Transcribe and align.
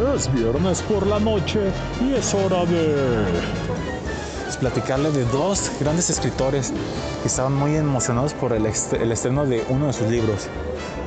Es 0.00 0.32
viernes 0.32 0.80
por 0.82 1.06
la 1.06 1.20
noche 1.20 1.60
y 2.00 2.14
es 2.14 2.32
hora 2.34 2.64
de... 2.64 3.24
Pues 4.44 4.56
platicarle 4.56 5.10
de 5.12 5.24
dos 5.26 5.70
grandes 5.78 6.08
escritores 6.10 6.72
que 7.22 7.28
estaban 7.28 7.52
muy 7.54 7.76
emocionados 7.76 8.32
por 8.32 8.52
el, 8.54 8.64
est- 8.66 8.94
el 8.94 9.12
estreno 9.12 9.44
de 9.46 9.64
uno 9.68 9.88
de 9.88 9.92
sus 9.92 10.08
libros. 10.08 10.48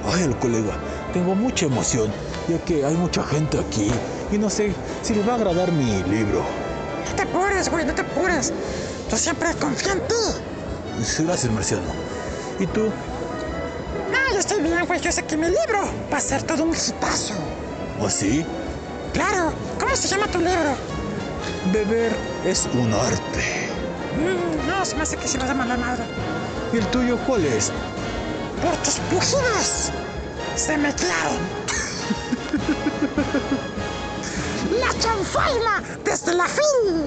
Ay, 0.05 0.23
el 0.23 0.35
colega, 0.37 0.73
tengo 1.11 1.33
mucha 1.35 1.65
emoción, 1.65 2.11
ya 2.47 2.59
que 2.59 2.85
hay 2.85 2.95
mucha 2.95 3.23
gente 3.23 3.59
aquí 3.59 3.89
y 4.31 4.37
no 4.37 4.49
sé 4.49 4.73
si 5.01 5.15
les 5.15 5.27
va 5.27 5.33
a 5.33 5.35
agradar 5.35 5.71
mi 5.71 6.03
libro. 6.03 6.43
No 7.09 7.15
te 7.15 7.23
apures, 7.23 7.69
güey, 7.69 7.85
no 7.85 7.93
te 7.95 8.01
apures. 8.01 8.53
Yo 9.09 9.17
siempre 9.17 9.49
confío 9.59 9.93
en 9.93 9.99
ti. 10.01 11.23
Gracias, 11.23 11.51
Marciano. 11.51 11.83
¿Y 12.59 12.67
tú? 12.67 12.81
No, 12.83 14.33
yo 14.33 14.39
estoy 14.39 14.61
bien, 14.61 14.85
güey. 14.85 14.99
Yo 15.01 15.11
sé 15.11 15.23
que 15.23 15.35
mi 15.35 15.47
libro 15.47 15.89
va 16.11 16.17
a 16.17 16.21
ser 16.21 16.43
todo 16.43 16.63
un 16.63 16.71
hitazo. 16.71 17.33
¿O 17.99 18.09
sí? 18.09 18.45
Claro. 19.13 19.53
¿Cómo 19.79 19.95
se 19.95 20.07
llama 20.07 20.27
tu 20.27 20.39
libro? 20.39 20.75
Beber 21.71 22.13
es 22.45 22.67
un 22.73 22.93
arte. 22.93 23.69
Mm, 24.17 24.67
no, 24.67 24.85
se 24.85 24.95
me 24.95 25.03
hace 25.03 25.17
que 25.17 25.27
se 25.27 25.37
vas 25.37 25.49
a 25.49 25.53
mandar 25.53 25.77
madre. 25.77 26.03
¿Y 26.73 26.77
el 26.77 26.87
tuyo 26.87 27.17
cuál 27.25 27.45
es? 27.45 27.71
Por 28.61 28.75
tus 28.77 28.95
pujidos. 29.11 29.91
Se 30.55 30.77
me 30.77 30.93
clavan. 30.93 31.39
la 34.79 34.99
chanfaina 34.99 35.83
desde 36.03 36.33
la 36.33 36.47
fin. 36.47 37.05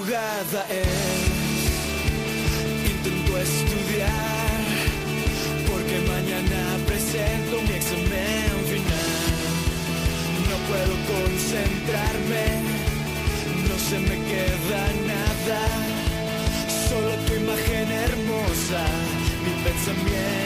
Madrugada 0.00 0.66
es, 0.70 0.86
intento 2.90 3.36
estudiar, 3.36 4.62
porque 5.68 5.98
mañana 6.08 6.78
presento 6.86 7.60
mi 7.60 7.74
examen 7.74 8.50
final. 8.64 9.28
No 10.48 10.56
puedo 10.68 10.94
concentrarme, 11.12 12.46
no 13.68 13.76
se 13.78 13.98
me 13.98 14.16
queda 14.24 14.82
nada, 15.06 15.60
solo 16.88 17.12
tu 17.26 17.34
imagen 17.34 17.92
hermosa, 17.92 18.82
mi 19.44 19.52
pensamiento 19.64 20.39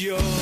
yo 0.00 0.37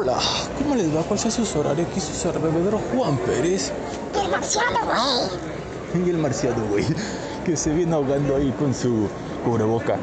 Hola, 0.00 0.16
¿cómo 0.56 0.76
les 0.76 0.96
va? 0.96 1.02
¿Cuál 1.02 1.20
es 1.22 1.34
su 1.34 1.58
horario? 1.58 1.84
Aquí 1.84 2.00
su 2.00 2.32
bebedero 2.32 2.80
Juan 2.94 3.18
Pérez. 3.18 3.70
El 4.18 4.30
marciano, 4.30 4.78
güey. 4.86 6.06
Y 6.06 6.08
el 6.08 6.16
marciano, 6.16 6.64
güey, 6.70 6.86
que 7.44 7.54
se 7.54 7.68
viene 7.74 7.92
ahogando 7.92 8.36
ahí 8.36 8.50
con 8.58 8.72
su 8.72 9.10
cubreboca. 9.44 9.98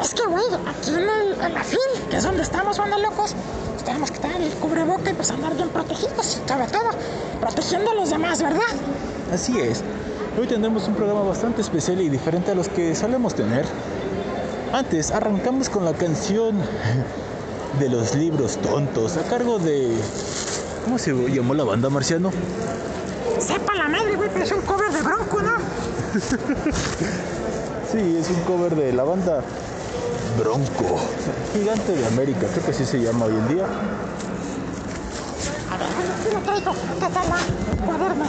Es 0.00 0.14
que, 0.14 0.22
güey, 0.22 0.42
aquí 0.66 0.94
en, 0.94 1.00
el, 1.00 1.38
en 1.38 1.52
la 1.52 1.62
FIL, 1.62 1.78
que 2.08 2.16
es 2.16 2.24
donde 2.24 2.42
estamos, 2.44 2.78
banda 2.78 2.96
locos, 2.96 3.34
pues 3.72 3.84
tenemos 3.84 4.10
que 4.10 4.16
estar 4.16 4.40
el 4.40 4.50
cubreboca 4.54 5.10
y 5.10 5.12
pues 5.12 5.30
andar 5.30 5.54
bien 5.54 5.68
protegidos, 5.68 6.40
y 6.42 6.48
sobre 6.48 6.66
todo, 6.68 6.88
protegiendo 7.38 7.90
a 7.90 7.94
los 7.94 8.08
demás, 8.08 8.42
¿verdad? 8.42 8.72
Así 9.34 9.60
es. 9.60 9.82
Hoy 10.40 10.46
tendremos 10.46 10.88
un 10.88 10.94
programa 10.94 11.24
bastante 11.24 11.60
especial 11.60 12.00
y 12.00 12.08
diferente 12.08 12.52
a 12.52 12.54
los 12.54 12.70
que 12.70 12.94
solemos 12.94 13.34
tener. 13.34 13.66
Antes, 14.72 15.10
arrancamos 15.10 15.68
con 15.68 15.84
la 15.84 15.92
canción 15.92 16.56
de 17.78 17.88
los 17.88 18.14
libros 18.14 18.56
tontos 18.58 19.16
a 19.16 19.22
cargo 19.22 19.58
de... 19.58 19.96
¿Cómo 20.84 20.98
se 20.98 21.12
llamó 21.30 21.54
la 21.54 21.64
banda, 21.64 21.88
Marciano? 21.88 22.30
Sepa 23.38 23.74
la 23.74 23.88
madre, 23.88 24.16
güey, 24.16 24.28
pero 24.32 24.44
es 24.44 24.52
un 24.52 24.62
cover 24.62 24.92
de 24.92 25.02
Bronco, 25.02 25.42
¿no? 25.42 25.52
Sí, 27.92 28.16
es 28.18 28.30
un 28.30 28.40
cover 28.44 28.74
de 28.74 28.90
la 28.90 29.04
banda 29.04 29.42
Bronco, 30.38 30.98
Gigante 31.52 31.92
de 31.92 32.06
América, 32.06 32.46
creo 32.50 32.64
que 32.64 32.70
así 32.70 32.86
se 32.86 32.98
llama 32.98 33.26
hoy 33.26 33.34
en 33.34 33.48
día. 33.48 33.66
A 35.70 35.76
ver, 35.76 35.88
aquí 35.88 36.34
lo 36.34 36.40
traigo, 36.40 36.72
¿qué 36.72 37.00
tal 37.00 37.12
la 37.12 37.86
cuaderno? 37.86 38.24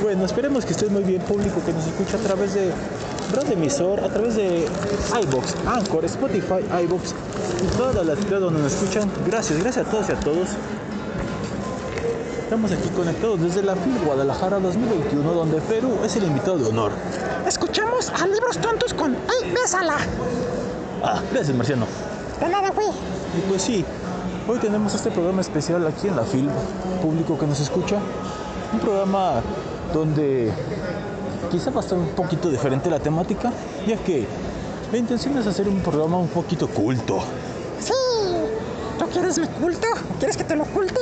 Bueno, 0.00 0.24
esperemos 0.24 0.64
que 0.64 0.74
estés 0.74 0.90
muy 0.92 1.02
bien, 1.02 1.22
público 1.22 1.60
que 1.66 1.72
nos 1.72 1.84
escucha 1.86 2.18
a 2.18 2.20
través 2.20 2.54
de 2.54 2.70
Radio 3.34 3.52
Emisor, 3.54 3.98
a 3.98 4.08
través 4.08 4.36
de 4.36 4.68
iBox, 5.22 5.56
Anchor, 5.66 6.04
Spotify, 6.04 6.64
iBox 6.84 7.14
y 7.62 7.66
todas 7.76 8.04
las 8.04 8.18
ciudades 8.18 8.40
donde 8.40 8.62
nos 8.62 8.72
escuchan. 8.72 9.10
Gracias, 9.26 9.58
gracias 9.58 9.86
a 9.86 9.90
todos 9.90 10.08
y 10.08 10.12
a 10.12 10.20
todos. 10.20 10.48
Estamos 12.42 12.72
aquí 12.72 12.88
conectados 12.90 13.40
desde 13.40 13.62
la 13.62 13.76
FIL 13.76 13.98
Guadalajara 14.04 14.58
2021, 14.58 15.32
donde 15.32 15.60
Perú 15.62 15.98
es 16.04 16.16
el 16.16 16.24
invitado 16.24 16.58
de 16.58 16.66
honor. 16.66 16.92
Escuchamos 17.46 18.10
a 18.10 18.26
Libros 18.26 18.58
Tontos 18.58 18.92
con 18.92 19.12
¡Ey, 19.14 19.52
bésala! 19.52 19.96
Ah, 21.02 21.20
gracias, 21.32 21.56
Marciano. 21.56 21.86
De 22.40 22.48
nada, 22.48 22.70
güey. 22.70 22.88
Y 22.88 23.40
pues 23.48 23.62
sí, 23.62 23.84
hoy 24.46 24.58
tenemos 24.58 24.94
este 24.94 25.10
programa 25.10 25.40
especial 25.40 25.86
aquí 25.86 26.08
en 26.08 26.16
la 26.16 26.24
FIL, 26.24 26.48
público 27.00 27.38
que 27.38 27.46
nos 27.46 27.60
escucha. 27.60 27.96
Un 28.72 28.80
programa 28.80 29.40
donde 29.94 30.52
quizá 31.50 31.70
va 31.70 31.80
a 31.80 31.84
estar 31.84 31.98
un 31.98 32.08
poquito 32.08 32.50
diferente 32.50 32.90
la 32.90 32.98
temática, 32.98 33.52
ya 33.86 33.96
que 33.96 34.26
la 34.90 34.98
intención 34.98 35.38
es 35.38 35.46
hacer 35.46 35.68
un 35.68 35.80
programa 35.80 36.18
un 36.18 36.28
poquito 36.28 36.68
culto. 36.68 37.22
Sí. 39.02 39.08
¿Tú 39.08 39.10
quieres 39.12 39.38
mi 39.38 39.46
culto? 39.48 39.86
¿Quieres 40.18 40.36
que 40.36 40.44
te 40.44 40.56
lo 40.56 40.62
oculte? 40.64 41.00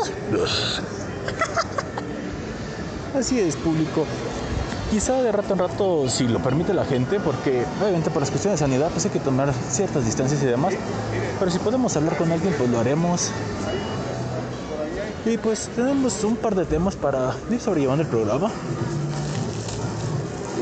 Así 3.16 3.40
es, 3.40 3.56
público. 3.56 4.06
Quizá 4.90 5.22
de 5.22 5.30
rato 5.30 5.52
en 5.52 5.58
rato, 5.58 6.08
si 6.08 6.26
lo 6.26 6.40
permite 6.40 6.74
la 6.74 6.84
gente, 6.84 7.20
porque 7.20 7.64
obviamente 7.80 8.10
por 8.10 8.22
las 8.22 8.30
cuestiones 8.30 8.58
de 8.58 8.66
sanidad, 8.66 8.90
pues 8.90 9.04
hay 9.04 9.10
que 9.10 9.20
tomar 9.20 9.52
ciertas 9.70 10.04
distancias 10.04 10.42
y 10.42 10.46
demás. 10.46 10.74
Pero 11.38 11.50
si 11.50 11.58
podemos 11.58 11.96
hablar 11.96 12.16
con 12.16 12.32
alguien, 12.32 12.54
pues 12.56 12.68
lo 12.70 12.80
haremos. 12.80 13.30
Y 15.26 15.36
pues 15.36 15.68
tenemos 15.76 16.24
un 16.24 16.36
par 16.36 16.54
de 16.54 16.64
temas 16.64 16.96
para 16.96 17.34
ir 17.50 17.60
sobrellevando 17.60 18.02
el 18.02 18.08
programa. 18.08 18.50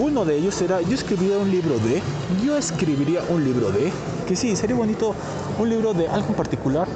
Uno 0.01 0.25
de 0.25 0.37
ellos 0.37 0.55
será, 0.55 0.81
yo 0.81 0.95
escribiría 0.95 1.39
un 1.39 1.51
libro 1.51 1.79
de, 1.79 2.03
yo 2.45 2.57
escribiría 2.57 3.21
un 3.29 3.45
libro 3.45 3.71
de, 3.71 3.93
que 4.27 4.37
sí, 4.37 4.57
sería 4.57 4.77
bonito 4.77 5.15
un 5.59 5.69
libro 5.69 5.95
de 5.95 6.09
algo 6.09 6.29
en 6.29 6.35
particular. 6.35 6.89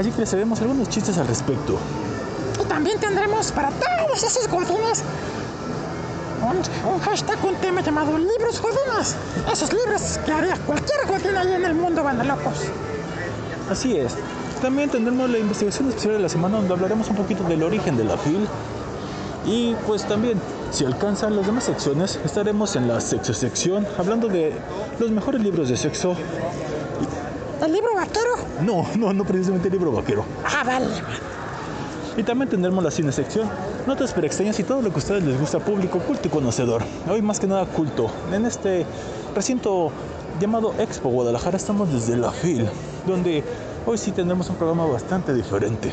Así 0.00 0.10
que 0.10 0.20
les 0.20 0.32
haremos 0.32 0.58
algunos 0.62 0.88
chistes 0.88 1.18
al 1.18 1.26
respecto. 1.26 1.78
Y 2.58 2.64
también 2.64 2.98
tendremos 2.98 3.52
para 3.52 3.68
todos 3.68 4.22
esos 4.22 4.48
godines 4.48 5.02
un, 6.40 6.90
un 6.90 7.00
hashtag, 7.00 7.44
un 7.44 7.54
tema 7.56 7.82
llamado 7.82 8.16
Libros 8.16 8.62
Godines. 8.62 9.14
Esos 9.52 9.70
libros 9.74 10.18
que 10.24 10.32
haría 10.32 10.56
cualquier 10.64 11.06
godín 11.06 11.36
ahí 11.36 11.52
en 11.52 11.66
el 11.66 11.74
mundo, 11.74 12.02
van 12.02 12.26
locos. 12.26 12.62
Así 13.70 13.98
es. 13.98 14.14
También 14.62 14.88
tendremos 14.88 15.28
la 15.28 15.38
investigación 15.38 15.90
especial 15.90 16.14
de 16.14 16.20
la 16.20 16.30
semana 16.30 16.56
donde 16.56 16.72
hablaremos 16.72 17.10
un 17.10 17.16
poquito 17.16 17.44
del 17.44 17.62
origen 17.62 17.98
de 17.98 18.04
la 18.04 18.16
FIL. 18.16 18.48
Y 19.44 19.74
pues 19.86 20.08
también, 20.08 20.40
si 20.70 20.86
alcanzan 20.86 21.36
las 21.36 21.44
demás 21.44 21.64
secciones, 21.64 22.18
estaremos 22.24 22.74
en 22.74 22.88
la 22.88 23.02
sexo 23.02 23.34
sección 23.34 23.86
hablando 23.98 24.28
de 24.28 24.54
los 24.98 25.10
mejores 25.10 25.42
libros 25.42 25.68
de 25.68 25.76
sexo. 25.76 26.16
¿El 27.62 27.72
libro 27.72 27.94
vaquero? 27.94 28.30
No, 28.62 28.86
no, 28.96 29.12
no 29.12 29.24
precisamente 29.24 29.68
el 29.68 29.74
libro 29.74 29.92
vaquero. 29.92 30.24
Ah, 30.44 30.64
vale. 30.64 30.86
Y 32.16 32.22
también 32.22 32.48
tendremos 32.48 32.82
la 32.82 32.90
cine 32.90 33.12
sección, 33.12 33.48
notas 33.86 34.16
extrañas 34.16 34.58
y 34.58 34.64
todo 34.64 34.82
lo 34.82 34.88
que 34.90 34.96
a 34.96 34.98
ustedes 34.98 35.22
les 35.24 35.38
gusta, 35.38 35.58
público, 35.58 35.98
culto 36.00 36.28
y 36.28 36.30
conocedor. 36.30 36.82
Hoy 37.08 37.22
más 37.22 37.38
que 37.38 37.46
nada 37.46 37.66
culto. 37.66 38.10
En 38.32 38.46
este 38.46 38.84
recinto 39.34 39.90
llamado 40.40 40.74
Expo 40.78 41.10
Guadalajara 41.10 41.56
estamos 41.56 41.92
desde 41.92 42.16
la 42.16 42.32
FIL, 42.32 42.68
donde 43.06 43.44
hoy 43.86 43.98
sí 43.98 44.10
tendremos 44.12 44.48
un 44.48 44.56
programa 44.56 44.86
bastante 44.86 45.34
diferente. 45.34 45.92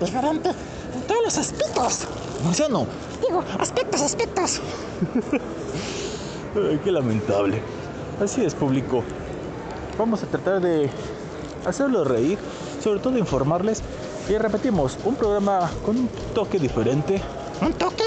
Diferente 0.00 0.50
en 0.94 1.02
todos 1.02 1.22
los 1.24 1.38
aspectos. 1.38 2.06
Marciano, 2.44 2.86
Digo, 3.26 3.44
aspectos, 3.58 4.00
aspectos. 4.02 4.60
Ay, 6.56 6.80
qué 6.82 6.90
lamentable. 6.90 7.62
Así 8.20 8.44
es, 8.44 8.54
público. 8.54 9.02
Vamos 9.98 10.22
a 10.22 10.26
tratar 10.26 10.60
de 10.60 10.88
hacerlos 11.66 12.06
reír, 12.06 12.38
sobre 12.82 13.00
todo 13.00 13.18
informarles. 13.18 13.82
Y 14.28 14.36
repetimos, 14.38 14.98
un 15.04 15.16
programa 15.16 15.70
con 15.84 15.96
un 15.98 16.08
toque 16.34 16.58
diferente. 16.58 17.20
¿Un 17.60 17.72
toque? 17.74 18.04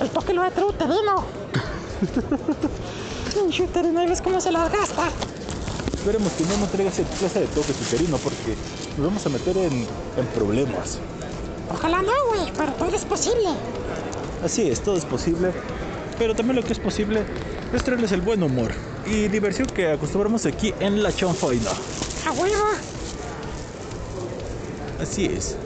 El 0.00 0.10
toque 0.10 0.32
lo 0.32 0.42
va 0.42 0.48
a 0.48 0.50
traer 0.50 0.68
uterino. 0.68 1.24
Pinche 3.34 3.62
uterino, 3.64 4.02
¿y 4.02 4.06
ves 4.06 4.22
cómo 4.22 4.40
se 4.40 4.52
las 4.52 4.70
gasta? 4.70 5.08
Esperemos 5.94 6.32
que 6.32 6.44
no 6.44 6.56
nos 6.58 6.70
traiga 6.70 6.90
esa 6.90 7.02
clase 7.02 7.40
de 7.40 7.46
toque 7.46 7.72
uterino 7.72 8.16
porque 8.18 8.56
nos 8.96 9.06
vamos 9.06 9.26
a 9.26 9.28
meter 9.28 9.56
en, 9.56 9.86
en 10.16 10.26
problemas. 10.34 10.98
Ojalá 11.72 12.02
no, 12.02 12.12
güey, 12.28 12.52
pero 12.56 12.72
todo 12.72 12.94
es 12.94 13.04
posible. 13.04 13.48
Así 14.44 14.68
es, 14.68 14.80
todo 14.80 14.96
es 14.96 15.04
posible. 15.04 15.52
Pero 16.18 16.34
también 16.34 16.56
lo 16.56 16.62
que 16.62 16.72
es 16.72 16.78
posible 16.78 17.24
es 17.72 17.82
traerles 17.82 18.12
el 18.12 18.20
buen 18.20 18.42
humor 18.42 18.72
y 19.06 19.28
diversión 19.28 19.66
que 19.68 19.92
acostumbramos 19.92 20.46
aquí 20.46 20.74
en 20.80 21.02
la 21.02 21.12
chanfaina. 21.12 21.70
A 22.26 22.32
huevo. 22.32 22.64
Así 25.00 25.26
es. 25.26 25.56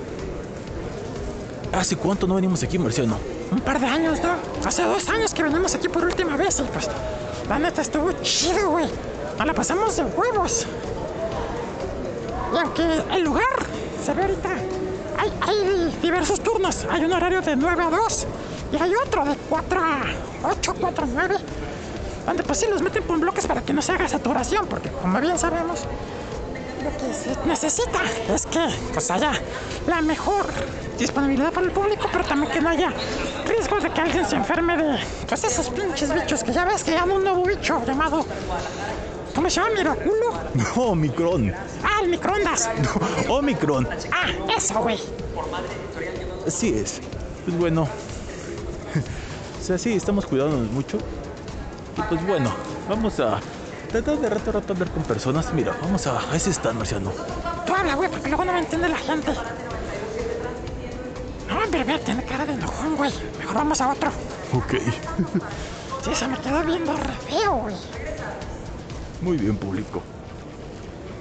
¿Hace 1.73 1.97
cuánto 1.97 2.27
no 2.27 2.37
venimos 2.37 2.63
aquí, 2.63 2.79
Marciano? 2.79 3.19
Un 3.51 3.61
par 3.61 3.79
de 3.79 3.87
años, 3.87 4.19
¿no? 4.23 4.67
Hace 4.67 4.83
dos 4.83 5.09
años 5.09 5.35
que 5.35 5.43
venimos 5.43 5.75
aquí 5.75 5.89
por 5.89 6.05
última 6.05 6.37
vez 6.37 6.59
y 6.61 6.63
pues 6.63 6.89
la 7.49 7.59
neta 7.59 7.83
estuvo 7.83 8.11
chido, 8.23 8.71
güey. 8.71 8.87
Nos 9.39 9.47
la 9.47 9.53
pasamos 9.53 9.97
de 9.97 10.05
huevos. 10.05 10.67
Y 12.55 12.57
aunque 12.57 12.83
el 13.13 13.23
lugar 13.23 13.45
se 14.05 14.15
ve 14.15 14.23
ahorita, 14.23 14.49
hay, 15.19 15.33
hay 15.43 15.99
diversos 16.01 16.41
turnos. 16.41 16.87
Hay 16.91 17.05
un 17.05 17.13
horario 17.13 17.43
de 17.43 17.57
9 17.57 17.83
a 17.83 17.91
2 17.91 18.27
y 18.73 18.77
hay 18.83 18.93
otro 18.95 19.25
de 19.25 19.37
4 19.49 19.81
a 19.81 20.03
8, 20.51 20.75
4 20.81 21.05
a 21.05 21.07
9. 21.07 21.37
Donde 22.27 22.43
pues 22.43 22.59
sí 22.59 22.67
los 22.69 22.83
meten 22.83 23.05
por 23.05 23.19
bloques 23.19 23.47
para 23.47 23.63
que 23.63 23.73
no 23.73 23.81
se 23.81 23.93
haga 23.93 24.09
saturación, 24.09 24.67
porque 24.67 24.91
como 24.91 25.21
bien 25.21 25.39
sabemos, 25.39 25.85
lo 26.83 26.91
que 26.97 27.15
se 27.15 27.47
necesita 27.47 28.01
es 28.35 28.47
que 28.47 28.69
pues 28.93 29.11
haya 29.11 29.33
la 29.87 30.01
mejor 30.03 30.47
disponibilidad 30.99 31.53
para 31.53 31.67
el 31.67 31.73
público, 31.73 32.09
pero 32.13 32.25
también 32.25 32.53
que 32.53 32.61
no 32.61 32.69
haya 32.69 32.93
riesgo 33.47 33.81
de 33.81 33.91
que 33.91 34.01
alguien 34.01 34.27
se 34.27 34.37
enferme 34.37 34.77
de 34.77 34.99
pues 35.29 35.45
esos 35.45 35.71
pinches 35.71 36.13
bichos 36.13 36.43
que 36.43 36.53
ya 36.53 36.65
ves 36.65 36.85
que 36.85 36.97
hay 36.97 37.09
un 37.09 37.23
nuevo 37.23 37.45
bicho 37.45 37.81
llamado 37.87 38.27
¿cómo 39.37 39.51
se 39.51 39.61
llama? 39.61 39.75
Miraculo. 39.77 40.33
No, 40.55 40.83
Omicron. 40.83 41.53
Ah, 41.85 42.01
el 42.03 42.09
microondas. 42.09 42.71
Omicron. 43.29 43.87
Ah, 44.11 44.29
eso, 44.57 44.81
güey. 44.81 44.99
Así 46.47 46.71
es. 46.71 47.01
Pues 47.45 47.57
bueno. 47.57 47.83
o 49.61 49.63
sea, 49.63 49.79
sí, 49.79 49.93
estamos 49.93 50.27
cuidándonos 50.27 50.71
mucho. 50.71 50.99
Y 51.97 52.03
pues 52.03 52.27
bueno, 52.27 52.55
vamos 52.89 53.19
a 53.21 53.41
tratar 53.91 54.19
de 54.19 54.29
rato 54.29 54.51
a 54.51 54.53
rato 54.55 54.73
hablar 54.73 54.91
con 54.91 55.03
personas. 55.05 55.53
Mira, 55.55 55.77
vamos 55.81 56.07
a, 56.07 56.21
ese 56.35 56.51
stand, 56.53 56.79
Marciano. 56.79 57.13
Tú 57.67 57.75
habla, 57.75 57.95
güey, 57.95 58.11
porque 58.11 58.29
luego 58.29 58.45
no 58.45 58.53
me 58.53 58.59
entiende 58.59 58.89
la 58.89 58.99
gente. 58.99 59.33
No, 61.49 61.59
hombre, 61.59 61.85
ve, 61.85 61.99
tiene 62.01 62.25
cara 62.25 62.45
de 62.45 62.55
enojón, 62.55 62.97
güey. 62.97 63.13
Mejor 63.39 63.55
vamos 63.55 63.81
a 63.81 63.93
otro. 63.93 64.11
Ok. 64.53 64.75
Sí, 66.05 66.15
se 66.15 66.29
me 66.29 66.39
quedó 66.39 66.63
viendo 66.63 66.97
re 66.97 67.13
feo, 67.29 67.53
güey. 67.63 67.75
Muy 69.21 69.37
bien, 69.37 69.57
público. 69.57 70.01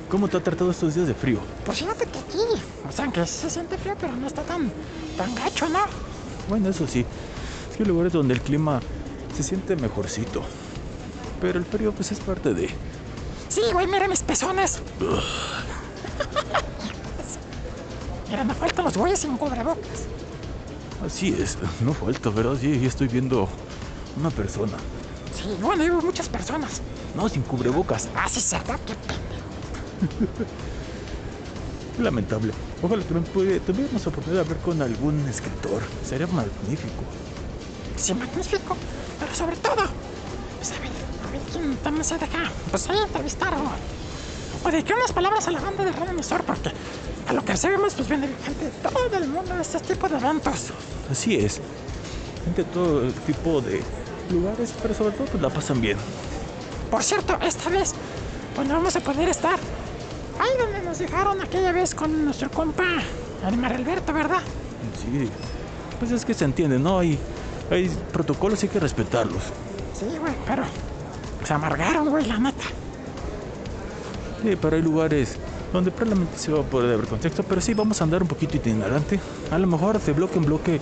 ¿Cómo 0.09 0.27
te 0.27 0.37
ha 0.37 0.43
tratado 0.43 0.69
estos 0.69 0.93
días 0.93 1.07
de 1.07 1.15
frío? 1.15 1.39
Pues 1.65 1.79
fíjate 1.79 2.05
que 2.05 2.19
aquí, 2.19 2.61
o 2.87 2.91
sea, 2.91 3.07
que 3.07 3.25
se 3.25 3.49
siente 3.49 3.79
frío, 3.79 3.95
pero 3.99 4.15
no 4.15 4.27
está 4.27 4.43
tan, 4.43 4.71
tan 5.17 5.33
gacho, 5.33 5.67
¿no? 5.69 5.79
Bueno, 6.47 6.69
eso 6.69 6.85
sí. 6.85 7.03
Es 7.71 7.77
que 7.77 7.81
hay 7.81 7.89
lugares 7.89 8.13
donde 8.13 8.35
el 8.35 8.41
clima 8.41 8.79
se 9.35 9.41
siente 9.41 9.75
mejorcito. 9.75 10.43
Pero 11.39 11.59
el 11.59 11.65
frío, 11.65 11.91
pues 11.93 12.11
es 12.11 12.19
parte 12.19 12.53
de. 12.53 12.69
Sí, 13.49 13.61
güey, 13.73 13.87
mira 13.87 14.07
mis 14.07 14.23
pezones. 14.23 14.81
Mira, 18.29 18.43
no 18.43 18.53
faltan 18.55 18.85
los 18.85 18.97
güeyes 18.97 19.19
sin 19.19 19.37
cubrebocas. 19.37 20.07
Así 21.05 21.29
es, 21.39 21.57
no 21.81 21.93
falta, 21.93 22.29
¿verdad? 22.29 22.57
Sí, 22.59 22.85
estoy 22.85 23.07
viendo 23.07 23.47
una 24.17 24.31
persona. 24.31 24.77
Sí, 25.35 25.55
bueno, 25.61 25.83
hay 25.83 25.91
muchas 25.91 26.29
personas. 26.29 26.81
No, 27.13 27.29
sin 27.29 27.43
cubrebocas. 27.43 28.09
Ah, 28.15 28.27
sí, 28.29 28.41
¿verdad? 28.51 28.79
Qué 28.85 28.95
pendejo. 28.95 30.45
Lamentable. 32.01 32.53
Ojalá 32.81 33.03
puede- 33.33 33.59
tuviéramos 33.59 34.05
oportunidad 34.07 34.43
de 34.43 34.49
hablar 34.49 34.63
con 34.63 34.81
algún 34.81 35.27
escritor. 35.27 35.81
Sería 36.07 36.27
magnífico. 36.27 37.03
Sí, 37.95 38.13
magnífico. 38.13 38.75
Pero 39.19 39.33
sobre 39.35 39.55
todo, 39.57 39.83
pues 40.57 40.73
a 41.35 41.41
a 41.41 41.51
quién 41.51 41.77
también 41.77 42.03
se 42.03 42.17
deja. 42.17 42.51
Pues 42.69 42.89
ahí 42.89 42.97
entrevistar 42.97 43.53
o, 43.53 44.67
o 44.67 44.71
dedicar 44.71 44.97
unas 44.97 45.11
palabras 45.11 45.47
a 45.47 45.51
la 45.51 45.59
banda 45.59 45.83
de 45.83 45.91
Radio 45.91 46.11
Emisor, 46.11 46.43
porque 46.43 46.71
a 47.27 47.33
lo 47.33 47.43
que 47.43 47.57
sabemos, 47.57 47.93
pues 47.93 48.07
viene 48.07 48.27
gente 48.43 48.65
de 48.65 48.71
todo 48.71 49.17
el 49.17 49.27
mundo 49.27 49.53
a 49.53 49.61
este 49.61 49.79
tipo 49.79 50.07
de 50.07 50.17
eventos. 50.17 50.71
Así 51.09 51.35
es. 51.35 51.61
Gente 52.45 52.63
de 52.63 52.69
todo 52.69 53.11
tipo 53.25 53.61
de 53.61 53.81
lugares, 54.31 54.73
pero 54.81 54.93
sobre 54.93 55.15
todo 55.15 55.25
pues 55.27 55.41
la 55.41 55.49
pasan 55.49 55.81
bien. 55.81 55.97
Por 56.91 57.03
cierto, 57.03 57.37
esta 57.41 57.69
vez, 57.69 57.93
pues 58.55 58.67
no 58.67 58.75
vamos 58.75 58.95
a 58.95 58.99
poder 58.99 59.29
estar 59.29 59.59
ahí 60.39 60.57
donde 60.59 60.81
nos 60.81 60.99
dejaron 60.99 61.41
aquella 61.41 61.71
vez 61.71 61.95
con 61.95 62.25
nuestro 62.25 62.49
compa, 62.51 63.01
el 63.47 63.57
Mar 63.57 63.73
Alberto, 63.73 64.13
¿verdad? 64.13 64.41
Sí. 65.01 65.29
Pues 65.99 66.11
es 66.11 66.25
que 66.25 66.33
se 66.33 66.45
entiende, 66.45 66.77
¿no? 66.77 66.99
Hay, 66.99 67.17
hay 67.71 67.89
protocolos 68.11 68.61
y 68.63 68.67
hay 68.67 68.73
que 68.73 68.79
respetarlos. 68.79 69.43
Sí, 69.97 70.05
güey, 70.19 70.33
pero 70.45 70.63
se 71.45 71.53
amargaron, 71.53 72.09
güey, 72.09 72.25
la 72.25 72.37
neta. 72.37 72.63
Sí, 74.43 74.55
pero 74.61 74.75
hay 74.75 74.81
lugares 74.81 75.37
donde 75.73 75.91
probablemente 75.91 76.37
se 76.37 76.51
va 76.51 76.61
a 76.61 76.63
poder 76.63 76.97
ver 76.97 77.07
contexto, 77.07 77.43
pero 77.43 77.59
sí 77.61 77.73
vamos 77.73 77.99
a 77.99 78.03
andar 78.03 78.21
un 78.21 78.27
poquito 78.27 78.57
itinerante. 78.57 79.19
A 79.51 79.57
lo 79.57 79.67
mejor 79.67 79.99
de 79.99 80.13
bloque 80.13 80.37
en 80.37 80.45
bloque 80.45 80.81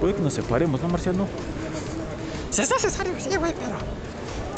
puede 0.00 0.14
que 0.14 0.22
nos 0.22 0.34
separemos, 0.34 0.80
¿no, 0.80 0.88
Marciano? 0.88 1.26
Si 2.50 2.62
es 2.62 2.70
necesario, 2.70 3.12
sí, 3.18 3.36
güey, 3.36 3.54
pero 3.54 3.76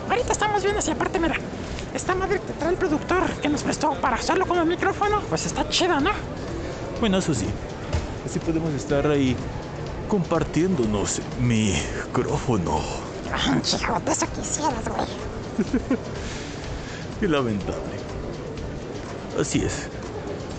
ahorita 0.09 0.33
estamos 0.33 0.63
viendo 0.63 0.81
si 0.81 0.91
aparte, 0.91 1.19
mira, 1.19 1.35
esta 1.95 2.15
madre 2.15 2.41
que 2.41 2.53
trae 2.55 2.71
el 2.71 2.77
productor 2.77 3.29
que 3.43 3.49
nos 3.49 3.63
prestó 3.63 3.93
para 4.01 4.17
usarlo 4.17 4.47
como 4.47 4.65
micrófono, 4.65 5.21
pues 5.29 5.47
está 5.47 5.69
chida, 5.69 6.01
¿no? 6.01 6.11
Bueno, 7.01 7.19
eso 7.19 7.35
sí. 7.35 7.47
Así 8.25 8.39
podemos 8.39 8.73
estar 8.75 9.07
ahí 9.07 9.37
compartiéndonos 10.09 11.21
micrófono. 11.41 12.81
Ay, 13.33 13.61
chico, 13.63 14.01
de 14.05 14.13
eso 14.13 14.27
quisieras, 14.35 14.89
güey. 14.89 15.30
Qué 17.21 17.29
lamentable. 17.29 18.01
Así 19.39 19.63
es. 19.63 19.89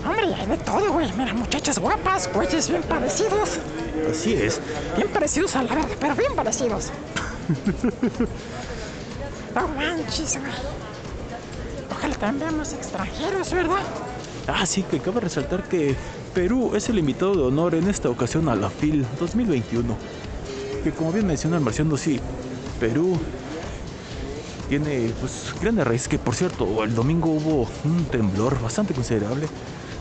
Hombre, 0.06 0.34
hay 0.34 0.48
de 0.48 0.58
todo, 0.58 0.92
güey. 0.94 1.12
Mira, 1.14 1.34
muchachas 1.34 1.78
guapas, 1.78 2.30
güeyes 2.34 2.70
bien 2.70 2.82
parecidos. 2.84 3.60
Así 4.10 4.34
es. 4.34 4.60
Bien 4.96 5.10
parecidos 5.10 5.56
a 5.56 5.64
la 5.64 5.76
verdad, 5.76 5.90
pero 6.00 6.16
bien 6.16 6.36
parecidos. 6.36 6.92
No 9.54 9.68
manches, 9.68 10.40
güey. 10.40 10.52
Ojalá 11.92 12.16
también 12.16 12.52
veamos 12.52 12.72
extranjeros, 12.72 13.52
¿verdad? 13.52 13.82
Ah, 14.48 14.66
sí, 14.66 14.84
que 14.84 15.00
cabe 15.00 15.20
resaltar 15.20 15.64
que 15.64 15.96
Perú 16.34 16.72
es 16.74 16.88
el 16.88 17.00
invitado 17.00 17.36
de 17.36 17.42
honor 17.44 17.76
en 17.76 17.90
esta 17.90 18.10
ocasión 18.10 18.48
a 18.48 18.56
la 18.56 18.70
FIL 18.70 19.06
2021. 19.20 19.98
Que 20.86 20.92
como 20.92 21.12
bien 21.12 21.28
menciona 21.28 21.58
el 21.58 21.64
Marciano, 21.64 21.98
sí, 21.98 22.20
Perú 22.80 23.20
tiene 24.72 25.12
pues 25.20 25.54
grandes 25.62 25.86
raíces. 25.86 26.08
Que 26.08 26.18
por 26.18 26.34
cierto, 26.34 26.86
el 26.86 26.96
domingo 26.96 27.30
hubo 27.30 27.68
un 27.84 28.06
temblor 28.06 28.62
bastante 28.62 28.94
considerable. 28.94 29.50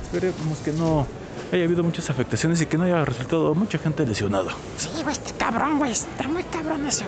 Esperemos 0.04 0.58
que 0.58 0.72
no 0.72 1.08
haya 1.52 1.64
habido 1.64 1.82
muchas 1.82 2.08
afectaciones 2.08 2.60
y 2.60 2.66
que 2.66 2.78
no 2.78 2.84
haya 2.84 3.04
resultado 3.04 3.52
mucha 3.56 3.78
gente 3.78 4.06
lesionada. 4.06 4.52
Sí, 4.76 4.88
güey, 5.02 5.12
este 5.12 5.32
cabrón, 5.32 5.78
güey. 5.78 5.90
Está 5.90 6.28
muy 6.28 6.44
cabrón 6.44 6.86
eso. 6.86 7.04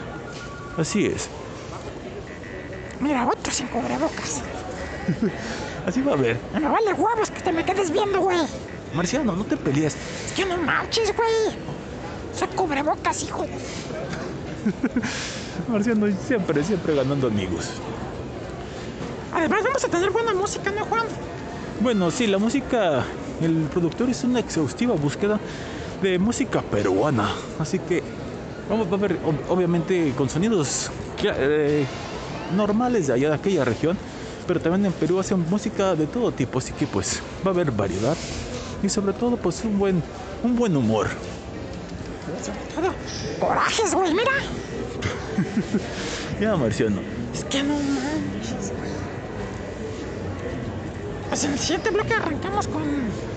Así 0.77 1.07
es. 1.07 1.29
Mira, 2.99 3.29
otro 3.29 3.53
sin 3.53 3.69
cubrebocas. 3.69 4.43
Así 5.87 6.03
va 6.03 6.13
a 6.13 6.15
haber. 6.17 6.41
Me 6.55 6.69
vale 6.69 6.93
huevos 6.95 7.31
que 7.31 7.43
te 7.43 7.53
me 7.53 7.65
quedes 7.65 7.93
viendo, 7.93 8.23
güey. 8.23 8.39
Marciano, 8.93 9.37
no 9.37 9.45
te 9.45 9.57
pelees. 9.57 9.97
Es 10.27 10.33
que 10.33 10.45
no 10.45 10.57
manches, 10.57 11.15
güey. 11.15 11.57
Soy 12.35 12.49
cubrebocas, 12.49 13.23
hijo. 13.23 13.47
Marciano 15.69 16.07
siempre, 16.27 16.63
siempre 16.65 16.95
ganando 16.95 17.27
amigos. 17.27 17.71
Además, 19.33 19.61
vamos 19.65 19.85
a 19.85 19.89
tener 19.89 20.11
buena 20.11 20.35
música, 20.35 20.71
¿no, 20.71 20.85
Juan? 20.85 21.03
Bueno, 21.81 22.11
sí, 22.11 22.27
la 22.27 22.39
música, 22.39 23.05
el 23.41 23.69
productor 23.73 24.09
hizo 24.11 24.27
una 24.27 24.41
exhaustiva 24.41 24.95
búsqueda 24.95 25.41
de 26.03 26.19
música 26.19 26.63
peruana, 26.63 27.33
así 27.59 27.79
que 27.79 28.03
vamos 28.69 28.91
a 28.93 28.97
ver, 28.97 29.21
ob- 29.23 29.41
obviamente 29.49 30.13
con 30.17 30.29
sonidos 30.29 30.91
eh, 31.23 31.87
normales 32.55 33.07
de 33.07 33.15
allá 33.15 33.29
de 33.31 33.35
aquella 33.37 33.65
región, 33.65 33.97
pero 34.47 34.61
también 34.61 34.87
en 34.87 34.93
Perú 34.93 35.19
hacen 35.21 35.49
música 35.49 35.95
de 35.95 36.07
todo 36.07 36.31
tipo, 36.33 36.59
así 36.59 36.73
que 36.73 36.87
pues 36.87 37.23
va 37.47 37.51
a 37.51 37.55
haber 37.55 37.71
variedad 37.71 38.17
y 38.83 38.89
sobre 38.89 39.13
todo 39.13 39.37
pues 39.37 39.63
un 39.65 39.79
buen, 39.79 40.03
un 40.43 40.55
buen 40.57 40.77
humor. 40.77 41.09
Sobre 42.45 42.59
todo, 42.75 42.95
corajes, 43.41 43.95
güey, 43.95 44.11
mira. 44.13 44.31
Ya, 46.41 46.57
Marciano. 46.57 47.01
Es 47.33 47.45
que 47.45 47.63
no 47.63 47.75
manches, 47.75 48.73
güey. 48.77 48.91
Pues 51.29 51.45
en 51.45 51.53
el 51.53 51.59
siguiente 51.59 51.91
bloque 51.91 52.15
arrancamos 52.15 52.67
con, 52.69 52.83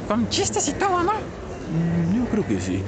con 0.07 0.29
chistes 0.29 0.67
y 0.67 0.73
todo, 0.73 1.03
¿no? 1.03 1.13
Mm, 1.13 2.17
Yo 2.17 2.25
creo 2.29 2.47
que 2.47 2.59
sí. 2.59 2.83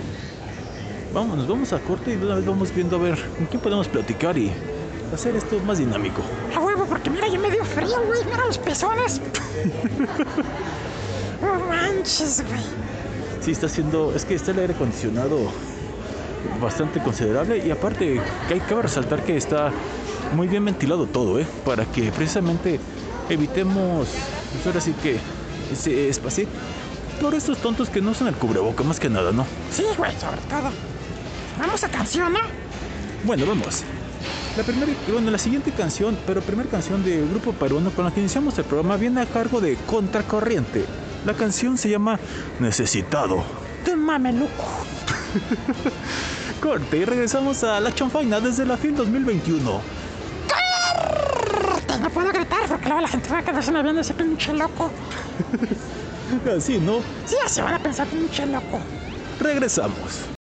Vámonos, 1.13 1.47
vamos 1.47 1.71
a 1.73 1.79
corte 1.79 2.13
y 2.13 2.15
de 2.17 2.25
una 2.25 2.35
vez 2.35 2.45
vamos 2.45 2.73
viendo 2.73 2.97
a 2.97 2.99
ver 2.99 3.17
con 3.37 3.45
quién 3.45 3.61
podemos 3.61 3.87
platicar 3.87 4.37
y 4.37 4.51
hacer 5.13 5.35
esto 5.35 5.59
más 5.65 5.77
dinámico. 5.77 6.21
A 6.55 6.59
huevo, 6.59 6.85
porque 6.85 7.09
mira, 7.09 7.27
ya 7.27 7.39
me 7.39 7.49
dio 7.49 7.63
frío, 7.63 8.01
güey. 8.05 8.23
Mira 8.25 8.45
los 8.45 8.57
pezones. 8.57 9.21
no 11.41 11.65
manches, 11.65 12.43
güey. 12.47 12.61
Sí, 13.39 13.51
está 13.51 13.67
haciendo. 13.67 14.13
Es 14.13 14.25
que 14.25 14.35
está 14.35 14.51
el 14.51 14.59
aire 14.59 14.73
acondicionado 14.73 15.51
bastante 16.62 17.00
considerable 17.00 17.65
y 17.65 17.72
aparte 17.72 18.22
que 18.48 18.53
hay 18.53 18.60
que 18.60 18.75
resaltar 18.75 19.24
que 19.24 19.38
está 19.38 19.72
muy 20.36 20.48
bien 20.48 20.65
ventilado 20.65 21.06
todo, 21.06 21.39
¿eh? 21.39 21.48
Para 21.65 21.86
que 21.86 22.12
precisamente 22.12 22.79
evitemos, 23.29 24.10
pues 24.51 24.65
ahora 24.65 24.82
sí 24.82 24.94
que 25.01 25.20
ese 25.72 26.10
espacio. 26.10 26.48
Por 27.22 27.34
estos 27.34 27.58
tontos 27.58 27.89
que 27.89 28.01
no 28.01 28.12
usan 28.12 28.27
el 28.27 28.36
cubreboca, 28.36 28.84
más 28.84 29.00
que 29.00 29.10
nada, 29.10 29.32
¿no? 29.32 29.46
Sí, 29.72 29.84
güey, 29.98 30.12
sobre 30.20 30.38
todo. 30.41 30.70
Vamos 31.60 31.84
a 31.84 31.89
canción, 31.89 32.34
¿no? 32.34 32.39
Bueno, 33.24 33.46
vamos. 33.48 33.84
La 34.56 34.63
primera, 34.63 34.91
bueno, 35.12 35.32
la 35.32 35.38
siguiente 35.38 35.72
canción, 35.72 36.17
pero 36.25 36.41
primera 36.41 36.70
canción 36.70 37.03
del 37.03 37.27
grupo 37.29 37.53
peruano 37.53 37.91
con 37.91 38.06
la 38.06 38.12
que 38.12 38.20
iniciamos 38.20 38.58
el 38.58 38.65
programa 38.65 38.98
viene 38.98 39.22
a 39.22 39.25
cargo 39.25 39.62
de 39.62 39.75
Contracorriente. 39.88 40.86
La 41.25 41.34
canción 41.34 41.77
se 41.77 41.89
llama 41.89 42.20
Necesitado. 42.60 43.44
Te 43.84 43.96
mameluco. 43.96 44.63
Corte 46.62 46.98
y 46.98 47.06
regresamos 47.06 47.63
a 47.63 47.79
la 47.79 47.94
chanfaina 47.94 48.39
desde 48.39 48.65
la 48.65 48.77
FIL 48.77 48.96
2021. 48.96 49.82
Te 51.88 52.00
no 52.00 52.10
puedo 52.10 52.32
gritar 52.32 52.67
porque 52.67 52.86
luego 52.86 53.01
la 53.01 53.08
gente 53.08 53.29
va 53.29 53.39
a 53.39 53.44
quedarse 53.44 53.72
viendo 53.72 54.01
ese 54.01 54.13
pinche 54.13 54.53
loco. 54.53 54.91
Así, 56.58 56.77
¿no? 56.77 57.00
Sí, 57.25 57.38
así 57.46 57.62
van 57.62 57.75
a 57.75 57.79
pensar 57.79 58.06
pinche 58.08 58.46
loco. 58.46 58.79
Regresamos. 59.39 60.37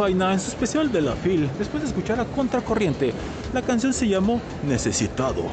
Aquí 0.00 0.12
a 0.12 0.16
la 0.16 0.32
chanfaina 0.32 0.32
en 0.32 0.40
su 0.40 0.48
especial 0.48 0.90
de 0.90 1.00
la 1.00 1.12
FIL, 1.12 1.50
después 1.58 1.82
de 1.82 1.88
escuchar 1.88 2.20
a 2.20 2.24
Contracorriente. 2.24 3.12
La 3.52 3.62
canción 3.62 3.92
se 3.92 4.08
llamó 4.08 4.40
Necesitado. 4.66 5.44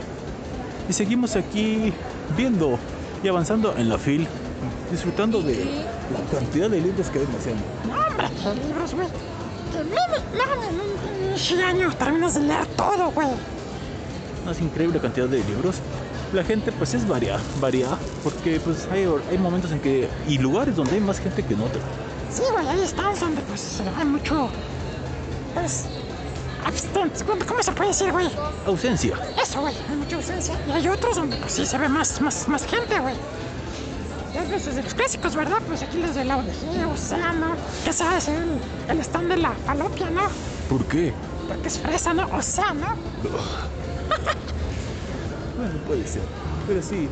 Y 0.90 0.94
seguimos 0.94 1.36
aquí 1.36 1.94
viendo 2.38 2.78
y 3.24 3.28
avanzando 3.28 3.76
en 3.78 3.90
la 3.90 3.98
FIL, 3.98 4.28
disfrutando 4.92 5.42
de 5.42 5.56
la 6.12 6.38
cantidad 6.40 6.70
de 6.70 6.82
libros 6.82 7.10
que 7.10 7.20
hay 7.20 7.26
demasiado. 7.26 7.58
No, 7.88 7.96
hombre, 8.08 8.66
libros, 8.68 8.94
güey. 8.96 9.08
En 11.52 11.58
un 11.58 11.64
año 11.64 11.92
terminas 11.94 12.34
de 12.34 12.42
leer 12.42 12.66
todo, 12.76 13.12
güey. 13.12 13.28
Una 14.44 14.58
increíble 14.60 15.00
cantidad 15.00 15.28
de 15.28 15.44
libros. 15.44 15.78
La 16.34 16.44
gente 16.44 16.72
pues 16.72 16.94
es 16.94 17.08
varia, 17.08 17.40
varia, 17.60 17.88
porque 18.24 18.60
pues 18.60 18.88
hay, 18.92 19.08
hay 19.30 19.38
momentos 19.38 19.72
en 19.72 19.80
que, 19.80 20.08
y 20.28 20.38
lugares 20.38 20.76
donde 20.76 20.94
hay 20.94 21.00
más 21.00 21.20
gente 21.20 21.44
que 21.44 21.56
en 21.56 21.62
otros. 21.62 21.84
Sí, 22.32 22.44
güey, 22.52 22.68
hay 22.68 22.88
stands 22.88 23.20
donde 23.20 23.42
pues 23.42 23.82
hay 23.98 24.06
mucho. 24.06 24.50
Pues. 25.54 25.86
Abstent. 26.66 27.24
¿Cómo 27.48 27.64
se 27.64 27.72
puede 27.72 27.90
decir, 27.90 28.12
güey? 28.12 28.30
Ausencia. 28.66 29.16
Eso, 29.42 29.62
güey, 29.62 29.74
hay 29.90 29.96
mucha 29.96 30.18
ausencia. 30.18 30.60
Y 30.68 30.72
hay 30.72 30.88
otros 30.88 31.16
donde 31.16 31.38
pues 31.38 31.54
sí 31.54 31.66
se 31.66 31.78
ve 31.78 31.88
más, 31.90 32.20
más, 32.22 32.48
más 32.48 32.66
gente, 32.66 33.00
güey. 33.00 33.16
Ves 34.50 34.66
desde 34.66 34.84
los 34.84 34.94
clásicos, 34.94 35.36
¿verdad? 35.36 35.60
Pues 35.68 35.82
aquí 35.84 35.98
los 36.00 36.16
de 36.16 36.26
la 36.26 36.38
ODG, 36.38 36.92
Océano. 36.92 37.56
Que 37.84 37.94
sabes, 37.94 38.28
el, 38.30 38.60
el 38.88 39.00
stand 39.02 39.30
de 39.30 39.38
la 39.38 39.52
falopia, 39.66 40.10
¿no? 40.10 40.22
¿Por 40.70 40.86
qué? 40.86 41.14
Porque 41.48 41.68
es 41.68 41.78
fresa, 41.80 42.14
¿no? 42.14 42.26
Océano. 42.36 42.88
Bueno, 45.58 45.74
puede 45.86 46.08
ser. 46.08 46.22
Pero 46.68 46.82
sí, 46.82 47.10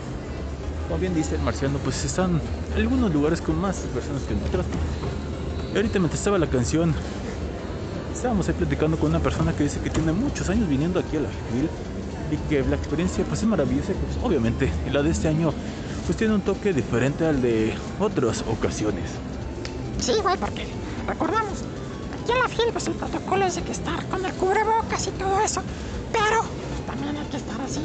como 0.87 0.99
bien 1.01 1.13
dice 1.13 1.35
el 1.35 1.41
marciano, 1.41 1.79
pues 1.79 2.05
están 2.05 2.39
algunos 2.81 3.11
lugares 3.11 3.41
con 3.41 3.59
más 3.59 3.77
personas 3.93 4.23
que 4.23 4.33
en 4.33 4.43
otros. 4.43 4.65
Ahorita 5.75 5.99
mientras 5.99 6.19
estaba 6.19 6.37
la 6.37 6.47
canción, 6.47 6.93
estábamos 8.13 8.47
ahí 8.47 8.55
platicando 8.55 8.97
con 8.97 9.09
una 9.09 9.19
persona 9.19 9.53
que 9.53 9.63
dice 9.63 9.79
que 9.79 9.89
tiene 9.89 10.11
muchos 10.11 10.49
años 10.49 10.67
viniendo 10.69 10.99
aquí 10.99 11.17
a 11.17 11.21
la 11.21 11.29
FIL 11.29 11.69
y 12.31 12.37
que 12.49 12.63
la 12.67 12.75
experiencia 12.75 13.23
pues 13.25 13.41
es 13.41 13.47
maravillosa, 13.47 13.93
pues 13.93 14.23
obviamente, 14.23 14.71
la 14.91 15.01
de 15.01 15.09
este 15.09 15.27
año 15.27 15.53
pues 16.05 16.17
tiene 16.17 16.35
un 16.35 16.41
toque 16.41 16.73
diferente 16.73 17.25
al 17.25 17.41
de 17.41 17.73
otras 17.99 18.43
ocasiones. 18.47 19.09
Sí, 19.99 20.13
güey, 20.21 20.37
porque 20.37 20.67
recordamos, 21.07 21.63
aquí 22.21 22.31
en 22.31 22.39
la 22.39 22.47
FIL, 22.47 22.71
pues 22.71 22.87
el 22.87 22.93
protocolo 22.93 23.45
es 23.45 23.55
de 23.55 23.63
que 23.63 23.71
estar 23.71 24.05
con 24.07 24.25
el 24.25 24.33
cubrebocas 24.33 25.07
y 25.07 25.11
todo 25.11 25.41
eso, 25.41 25.61
pero 26.11 26.43
también 26.85 27.17
hay 27.17 27.25
que 27.27 27.37
estar 27.37 27.59
así, 27.61 27.81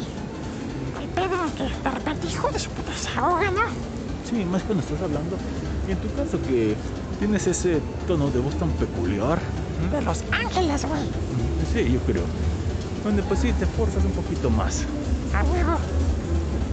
al 0.99 1.09
pedo, 1.09 1.39
que 1.57 1.63
de 1.65 1.91
repente, 1.91 2.27
hijo 2.27 2.51
de 2.51 2.59
su 2.59 2.71
puta, 2.71 2.93
se 2.95 3.19
ahoga, 3.19 3.51
¿no? 3.51 3.92
Sí, 4.33 4.45
más 4.45 4.63
cuando 4.63 4.83
estás 4.83 5.01
hablando. 5.03 5.37
Y 5.89 5.93
en 5.93 5.99
tu 5.99 6.09
caso 6.15 6.41
que 6.47 6.75
tienes 7.19 7.47
ese 7.47 7.81
tono 8.07 8.31
de 8.31 8.39
voz 8.41 8.55
tan 8.57 8.71
peculiar. 8.71 9.39
De 9.91 10.01
Los 10.03 10.23
Ángeles, 10.31 10.87
güey, 10.87 11.03
Sí, 11.73 11.93
yo 11.93 12.01
creo. 12.01 12.23
Donde 13.05 13.23
pues 13.25 13.41
sí, 13.41 13.53
te 13.59 13.67
forzas 13.67 14.05
un 14.05 14.13
poquito 14.13 14.49
más. 14.49 14.85
a 15.35 15.43
huevo. 15.45 15.77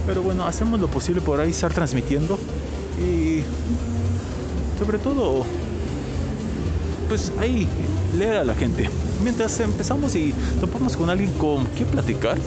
Pero 0.05 0.21
bueno, 0.23 0.45
hacemos 0.45 0.79
lo 0.79 0.87
posible 0.87 1.21
por 1.21 1.39
ahí 1.39 1.49
estar 1.51 1.73
transmitiendo. 1.73 2.39
Y 2.99 3.43
sobre 4.77 4.99
todo, 4.99 5.45
pues 7.07 7.31
ahí 7.39 7.67
leer 8.17 8.37
a 8.37 8.45
la 8.45 8.53
gente. 8.55 8.89
Mientras 9.23 9.59
empezamos 9.59 10.15
y 10.15 10.33
topamos 10.61 10.95
con 10.95 11.09
alguien 11.09 11.31
con 11.33 11.65
qué 11.67 11.85
platicar, 11.85 12.37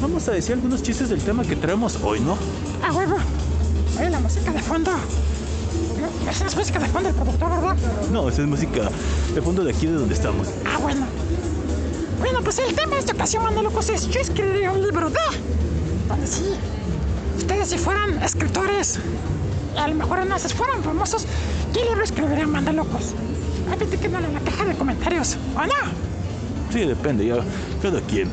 vamos 0.00 0.28
a 0.28 0.32
decir 0.32 0.54
algunos 0.54 0.82
chistes 0.82 1.08
del 1.08 1.20
tema 1.20 1.42
que 1.42 1.56
traemos 1.56 1.98
hoy, 2.02 2.20
¿no? 2.20 2.36
A 2.86 2.92
huevo. 2.92 3.16
Oye, 3.98 4.10
la 4.10 4.20
música 4.20 4.50
de 4.52 4.60
fondo. 4.60 4.90
Esa 6.28 6.46
es 6.46 6.56
música 6.56 6.78
de 6.78 6.86
fondo 6.86 7.08
del 7.08 7.16
productor, 7.16 7.50
¿verdad? 7.50 7.76
No, 8.10 8.28
esa 8.28 8.42
es 8.42 8.48
música 8.48 8.90
de 9.34 9.42
fondo 9.42 9.64
de 9.64 9.70
aquí 9.70 9.86
de 9.86 9.94
donde 9.94 10.14
estamos. 10.14 10.48
Ah, 10.64 10.78
bueno. 10.78 11.06
Bueno, 12.18 12.40
pues 12.42 12.58
el 12.58 12.74
tema 12.74 12.94
de 12.94 13.00
esta 13.00 13.12
ocasión, 13.12 13.42
mano 13.44 13.62
locos, 13.62 13.88
es 13.88 14.08
yo 14.08 14.20
escribiría 14.20 14.70
un 14.72 14.82
libro 14.82 15.10
de... 15.10 15.18
Donde 16.08 16.26
sí, 16.26 16.44
ustedes 17.36 17.68
si 17.68 17.78
fueran 17.78 18.22
escritores, 18.22 18.98
a 19.76 19.88
lo 19.88 19.94
mejor 19.94 20.24
no 20.26 20.38
si 20.38 20.48
fueran 20.48 20.82
famosos, 20.82 21.26
¿qué 21.72 21.84
libro 21.84 22.02
escribirían, 22.02 22.50
manda 22.50 22.72
locos? 22.72 23.14
Ahí 23.70 23.76
platíquenmelo 23.76 24.28
en 24.28 24.34
la 24.34 24.40
caja 24.40 24.64
de 24.64 24.74
comentarios, 24.74 25.36
¿o 25.56 25.62
no? 25.62 26.72
Sí, 26.72 26.80
depende, 26.80 27.26
ya 27.26 27.38
cada 27.82 28.00
quien. 28.02 28.30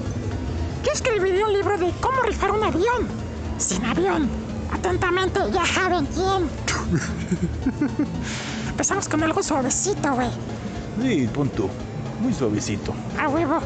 Yo 0.86 0.92
escribiría 0.94 1.46
un 1.46 1.54
libro 1.54 1.78
de 1.78 1.92
cómo 2.00 2.22
rifar 2.22 2.52
un 2.52 2.64
avión. 2.64 3.08
Sin 3.58 3.84
avión. 3.86 4.30
Atentamente, 4.72 5.40
ya 5.52 5.66
saben 5.66 6.06
quién. 6.08 6.50
Empezamos 8.70 9.10
con 9.10 9.24
algo 9.24 9.44
suavecito, 9.44 10.14
güey. 10.14 10.30
Sí, 11.02 11.28
punto. 11.34 11.70
Muy 12.22 12.34
suavecito. 12.34 12.94
A 13.18 13.30
huevo. 13.30 13.60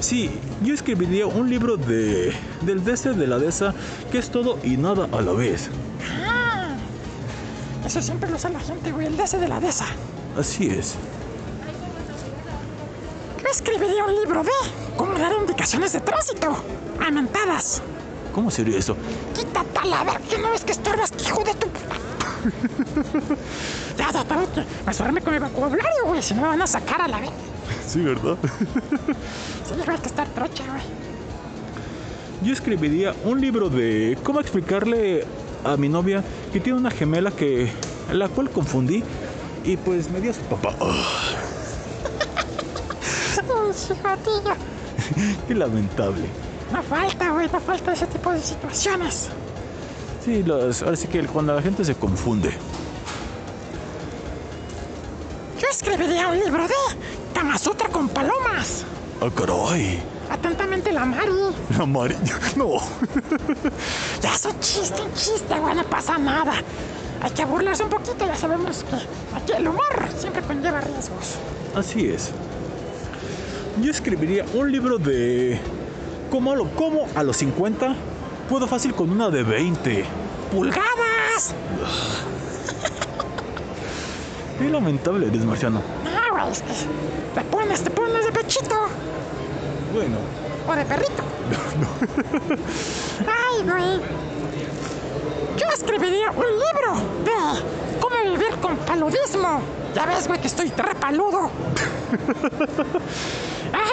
Sí, 0.00 0.30
yo 0.62 0.74
escribiría 0.74 1.26
un 1.26 1.48
libro 1.48 1.76
de 1.76 2.32
del 2.62 2.84
DC 2.84 3.14
de 3.14 3.26
la 3.26 3.38
DESA 3.38 3.74
que 4.12 4.18
es 4.18 4.30
todo 4.30 4.58
y 4.62 4.76
nada 4.76 5.08
a 5.10 5.20
la 5.20 5.32
vez. 5.32 5.68
Ah, 6.24 6.76
eso 7.84 8.00
siempre 8.02 8.30
lo 8.30 8.36
usa 8.36 8.50
la 8.50 8.60
gente, 8.60 8.92
güey. 8.92 9.06
El 9.06 9.16
DC 9.16 9.38
de 9.38 9.48
la 9.48 9.58
DESA. 9.58 9.86
Así 10.38 10.68
es. 10.68 10.94
Yo 13.42 13.48
escribiría 13.48 14.04
un 14.04 14.14
libro 14.14 14.42
de 14.42 14.50
cómo 14.96 15.18
dar 15.18 15.32
indicaciones 15.40 15.92
de 15.92 16.00
tránsito. 16.00 16.56
Amentadas. 17.04 17.82
¿Cómo 18.36 18.50
sería 18.50 18.78
eso? 18.78 18.94
Quítate 19.34 19.78
a 19.78 19.86
la 19.86 20.04
verga, 20.04 20.20
que 20.28 20.36
no 20.36 20.50
ves 20.50 20.62
que 20.62 20.72
estorbas, 20.72 21.10
hijo 21.26 21.42
de 21.42 21.54
tu 21.54 21.68
ya, 23.96 24.12
ya, 24.12 24.24
que 24.24 24.62
mesurarme 24.86 25.22
con 25.22 25.32
mi 25.32 25.38
vocabulario, 25.38 26.04
güey, 26.04 26.22
si 26.22 26.34
no 26.34 26.42
me 26.42 26.48
van 26.48 26.60
a 26.60 26.66
sacar 26.66 27.00
a 27.00 27.08
la 27.08 27.18
verga. 27.20 27.34
Sí, 27.86 28.02
¿verdad? 28.02 28.36
Sí, 29.66 29.72
hay 29.90 29.98
que 29.98 30.08
estar 30.08 30.28
trocha, 30.28 30.64
güey. 30.66 30.82
Yo 32.42 32.52
escribiría 32.52 33.14
un 33.24 33.40
libro 33.40 33.70
de 33.70 34.18
cómo 34.22 34.40
explicarle 34.40 35.24
a 35.64 35.78
mi 35.78 35.88
novia 35.88 36.22
que 36.52 36.60
tiene 36.60 36.78
una 36.78 36.90
gemela 36.90 37.30
que 37.30 37.72
la 38.12 38.28
cual 38.28 38.50
confundí 38.50 39.02
y 39.64 39.78
pues 39.78 40.10
me 40.10 40.20
dio 40.20 40.32
a 40.32 40.34
su 40.34 40.42
papá. 40.42 40.74
Chicotillo. 43.72 44.54
Qué 45.48 45.54
lamentable. 45.54 46.45
No 46.72 46.82
falta, 46.82 47.30
güey, 47.30 47.48
no 47.52 47.60
falta 47.60 47.92
ese 47.92 48.06
tipo 48.06 48.32
de 48.32 48.40
situaciones. 48.40 49.28
Sí, 50.24 50.42
los, 50.42 50.82
ahora 50.82 50.96
sí 50.96 51.06
que 51.06 51.24
cuando 51.26 51.54
la 51.54 51.62
gente 51.62 51.84
se 51.84 51.94
confunde. 51.94 52.50
Yo 55.60 55.68
escribiría 55.70 56.28
un 56.28 56.38
libro 56.38 56.66
de 56.66 56.74
Kama 57.32 57.56
Sutra 57.58 57.88
con 57.88 58.08
palomas. 58.08 58.84
¡Ah, 59.20 59.30
caray! 59.34 60.02
Atentamente 60.28 60.92
la 60.92 61.04
Mari. 61.04 61.32
La 61.78 61.86
Mari. 61.86 62.16
No. 62.56 62.78
Ya 64.20 64.34
es 64.34 64.44
un 64.44 64.58
chiste, 64.60 65.00
un 65.00 65.12
chiste, 65.14 65.58
güey, 65.58 65.74
no 65.74 65.84
pasa 65.84 66.18
nada. 66.18 66.54
Hay 67.22 67.30
que 67.30 67.44
burlarse 67.44 67.84
un 67.84 67.90
poquito, 67.90 68.26
ya 68.26 68.34
sabemos 68.34 68.84
que 68.84 68.96
aquí 69.36 69.52
el 69.56 69.68
humor 69.68 70.08
siempre 70.18 70.42
conlleva 70.42 70.80
riesgos. 70.80 71.36
Así 71.74 72.08
es. 72.08 72.30
Yo 73.80 73.90
escribiría 73.90 74.44
un 74.54 74.72
libro 74.72 74.98
de 74.98 75.60
lo, 76.30 76.68
cómo 76.74 77.06
a 77.14 77.22
los 77.22 77.36
50 77.38 77.94
puedo 78.48 78.66
fácil 78.66 78.94
con 78.94 79.10
una 79.10 79.28
de 79.30 79.42
20. 79.42 80.04
¡Pulgadas! 80.52 80.86
Qué 84.58 84.68
lamentable 84.70 85.26
eres, 85.26 85.44
Marciano. 85.44 85.82
No, 86.04 86.48
es 86.50 86.62
que 86.62 86.72
te 87.34 87.42
pones, 87.42 87.82
te 87.82 87.90
pones 87.90 88.24
de 88.24 88.32
pechito 88.32 88.74
Bueno, 89.92 90.16
o 90.66 90.74
de 90.74 90.82
perrito. 90.84 91.22
Ay, 93.20 93.62
güey. 93.62 94.00
Yo 95.58 95.66
escribiría 95.74 96.30
un 96.30 96.44
libro 96.44 96.94
de 97.24 97.32
cómo 98.00 98.16
vivir 98.30 98.56
con 98.60 98.76
paludismo. 98.78 99.60
Ya 99.94 100.06
ves, 100.06 100.26
güey, 100.26 100.40
que 100.40 100.46
estoy 100.46 100.72
repaludo. 100.76 101.50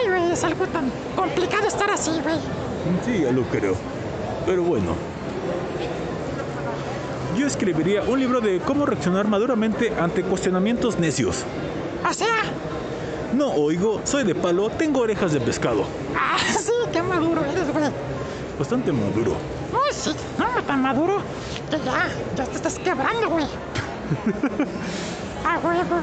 Güey, 0.08 0.32
es 0.32 0.44
algo 0.44 0.66
tan 0.68 0.92
complicado 1.16 1.68
estar 1.68 1.90
así, 1.90 2.12
güey. 2.24 2.36
sí, 3.06 3.24
ya 3.24 3.32
lo 3.32 3.44
creo. 3.44 3.76
Pero 4.46 4.64
bueno. 4.64 4.96
Yo 7.38 7.48
escribiría 7.48 8.04
un 8.04 8.20
libro 8.20 8.42
de 8.42 8.60
cómo 8.60 8.86
reaccionar 8.86 9.28
maduramente 9.28 9.92
ante 10.00 10.24
cuestionamientos 10.24 11.00
necios. 11.00 11.44
O 12.10 12.14
sea, 12.14 12.28
No 13.34 13.52
oigo, 13.54 14.02
soy 14.04 14.24
de 14.24 14.36
palo, 14.36 14.70
tengo 14.70 15.00
orejas 15.02 15.32
de 15.34 15.40
pescado. 15.40 15.86
ah, 16.16 16.38
sí, 16.60 16.72
qué 16.92 17.02
maduro 17.02 17.44
eres, 17.46 17.72
güey. 17.74 17.86
Bastante 18.60 18.92
maduro. 18.92 19.32
Uy, 19.72 19.92
sí, 19.92 20.12
no, 20.38 20.62
tan 20.64 20.82
maduro 20.84 21.18
que 21.72 21.78
ya, 21.84 22.08
ya 22.36 22.46
te 22.46 22.56
estás 22.56 22.78
quebrando, 22.78 23.30
güey. 23.30 23.46
A 25.46 25.58
huevo. 25.60 26.02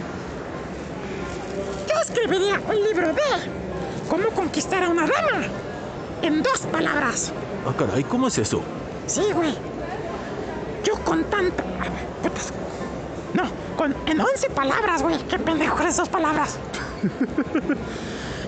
Yo 1.89 2.01
escribiría 2.03 2.61
un 2.69 2.75
libro 2.83 3.09
de 3.09 3.23
cómo 4.11 4.29
conquistar 4.31 4.83
a 4.83 4.88
una 4.88 5.03
dama 5.03 5.46
en 6.20 6.42
dos 6.42 6.59
palabras. 6.73 7.33
Ah, 7.66 7.73
caray, 7.79 8.03
¿cómo 8.05 8.27
es 8.27 8.37
eso? 8.38 8.61
Sí, 9.07 9.23
güey. 9.33 9.55
Yo 10.85 10.94
con 11.05 11.25
tanta... 11.25 11.62
a 11.62 11.88
ver, 11.88 12.07
putas. 12.23 12.53
No, 13.33 13.44
con, 13.77 13.94
en 14.07 14.20
11 14.20 14.51
palabras, 14.51 15.03
güey. 15.03 15.16
Qué 15.29 15.38
pendejo 15.38 15.81
esas 15.85 16.09
palabras. 16.09 16.59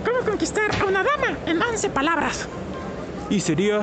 ¿Cómo 0.05 0.21
conquistar 0.27 0.69
a 0.81 0.85
una 0.85 1.05
dama 1.05 1.39
en 1.47 1.63
11 1.63 1.91
palabras? 1.91 2.49
Y 3.31 3.41
sería, 3.41 3.83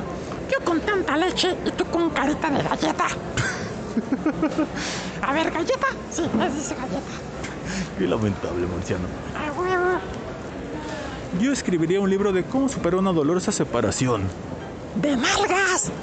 Yo 0.50 0.64
con 0.64 0.80
tanta 0.80 1.16
leche 1.16 1.56
y 1.64 1.70
tú 1.70 1.86
con 1.86 2.10
carita 2.10 2.50
de 2.50 2.62
galleta. 2.62 3.06
A 5.22 5.32
ver, 5.32 5.50
galleta. 5.50 5.86
Sí, 6.10 6.28
me 6.36 6.50
dice 6.50 6.74
galleta. 6.74 7.14
qué 7.98 8.06
lamentable, 8.06 8.66
Marciano. 8.66 9.06
A 9.34 9.50
huevo. 9.58 9.69
Yo 11.38 11.52
escribiría 11.52 12.00
un 12.00 12.10
libro 12.10 12.32
de 12.32 12.44
cómo 12.44 12.68
superar 12.68 12.98
una 12.98 13.12
dolorosa 13.12 13.52
separación. 13.52 14.22
De 14.96 15.16
nalgas. 15.16 15.90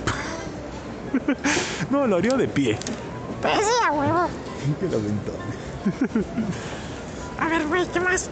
No, 1.89 2.05
lo 2.05 2.17
haría 2.17 2.33
de 2.35 2.47
pie. 2.49 2.77
Pues 3.41 3.53
sí, 3.55 3.85
a 3.87 3.91
huevo. 3.93 4.27
Qué 4.79 4.85
lamentable. 4.87 6.25
A 7.39 7.47
ver, 7.47 7.65
güey, 7.67 7.87
¿qué 7.87 7.99
más? 8.01 8.29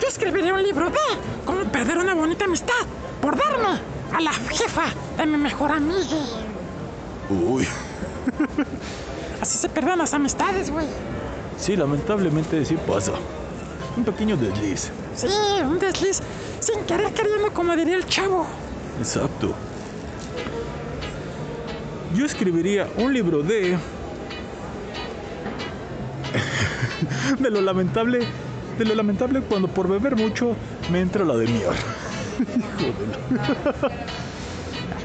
Yo 0.00 0.08
escribiría 0.08 0.54
un 0.54 0.62
libro 0.62 0.88
de 0.88 0.96
cómo 1.44 1.64
perder 1.64 1.98
una 1.98 2.14
bonita 2.14 2.46
amistad 2.46 2.72
por 3.20 3.36
darme 3.36 3.80
a 4.16 4.20
la 4.20 4.32
jefa 4.32 4.86
de 5.18 5.26
mi 5.26 5.36
mejor 5.36 5.72
amiga. 5.72 6.16
Uy. 7.28 7.68
Así 9.40 9.58
se 9.58 9.68
pierden 9.68 9.98
las 9.98 10.14
amistades, 10.14 10.70
güey. 10.70 10.86
Sí, 11.58 11.76
lamentablemente 11.76 12.64
sí 12.64 12.76
pasa. 12.86 13.12
Un 13.96 14.04
pequeño 14.04 14.36
desliz. 14.36 14.90
Sí, 15.20 15.28
un 15.62 15.78
desliz 15.78 16.20
sin 16.60 16.80
querer 16.84 17.12
queriendo, 17.12 17.52
como 17.52 17.76
diría 17.76 17.96
el 17.96 18.06
chavo. 18.06 18.46
Exacto. 18.98 19.54
Yo 22.14 22.24
escribiría 22.24 22.88
un 22.96 23.12
libro 23.12 23.42
de... 23.42 23.78
de 27.38 27.50
lo 27.50 27.60
lamentable... 27.60 28.20
De 28.78 28.84
lo 28.86 28.94
lamentable 28.94 29.42
cuando 29.42 29.68
por 29.68 29.88
beber 29.88 30.16
mucho 30.16 30.56
me 30.90 31.00
entra 31.00 31.22
la 31.24 31.36
de 31.36 31.46
miar. 31.48 31.74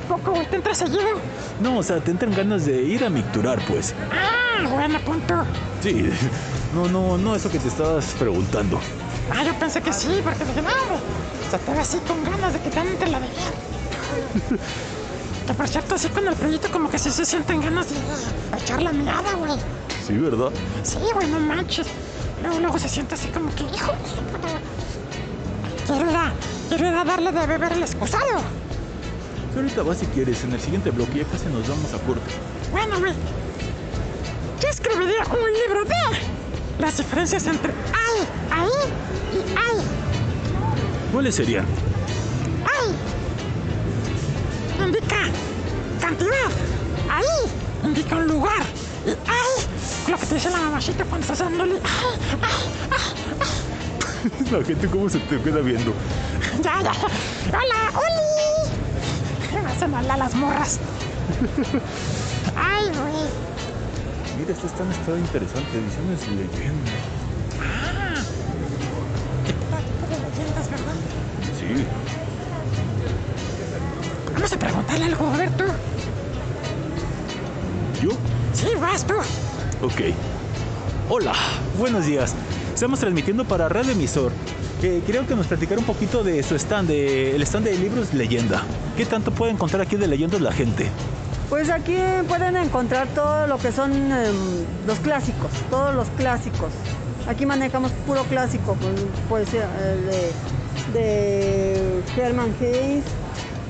Poco, 0.07 0.31
güey, 0.31 0.49
te 0.49 0.55
entra 0.55 0.73
seguido. 0.73 1.19
No, 1.59 1.79
o 1.79 1.83
sea, 1.83 1.99
te 1.99 2.11
entran 2.11 2.33
ganas 2.33 2.65
de 2.65 2.81
ir 2.83 3.03
a 3.03 3.09
micturar, 3.09 3.59
pues. 3.67 3.93
Ah, 4.11 4.65
bueno, 4.69 4.97
punto. 4.99 5.43
Sí. 5.81 6.09
No, 6.73 6.89
no, 6.89 7.17
no 7.17 7.33
eso 7.33 7.49
que 7.49 7.57
te 7.57 7.69
estabas 7.69 8.13
preguntando. 8.19 8.81
Ah, 9.31 9.43
yo 9.43 9.53
pensé 9.57 9.81
que 9.81 9.91
sí, 9.91 10.21
porque 10.23 10.45
dije, 10.45 10.61
no, 10.61 10.69
güey. 10.89 10.99
Se 11.49 11.57
te 11.57 11.71
ve 11.71 11.79
así 11.79 11.97
con 11.99 12.23
ganas 12.23 12.53
de 12.53 12.59
que 12.59 12.69
te 12.69 12.79
entre 12.79 13.09
la 13.09 13.19
de 13.19 13.27
Que 15.47 15.53
por 15.53 15.67
cierto, 15.67 15.95
así 15.95 16.09
con 16.09 16.27
el 16.27 16.35
proyecto 16.35 16.71
como 16.71 16.89
que 16.89 16.99
sí 16.99 17.11
se 17.11 17.25
sienten 17.25 17.61
ganas 17.61 17.87
de 17.89 17.95
echar 18.57 18.81
la 18.81 18.91
mirada, 18.91 19.33
güey. 19.33 19.59
Sí, 20.05 20.13
¿verdad? 20.17 20.51
Sí, 20.83 20.99
güey, 21.13 21.27
no 21.27 21.39
manches. 21.39 21.87
Luego, 22.41 22.59
luego 22.59 22.79
se 22.79 22.89
siente 22.89 23.15
así 23.15 23.27
como 23.29 23.53
que, 23.55 23.63
hijo. 23.63 23.91
Quiero 25.87 26.09
ir 26.09 26.15
a, 26.15 26.33
quiero 26.69 26.87
ir 26.87 26.95
a 26.95 27.03
darle 27.03 27.31
de 27.31 27.45
beber 27.47 27.73
el 27.73 27.81
excusado. 27.81 28.39
Sí, 29.53 29.57
ahorita 29.57 29.83
vas 29.83 29.97
si 29.99 30.05
quieres, 30.07 30.43
en 30.43 30.53
el 30.53 30.61
siguiente 30.61 30.91
bloque 30.91 31.19
ya 31.19 31.25
casi 31.25 31.45
nos 31.47 31.67
vamos 31.67 31.93
a 31.93 31.99
corte. 31.99 32.29
Bueno, 32.71 32.99
güey. 32.99 33.13
Yo 34.61 34.69
escribiría 34.69 35.23
un 35.25 35.53
libro 35.53 35.85
de 35.85 35.95
las 36.79 36.97
diferencias 36.97 37.45
entre 37.47 37.71
ay, 37.71 38.27
ahí 38.51 38.69
y 39.33 39.37
ay, 39.57 39.85
¿Cuáles 41.11 41.35
serían? 41.35 41.65
ay. 42.65 42.95
Indica 44.85 45.17
cantidad. 46.01 46.49
Ahí 47.09 47.49
indica 47.83 48.17
un 48.17 48.27
lugar. 48.27 48.63
Y 49.05 49.09
ay, 49.09 49.65
lo 50.11 50.17
que 50.17 50.25
te 50.25 50.35
dice 50.35 50.49
la 50.49 50.57
mamacita 50.59 51.05
cuando 51.05 51.21
estás 51.21 51.39
dándole. 51.39 51.75
Ay, 51.75 52.19
ay, 52.41 52.67
ay. 53.39 54.51
La 54.51 54.63
gente 54.65 54.87
cómo 54.87 55.09
se 55.09 55.19
te 55.19 55.39
queda 55.41 55.61
viendo. 55.61 55.93
Ya, 56.61 56.81
ya. 56.81 56.91
Hola, 57.49 57.91
Oli. 57.97 59.63
Me 59.63 59.71
hacen 59.71 59.91
mal 59.91 60.09
a 60.11 60.17
las 60.17 60.35
morras. 60.35 60.79
Ay, 62.55 62.85
güey. 62.85 63.54
Mira, 64.37 64.51
esto 64.51 64.67
está, 64.67 64.83
está 64.91 65.17
interesante. 65.17 65.77
Ediciones 65.77 66.27
leyenda. 66.27 66.91
Ah. 67.61 68.21
Leyendas, 70.09 70.69
¿verdad? 70.69 70.95
Sí. 71.57 71.85
Vamos 74.33 74.51
a 74.51 74.59
preguntarle 74.59 75.05
algo, 75.05 75.27
a 75.27 75.37
ver 75.37 75.51
tú. 75.51 75.63
¿Yo? 78.01 78.09
Sí, 78.53 78.67
vas 78.79 79.07
tú. 79.07 79.13
Ok. 79.81 80.13
Hola, 81.09 81.33
buenos 81.77 82.05
días. 82.05 82.35
Estamos 82.73 82.99
transmitiendo 82.99 83.45
para 83.45 83.69
Red 83.69 83.89
Emisor. 83.89 84.33
Que 84.81 85.01
creo 85.07 85.25
que 85.25 85.35
nos 85.35 85.47
platicara 85.47 85.79
un 85.79 85.85
poquito 85.85 86.23
de 86.23 86.43
su 86.43 86.55
stand, 86.55 86.89
de, 86.89 87.35
el 87.35 87.41
stand 87.43 87.67
de 87.67 87.77
libros 87.77 88.13
Leyenda. 88.13 88.63
¿Qué 88.97 89.05
tanto 89.05 89.31
puede 89.31 89.53
encontrar 89.53 89.81
aquí 89.81 89.95
de 89.95 90.07
leyendas 90.07 90.41
la 90.41 90.51
gente? 90.51 90.91
Pues 91.49 91.69
aquí 91.69 91.95
pueden 92.27 92.55
encontrar 92.57 93.07
todo 93.09 93.47
lo 93.47 93.57
que 93.57 93.71
son 93.71 93.91
em, 93.93 94.35
los 94.87 94.99
clásicos, 94.99 95.51
todos 95.69 95.93
los 95.93 96.07
clásicos. 96.17 96.71
Aquí 97.27 97.45
manejamos 97.45 97.91
puro 98.05 98.23
clásico, 98.23 98.75
pues, 99.29 99.47
eh, 99.53 100.31
de, 100.93 100.99
de 100.99 102.03
Herman 102.17 102.53
Hayes, 102.59 103.03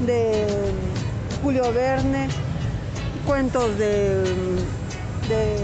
de 0.06 0.46
Julio 1.44 1.72
Verne, 1.74 2.28
cuentos 3.26 3.78
de, 3.78 4.24
de 5.30 5.58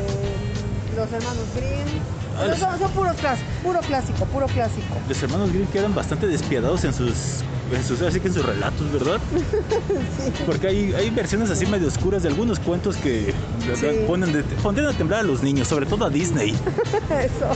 los 0.95 1.11
hermanos 1.11 1.45
Grimm. 1.55 2.01
Ah, 2.37 2.55
Son, 2.57 2.79
son 2.79 2.91
puros 2.91 3.15
clásicos, 3.17 3.53
puro 3.63 3.79
clásico, 3.81 4.25
puro 4.25 4.45
clásico. 4.47 4.95
Los 5.07 5.21
hermanos 5.23 5.51
Grimm 5.51 5.67
quedan 5.67 5.93
bastante 5.93 6.27
despiadados 6.27 6.83
en 6.85 6.93
sus, 6.93 7.43
sus, 7.83 8.01
así 8.01 8.19
que 8.19 8.27
en 8.27 8.33
sus 8.33 8.45
relatos, 8.45 8.91
¿verdad? 8.91 9.19
Porque 10.45 10.67
hay, 10.67 10.93
hay 10.93 11.09
versiones 11.09 11.49
así 11.49 11.65
medio 11.65 11.87
oscuras 11.87 12.23
de 12.23 12.29
algunos 12.29 12.59
cuentos 12.59 12.95
que 12.97 13.33
Sí. 13.75 13.87
ponen, 14.07 14.33
de, 14.33 14.43
ponen 14.43 14.85
a 14.85 14.93
temblar 14.93 15.21
a 15.21 15.23
los 15.23 15.41
niños, 15.43 15.67
sobre 15.67 15.85
todo 15.85 16.05
a 16.05 16.09
Disney. 16.09 16.51
Eso. 17.09 17.47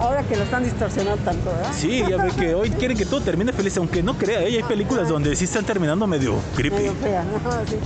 Ahora 0.00 0.22
que 0.24 0.36
lo 0.36 0.42
están 0.42 0.64
distorsionando 0.64 1.22
tanto, 1.22 1.50
¿verdad? 1.50 1.72
Sí, 1.76 2.02
ya 2.08 2.16
ve 2.16 2.32
que 2.32 2.54
hoy 2.54 2.70
quieren 2.70 2.96
que 2.96 3.06
todo 3.06 3.20
termine 3.20 3.52
feliz, 3.52 3.76
aunque 3.76 4.02
no 4.02 4.14
crea, 4.18 4.42
¿eh? 4.42 4.56
hay 4.56 4.62
películas 4.64 5.08
donde 5.08 5.36
sí 5.36 5.44
están 5.44 5.64
terminando 5.64 6.06
medio 6.06 6.34
creepy. 6.56 6.76
Medio 6.76 6.94
fea, 6.94 7.22
¿no? 7.24 7.38
Sí. 7.68 7.76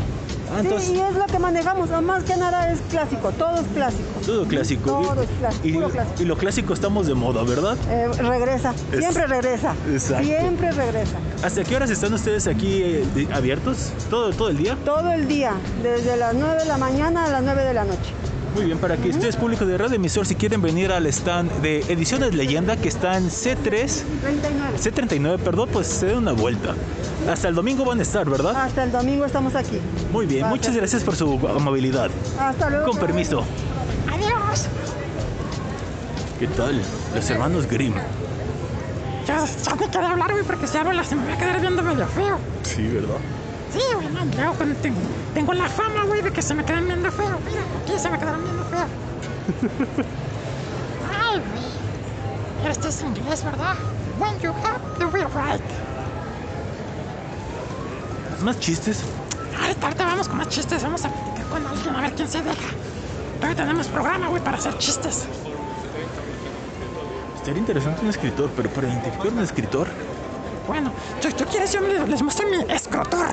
Ah, 0.54 0.62
Sí, 0.80 0.92
y 0.94 1.00
es 1.00 1.14
lo 1.14 1.26
que 1.26 1.38
manejamos, 1.38 1.90
más 2.02 2.22
que 2.24 2.36
nada 2.36 2.70
es 2.72 2.78
clásico, 2.90 3.30
todo 3.32 3.56
es 3.56 3.66
clásico. 3.74 4.04
todo 4.24 4.44
clásico. 4.46 4.90
Todo 4.90 5.22
Y- 5.22 5.24
es 5.24 5.30
clásico, 5.38 5.66
y, 5.68 5.72
puro 5.72 5.88
clásico. 5.90 6.22
y 6.22 6.24
lo 6.24 6.36
clásico 6.36 6.72
estamos 6.74 7.06
de 7.06 7.14
moda, 7.14 7.42
¿verdad? 7.42 7.76
Eh, 7.90 8.08
regresa, 8.18 8.72
Es- 8.92 8.98
siempre 9.00 9.26
regresa. 9.26 9.74
Exacto. 9.90 10.24
Siempre 10.24 10.70
regresa. 10.72 11.16
¿Hasta 11.42 11.64
qué 11.64 11.76
horas 11.76 11.90
están 11.90 12.14
ustedes 12.14 12.46
aquí 12.46 12.80
eh, 12.82 13.28
abiertos? 13.32 13.90
¿Todo, 14.08 14.30
¿Todo 14.32 14.48
el 14.50 14.56
día? 14.58 14.76
Todo 14.84 15.10
el 15.12 15.26
día, 15.28 15.52
desde 15.82 16.16
las 16.16 16.34
9 16.34 16.58
de 16.60 16.64
la 16.66 16.78
mañana 16.78 17.24
a 17.24 17.28
las 17.28 17.42
9 17.42 17.64
de 17.64 17.74
la 17.74 17.84
noche. 17.84 18.12
Muy 18.56 18.64
bien, 18.64 18.78
para 18.78 18.96
que 18.96 19.10
ustedes, 19.10 19.36
público 19.36 19.66
de 19.66 19.76
Radio 19.76 19.96
Emisor, 19.96 20.24
si 20.26 20.34
quieren 20.34 20.62
venir 20.62 20.90
al 20.90 21.04
stand 21.08 21.52
de 21.60 21.80
Ediciones 21.92 22.34
Leyenda, 22.34 22.78
que 22.78 22.88
está 22.88 23.18
en 23.18 23.28
C3, 23.28 23.58
39. 24.22 24.78
C39, 24.78 25.38
perdón, 25.40 25.68
pues 25.70 25.86
se 25.86 26.06
den 26.06 26.16
una 26.16 26.32
vuelta. 26.32 26.74
Hasta 27.30 27.48
el 27.48 27.54
domingo 27.54 27.84
van 27.84 27.98
a 27.98 28.02
estar, 28.02 28.26
¿verdad? 28.30 28.56
Hasta 28.56 28.84
el 28.84 28.92
domingo 28.92 29.26
estamos 29.26 29.54
aquí. 29.54 29.78
Muy 30.10 30.24
bien, 30.24 30.40
Gracias. 30.40 30.58
muchas 30.58 30.74
gracias 30.74 31.04
por 31.04 31.16
su 31.16 31.38
amabilidad. 31.54 32.10
Hasta 32.40 32.70
luego. 32.70 32.86
Con 32.86 32.98
permiso. 32.98 33.44
Adiós. 34.10 34.68
¿Qué 36.38 36.46
tal? 36.46 36.80
Los 37.14 37.28
hermanos 37.28 37.66
Grimm. 37.66 37.92
Ya, 39.26 39.44
ya 39.44 39.74
me 39.74 39.86
quedé 39.90 40.06
hablar, 40.06 40.32
güey, 40.32 40.44
porque 40.44 40.66
si 40.66 40.78
hablo 40.78 40.94
la 40.94 41.04
se 41.04 41.14
me 41.14 41.26
va 41.26 41.34
a 41.34 41.38
quedar 41.38 41.60
viendo 41.60 41.82
medio 41.82 42.06
feo. 42.06 42.38
Sí, 42.62 42.88
¿verdad? 42.88 43.18
Sí, 43.70 43.80
güey, 43.94 44.08
no, 44.08 44.24
luego 44.34 44.54
cuando 44.54 44.74
tengo, 44.76 44.96
tengo 45.36 45.52
la 45.52 45.68
fama, 45.68 46.04
güey, 46.04 46.22
de 46.22 46.32
que 46.32 46.40
se 46.40 46.54
me 46.54 46.64
quedan 46.64 46.86
viendo 46.86 47.12
feo. 47.12 47.38
Mira, 47.44 47.60
aquí 47.82 47.98
se 47.98 48.08
me 48.08 48.18
quedaron 48.18 48.42
viendo 48.42 48.64
feo. 48.64 48.86
Ay, 51.12 51.40
güey. 51.40 52.70
Este 52.72 52.88
es 52.88 53.02
inglés, 53.02 53.44
¿verdad? 53.44 53.76
When 54.18 54.40
you 54.40 54.50
have 54.64 54.80
the 54.98 55.04
will 55.04 55.28
right. 55.34 55.60
Más 58.42 58.58
chistes. 58.60 59.04
Ahorita, 59.60 59.86
ahorita 59.88 60.06
vamos 60.06 60.26
con 60.26 60.38
más 60.38 60.48
chistes. 60.48 60.82
Vamos 60.82 61.04
a 61.04 61.10
platicar 61.10 61.46
con 61.48 61.66
alguien 61.66 61.96
a 61.96 62.00
ver 62.00 62.14
quién 62.14 62.28
se 62.28 62.40
deja. 62.40 62.68
todavía 63.38 63.56
tenemos 63.56 63.88
programa, 63.88 64.28
güey, 64.28 64.42
para 64.42 64.56
hacer 64.56 64.78
chistes. 64.78 65.26
Estaría 67.36 67.60
interesante 67.60 68.00
un 68.00 68.08
escritor, 68.08 68.50
pero 68.56 68.70
para 68.70 68.88
identificar 68.88 69.28
un 69.28 69.40
escritor, 69.40 69.86
Bueno, 70.66 70.94
¿tú, 71.20 71.30
tú 71.32 71.44
quieres 71.44 71.72
yo 71.72 71.82
les, 71.82 72.08
les 72.08 72.22
muestro 72.22 72.48
mi 72.48 72.72
escrotor? 72.72 73.28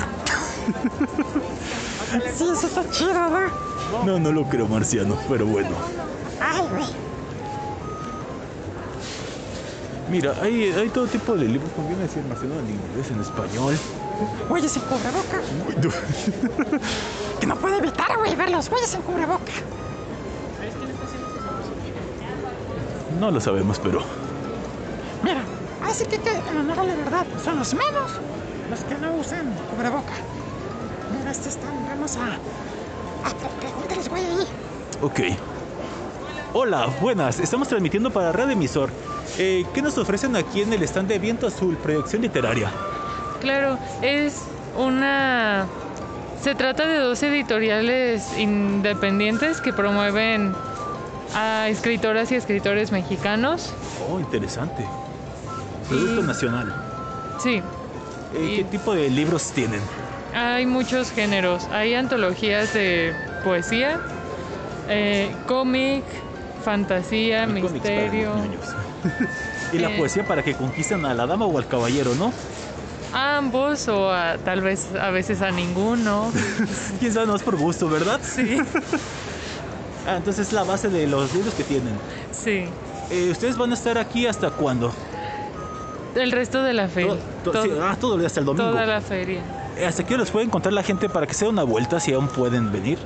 Sí, 2.36 2.43
eso 2.52 2.67
está 2.67 2.89
chido, 2.89 3.13
¿no? 3.13 4.06
no, 4.06 4.19
no 4.19 4.32
lo 4.32 4.43
creo 4.45 4.67
marciano, 4.67 5.17
pero 5.30 5.45
bueno. 5.45 5.69
Ay, 6.39 6.62
güey. 6.71 6.86
Mira, 10.10 10.36
hay, 10.41 10.71
hay 10.71 10.89
todo 10.89 11.08
tipo 11.08 11.34
de 11.36 11.45
libros, 11.45 11.71
como 11.76 11.88
viene 11.88 12.04
a 12.04 12.08
decir 12.08 12.23
marciano, 12.23 12.56
en 12.60 12.69
inglés, 12.69 13.12
en 13.12 13.21
español. 13.21 13.80
Güeyes 14.49 14.71
sin 14.71 14.82
cubreboca. 14.84 15.41
Que 17.39 17.47
no 17.47 17.56
puede 17.58 17.78
evitar, 17.78 18.15
güey, 18.17 18.36
ver 18.36 18.52
los 18.52 18.69
güeyes 18.69 18.89
sin 18.89 19.02
cubreboca. 19.02 19.52
No 23.19 23.32
lo 23.32 23.41
sabemos, 23.41 23.80
pero 23.80 24.02
Mira, 25.23 25.41
así 25.82 26.06
que, 26.06 26.19
que 26.19 26.32
en 26.32 26.58
honor 26.58 26.80
a 26.80 26.84
la 26.84 26.95
verdad, 26.95 27.26
son 27.43 27.58
los 27.60 27.73
menos 27.73 28.12
los 28.69 28.84
que 28.84 28.95
no 28.95 29.13
usan 29.15 29.54
cubreboca. 29.71 30.13
Están, 31.29 31.86
vamos 31.89 32.15
a... 32.17 32.36
a 33.27 33.29
pre- 33.33 33.49
pregúntales, 33.59 34.09
güey, 34.09 34.23
ahí. 34.25 34.47
Ok. 35.01 35.19
Hola, 36.53 36.88
buenas. 37.01 37.39
Estamos 37.39 37.67
transmitiendo 37.67 38.12
para 38.12 38.31
Red 38.31 38.51
Emisor. 38.51 38.89
Eh, 39.38 39.65
¿Qué 39.73 39.81
nos 39.81 39.97
ofrecen 39.97 40.36
aquí 40.36 40.62
en 40.62 40.73
el 40.73 40.83
stand 40.83 41.07
de 41.07 41.17
Viento 41.19 41.47
Azul, 41.47 41.75
Proyección 41.77 42.21
Literaria? 42.21 42.69
Claro, 43.41 43.77
es 44.01 44.41
una... 44.77 45.65
Se 46.41 46.53
trata 46.55 46.86
de 46.86 46.97
dos 46.99 47.23
editoriales 47.23 48.38
independientes 48.38 49.59
que 49.62 49.73
promueven 49.73 50.53
a 51.33 51.67
escritoras 51.69 52.31
y 52.31 52.36
escritores 52.36 52.91
mexicanos. 52.91 53.73
Oh, 54.09 54.19
interesante. 54.19 54.86
Producto 55.89 56.21
Y- 56.21 56.23
nacional. 56.27 56.73
Sí, 57.41 57.62
Eh, 58.36 58.43
Y- 58.45 58.55
¿Qué 58.57 58.63
tipo 58.65 58.93
de 58.93 59.09
libros 59.09 59.51
tienen? 59.51 59.81
Hay 60.34 60.65
muchos 60.65 61.12
géneros. 61.12 61.65
Hay 61.72 61.93
antologías 61.93 62.74
de 62.74 63.13
poesía, 63.43 64.00
eh, 64.89 65.32
cómic, 65.48 66.04
fantasía, 66.63 67.43
Y 67.43 67.48
misterio. 67.48 68.34
y 69.74 69.78
la 69.80 69.89
Eh. 69.91 69.98
poesía 69.98 70.24
para 70.26 70.43
que 70.43 70.54
conquistan 70.56 71.06
a 71.06 71.13
la 71.13 71.26
dama 71.28 71.46
o 71.46 71.58
al 71.58 71.67
caballero, 71.67 72.15
¿no? 72.15 72.32
A 73.13 73.38
ambos 73.38 73.88
o 73.89 74.12
a- 74.12 74.38
tal 74.43 74.62
vez 74.62 74.88
a 75.00 75.12
veces 75.12 75.41
a 75.41 75.52
ninguno. 75.52 76.32
Quién 77.00 77.13
sabe, 77.13 77.28
no 77.28 77.36
es 77.36 77.43
por 77.43 77.56
gusto, 77.58 77.88
¿verdad? 77.89 78.19
Sí, 78.24 78.58
Ah, 80.06 80.17
entonces 80.17 80.48
es 80.48 80.54
la 80.54 80.63
base 80.65 80.89
de 80.89 81.08
los 81.08 81.34
libros 81.34 81.54
que 81.54 81.63
tienen. 81.63 81.93
sí. 82.32 82.65
Eh, 83.10 83.30
¿Ustedes 83.32 83.58
van 83.58 83.69
a 83.72 83.74
estar 83.74 83.98
aquí 83.98 84.26
hasta 84.26 84.50
cuándo? 84.50 84.91
El 86.15 86.32
resto 86.32 86.63
de 86.63 86.74
la 86.74 86.88
feria. 86.88 87.15
To- 87.43 87.52
to- 87.52 87.63
sí, 87.63 87.69
ah, 87.82 87.96
todo 88.00 88.13
el 88.15 88.19
día 88.22 88.28
hasta 88.28 88.39
el 88.39 88.46
domingo. 88.46 88.69
toda 88.69 88.86
la 88.86 89.02
feria. 89.02 89.41
Eh, 89.77 89.86
¿Hasta 89.86 90.05
qué 90.05 90.17
los 90.17 90.31
puede 90.31 90.45
encontrar 90.45 90.73
la 90.73 90.83
gente 90.83 91.09
para 91.09 91.25
que 91.25 91.33
se 91.33 91.45
den 91.45 91.53
una 91.53 91.63
vuelta 91.63 91.99
si 91.99 92.13
aún 92.13 92.27
pueden 92.27 92.71
venir? 92.71 92.97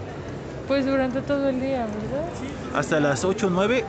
Pues 0.68 0.86
durante 0.86 1.22
todo 1.22 1.48
el 1.48 1.62
día, 1.62 1.86
¿verdad? 1.86 2.28
Hasta 2.76 3.00
las 3.00 3.24
8 3.24 3.48
o 3.48 3.50
9. 3.50 3.86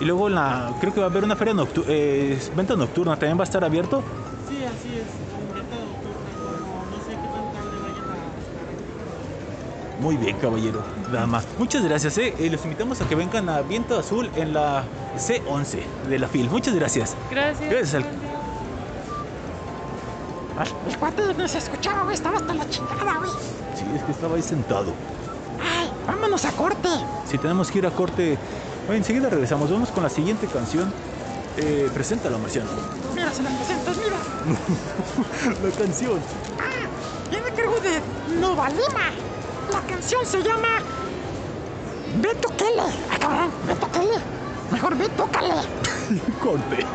Y 0.00 0.04
luego 0.04 0.28
la, 0.28 0.72
creo 0.80 0.92
que 0.92 1.00
va 1.00 1.06
a 1.06 1.10
haber 1.10 1.22
una 1.22 1.36
feria 1.36 1.54
nocturna, 1.54 1.92
venta 2.56 2.74
nocturna, 2.74 3.12
también 3.16 3.38
va 3.38 3.42
a 3.42 3.44
estar 3.44 3.62
abierto. 3.64 4.02
Sí, 4.48 4.56
así 4.64 4.88
es. 4.96 5.06
En 5.38 5.54
venta 5.54 5.76
nocturna, 5.76 6.30
como 6.40 6.86
no 6.90 6.96
sé 7.04 7.10
qué 7.10 7.28
tan 7.28 7.52
tarde 7.52 7.78
vayan 7.82 8.10
a. 9.98 10.02
Muy 10.02 10.16
bien, 10.16 10.36
caballero. 10.38 10.82
Nada 11.12 11.26
más. 11.26 11.46
Muchas 11.56 11.84
gracias, 11.84 12.18
eh. 12.18 12.34
Eh, 12.40 12.50
los 12.50 12.64
invitamos 12.64 13.00
a 13.00 13.08
que 13.08 13.14
vengan 13.14 13.48
a 13.48 13.62
Viento 13.62 13.96
Azul 13.96 14.28
en 14.34 14.52
la 14.54 14.82
C11 15.16 15.84
de 16.08 16.18
la 16.18 16.26
FIL. 16.26 16.50
Muchas 16.50 16.74
gracias. 16.74 17.14
Gracias. 17.30 17.70
Gracias 17.70 17.94
al-. 17.94 18.21
El 20.88 20.98
cuate 20.98 21.22
no 21.34 21.48
se 21.48 21.58
escuchaba, 21.58 22.02
güey, 22.04 22.14
estaba 22.14 22.38
hasta 22.38 22.54
la 22.54 22.68
chingada, 22.68 23.18
güey. 23.18 23.30
Sí, 23.74 23.84
es 23.94 24.02
que 24.02 24.12
estaba 24.12 24.36
ahí 24.36 24.42
sentado. 24.42 24.92
Ay, 25.60 25.90
vámonos 26.06 26.44
a 26.44 26.52
corte. 26.52 26.88
Si 27.26 27.38
tenemos 27.38 27.70
que 27.70 27.78
ir 27.78 27.86
a 27.86 27.90
corte, 27.90 28.38
bueno, 28.86 28.98
enseguida 28.98 29.28
regresamos. 29.28 29.70
Vamos 29.70 29.90
con 29.90 30.02
la 30.02 30.10
siguiente 30.10 30.46
canción. 30.46 30.92
Eh, 31.56 31.90
preséntala, 31.92 32.38
Marciano. 32.38 32.70
Mira, 33.14 33.32
se 33.32 33.42
la 33.42 33.50
presentas, 33.50 33.96
mira. 33.98 34.16
La 35.62 35.76
canción. 35.76 36.18
Ah, 36.58 37.30
viene 37.30 37.48
a 37.48 37.54
cargo 37.54 37.76
de 37.80 38.00
Novalima. 38.40 39.10
La 39.70 39.80
canción 39.82 40.24
se 40.24 40.42
llama 40.42 40.78
Beto 42.20 42.48
Kele. 42.56 42.82
Ah, 43.10 43.18
cabrón, 43.20 43.50
Beto 43.66 43.90
Kele. 43.92 44.42
Mejor 44.72 44.96
ve, 44.96 45.08
tócale. 45.10 45.54
Corte. 46.42 46.86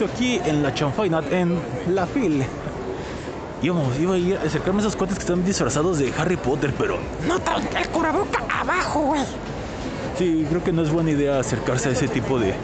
Aquí 0.05 0.41
en 0.45 0.63
la 0.63 0.73
chanfaina, 0.73 1.23
en 1.31 1.59
la 1.95 2.07
fil. 2.07 2.45
Íbamos, 3.63 3.99
iba 3.99 4.15
a 4.15 4.19
ir 4.19 4.37
a 4.37 4.43
acercarme 4.43 4.79
a 4.79 4.83
esos 4.83 4.95
cuates 4.97 5.17
que 5.17 5.23
están 5.23 5.45
disfrazados 5.45 5.99
de 5.99 6.13
Harry 6.17 6.37
Potter, 6.37 6.73
pero 6.79 6.99
No 7.27 7.39
traen 7.41 7.69
el 7.77 7.89
curaboca 7.89 8.45
abajo, 8.49 9.01
güey. 9.01 9.23
sí, 10.17 10.47
creo 10.49 10.63
que 10.63 10.73
no 10.73 10.83
es 10.83 10.91
buena 10.91 11.11
idea 11.11 11.41
acercarse 11.41 11.89
a 11.89 11.93
ese 11.93 12.07
tipo 12.07 12.39
de 12.39 12.55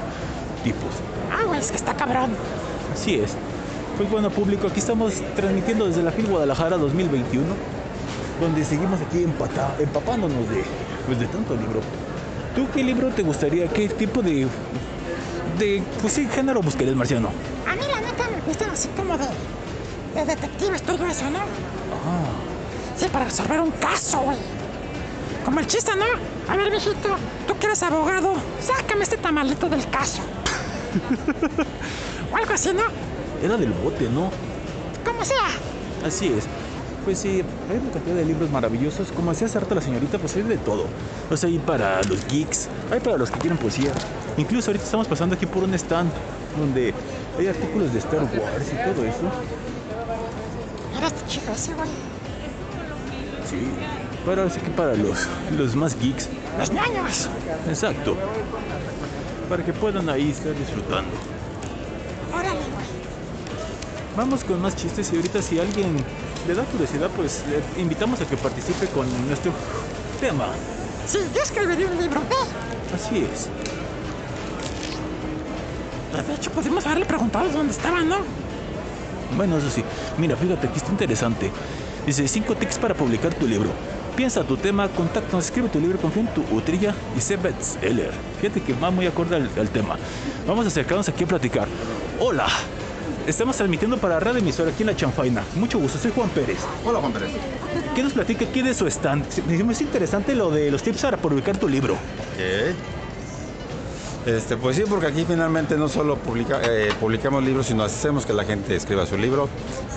tipos. 0.62 0.90
Ah, 1.32 1.44
güey, 1.46 1.58
es 1.60 1.70
que 1.70 1.76
está 1.76 1.94
cabrón. 1.94 2.30
Así 2.92 3.16
es. 3.16 3.32
Pues 3.96 4.08
bueno, 4.10 4.30
público, 4.30 4.68
aquí 4.68 4.78
estamos 4.78 5.14
transmitiendo 5.34 5.86
desde 5.86 6.02
la 6.02 6.12
FIL 6.12 6.26
Guadalajara 6.26 6.76
2021, 6.78 7.44
donde 8.40 8.64
seguimos 8.64 9.00
aquí 9.00 9.24
empata- 9.24 9.74
empapándonos 9.80 10.48
de, 10.50 10.62
pues, 11.06 11.18
de 11.18 11.26
tanto 11.26 11.54
libro. 11.56 11.80
¿Tú 12.54 12.66
qué 12.72 12.84
libro 12.84 13.08
te 13.08 13.22
gustaría? 13.22 13.66
¿Qué 13.68 13.88
tipo 13.88 14.22
de, 14.22 14.46
de 15.64 15.82
pues 16.00 16.12
sí, 16.12 16.28
género 16.28 16.60
buscarías, 16.60 16.96
Marciano? 16.96 17.28
A 17.66 17.74
mí, 17.74 17.82
la 17.82 18.00
neta, 18.00 18.28
me 18.28 18.40
gustan 18.46 18.70
así 18.70 18.88
como 18.96 19.16
de, 19.16 19.26
de 20.14 20.24
detectives, 20.24 20.82
todo 20.82 21.06
eso, 21.06 21.28
¿no? 21.30 21.38
Ah, 21.38 22.30
Sí, 22.96 23.06
para 23.12 23.24
resolver 23.24 23.60
un 23.60 23.72
caso, 23.72 24.20
güey. 24.20 24.36
Como 25.44 25.60
el 25.60 25.66
chiste, 25.66 25.90
¿no? 25.96 26.52
A 26.52 26.56
ver, 26.56 26.70
viejito, 26.70 27.16
tú 27.46 27.58
que 27.58 27.66
eres 27.66 27.82
abogado, 27.82 28.34
sácame 28.60 29.02
este 29.02 29.16
tamalito 29.16 29.68
del 29.68 29.88
caso. 29.90 30.22
o 32.32 32.36
algo 32.36 32.54
así, 32.54 32.72
¿no? 32.72 32.82
era 33.42 33.56
del 33.58 33.72
bote, 33.72 34.08
¿no? 34.08 34.30
Como 35.04 35.24
sea. 35.24 35.48
Así 36.06 36.28
es. 36.28 36.44
Pues 37.04 37.18
sí, 37.18 37.42
hay 37.70 37.76
una 37.76 37.90
cantidad 37.90 38.14
de 38.14 38.24
libros 38.24 38.50
maravillosos. 38.50 39.12
Como 39.12 39.32
decía 39.32 39.46
hace 39.46 39.60
rato 39.60 39.74
la 39.74 39.82
señorita, 39.82 40.18
pues 40.18 40.34
hay 40.36 40.42
de 40.42 40.56
todo. 40.56 40.86
O 41.30 41.36
sea, 41.36 41.50
hay 41.50 41.58
para 41.58 42.02
los 42.04 42.26
geeks, 42.26 42.68
hay 42.90 43.00
para 43.00 43.18
los 43.18 43.30
que 43.30 43.40
quieren 43.40 43.58
poesía. 43.58 43.92
Incluso 44.36 44.70
ahorita 44.70 44.84
estamos 44.84 45.06
pasando 45.06 45.34
aquí 45.36 45.46
por 45.46 45.62
un 45.62 45.74
stand 45.74 46.10
donde 46.58 46.92
hay 47.38 47.46
artículos 47.46 47.92
de 47.92 47.98
Star 48.00 48.22
Wars 48.22 48.66
y 48.72 48.94
todo 48.94 49.04
eso. 49.04 49.22
Mira 50.94 51.06
este 51.06 51.26
chico 51.28 51.52
ese, 51.52 51.74
güey. 51.74 51.88
Sí. 53.48 53.68
Para, 54.26 54.44
así 54.44 54.58
que 54.60 54.70
para 54.70 54.94
los, 54.94 55.28
los 55.56 55.76
más 55.76 55.98
geeks. 56.00 56.28
Los 56.58 56.72
ñaños. 56.72 57.28
Exacto. 57.68 58.16
Para 59.48 59.64
que 59.64 59.72
puedan 59.72 60.08
ahí 60.08 60.30
estar 60.30 60.54
disfrutando. 60.54 61.10
Órale, 62.32 62.54
güey. 62.54 62.86
Vamos 64.16 64.44
con 64.44 64.60
más 64.62 64.74
chistes 64.74 65.12
y 65.12 65.16
ahorita 65.16 65.42
si 65.42 65.58
alguien 65.58 65.96
le 66.46 66.54
da 66.54 66.64
curiosidad, 66.64 67.10
pues 67.16 67.42
le 67.48 67.82
invitamos 67.82 68.20
a 68.20 68.26
que 68.26 68.36
participe 68.36 68.86
con 68.88 69.06
nuestro 69.28 69.52
tema. 70.20 70.48
Sí, 71.06 71.18
yo 71.34 71.42
escribiría 71.42 71.86
un 71.88 72.00
libro 72.00 72.20
de... 72.20 72.94
Así 72.94 73.28
es. 73.30 73.48
De 76.22 76.34
hecho, 76.34 76.50
pudimos 76.50 76.86
haberle 76.86 77.06
preguntado 77.06 77.48
dónde 77.50 77.72
estaba, 77.72 78.02
¿no? 78.02 78.18
Bueno, 79.36 79.58
eso 79.58 79.70
sí. 79.70 79.82
Mira, 80.18 80.36
fíjate, 80.36 80.68
aquí 80.68 80.76
está 80.78 80.90
interesante. 80.90 81.50
Dice, 82.06 82.28
cinco 82.28 82.54
tips 82.54 82.78
para 82.78 82.94
publicar 82.94 83.34
tu 83.34 83.46
libro. 83.46 83.70
Piensa 84.14 84.44
tu 84.44 84.56
tema, 84.56 84.88
contáctanos, 84.88 85.46
escribe 85.46 85.68
tu 85.68 85.80
libro, 85.80 85.98
confía 85.98 86.22
en 86.22 86.28
tu 86.28 86.42
utrilla 86.54 86.94
y 87.16 87.20
sé 87.20 87.36
bestseller. 87.36 88.12
Fíjate 88.40 88.60
que 88.60 88.72
va 88.74 88.90
muy 88.90 89.06
acorde 89.06 89.34
al, 89.36 89.50
al 89.58 89.68
tema. 89.70 89.96
Vamos 90.46 90.66
a 90.66 90.68
acercarnos 90.68 91.08
aquí 91.08 91.24
a 91.24 91.26
platicar. 91.26 91.66
Hola, 92.20 92.46
estamos 93.26 93.56
transmitiendo 93.56 93.98
para 93.98 94.20
Radio 94.20 94.38
Emisora 94.38 94.70
aquí 94.70 94.84
en 94.84 94.88
La 94.88 94.96
Chanfaina. 94.96 95.42
Mucho 95.56 95.80
gusto, 95.80 95.98
soy 95.98 96.12
Juan 96.14 96.28
Pérez. 96.28 96.58
Hola 96.84 97.00
Juan 97.00 97.12
Pérez. 97.12 97.30
¿Qué 97.96 98.02
nos 98.04 98.12
platica 98.12 98.44
aquí 98.44 98.62
de 98.62 98.72
su 98.72 98.86
stand? 98.86 99.26
Es 99.50 99.80
interesante 99.80 100.36
lo 100.36 100.50
de 100.50 100.70
los 100.70 100.82
tips 100.82 101.02
para 101.02 101.16
publicar 101.16 101.56
tu 101.56 101.68
libro. 101.68 101.94
Ok. 101.94 102.93
Este, 104.26 104.56
pues 104.56 104.76
sí, 104.76 104.84
porque 104.88 105.06
aquí 105.06 105.24
finalmente 105.28 105.76
no 105.76 105.88
solo 105.88 106.16
publica- 106.16 106.60
eh, 106.62 106.94
publicamos 106.98 107.44
libros, 107.44 107.66
sino 107.66 107.82
hacemos 107.82 108.24
que 108.24 108.32
la 108.32 108.44
gente 108.44 108.74
escriba 108.74 109.04
su 109.04 109.18
libro, 109.18 109.48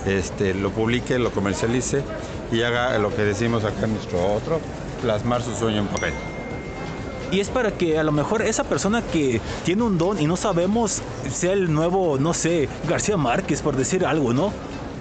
este, 0.04 0.52
lo 0.52 0.70
publique, 0.70 1.18
lo 1.18 1.30
comercialice 1.30 2.02
y 2.52 2.60
haga 2.62 2.98
lo 2.98 3.14
que 3.14 3.22
decimos 3.22 3.64
acá 3.64 3.86
en 3.86 3.94
nuestro 3.94 4.34
otro, 4.34 4.60
plasmar 5.00 5.42
su 5.42 5.54
sueño 5.54 5.78
en 5.80 5.86
papel. 5.86 6.12
Y 7.30 7.40
es 7.40 7.48
para 7.48 7.72
que 7.72 7.98
a 7.98 8.04
lo 8.04 8.12
mejor 8.12 8.42
esa 8.42 8.64
persona 8.64 9.02
que 9.02 9.40
tiene 9.64 9.82
un 9.82 9.96
don 9.96 10.20
y 10.20 10.26
no 10.26 10.36
sabemos 10.36 11.00
sea 11.30 11.52
el 11.54 11.72
nuevo, 11.72 12.18
no 12.18 12.34
sé, 12.34 12.68
García 12.86 13.16
Márquez, 13.16 13.62
por 13.62 13.76
decir 13.76 14.04
algo, 14.04 14.34
¿no? 14.34 14.52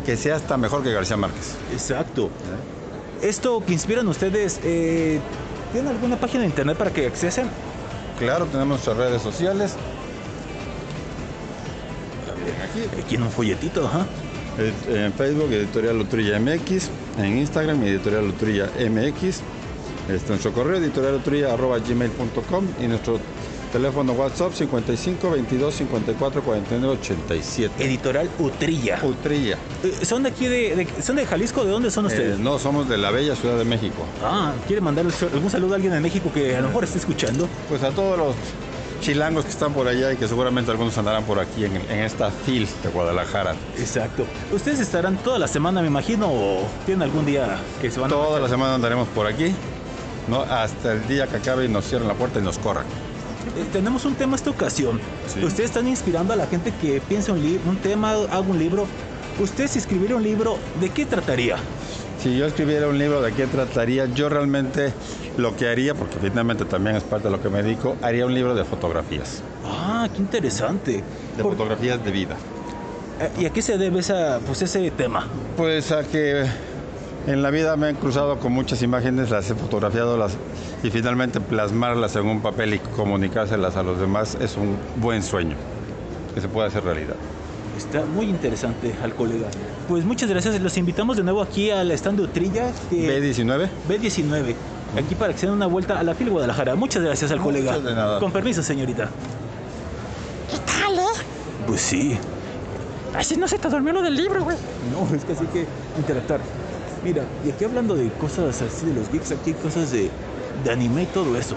Que 0.06 0.16
sea 0.16 0.36
hasta 0.38 0.58
mejor 0.58 0.84
que 0.84 0.92
García 0.94 1.18
Márquez. 1.18 1.56
Exacto. 1.74 2.30
Esto 3.22 3.64
que 3.66 3.74
inspiran 3.74 4.08
ustedes, 4.08 4.60
eh, 4.64 5.20
¿tienen 5.74 5.92
alguna 5.92 6.18
página 6.18 6.42
de 6.42 6.48
internet 6.50 6.78
para 6.78 6.92
que 6.92 7.08
accesen? 7.08 7.50
Claro, 8.18 8.46
tenemos 8.46 8.70
nuestras 8.86 8.98
redes 8.98 9.22
sociales. 9.22 9.76
Aquí. 12.70 13.02
Aquí 13.02 13.16
en 13.16 13.24
un 13.24 13.32
folletito, 13.32 13.86
ajá. 13.86 14.06
Eh, 14.58 14.74
En 15.06 15.14
Facebook, 15.14 15.52
Editorial 15.52 15.98
Lutrilla 15.98 16.40
MX. 16.40 16.90
En 17.18 17.38
Instagram, 17.38 17.84
Editorial 17.84 18.26
Lutrilla 18.28 18.70
MX. 18.90 19.42
Este, 20.10 20.30
nuestro 20.30 20.54
correo, 20.54 20.78
editorialutrulla.gmail.com 20.78 22.68
y 22.80 22.88
nuestro 22.88 23.20
teléfono 23.72 24.14
WhatsApp 24.14 24.54
55 24.54 25.30
22 25.32 25.74
54 25.76 26.42
49 26.44 26.98
87. 27.00 27.84
Editorial 27.84 28.30
Utrilla. 28.40 29.00
Utrilla. 29.04 29.58
Eh, 29.84 30.06
¿Son 30.06 30.24
de 30.24 30.30
aquí 30.30 30.48
de, 30.48 30.76
de- 30.76 31.02
son 31.04 31.16
de 31.18 31.26
Jalisco? 31.26 31.64
¿De 31.66 31.72
dónde 31.72 31.92
son 31.92 32.06
ustedes? 32.06 32.38
Eh, 32.38 32.42
no, 32.42 32.58
somos 32.60 32.88
de 32.90 32.98
la 32.98 33.12
bella 33.12 33.36
Ciudad 33.36 33.58
de 33.58 33.66
México. 33.66 34.06
Ah, 34.24 34.54
¿quiere 34.68 34.82
mandar 34.82 35.06
algún 35.34 35.50
saludo 35.50 35.74
a 35.74 35.76
alguien 35.76 35.94
en 35.94 36.02
México 36.02 36.32
que 36.34 36.56
a 36.56 36.62
lo 36.62 36.68
mejor 36.68 36.84
esté 36.86 36.98
escuchando? 37.00 37.48
Pues 37.70 37.84
a 37.84 37.90
todos 37.92 38.18
los 38.18 38.36
chilangos 39.02 39.46
que 39.46 39.52
están 39.52 39.74
por 39.74 39.88
allá 39.88 40.12
y 40.12 40.18
que 40.18 40.28
seguramente 40.28 40.72
algunos 40.72 40.98
andarán 40.98 41.24
por 41.24 41.40
aquí 41.40 41.66
en, 41.66 41.76
en 41.76 42.00
esta 42.00 42.32
FIL 42.32 42.68
de 42.82 42.90
Guadalajara. 42.90 43.54
Exacto. 43.78 44.26
¿Ustedes 44.52 44.80
estarán 44.80 45.18
toda 45.18 45.38
la 45.38 45.48
semana, 45.48 45.82
me 45.82 45.88
imagino, 45.88 46.28
o 46.32 46.68
tienen 46.86 47.04
algún 47.04 47.26
día 47.26 47.58
que 47.80 47.92
se 47.92 48.00
van 48.00 48.10
a... 48.12 48.16
Toda 48.16 48.40
la 48.40 48.50
semana 48.50 48.74
andaremos 48.74 49.08
por 49.10 49.28
aquí, 49.28 49.54
¿no? 50.28 50.42
hasta 50.42 50.94
el 50.94 51.08
día 51.08 51.28
que 51.28 51.38
acabe 51.38 51.66
y 51.66 51.68
nos 51.68 51.86
cierren 51.86 52.08
la 52.08 52.16
puerta 52.16 52.40
y 52.40 52.42
nos 52.42 52.58
corran. 52.58 52.86
Eh, 53.56 53.66
tenemos 53.72 54.06
un 54.06 54.16
tema 54.16 54.36
esta 54.36 54.50
ocasión. 54.50 55.00
Sí. 55.28 55.44
Ustedes 55.44 55.70
están 55.70 55.88
inspirando 55.88 56.34
a 56.34 56.36
la 56.36 56.48
gente 56.48 56.72
que 56.80 57.02
piensa 57.02 57.32
un, 57.34 57.40
un 57.66 57.78
tema, 57.78 58.12
haga 58.12 58.40
un 58.40 58.58
libro. 58.60 58.88
Usted 59.40 59.68
si 59.68 59.80
escribiera 59.80 60.16
un 60.16 60.24
libro, 60.24 60.58
¿de 60.80 60.90
qué 60.90 61.06
trataría? 61.06 61.58
Si 62.22 62.36
yo 62.36 62.46
escribiera 62.48 62.88
un 62.88 62.98
libro 62.98 63.22
de 63.22 63.32
qué 63.34 63.46
trataría, 63.46 64.08
yo 64.08 64.28
realmente 64.30 64.92
lo 65.38 65.56
que 65.56 65.70
haría, 65.70 65.94
porque 65.94 66.18
finalmente 66.20 66.66
también 66.66 66.96
es 66.96 67.04
parte 67.04 67.28
de 67.28 67.32
lo 67.38 67.42
que 67.42 67.50
me 67.50 67.62
dedico, 67.62 67.96
haría 68.02 68.26
un 68.26 68.34
libro 68.34 68.56
de 68.56 68.66
fotografías, 68.66 69.44
Ah, 69.64 70.10
qué 70.12 70.20
interesante. 70.22 71.04
de 71.38 71.44
Por- 71.44 71.52
fotografías 71.54 72.04
de 72.04 72.12
vida. 72.12 72.36
eh, 73.20 73.30
¿Y 73.42 73.46
a 73.46 73.52
qué 73.52 73.62
se 73.62 73.78
debe 73.78 74.00
esa, 74.00 74.40
pues 74.48 74.64
ese 74.64 74.90
tema? 74.90 75.28
Pues 75.56 75.92
a 75.92 76.04
que 76.04 76.46
en 77.28 77.44
la 77.44 77.52
vida 77.52 77.76
me 77.76 77.90
he 77.90 77.94
cruzado 77.94 78.40
con 78.40 78.52
muchas 78.54 78.82
imágenes, 78.82 79.30
las 79.30 79.50
he 79.50 79.56
fotografiado 79.56 80.18
las, 80.18 80.34
y 80.84 80.90
finalmente 80.90 81.40
plasmarlas 81.42 82.16
en 82.16 82.26
un 82.26 82.42
papel 82.42 82.74
y 82.74 82.80
comunicárselas 82.80 83.76
a 83.76 83.84
los 83.84 84.00
demás 84.00 84.38
es 84.40 84.56
un 84.58 84.78
buen 84.96 85.22
sueño 85.22 85.56
que 86.34 86.42
se 86.42 86.48
puede 86.48 86.68
hacer 86.68 86.84
realidad. 86.84 87.16
Está 87.78 88.06
muy 88.06 88.26
interesante 88.26 88.96
al 89.04 89.14
colega. 89.14 89.48
Pues 89.88 90.04
muchas 90.04 90.30
gracias. 90.30 90.60
Los 90.62 90.78
invitamos 90.78 91.16
de 91.18 91.24
nuevo 91.24 91.42
aquí 91.42 91.70
al 91.70 91.92
stand 91.92 92.18
de 92.18 92.24
Utrilla. 92.24 92.72
que- 92.90 93.22
B19. 93.22 93.70
B19. 93.88 94.56
Aquí 94.98 95.14
para 95.16 95.34
que 95.34 95.40
se 95.40 95.46
den 95.46 95.56
una 95.56 95.68
vuelta 95.68 96.00
a 96.00 96.04
la 96.04 96.16
FIL 96.16 96.30
Guadalajara. 96.32 96.76
Muchas 96.76 97.04
gracias 97.04 97.30
al 97.32 97.40
colega. 97.40 97.72
Muchas 97.74 97.84
de 97.86 97.94
nada. 97.96 98.20
Con 98.20 98.32
permiso, 98.32 98.64
señorita. 98.64 99.10
¿Qué 100.50 100.58
tal, 100.66 100.98
eh? 100.98 101.04
Pues 101.68 101.82
sí. 101.82 102.18
Así 103.16 103.36
no 103.38 103.48
se 103.48 103.60
te 103.60 103.70
durmió 103.70 103.94
lo 103.94 104.02
del 104.02 104.16
libro, 104.16 104.44
güey. 104.44 104.58
No, 104.92 105.16
es 105.16 105.24
que 105.24 105.34
así 105.34 105.46
que 105.48 105.66
interactuar. 105.98 106.40
Mira, 107.04 107.24
y 107.46 107.52
aquí 107.52 107.64
hablando 107.64 107.96
de 107.96 108.10
cosas 108.14 108.62
así 108.62 108.86
de 108.88 108.94
los 108.94 109.12
geeks, 109.12 109.32
aquí 109.32 109.52
hay 109.52 109.56
cosas 109.56 109.92
de, 109.92 110.10
de 110.64 110.72
anime 110.72 111.04
y 111.04 111.06
todo 111.08 111.38
eso. 111.38 111.56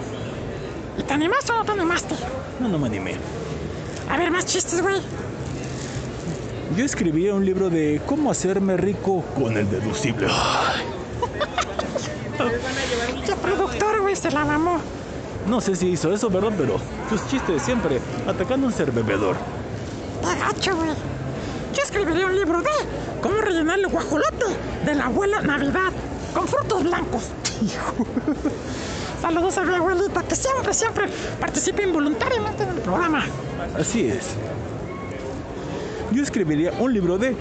¿Y 0.99 1.03
te 1.03 1.13
animaste 1.15 1.53
o 1.53 1.57
no 1.57 1.65
te 1.65 1.73
animaste? 1.73 2.15
No, 2.61 2.69
no 2.69 2.79
me 2.79 2.87
animé. 2.87 3.17
A 4.09 4.17
ver, 4.17 4.31
más 4.31 4.45
chistes, 4.47 4.83
güey. 4.83 5.01
Yo 6.77 6.85
escribí 6.85 7.29
un 7.31 7.45
libro 7.45 7.69
de 7.71 8.01
cómo 8.07 8.31
hacerme 8.31 8.77
rico 8.77 9.25
con 9.35 9.57
el 9.57 9.69
deducible. 9.71 10.29
¿Qué 13.27 13.35
productor, 13.37 14.01
güey? 14.03 14.17
Se 14.17 14.31
la 14.31 14.45
mamó. 14.45 14.79
no 15.47 15.61
sé 15.61 15.75
si 15.77 15.89
hizo 15.89 16.13
eso, 16.13 16.31
¿verdad? 16.31 16.53
Pero 16.57 16.81
sus 17.09 17.27
chistes 17.29 17.63
siempre 17.63 18.01
atacando 18.27 18.67
a 18.67 18.71
un 18.71 18.75
ser 18.77 18.93
bebedor. 18.93 19.37
Qué 20.23 20.39
gacho, 20.39 20.77
güey. 20.77 20.91
Yo 21.75 21.83
escribiría 21.83 22.27
un 22.27 22.35
libro 22.35 22.61
de 22.61 22.71
cómo 23.23 23.41
rellenar 23.41 23.79
el 23.79 23.89
guajolote 23.89 24.47
de 24.85 24.95
la 24.95 25.07
abuela 25.07 25.41
Navidad 25.41 25.93
con 26.35 26.49
frutos 26.49 26.83
blancos. 26.83 27.31
Saludos 29.21 29.59
a 29.59 29.65
mi 29.65 29.75
abuelita 29.75 30.23
que 30.23 30.35
siempre, 30.35 30.73
siempre 30.73 31.09
participa 31.39 31.83
involuntariamente 31.83 32.63
en 32.63 32.71
el 32.71 32.79
programa. 32.79 33.25
Así 33.79 34.07
es. 34.07 34.31
Yo 36.13 36.23
escribiría 36.23 36.73
un 36.81 36.93
libro 36.93 37.19
de 37.19 37.37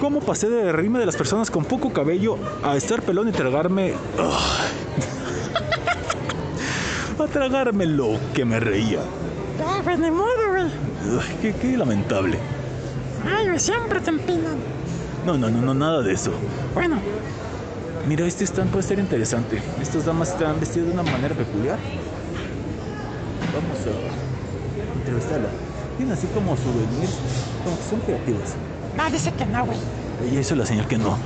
¿Cómo 0.00 0.20
pasé 0.20 0.48
de 0.48 0.70
reírme 0.70 1.00
de 1.00 1.06
las 1.06 1.16
personas 1.16 1.50
con 1.50 1.64
poco 1.64 1.92
cabello 1.92 2.38
a 2.62 2.76
estar 2.76 3.02
pelón 3.02 3.28
y 3.28 3.32
tragarme... 3.32 3.94
a 7.18 7.26
tragarme 7.26 7.84
lo 7.84 8.10
que 8.32 8.44
me 8.44 8.60
reía? 8.60 9.00
Ya, 9.58 9.82
pues 9.82 9.98
ni 9.98 10.12
modo, 10.12 10.28
güey. 10.50 10.70
Ay, 11.20 11.38
qué, 11.42 11.52
qué 11.52 11.76
lamentable. 11.76 12.38
Ay, 13.24 13.58
siempre 13.58 14.00
te 14.00 14.10
empinan. 14.10 14.56
No, 15.26 15.36
no, 15.36 15.50
no, 15.50 15.60
no, 15.60 15.74
nada 15.74 16.02
de 16.02 16.12
eso. 16.12 16.32
Bueno, 16.74 16.96
Mira, 18.08 18.24
este 18.24 18.44
stand 18.44 18.70
puede 18.70 18.84
ser 18.84 18.98
interesante. 18.98 19.60
Estas 19.82 20.06
damas 20.06 20.30
están 20.30 20.58
vestidas 20.58 20.86
de 20.86 20.94
una 20.94 21.02
manera 21.02 21.34
peculiar. 21.34 21.78
Vamos 23.52 23.78
a 23.86 24.98
entrevistarla. 24.98 25.48
Tienen 25.98 26.14
así 26.14 26.26
como 26.28 26.56
souvenirs, 26.56 27.12
como 27.62 27.76
que 27.76 27.82
son 27.82 28.00
creativas. 28.00 28.54
no, 28.96 29.10
dice 29.10 29.30
que 29.32 29.44
no, 29.44 29.66
güey. 29.66 29.78
Ella 30.26 30.40
hizo 30.40 30.56
la 30.56 30.64
señal 30.64 30.88
que 30.88 30.96
no. 30.96 31.18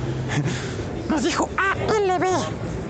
Nos 1.09 1.23
dijo 1.23 1.49
ALB. 1.55 2.25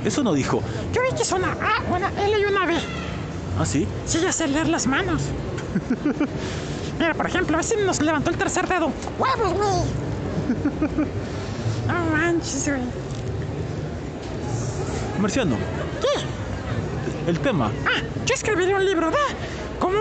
Eso 0.04 0.24
no 0.24 0.34
dijo. 0.34 0.64
Yo 0.92 1.02
vi 1.04 1.16
que 1.16 1.22
es 1.22 1.32
una 1.32 1.52
A, 1.52 1.96
una 1.96 2.10
L 2.10 2.40
y 2.40 2.46
una 2.46 2.66
B. 2.66 2.74
¿Ah, 3.60 3.66
sí? 3.66 3.88
Sí, 4.08 4.20
ya 4.22 4.32
sé 4.32 4.48
leer 4.48 4.70
las 4.70 4.88
manos. 4.88 5.22
Mira, 7.00 7.14
por 7.14 7.26
ejemplo, 7.28 7.56
a 7.56 7.58
ver 7.58 7.66
si 7.66 7.76
nos 7.78 8.02
levantó 8.02 8.30
el 8.30 8.38
tercer 8.38 8.68
dedo. 8.68 8.92
¡Huevos, 9.20 9.54
güey! 9.54 11.08
No 11.88 11.94
manches, 12.16 12.66
güey. 12.70 12.82
Marciano, 15.20 15.58
¿Qué? 16.02 17.30
el 17.30 17.40
tema. 17.40 17.72
Ah, 17.86 18.02
yo 18.26 18.34
escribiría 18.34 18.76
un 18.78 18.86
libro 18.86 19.12
de... 19.12 19.18
¿Cómo? 19.80 20.00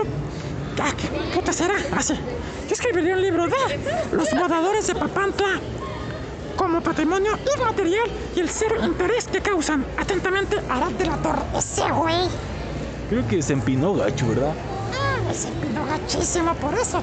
Ah, 0.81 0.91
¿Qué 0.97 1.07
puta 1.33 1.51
será? 1.53 1.75
Así. 1.95 2.13
Yo 2.13 2.73
escribiría 2.73 3.15
un 3.15 3.21
libro 3.21 3.47
de 3.47 3.79
Los 4.13 4.31
Bodadores 4.31 4.87
de 4.87 4.95
Papantla 4.95 5.59
como 6.55 6.81
patrimonio 6.81 7.37
inmaterial 7.57 8.09
y 8.35 8.39
el 8.39 8.49
cero 8.49 8.75
interés 8.83 9.27
que 9.27 9.41
causan. 9.41 9.85
Atentamente, 9.97 10.59
Arad 10.69 10.91
de 10.91 11.05
la 11.05 11.17
Torre. 11.17 11.41
Ese 11.57 11.89
güey. 11.91 12.27
Creo 13.09 13.27
que 13.27 13.41
se 13.41 13.53
empinó 13.53 13.93
gacho, 13.95 14.27
¿verdad? 14.29 14.53
Se 15.31 15.47
empinó 15.47 15.85
gachísimo 15.85 16.53
por 16.55 16.73
eso. 16.75 17.01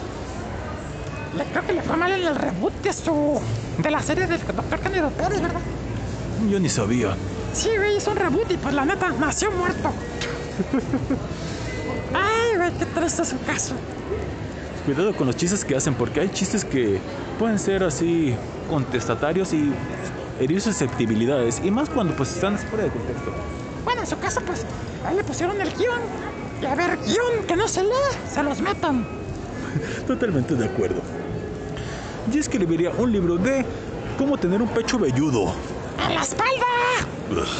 Le, 1.36 1.44
creo 1.44 1.66
que 1.66 1.72
le 1.72 1.82
fue 1.82 1.96
mal 1.96 2.12
en 2.12 2.26
el 2.26 2.34
reboot 2.34 2.72
de 2.82 2.92
su... 2.92 3.40
de 3.78 3.90
la 3.90 4.02
serie 4.02 4.26
del 4.26 4.38
Doctor 4.38 4.80
Cándido 4.80 5.10
Pérez, 5.10 5.40
¿verdad? 5.40 5.60
Yo 6.48 6.60
ni 6.60 6.68
sabía. 6.68 7.16
Sí, 7.52 7.70
güey, 7.76 7.96
hizo 7.96 8.10
un 8.12 8.16
reboot 8.16 8.50
y 8.50 8.56
pues 8.56 8.74
la 8.74 8.84
neta 8.84 9.10
nació 9.18 9.50
muerto. 9.50 9.92
Ay, 12.14 12.56
güey, 12.56 12.72
qué 12.78 12.86
triste 12.86 13.24
su 13.24 13.40
caso. 13.42 13.74
Cuidado 14.84 15.14
con 15.14 15.26
los 15.26 15.36
chistes 15.36 15.64
que 15.64 15.76
hacen, 15.76 15.94
porque 15.94 16.20
hay 16.20 16.28
chistes 16.30 16.64
que 16.64 17.00
pueden 17.38 17.58
ser 17.58 17.82
así 17.84 18.34
contestatarios 18.68 19.52
y 19.52 19.72
herir 20.40 20.60
susceptibilidades. 20.60 21.60
Y 21.64 21.70
más 21.70 21.88
cuando 21.88 22.14
pues 22.16 22.32
están 22.32 22.58
fuera 22.58 22.84
de 22.84 22.90
contexto. 22.90 23.32
Bueno, 23.84 24.00
en 24.02 24.06
su 24.06 24.18
caso, 24.18 24.40
pues, 24.46 24.64
ahí 25.04 25.16
le 25.16 25.24
pusieron 25.24 25.60
el 25.60 25.72
guion. 25.74 26.00
Y 26.61 26.66
a 26.66 26.74
ver, 26.74 26.98
guion 26.98 27.46
que 27.46 27.56
no 27.56 27.66
se 27.66 27.82
lee, 27.82 27.90
se 28.28 28.42
los 28.42 28.61
metan. 28.61 29.06
Totalmente 30.06 30.54
de 30.54 30.66
acuerdo. 30.66 31.00
Yo 32.30 32.40
escribiría 32.40 32.90
un 32.90 33.11
libro 33.11 33.36
de 33.36 33.64
cómo 34.18 34.36
tener 34.36 34.61
un 34.61 34.68
pecho 34.68 34.98
velludo. 34.98 35.54
¡En 36.06 36.14
la 36.14 36.22
espalda! 36.22 36.66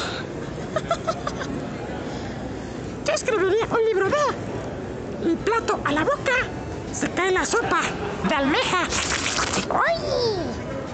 Yo 3.05 3.13
escribiría 3.13 3.65
un 3.71 3.85
libro 3.85 4.09
de 4.09 5.29
el 5.31 5.37
plato 5.37 5.79
a 5.83 5.91
la 5.91 6.03
boca. 6.03 6.33
Se 6.93 7.09
cae 7.09 7.31
la 7.31 7.45
sopa 7.45 7.81
de 8.27 8.35
almeja. 8.35 8.87
¡Ay! 9.69 9.97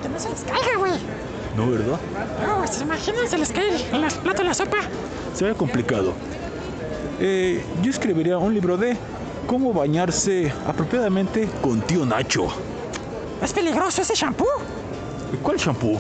Que 0.02 0.10
no 0.10 0.20
se 0.20 0.30
les 0.30 0.42
caiga, 0.42 0.78
güey. 0.78 0.94
¿No, 1.56 1.70
verdad? 1.72 2.00
No, 2.46 2.68
¿se 2.68 2.84
imaginan? 2.84 3.28
Se 3.28 3.38
les 3.38 3.52
cae 3.52 3.68
el 3.92 4.04
el 4.04 4.12
plato 4.14 4.42
a 4.44 4.46
la 4.46 4.54
sopa. 4.54 4.78
Se 5.34 5.46
ve 5.46 5.54
complicado. 5.56 6.14
Eh, 7.20 7.64
yo 7.82 7.90
escribiría 7.90 8.38
un 8.38 8.54
libro 8.54 8.78
de 8.78 8.96
cómo 9.48 9.74
bañarse 9.74 10.54
apropiadamente 10.68 11.50
con 11.62 11.82
tío 11.82 12.06
Nacho. 12.06 12.48
¿Es 13.42 13.54
peligroso 13.54 14.02
ese 14.02 14.14
shampoo? 14.14 14.46
¿Cuál 15.42 15.58
shampoo? 15.58 16.00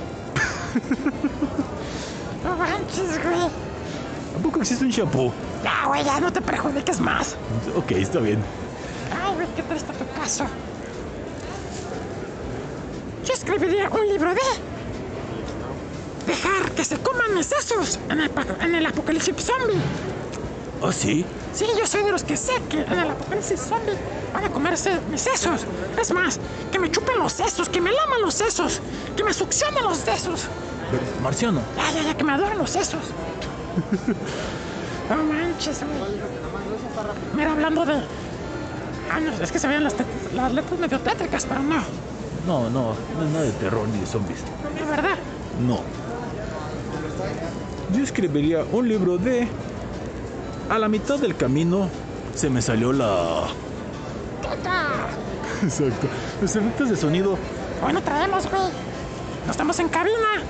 No 2.43 2.55
manches, 2.55 3.23
güey. 3.23 3.41
¿A 3.41 4.39
poco 4.43 4.59
existe 4.61 4.85
un 4.85 4.91
shampoo? 4.91 5.33
Ya, 5.63 5.87
güey, 5.87 6.03
ya 6.03 6.19
no 6.19 6.31
te 6.31 6.41
perjudiques 6.41 6.99
más. 6.99 7.35
Ok, 7.75 7.91
está 7.93 8.19
bien. 8.19 8.39
Ay, 9.11 9.33
güey, 9.35 9.47
qué 9.55 9.63
triste 9.63 9.93
tu 9.93 10.19
caso. 10.19 10.45
Yo 13.25 13.33
escribiría 13.33 13.89
un 13.89 14.07
libro 14.07 14.33
de... 14.33 14.41
Dejar 16.27 16.71
que 16.71 16.83
se 16.83 16.97
coman 16.97 17.33
mis 17.33 17.47
sesos 17.47 17.99
en 18.09 18.19
el, 18.19 18.31
en 18.61 18.75
el 18.75 18.85
apocalipsis 18.85 19.35
zombie. 19.37 19.79
¿Ah, 20.83 20.91
sí? 20.91 21.25
Sí, 21.53 21.65
yo 21.77 21.87
soy 21.87 22.03
de 22.03 22.11
los 22.11 22.23
que 22.23 22.37
sé 22.37 22.53
que 22.69 22.81
en 22.81 22.99
el 22.99 23.11
apocalipsis 23.11 23.59
zombie 23.59 23.95
van 24.33 24.45
a 24.45 24.49
comerse 24.49 24.99
mis 25.09 25.21
sesos. 25.21 25.61
Es 25.99 26.11
más, 26.11 26.39
que 26.71 26.77
me 26.79 26.91
chupen 26.91 27.17
los 27.19 27.33
sesos, 27.33 27.67
que 27.69 27.81
me 27.81 27.91
laman 27.91 28.21
los 28.21 28.35
sesos, 28.35 28.79
que 29.15 29.23
me 29.23 29.33
succionen 29.33 29.83
los 29.83 29.97
sesos. 29.97 30.47
Marciano, 31.21 31.61
Ya, 31.75 31.91
ya, 31.91 32.03
ya, 32.03 32.17
que 32.17 32.23
me 32.23 32.33
adoren 32.33 32.57
los 32.57 32.69
sesos. 32.69 33.01
No 35.09 35.23
manches, 35.23 35.79
güey. 35.79 36.19
Mira, 37.33 37.53
hablando 37.53 37.85
de... 37.85 37.93
Ah, 39.09 39.21
no, 39.21 39.31
es 39.41 39.51
que 39.53 39.57
se 39.57 39.65
veían 39.67 39.85
las, 39.85 39.95
las 40.35 40.51
letras 40.51 40.79
medio 40.79 40.99
tétricas, 40.99 41.45
pero 41.45 41.61
no. 41.63 41.81
no, 42.45 42.69
no, 42.69 42.93
no 43.17 43.23
es 43.25 43.29
nada 43.31 43.45
de 43.45 43.51
terror 43.53 43.87
ni 43.87 44.01
de 44.01 44.05
zombies. 44.05 44.39
De 44.77 44.83
verdad. 44.83 45.15
No. 45.65 45.79
Yo 47.95 48.03
escribiría 48.03 48.65
un 48.69 48.89
libro 48.89 49.17
de... 49.17 49.47
A 50.69 50.77
la 50.77 50.89
mitad 50.89 51.17
del 51.17 51.35
camino 51.35 51.89
se 52.35 52.49
me 52.49 52.61
salió 52.61 52.91
la... 52.91 53.47
Exacto. 55.63 56.07
Los 56.41 56.55
efectos 56.55 56.89
de 56.89 56.97
sonido. 56.97 57.37
Hoy 57.85 57.93
no 57.93 58.01
traemos, 58.01 58.49
güey. 58.49 58.63
No 59.45 59.51
estamos 59.51 59.79
en 59.79 59.87
cabina. 59.87 60.43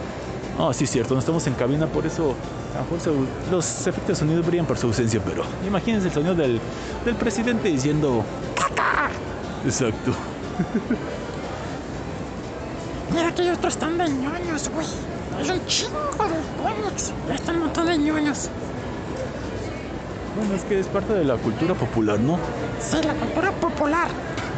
Ah, 0.60 0.72
sí, 0.74 0.88
cierto, 0.88 1.14
no 1.14 1.20
estamos 1.20 1.46
en 1.46 1.54
cabina, 1.54 1.86
por 1.86 2.06
eso 2.08 2.34
a 2.74 2.80
lo 2.80 2.98
mejor 2.98 3.28
los 3.52 3.82
efectos 3.82 4.08
de 4.08 4.16
sonido 4.16 4.42
brillan 4.42 4.66
por 4.66 4.78
su 4.78 4.88
ausencia, 4.88 5.22
pero 5.24 5.44
imagínense 5.66 6.08
el 6.08 6.14
sonido 6.14 6.34
del, 6.34 6.60
del 7.06 7.16
presidente 7.16 7.70
diciendo... 7.70 8.26
¡Caca! 8.56 9.10
Exacto. 9.66 10.14
Mira 13.14 13.34
que 13.36 13.44
hay 13.44 13.50
otros 13.50 13.74
están 13.74 14.00
de 14.00 14.10
ñoños, 14.10 14.70
güey. 14.70 14.88
Hay 15.38 15.52
un 15.52 15.66
chingo 15.68 16.00
de 16.00 16.42
cómics. 16.64 17.14
Ahí 17.30 17.36
están 17.36 17.58
un 17.58 17.62
montón 17.62 17.86
de 17.86 17.98
ñoños. 18.00 18.50
Bueno, 20.38 20.54
es 20.54 20.64
que 20.64 20.80
es 20.80 20.86
parte 20.86 21.14
de 21.14 21.24
la 21.24 21.38
cultura 21.38 21.74
popular, 21.74 22.20
¿no? 22.20 22.38
Sí, 22.80 22.98
la 23.04 23.16
cultura 23.16 23.52
popular. 23.54 24.08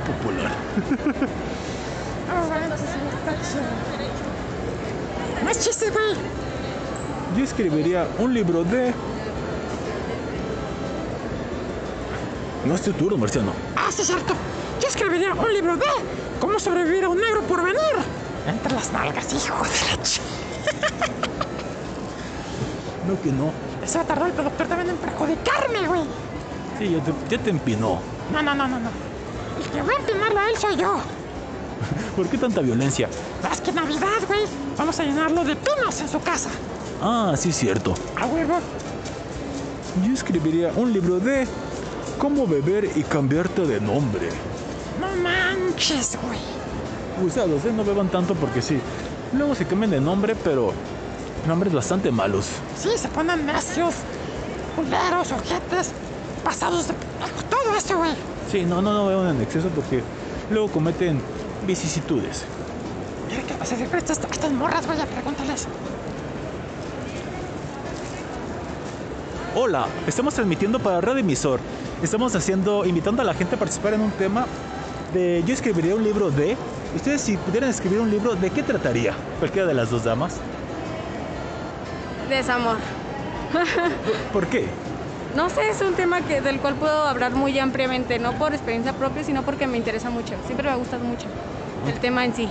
Popular. 0.05 0.49
Más 5.45 5.63
chistes, 5.63 5.93
güey. 5.93 6.15
Yo 7.37 7.43
escribiría 7.45 8.05
un 8.17 8.33
libro 8.33 8.65
de... 8.65 8.93
No 12.65 12.75
es 12.75 12.81
tu 12.81 12.91
turno, 12.91 13.17
Marciano. 13.17 13.53
Ah, 13.77 13.87
sí, 13.89 14.01
es 14.01 14.07
cierto. 14.07 14.33
Yo 14.81 14.87
escribiría 14.89 15.33
un 15.33 15.53
libro 15.53 15.77
de 15.77 15.85
cómo 16.41 16.59
sobrevivir 16.59 17.05
a 17.05 17.09
un 17.09 17.19
negro 17.19 17.41
por 17.43 17.63
venir. 17.63 17.79
Entre 18.45 18.73
las 18.73 18.91
nalgas, 18.91 19.33
hijo 19.33 19.63
de 19.63 19.95
la 19.95 20.03
ch... 20.03 20.19
No 23.07 23.21
que 23.21 23.31
no. 23.31 23.68
Eso 23.89 23.97
va 23.97 24.03
a 24.03 24.07
tardar 24.07 24.27
el 24.27 24.33
productor 24.33 24.67
también 24.67 24.91
en 24.91 24.97
perjudicarme, 24.97 25.87
güey. 25.87 26.01
Sí, 26.77 26.91
ya 26.91 27.03
te, 27.03 27.11
ya 27.27 27.43
te 27.43 27.49
empinó. 27.49 27.99
No, 28.31 28.43
no, 28.43 28.53
no, 28.53 28.67
no, 28.67 28.79
no. 28.79 28.89
El 29.57 29.71
que 29.71 29.81
va 29.81 29.93
a 29.93 29.95
empinarlo 29.95 30.39
a 30.39 30.47
él 30.47 30.57
soy 30.57 30.75
yo. 30.75 30.97
¿Por 32.15 32.27
qué 32.27 32.37
tanta 32.37 32.61
violencia? 32.61 33.09
Es 33.51 33.61
que 33.61 33.71
Navidad, 33.71 34.21
güey. 34.27 34.41
Vamos 34.77 34.99
a 34.99 35.03
llenarlo 35.03 35.43
de 35.43 35.55
pinos 35.55 36.01
en 36.01 36.07
su 36.07 36.21
casa. 36.21 36.51
Ah, 37.01 37.33
sí, 37.35 37.51
cierto. 37.51 37.95
A 38.15 38.27
huevo. 38.27 38.59
Yo 40.05 40.13
escribiría 40.13 40.71
un 40.75 40.93
libro 40.93 41.19
de 41.19 41.47
cómo 42.19 42.45
beber 42.45 42.91
y 42.95 43.01
cambiarte 43.01 43.65
de 43.65 43.81
nombre. 43.81 44.29
No 45.01 45.07
manches, 45.19 46.15
güey. 46.21 46.37
Usados, 47.25 47.65
¿eh? 47.65 47.73
No 47.75 47.83
beban 47.83 48.09
tanto 48.09 48.35
porque 48.35 48.61
sí. 48.61 48.79
Luego 49.33 49.55
se 49.55 49.65
cambian 49.65 49.89
de 49.89 49.99
nombre, 49.99 50.35
pero 50.35 50.73
nombres 51.47 51.73
bastante 51.73 52.11
malos. 52.11 52.47
Sí, 52.77 52.89
se 52.95 53.07
ponen 53.09 53.45
necios, 53.45 53.95
culeros, 54.75 55.31
ojetes, 55.31 55.91
pasados 56.43 56.87
de... 56.87 56.93
Todo 57.49 57.75
eso, 57.75 57.97
güey. 57.97 58.11
Sí, 58.51 58.63
no, 58.63 58.81
no, 58.81 58.93
no 58.93 59.07
beban 59.07 59.35
en 59.35 59.41
exceso 59.41 59.69
porque 59.69 60.01
luego 60.49 60.69
cometen 60.69 61.21
vicisitudes. 61.67 62.43
Mira 63.29 63.43
que 63.43 63.53
vas 63.55 63.71
a 63.71 63.75
decir, 63.75 63.95
estas, 63.95 64.19
estas 64.31 64.51
morras, 64.51 64.85
güey, 64.85 64.97
pregúntales. 65.05 65.67
Hola, 69.55 69.87
estamos 70.07 70.33
transmitiendo 70.33 70.79
para 70.79 71.01
Radio 71.01 71.19
Emisor. 71.19 71.59
Estamos 72.01 72.33
haciendo, 72.35 72.85
invitando 72.85 73.21
a 73.21 73.25
la 73.25 73.33
gente 73.33 73.55
a 73.55 73.59
participar 73.59 73.93
en 73.93 74.01
un 74.01 74.11
tema 74.11 74.45
de. 75.13 75.43
Yo 75.45 75.53
escribiría 75.53 75.95
un 75.95 76.03
libro 76.03 76.31
de 76.31 76.55
Ustedes 76.95 77.21
si 77.21 77.37
pudieran 77.37 77.69
escribir 77.69 77.99
un 77.99 78.09
libro, 78.09 78.35
¿de 78.35 78.49
qué 78.49 78.63
trataría? 78.63 79.13
Cualquiera 79.37 79.67
de 79.67 79.75
las 79.75 79.91
dos 79.91 80.03
damas. 80.03 80.37
Desamor. 82.29 82.77
¿Por 84.31 84.47
qué? 84.47 84.67
No 85.35 85.49
sé, 85.49 85.69
es 85.69 85.81
un 85.81 85.93
tema 85.95 86.21
que, 86.21 86.41
del 86.41 86.59
cual 86.59 86.75
puedo 86.75 87.07
hablar 87.07 87.33
muy 87.33 87.57
ampliamente, 87.59 88.19
no 88.19 88.33
por 88.33 88.53
experiencia 88.53 88.93
propia, 88.93 89.23
sino 89.23 89.43
porque 89.43 89.67
me 89.67 89.77
interesa 89.77 90.09
mucho. 90.09 90.35
Siempre 90.45 90.67
me 90.67 90.73
ha 90.73 90.75
gustado 90.77 91.03
mucho 91.03 91.27
el 91.87 91.99
tema 91.99 92.25
en 92.25 92.33
sí. 92.35 92.47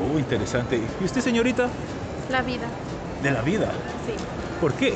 Oh, 0.00 0.18
interesante. 0.18 0.80
¿Y 1.00 1.04
usted, 1.04 1.20
señorita? 1.20 1.68
La 2.30 2.42
vida, 2.42 2.66
De 3.22 3.30
la 3.30 3.42
vida. 3.42 3.72
sí. 4.06 4.14
¿Por 4.60 4.74
qué? 4.74 4.94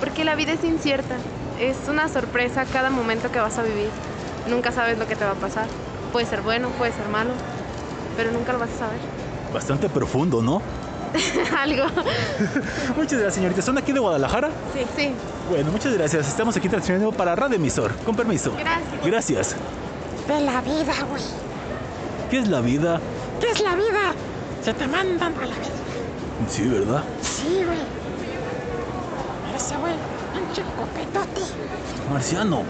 Porque 0.00 0.24
la 0.24 0.34
vida 0.34 0.52
es 0.52 0.64
incierta. 0.64 1.16
Es 1.58 1.76
una 1.88 2.08
sorpresa 2.08 2.64
cada 2.64 2.90
momento 2.90 3.30
que 3.30 3.38
vas 3.40 3.58
a 3.58 3.62
vivir. 3.62 3.88
Nunca 4.48 4.72
sabes 4.72 4.98
lo 4.98 5.06
que 5.06 5.16
te 5.16 5.24
va 5.24 5.32
a 5.32 5.36
pasar. 5.36 5.66
Puede 6.12 6.26
ser 6.26 6.42
bueno, 6.42 6.68
puede 6.70 6.92
ser 6.92 7.08
malo, 7.08 7.30
pero 8.16 8.30
nunca 8.32 8.52
lo 8.52 8.58
vas 8.58 8.70
a 8.72 8.78
saber. 8.78 8.98
Bastante 9.52 9.88
profundo, 9.88 10.42
¿no? 10.42 10.60
Algo. 11.58 11.84
Muchas 12.96 13.12
gracias, 13.12 13.34
señorita. 13.34 13.62
¿Son 13.62 13.78
aquí 13.78 13.92
de 13.92 14.00
Guadalajara? 14.00 14.48
Sí. 14.74 14.86
Sí. 14.96 15.10
Bueno, 15.50 15.70
muchas 15.70 15.92
gracias. 15.94 16.28
Estamos 16.28 16.56
aquí 16.56 16.68
transmitiendo 16.68 17.12
para 17.12 17.34
Radio 17.34 17.56
Emisor. 17.56 17.92
Con 18.04 18.16
permiso. 18.16 18.52
Gracias. 18.58 19.04
Gracias. 19.04 19.56
De 20.28 20.40
la 20.40 20.60
vida, 20.60 20.94
güey. 21.10 21.22
¿Qué 22.30 22.38
es 22.38 22.48
la 22.48 22.60
vida? 22.60 23.00
¿Qué 23.40 23.50
es 23.50 23.60
la 23.60 23.74
vida? 23.74 24.14
Se 24.64 24.72
te 24.72 24.86
mandan 24.86 25.34
a 25.34 25.40
la 25.40 25.54
vida. 25.54 25.82
Sí, 26.48 26.66
¿verdad? 26.68 27.02
Sí, 27.20 27.62
güey. 27.64 27.78
Mira 29.46 29.56
ese 29.56 29.76
güey, 29.76 29.94
pinche 30.32 30.62
copetote. 30.76 31.42
Marciano. 32.10 32.62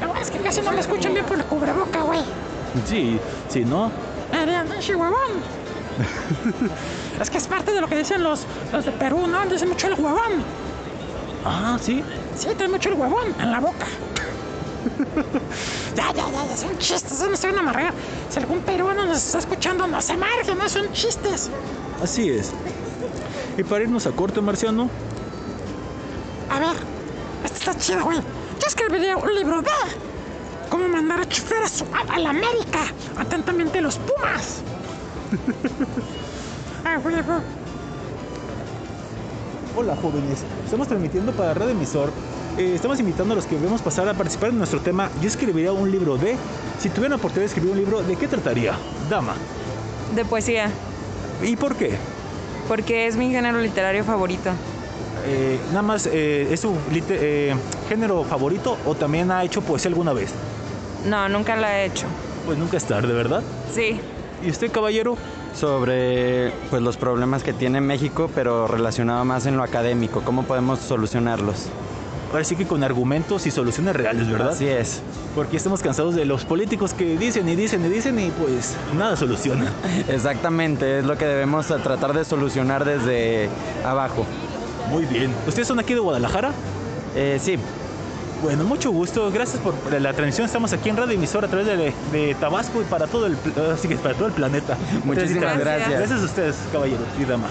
Lo 0.00 0.06
bueno 0.06 0.22
es 0.22 0.30
que 0.30 0.38
casi 0.38 0.60
no 0.62 0.72
me 0.72 0.80
escuchan 0.80 1.12
bien 1.12 1.26
por 1.26 1.36
el 1.36 1.44
cubreboca, 1.44 2.02
güey. 2.02 2.20
Sí, 2.86 3.18
sí, 3.48 3.64
¿no? 3.64 3.90
Eres 4.32 4.70
pinche 4.70 4.94
huevón. 4.94 5.59
es 7.20 7.30
que 7.30 7.38
es 7.38 7.46
parte 7.46 7.72
de 7.72 7.80
lo 7.80 7.88
que 7.88 7.96
dicen 7.96 8.22
los, 8.22 8.46
los 8.72 8.84
de 8.84 8.92
Perú, 8.92 9.26
¿no? 9.26 9.44
Dicen 9.46 9.68
mucho 9.68 9.86
el 9.88 9.94
huevón. 9.94 10.44
Ah, 11.44 11.78
sí. 11.80 12.02
Sí, 12.36 12.48
trae 12.56 12.68
mucho 12.68 12.90
el 12.90 12.94
huevón 12.96 13.34
en 13.38 13.50
la 13.50 13.60
boca. 13.60 13.86
ya, 15.94 16.12
ya, 16.14 16.30
ya, 16.30 16.46
ya, 16.46 16.56
son 16.56 16.78
chistes, 16.78 17.20
no 17.20 17.34
estoy 17.34 17.50
una 17.50 17.60
amarrera. 17.60 17.92
Si 18.30 18.38
algún 18.38 18.60
peruano 18.60 19.04
nos 19.06 19.18
está 19.18 19.38
escuchando, 19.38 19.86
no 19.86 20.00
se 20.00 20.16
marque, 20.16 20.54
no 20.54 20.68
son 20.68 20.92
chistes. 20.92 21.50
Así 22.02 22.30
es. 22.30 22.52
Y 23.58 23.62
para 23.62 23.84
irnos 23.84 24.06
a 24.06 24.12
corte, 24.12 24.40
Marciano, 24.40 24.88
A 26.50 26.58
ver, 26.58 26.76
esto 27.44 27.58
está 27.58 27.76
chido, 27.76 28.04
güey. 28.04 28.18
Yo 28.18 28.66
escribiría 28.66 29.16
un 29.16 29.34
libro 29.34 29.62
de 29.62 29.70
cómo 30.68 30.88
mandar 30.88 31.20
a 31.20 31.28
chofer 31.28 31.62
a, 31.62 31.68
su, 31.68 31.84
a 31.92 32.18
la 32.18 32.30
América. 32.30 32.80
Atentamente 33.18 33.80
los 33.80 33.98
Pumas. 33.98 34.62
ah. 36.84 36.98
Hola 39.76 39.96
jóvenes, 39.96 40.44
estamos 40.64 40.88
transmitiendo 40.88 41.32
para 41.32 41.54
Radio 41.54 41.70
Emisor. 41.70 42.10
Eh, 42.58 42.72
estamos 42.74 42.98
invitando 42.98 43.32
a 43.32 43.36
los 43.36 43.46
que 43.46 43.56
vemos 43.56 43.80
pasar 43.80 44.08
a 44.08 44.14
participar 44.14 44.50
en 44.50 44.58
nuestro 44.58 44.80
tema. 44.80 45.08
Yo 45.22 45.28
escribiría 45.28 45.72
un 45.72 45.90
libro 45.90 46.16
de... 46.16 46.36
Si 46.80 46.88
tuviera 46.88 47.10
la 47.10 47.16
oportunidad 47.16 47.42
de 47.42 47.46
escribir 47.46 47.70
un 47.70 47.78
libro, 47.78 48.02
¿de 48.02 48.16
qué 48.16 48.26
trataría? 48.26 48.74
Dama. 49.08 49.34
De 50.14 50.24
poesía, 50.24 50.70
¿Y 51.42 51.56
por 51.56 51.76
qué? 51.76 51.96
porque 52.66 53.06
es 53.08 53.16
mi 53.16 53.30
género 53.30 53.60
literario 53.60 54.04
favorito. 54.04 54.50
Eh, 55.26 55.58
nada 55.70 55.82
más, 55.82 56.06
eh, 56.06 56.48
¿es 56.52 56.60
su 56.60 56.72
género 57.88 58.22
favorito 58.24 58.78
o 58.86 58.94
también 58.94 59.30
ha 59.32 59.42
hecho 59.42 59.60
poesía 59.60 59.88
alguna 59.88 60.12
vez? 60.12 60.30
No, 61.04 61.28
nunca 61.28 61.56
la 61.56 61.80
he 61.80 61.86
hecho. 61.86 62.06
Pues 62.46 62.58
nunca 62.58 62.76
es 62.76 62.84
tarde, 62.84 63.12
¿verdad? 63.12 63.42
Sí. 63.74 64.00
¿Y 64.42 64.50
usted, 64.50 64.70
caballero? 64.72 65.16
Sobre 65.54 66.52
pues 66.70 66.80
los 66.82 66.96
problemas 66.96 67.42
que 67.42 67.52
tiene 67.52 67.80
México, 67.80 68.30
pero 68.34 68.66
relacionado 68.66 69.24
más 69.24 69.44
en 69.46 69.56
lo 69.56 69.62
académico, 69.62 70.22
cómo 70.22 70.44
podemos 70.44 70.78
solucionarlos. 70.78 71.66
Ahora 72.32 72.44
sí 72.44 72.56
que 72.56 72.66
con 72.66 72.82
argumentos 72.84 73.46
y 73.46 73.50
soluciones 73.50 73.94
reales, 73.94 74.30
¿verdad? 74.30 74.50
Así 74.50 74.66
es. 74.66 75.02
Porque 75.34 75.56
estamos 75.56 75.82
cansados 75.82 76.14
de 76.14 76.24
los 76.24 76.44
políticos 76.44 76.94
que 76.94 77.18
dicen 77.18 77.48
y 77.48 77.56
dicen 77.56 77.84
y 77.84 77.88
dicen 77.88 78.18
y 78.18 78.30
pues 78.30 78.76
nada 78.96 79.16
soluciona. 79.16 79.72
Exactamente, 80.08 81.00
es 81.00 81.04
lo 81.04 81.18
que 81.18 81.26
debemos 81.26 81.66
tratar 81.66 82.14
de 82.14 82.24
solucionar 82.24 82.84
desde 82.84 83.48
abajo. 83.84 84.24
Muy 84.88 85.04
bien. 85.04 85.34
¿Ustedes 85.46 85.68
son 85.68 85.80
aquí 85.80 85.92
de 85.92 86.00
Guadalajara? 86.00 86.52
Eh, 87.14 87.38
sí. 87.42 87.58
Bueno, 88.42 88.64
mucho 88.64 88.90
gusto. 88.90 89.30
Gracias 89.30 89.60
por 89.62 89.74
la 89.92 90.12
transmisión. 90.14 90.46
Estamos 90.46 90.72
aquí 90.72 90.88
en 90.88 90.96
Radio 90.96 91.14
Emisora 91.14 91.46
a 91.46 91.50
través 91.50 91.66
de, 91.66 91.92
de 92.12 92.34
Tabasco 92.36 92.80
y 92.80 92.84
para 92.84 93.06
todo 93.06 93.26
el 93.26 93.36
pl- 93.36 93.70
así 93.72 93.86
que 93.86 93.96
para 93.96 94.14
todo 94.14 94.28
el 94.28 94.32
planeta. 94.32 94.76
Muchísimas 95.04 95.58
gracias. 95.58 95.90
Gracias 95.90 96.20
a 96.22 96.24
ustedes, 96.24 96.56
caballero 96.72 97.02
y 97.18 97.24
dama. 97.24 97.48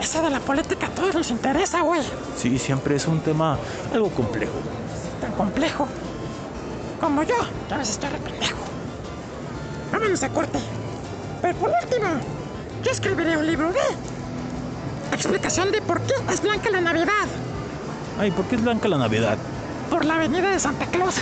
Ese 0.00 0.22
de 0.22 0.30
la 0.30 0.38
política 0.38 0.86
a 0.86 0.90
todos 0.90 1.14
nos 1.14 1.30
interesa, 1.30 1.80
güey. 1.82 2.02
Sí, 2.36 2.56
siempre 2.58 2.94
es 2.94 3.06
un 3.08 3.18
tema 3.20 3.58
algo 3.92 4.10
complejo. 4.10 4.52
Tan 5.20 5.32
complejo. 5.32 5.88
Como 7.00 7.22
yo, 7.24 7.34
que 7.66 7.74
a 7.74 7.78
veces 7.78 7.94
estoy 7.94 8.10
re 8.10 8.18
pendejo. 8.18 8.58
Vámonos 9.90 10.22
a 10.22 10.28
corte. 10.28 10.58
Pero 11.42 11.54
por 11.58 11.70
último, 11.82 12.06
yo 12.84 12.90
escribiré 12.92 13.36
un 13.36 13.46
libro 13.46 13.72
de 13.72 13.80
explicación 15.14 15.72
de 15.72 15.82
por 15.82 16.00
qué 16.02 16.14
es 16.32 16.40
blanca 16.42 16.70
la 16.70 16.80
Navidad. 16.80 17.26
Ay, 18.18 18.32
¿por 18.32 18.44
qué 18.46 18.56
es 18.56 18.62
blanca 18.62 18.88
la 18.88 18.98
Navidad? 18.98 19.38
Por 19.90 20.04
la 20.04 20.16
avenida 20.16 20.50
de 20.50 20.58
Santa 20.58 20.86
Claus. 20.86 21.14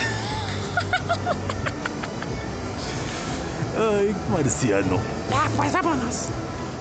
Ay, 3.79 4.17
marciano. 4.33 4.99
Ya, 5.31 5.51
pues 5.57 5.73
vámonos. 5.73 6.29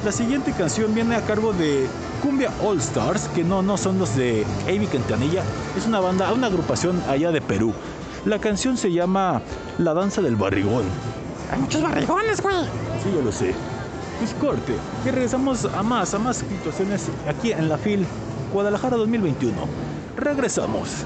La 0.05 0.11
siguiente 0.13 0.53
canción 0.53 0.95
viene 0.95 1.15
a 1.15 1.21
cargo 1.21 1.51
de 1.51 1.87
Cumbia 2.21 2.49
All 2.63 2.77
Stars, 2.79 3.27
que 3.35 3.43
no, 3.43 3.61
no 3.61 3.77
son 3.77 3.99
los 3.99 4.15
de 4.15 4.45
Amy 4.67 4.87
Quintanilla, 4.87 5.43
es 5.77 5.85
una 5.85 5.99
banda, 5.99 6.31
una 6.31 6.47
agrupación 6.47 7.03
allá 7.09 7.31
de 7.31 7.41
Perú. 7.41 7.73
La 8.23 8.39
canción 8.39 8.77
se 8.77 8.91
llama 8.93 9.41
La 9.77 9.93
Danza 9.93 10.21
del 10.21 10.35
Barrigón. 10.37 10.85
Hay 11.51 11.59
muchos 11.59 11.81
barrigones, 11.81 12.41
güey. 12.41 12.63
Sí, 13.03 13.11
yo 13.13 13.21
lo 13.21 13.31
sé. 13.31 13.53
Pues 14.19 14.33
corte, 14.35 14.73
y 15.05 15.09
regresamos 15.09 15.65
a 15.65 15.83
más, 15.83 16.13
a 16.13 16.19
más 16.19 16.37
situaciones 16.37 17.07
aquí 17.27 17.51
en 17.51 17.67
la 17.67 17.77
FIL 17.77 18.05
Guadalajara 18.53 18.95
2021. 18.95 19.84
Regresamos. 20.15 21.05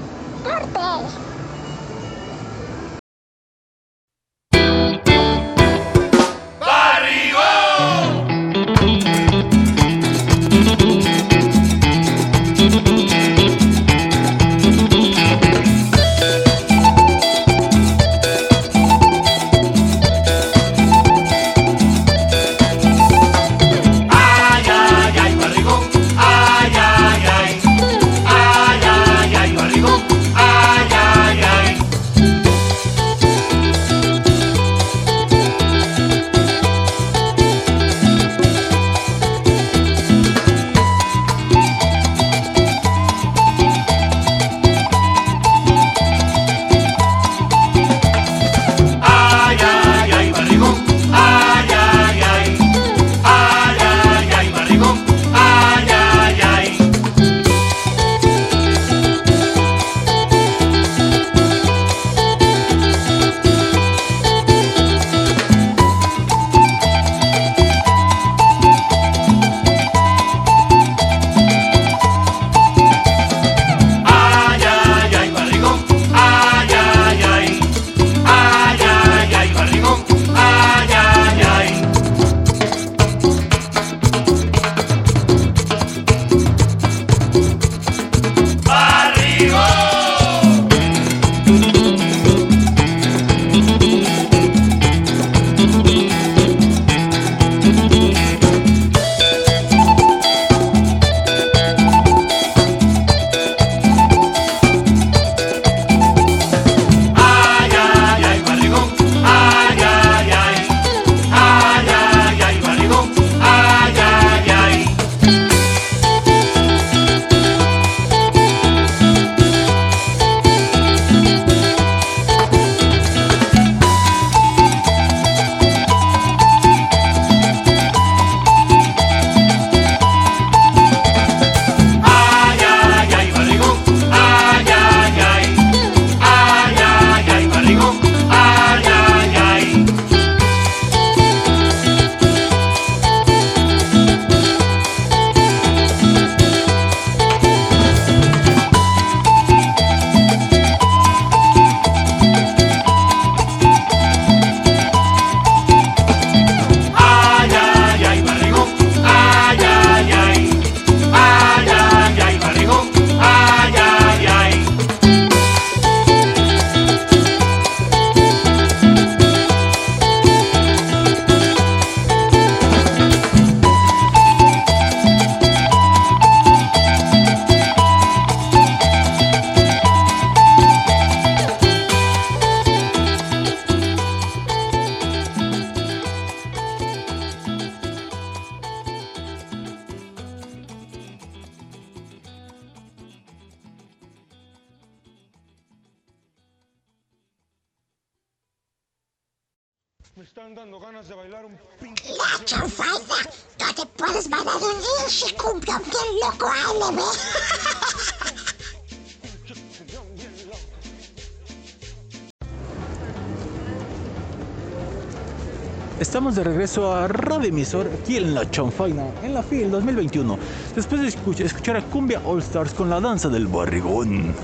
Estamos 216.00 216.34
de 216.34 216.42
regreso 216.44 216.92
a 216.94 217.08
Radio 217.08 217.50
Emisor, 217.50 217.86
aquí 218.00 218.16
en 218.16 218.34
La 218.34 218.50
Chonfaina, 218.50 219.04
en 219.22 219.34
la 219.34 219.42
FIL 219.42 219.70
2021. 219.70 220.38
Después 220.74 221.02
de 221.02 221.08
escuch- 221.08 221.40
escuchar 221.40 221.76
a 221.76 221.82
Cumbia 221.82 222.22
All 222.24 222.38
Stars 222.40 222.72
con 222.72 222.88
la 222.88 223.00
danza 223.00 223.28
del 223.28 223.46
barrigón. 223.46 224.34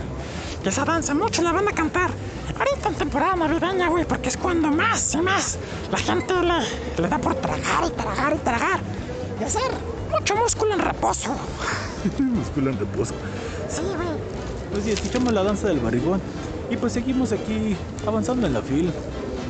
Que 0.63 0.69
esa 0.69 0.85
danza 0.85 1.15
mucho 1.15 1.43
la 1.43 1.53
van 1.53 1.67
a 1.69 1.73
cantar. 1.73 2.11
Ahorita 2.59 2.89
en 2.91 2.95
temporada 2.97 3.37
navideña, 3.37 3.89
güey, 3.89 4.05
porque 4.05 4.29
es 4.29 4.37
cuando 4.37 4.69
más 4.71 5.15
y 5.15 5.19
más 5.19 5.59
la 5.91 5.97
gente 5.99 6.35
le, 6.35 7.03
le 7.03 7.09
da 7.09 7.19
por 7.19 7.35
tragar 7.37 7.85
y 7.87 7.91
tragar 7.91 8.35
y 8.35 8.39
tragar. 8.39 8.81
Y 9.41 9.45
hacer 9.45 9.63
mucho 10.13 10.37
músculo 10.37 10.75
en 10.75 10.81
reposo. 10.81 11.31
Músculo 12.19 12.71
en 12.71 12.79
reposo. 12.79 13.15
Sí, 13.71 13.81
güey. 13.83 14.09
Pues 14.73 14.85
sí, 14.85 14.91
escuchamos 14.91 15.33
la 15.33 15.43
danza 15.43 15.69
del 15.69 15.81
barrigón. 15.81 16.21
Y 16.71 16.77
pues 16.77 16.93
seguimos 16.93 17.33
aquí 17.33 17.77
avanzando 18.07 18.47
en 18.47 18.53
la 18.53 18.61
FIL, 18.61 18.93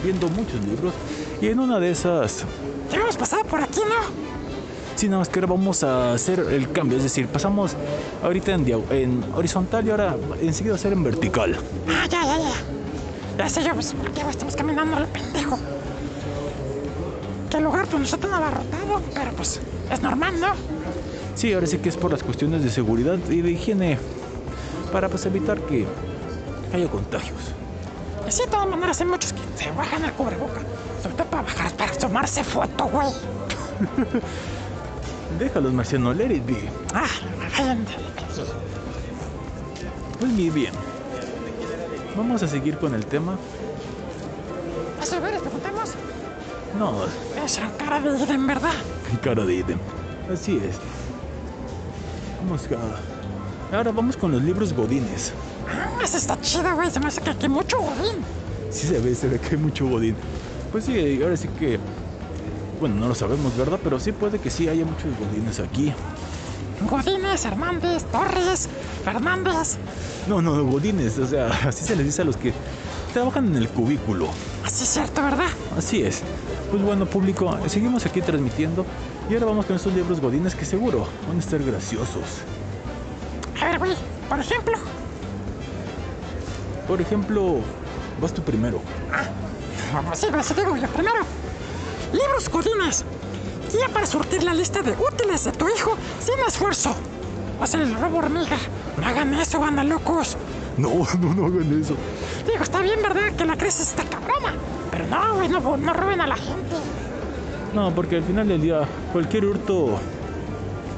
viendo 0.05 0.29
muchos 0.29 0.61
libros. 0.65 0.93
Y 1.41 1.49
en 1.49 1.61
una 1.61 1.79
de 1.79 1.91
esas, 1.91 2.45
Ya 2.91 2.99
hemos 2.99 3.17
pasado 3.17 3.45
por 3.45 3.61
aquí, 3.63 3.81
¿no? 3.81 4.27
sí, 4.97 5.07
nada 5.09 5.19
más 5.19 5.29
que 5.29 5.39
ahora 5.41 5.53
vamos 5.53 5.83
a 5.85 6.15
hacer 6.15 6.41
el 6.41 6.73
cambio. 6.73 6.97
Es 6.97 7.03
decir, 7.05 7.29
pasamos 7.29 7.77
ahorita 8.23 8.53
en, 8.53 8.67
en 8.91 9.25
horizontal 9.35 9.87
y 9.87 9.91
ahora 9.91 10.17
enseguida 10.41 10.75
hacer 10.77 10.93
en 10.95 11.03
vertical. 11.03 11.57
Ah, 11.89 12.07
ya, 12.11 12.23
ya, 12.25 12.39
ya. 12.39 12.53
Ya 13.39 13.49
sé 13.51 13.63
yo, 13.63 13.75
pues, 13.75 13.93
¿por 13.93 14.11
qué 14.13 14.23
estamos 14.23 14.57
caminando 14.57 14.97
al 14.97 15.07
pendejo? 15.09 15.59
Que 17.51 17.59
el 17.59 17.65
lugar 17.65 17.87
pues 17.87 17.99
no 17.99 18.05
está 18.05 18.17
tan 18.17 18.33
abarrotado, 18.33 19.03
pero 19.15 19.33
pues 19.33 19.61
es 19.93 20.01
normal, 20.03 20.41
¿no? 20.41 20.49
Sí, 21.35 21.53
ahora 21.53 21.67
sí 21.67 21.77
que 21.79 21.91
es 21.91 21.97
por 21.99 22.11
las 22.13 22.23
cuestiones 22.23 22.65
de 22.65 22.71
seguridad 22.71 23.19
y 23.29 23.43
de 23.43 23.51
higiene 23.51 23.99
para 24.91 25.11
pues 25.11 25.27
evitar 25.27 25.61
que 25.61 25.87
haya 26.73 26.89
contagios. 26.89 27.39
Y 28.27 28.33
sí, 28.33 28.43
de 28.45 28.49
todas 28.49 28.67
maneras 28.67 28.99
hay 29.03 29.07
muchos 29.07 29.35
que 29.35 29.41
se 29.63 29.71
bajan 29.73 30.03
el 30.05 30.13
cubreboca. 30.13 30.63
Todo 31.15 31.27
para 31.27 31.43
bajar, 31.43 31.73
para 31.73 31.93
tomarse 31.93 32.45
foto, 32.45 32.85
güey. 32.87 33.09
Déjalos, 35.39 35.73
Marciano, 35.73 36.15
let 36.15 36.31
it 36.31 36.47
be. 36.47 36.57
Ah. 36.95 37.07
Pues 40.19 40.33
muy 40.33 40.51
bien. 40.51 40.73
Vamos 42.17 42.43
a 42.43 42.49
seguir 42.49 42.79
con 42.79 42.95
el 42.95 43.05
tema. 43.05 43.37
¿Vas 44.99 45.13
a 45.13 45.21
ver? 45.21 45.35
¿Les 45.35 45.43
preguntamos? 45.43 45.91
No, 46.79 47.05
Es 47.45 47.61
la 47.61 47.71
cara 47.77 48.01
de 48.01 48.23
Eden, 48.23 48.47
¿verdad? 48.47 48.73
cara 49.23 49.45
de 49.45 49.55
idem. 49.55 49.79
Así 50.33 50.57
es. 50.57 50.77
Vamos 52.43 52.67
a... 52.73 53.77
Ahora 53.77 53.93
vamos 53.93 54.17
con 54.17 54.33
los 54.33 54.43
libros 54.43 54.73
godines. 54.73 55.33
Ah, 55.69 56.03
esa 56.03 56.19
está 56.19 56.41
chida, 56.41 56.73
güey. 56.75 56.91
Se 56.91 57.01
me 57.01 57.09
hace 57.09 57.21
que 57.21 57.31
aquí 57.31 57.49
mucho 57.49 57.79
godín. 57.79 58.25
Sí 58.71 58.87
se 58.87 58.99
ve, 59.01 59.15
se 59.15 59.29
ve 59.29 59.39
que 59.39 59.57
hay 59.57 59.57
mucho 59.57 59.87
godín. 59.87 60.17
Pues 60.77 60.85
sí, 60.85 61.23
ahora 61.23 61.39
sí 61.39 61.49
que... 61.59 61.79
Bueno, 62.81 62.97
no 62.97 63.09
lo 63.09 63.15
sabemos, 63.15 63.57
¿verdad? 63.57 63.81
Pero 63.83 63.99
sí 63.99 64.13
puede 64.13 64.39
que 64.39 64.51
sí 64.51 64.69
haya 64.69 64.85
muchos 64.85 65.07
godines 65.19 65.59
aquí. 65.59 65.91
Godínez, 66.87 67.47
Hernández, 67.47 68.05
Torres, 68.13 68.69
Fernández. 69.03 69.79
No, 70.29 70.43
no, 70.43 70.63
godines, 70.67 71.17
o 71.17 71.27
sea, 71.27 71.47
así 71.67 71.83
se 71.83 71.97
les 71.97 72.05
dice 72.05 72.21
a 72.21 72.25
los 72.27 72.37
que 72.37 72.53
trabajan 73.15 73.47
en 73.47 73.57
el 73.57 73.71
cubículo. 73.71 74.29
Así 74.67 74.85
es 74.85 74.91
cierto, 74.91 75.23
¿verdad? 75.23 75.49
Así 75.79 76.03
es. 76.03 76.21
Pues 76.71 76.83
bueno, 76.83 77.07
público, 77.07 77.59
seguimos 77.69 78.05
aquí 78.05 78.21
transmitiendo 78.21 78.85
y 79.31 79.33
ahora 79.33 79.47
vamos 79.47 79.65
con 79.65 79.77
estos 79.77 79.95
libros 79.95 80.21
godines 80.21 80.55
que 80.55 80.67
seguro 80.67 81.07
van 81.27 81.39
a 81.39 81.41
estar 81.41 81.63
graciosos. 81.63 82.43
A 83.63 83.65
ver, 83.65 83.79
güey, 83.79 83.93
por 84.29 84.41
ejemplo. 84.41 84.75
Por 86.87 87.01
ejemplo, 87.01 87.61
vas 88.21 88.35
tú 88.35 88.43
primero. 88.43 88.83
Sí, 90.15 90.27
pues 90.31 90.55
digo 90.57 90.77
yo 90.77 90.89
primero. 90.89 91.21
Libros 92.13 92.49
godines. 92.49 93.05
Guía 93.73 93.89
para 93.93 94.07
surtir 94.07 94.43
la 94.43 94.55
lista 94.55 94.83
de 94.83 94.93
útiles 94.93 95.45
de 95.45 95.53
tu 95.53 95.69
hijo 95.69 95.97
sin 96.21 96.39
esfuerzo. 96.47 96.95
Hacen 97.61 97.81
el 97.83 97.95
robo 97.95 98.19
hormiga. 98.19 98.57
No 98.97 99.07
hagan 99.07 99.35
eso, 99.35 99.59
banda 99.61 99.83
locos. 99.85 100.37
No, 100.77 100.91
no, 101.21 101.35
no 101.35 101.47
hagan 101.47 101.81
eso. 101.81 101.97
Digo, 102.47 102.63
está 102.63 102.81
bien, 102.81 103.01
¿verdad? 103.03 103.33
Que 103.37 103.45
la 103.45 103.57
crisis 103.57 103.89
está 103.89 104.05
cabrona. 104.05 104.55
Pero 104.91 105.07
no, 105.07 105.35
güey, 105.37 105.49
no, 105.49 105.77
no 105.77 105.93
roben 105.93 106.21
a 106.21 106.27
la 106.27 106.37
gente. 106.37 106.77
No, 107.75 107.95
porque 107.95 108.17
al 108.17 108.25
final 108.25 108.49
del 108.49 108.61
día, 108.61 108.83
cualquier 109.13 109.47
hurto. 109.47 109.99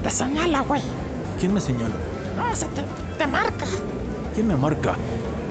Te 0.02 0.10
señala, 0.10 0.60
güey. 0.60 0.82
¿Quién 1.40 1.54
me 1.54 1.60
señala? 1.60 1.94
No, 2.36 2.54
se 2.54 2.66
te, 2.66 2.82
te 3.16 3.26
marca. 3.26 3.66
¿Quién 4.34 4.48
me 4.48 4.56
marca? 4.56 4.94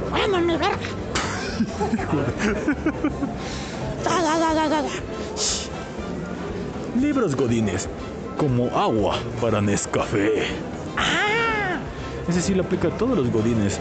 Bueno, 0.09 0.39
mi 0.39 0.55
verga. 0.55 0.77
Libros 6.99 7.35
godines, 7.35 7.87
como 8.37 8.65
agua 8.77 9.17
para 9.41 9.61
Nescafé. 9.61 10.47
Ah, 10.97 11.77
Ese 12.27 12.41
sí 12.41 12.53
lo 12.53 12.63
aplica 12.63 12.87
a 12.89 12.91
todos 12.91 13.17
los 13.17 13.31
godines. 13.31 13.79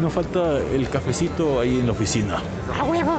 No 0.00 0.10
falta 0.10 0.58
el 0.58 0.88
cafecito 0.88 1.60
ahí 1.60 1.80
en 1.80 1.86
la 1.86 1.92
oficina. 1.92 2.42
a 2.78 2.84
huevo. 2.84 3.18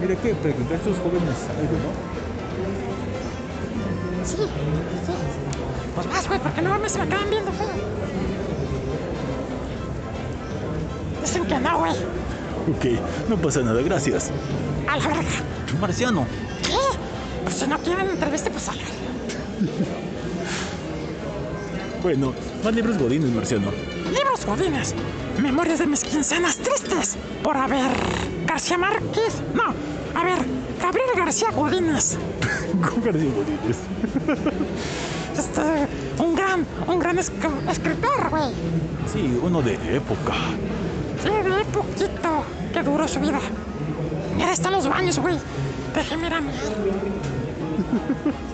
Mire, 0.00 0.16
¿qué? 0.18 0.34
Preguntar 0.34 0.74
a 0.74 0.76
estos 0.76 0.96
jóvenes 0.98 1.36
algo, 1.58 1.72
¿no? 1.84 2.14
Sí, 4.26 4.36
sí. 4.36 4.42
Pues 5.94 6.08
vas, 6.08 6.28
güey, 6.28 6.40
porque 6.40 6.60
a 6.60 6.78
mí 6.78 6.88
se 6.88 6.98
me 6.98 7.08
quedan 7.08 7.30
viendo 7.30 7.52
feo. 7.52 7.68
Dicen 11.22 11.44
que 11.46 11.58
no, 11.58 11.78
güey. 11.78 11.92
Ok, 12.70 12.84
no 13.28 13.36
pasa 13.36 13.60
nada, 13.60 13.80
gracias. 13.82 14.30
A 14.88 14.96
la 14.96 15.06
verga. 15.08 15.22
Marciano, 15.80 16.26
¿Qué? 16.62 16.76
Pues 17.44 17.56
si 17.56 17.66
no 17.66 17.78
quieren 17.78 18.08
entrevista, 18.10 18.50
pues 18.50 18.62
salgan. 18.64 18.86
bueno, 22.02 22.32
más 22.62 22.74
libros 22.74 22.98
godines, 22.98 23.30
Marciano. 23.30 23.70
Libros 24.12 24.44
godines. 24.46 24.94
Memorias 25.42 25.78
de 25.78 25.86
mis 25.86 26.04
quincenas 26.04 26.56
tristes. 26.56 27.16
Por 27.42 27.56
haber 27.56 27.90
García 28.46 28.78
Márquez. 28.78 29.42
No, 29.54 29.64
a 30.18 30.24
ver, 30.24 30.38
Gabriel 30.80 31.08
García 31.16 31.50
Godínez. 31.50 32.16
García 33.04 33.30
Godínez. 33.30 33.76
Este, 35.34 35.62
un 36.22 36.36
gran, 36.36 36.64
un 36.86 36.98
gran 37.00 37.16
esc- 37.18 37.68
escritor, 37.68 38.30
güey. 38.30 38.52
Sí, 39.12 39.36
uno 39.42 39.62
de 39.62 39.74
época. 39.96 40.32
De 41.24 41.64
poquito 41.72 42.44
que 42.72 42.82
duró 42.82 43.08
su 43.08 43.18
vida. 43.18 43.40
Mira, 44.36 44.52
están 44.52 44.72
los 44.72 44.86
baños, 44.86 45.18
güey. 45.18 45.38
Déjeme 45.94 46.26
ir 46.26 46.34
a 46.34 46.40
miar. 46.40 46.54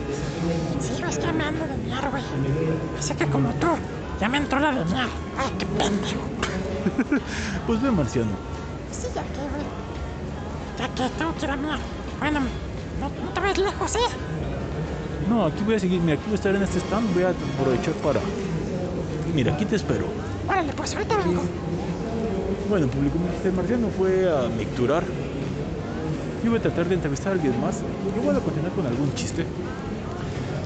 Sí, 0.81 1.03
es 1.07 1.19
que 1.19 1.33
me 1.33 1.45
ando 1.45 1.67
de 1.67 1.77
miar, 1.77 2.11
güey. 2.11 2.23
Así 2.99 3.15
que 3.15 3.27
como 3.27 3.51
tú, 3.55 3.67
ya 4.21 4.29
me 4.29 4.39
entró 4.39 4.59
la 4.59 4.73
de 4.73 4.85
miar. 4.87 5.09
Ay, 5.37 5.51
qué 5.59 5.67
pendejo. 5.67 6.21
Pues 7.67 7.83
ve, 7.83 7.91
Marciano. 7.91 8.31
Sí, 8.91 9.09
ya 9.15 9.23
que, 9.23 9.41
güey. 9.41 9.67
Ya 10.79 10.89
que 10.89 11.15
tengo 11.17 11.35
que 11.35 11.45
ir 11.45 11.51
a 11.51 11.57
miar. 11.57 11.79
Bueno, 12.21 12.41
no, 13.01 13.09
no 13.25 13.31
te 13.33 13.41
ves 13.41 13.59
lejos, 13.59 13.95
¿eh? 13.97 13.99
No, 15.29 15.45
aquí 15.47 15.63
voy 15.65 15.75
a 15.75 15.81
seguir. 15.81 16.01
Mira, 16.01 16.15
aquí 16.15 16.25
voy 16.27 16.33
a 16.33 16.37
estar 16.37 16.55
en 16.55 16.63
este 16.63 16.79
stand. 16.79 17.13
Voy 17.15 17.25
a 17.25 17.31
aprovechar 17.31 17.95
para. 17.95 18.21
Mira, 19.35 19.55
aquí 19.55 19.67
te 19.67 19.77
espero. 19.77 20.07
Órale, 20.49 20.73
pues 20.73 20.95
ahorita 20.95 21.17
vengo. 21.19 21.43
Bueno, 22.71 22.87
público, 22.87 23.19
el 23.45 23.53
Marciano 23.53 23.89
fue 23.89 24.31
a 24.31 24.49
micturar. 24.49 25.03
Yo 26.45 26.51
voy 26.51 26.61
a 26.61 26.63
tratar 26.63 26.89
de 26.89 26.95
entrevistar 26.95 27.33
a 27.33 27.35
alguien 27.35 27.61
más. 27.61 27.79
Yo 28.15 28.23
voy 28.23 28.37
a 28.37 28.39
continuar 28.39 28.71
con 28.71 28.87
algún 28.87 29.13
chiste. 29.17 29.45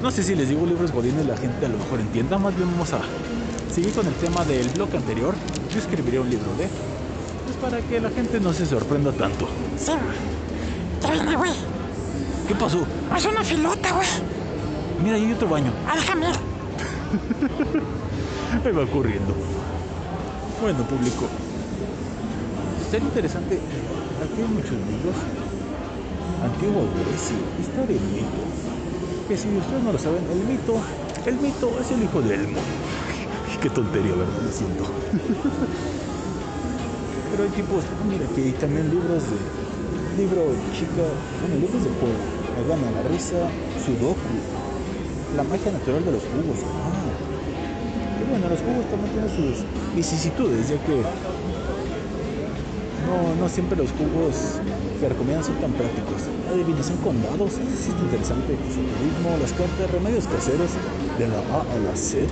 No 0.03 0.11
sé 0.11 0.21
si 0.21 0.35
les 0.35 0.49
digo 0.49 0.67
libros 0.67 0.91
godines, 0.91 1.25
la 1.25 1.35
gente 1.35 1.65
a 1.65 1.69
lo 1.69 1.79
mejor 1.79 1.99
entienda. 1.99 2.37
Más 2.37 2.55
bien 2.55 2.69
vamos 2.69 2.93
a 2.93 2.99
seguir 3.73 3.91
con 3.91 4.05
el 4.05 4.13
tema 4.13 4.45
del 4.45 4.69
bloque 4.69 4.97
anterior. 4.97 5.33
Yo 5.73 5.79
escribiré 5.79 6.19
un 6.19 6.29
libro 6.29 6.53
de. 6.59 6.67
Pues 7.45 7.57
para 7.59 7.81
que 7.81 7.99
la 7.99 8.11
gente 8.11 8.39
no 8.39 8.53
se 8.53 8.67
sorprenda 8.67 9.11
tanto. 9.11 9.47
Sí, 9.75 9.91
güey. 9.91 10.15
Ya 11.01 11.11
viene, 11.11 11.35
güey. 11.35 11.53
¿Qué 12.47 12.53
pasó? 12.53 12.85
Es 13.17 13.25
una 13.25 13.43
filota, 13.43 13.93
güey. 13.93 14.07
Mira, 15.03 15.15
ahí 15.15 15.25
hay 15.25 15.33
otro 15.33 15.49
baño. 15.49 15.71
Ah, 15.87 15.95
déjame 15.95 16.29
ir. 16.29 16.35
Ahí 18.63 18.71
va 18.71 18.85
corriendo. 18.85 19.33
Bueno, 20.61 20.83
público. 20.83 21.27
Sería 22.95 23.09
interesante. 23.09 23.59
Aquí 24.23 24.39
hay 24.39 24.47
muchos 24.47 24.71
libros. 24.71 25.19
Antigua 26.39 26.87
Grecia, 26.95 27.35
historia 27.59 27.91
y 27.91 27.99
mito. 28.15 28.39
Que 29.27 29.35
si 29.35 29.49
ustedes 29.49 29.83
no 29.83 29.91
lo 29.91 29.99
saben, 29.99 30.23
el 30.31 30.39
mito, 30.47 30.79
el 31.25 31.35
mito 31.35 31.77
es 31.81 31.91
el 31.91 32.03
hijo 32.03 32.21
de 32.21 32.35
Elmo. 32.35 32.61
Qué 33.61 33.69
tontería, 33.69 34.15
¿verdad? 34.15 34.39
Lo 34.39 34.49
siento. 34.49 34.85
Pero 37.31 37.43
hay 37.43 37.49
tipos, 37.49 37.83
mira, 38.07 38.25
que 38.33 38.43
hay 38.43 38.53
también 38.53 38.89
libros 38.89 39.23
de 39.27 39.35
Libro 40.15 40.55
chica, 40.71 41.03
bueno, 41.43 41.59
libros 41.59 41.83
de 41.83 41.91
juego. 41.99 42.15
Me 42.55 42.63
gana 42.63 42.95
la 42.95 43.03
risa, 43.11 43.51
Sudoku. 43.83 44.39
La 45.35 45.43
magia 45.43 45.73
natural 45.73 45.99
de 45.99 46.13
los 46.13 46.23
jugos. 46.23 46.63
Ah. 46.63 47.11
Y 48.21 48.23
bueno, 48.31 48.47
los 48.47 48.63
jugos 48.63 48.87
también 48.87 49.11
tienen 49.11 49.27
sus 49.35 49.67
vicisitudes, 49.93 50.69
ya 50.69 50.79
que 50.79 51.03
no, 53.39 53.49
siempre 53.49 53.77
los 53.77 53.89
jugos 53.91 54.59
que 54.99 55.09
recomiendan 55.09 55.43
son 55.43 55.55
tan 55.55 55.71
prácticos. 55.73 56.21
Adivinación 56.51 56.97
con 56.97 57.21
dados, 57.21 57.53
está 57.53 58.01
interesante. 58.01 58.53
Esoterismo, 58.53 59.37
las 59.39 59.53
cartas, 59.53 59.91
remedios 59.91 60.27
caseros 60.27 60.71
de 61.17 61.27
la 61.27 61.39
A 61.39 61.61
a 61.61 61.79
la 61.79 61.95
Z. 61.95 62.27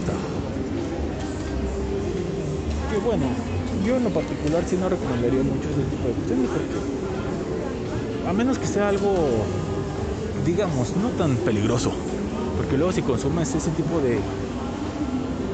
Que 2.90 2.98
bueno, 3.00 3.26
yo 3.86 3.98
en 3.98 4.04
lo 4.04 4.10
particular 4.10 4.64
sí 4.68 4.78
no 4.78 4.90
recomendaría 4.90 5.44
mucho 5.44 5.70
ese 5.70 5.84
tipo 5.90 6.08
de 6.08 6.14
cuestiones 6.14 6.50
porque 6.50 8.30
a 8.30 8.34
menos 8.34 8.58
que 8.58 8.68
sea 8.68 8.90
algo, 8.90 9.14
digamos, 10.46 10.96
no 10.96 11.10
tan 11.10 11.36
peligroso. 11.38 11.92
Porque 12.58 12.78
luego 12.78 12.92
si 12.94 13.02
consumes 13.02 13.54
ese 13.56 13.72
tipo 13.72 14.00
de 14.00 14.18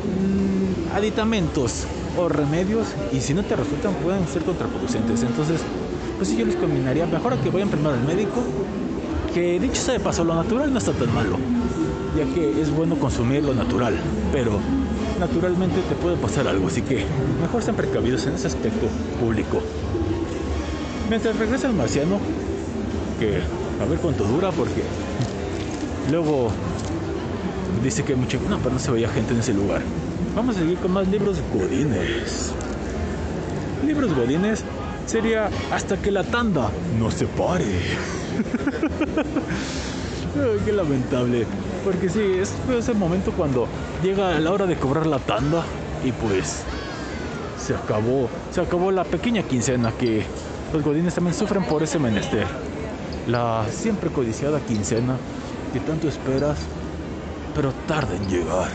mm, 0.05 0.95
aditamentos 0.95 1.87
o 2.17 2.29
remedios 2.29 2.87
y 3.11 3.21
si 3.21 3.33
no 3.33 3.43
te 3.43 3.55
resultan 3.55 3.93
pueden 3.95 4.27
ser 4.27 4.43
contraproducentes. 4.43 5.23
Entonces, 5.23 5.61
pues 6.17 6.29
sí 6.29 6.37
yo 6.37 6.45
les 6.45 6.55
combinaría 6.55 7.05
mejor 7.05 7.33
a 7.33 7.37
que 7.41 7.49
vayan 7.49 7.69
primero 7.69 7.91
al 7.91 8.03
médico, 8.03 8.43
que 9.33 9.59
dicho 9.59 9.81
sea 9.81 9.93
de 9.93 9.99
paso, 9.99 10.23
lo 10.23 10.35
natural 10.35 10.71
no 10.71 10.79
está 10.79 10.91
tan 10.91 11.13
malo, 11.13 11.37
ya 12.17 12.25
que 12.33 12.61
es 12.61 12.69
bueno 12.71 12.95
consumir 12.95 13.43
lo 13.43 13.53
natural, 13.53 13.95
pero 14.31 14.59
naturalmente 15.19 15.81
te 15.87 15.95
puede 15.95 16.17
pasar 16.17 16.47
algo, 16.47 16.67
así 16.67 16.81
que 16.81 17.05
mejor 17.41 17.61
sean 17.61 17.75
precavidos 17.75 18.25
en 18.25 18.33
ese 18.33 18.47
aspecto 18.47 18.87
público. 19.19 19.61
Mientras 21.09 21.37
regresa 21.37 21.67
el 21.67 21.73
marciano, 21.73 22.19
que 23.19 23.39
a 23.81 23.85
ver 23.85 23.99
cuánto 23.99 24.23
dura 24.23 24.51
porque 24.51 24.83
luego 26.11 26.49
dice 27.83 28.03
que 28.03 28.13
hay 28.13 28.19
mucha... 28.19 28.37
No, 28.49 28.57
pero 28.59 28.71
no 28.71 28.79
se 28.79 28.91
veía 28.91 29.09
gente 29.09 29.33
en 29.33 29.39
ese 29.39 29.53
lugar. 29.53 29.81
Vamos 30.35 30.55
a 30.55 30.59
seguir 30.59 30.77
con 30.77 30.91
más 30.91 31.07
libros 31.07 31.37
godines. 31.53 32.53
Libros 33.85 34.13
godines 34.13 34.63
sería 35.05 35.49
hasta 35.71 35.97
que 35.97 36.11
la 36.11 36.23
tanda 36.23 36.69
no 36.99 37.09
se 37.09 37.25
pare. 37.25 37.65
Qué 40.65 40.71
lamentable. 40.71 41.45
Porque 41.83 42.09
sí, 42.09 42.21
es 42.39 42.53
ese 42.77 42.93
momento 42.93 43.31
cuando 43.31 43.67
llega 44.03 44.39
la 44.39 44.51
hora 44.51 44.67
de 44.67 44.75
cobrar 44.75 45.07
la 45.07 45.19
tanda 45.19 45.63
y 46.05 46.11
pues 46.11 46.63
se 47.59 47.73
acabó, 47.73 48.29
se 48.51 48.61
acabó 48.61 48.91
la 48.91 49.03
pequeña 49.03 49.43
quincena 49.43 49.91
que 49.91 50.23
los 50.71 50.83
godines 50.83 51.15
también 51.15 51.33
sufren 51.33 51.63
por 51.63 51.81
ese 51.81 51.97
menester. 51.97 52.45
La 53.27 53.65
siempre 53.71 54.09
codiciada 54.09 54.59
quincena 54.59 55.17
que 55.73 55.79
tanto 55.79 56.07
esperas, 56.07 56.59
pero 57.55 57.71
tarda 57.87 58.15
en 58.15 58.27
llegar. 58.27 58.69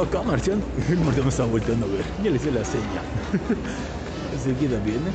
Acá 0.00 0.22
Marciano, 0.22 0.62
el 0.88 0.98
Marciano 0.98 1.28
está 1.28 1.44
volteando 1.44 1.86
a 1.86 1.88
ver, 1.88 2.04
ya 2.22 2.30
le 2.30 2.36
hice 2.36 2.52
la 2.52 2.64
seña. 2.64 3.02
Enseguida 4.32 4.78
viene. 4.78 5.10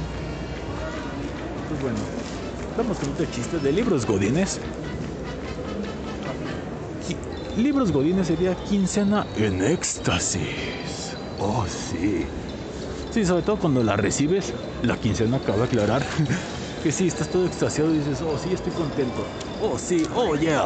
Pues 1.70 1.82
bueno, 1.82 2.00
vamos 2.78 2.98
con 2.98 3.10
otro 3.10 3.26
chiste 3.28 3.60
de 3.60 3.72
libros 3.72 4.06
godines. 4.06 4.60
Libros 7.58 7.92
godines 7.92 8.28
sería 8.28 8.56
quincena 8.56 9.28
en 9.38 9.62
éxtasis. 9.62 11.16
Oh, 11.40 11.64
sí. 11.68 12.26
Sí, 13.12 13.24
sobre 13.26 13.44
todo 13.44 13.58
cuando 13.58 13.84
la 13.84 13.96
recibes, 13.96 14.54
la 14.82 14.98
quincena 14.98 15.38
acaba 15.38 15.60
de 15.60 15.64
aclarar 15.66 16.04
que 16.84 16.92
sí, 16.92 17.08
estás 17.08 17.30
todo 17.30 17.46
extasiado 17.46 17.94
y 17.94 18.00
dices, 18.00 18.22
oh, 18.22 18.40
sí, 18.40 18.50
estoy 18.52 18.74
contento. 18.74 19.24
Oh, 19.62 19.78
sí, 19.78 20.04
oh, 20.16 20.36
yeah. 20.36 20.66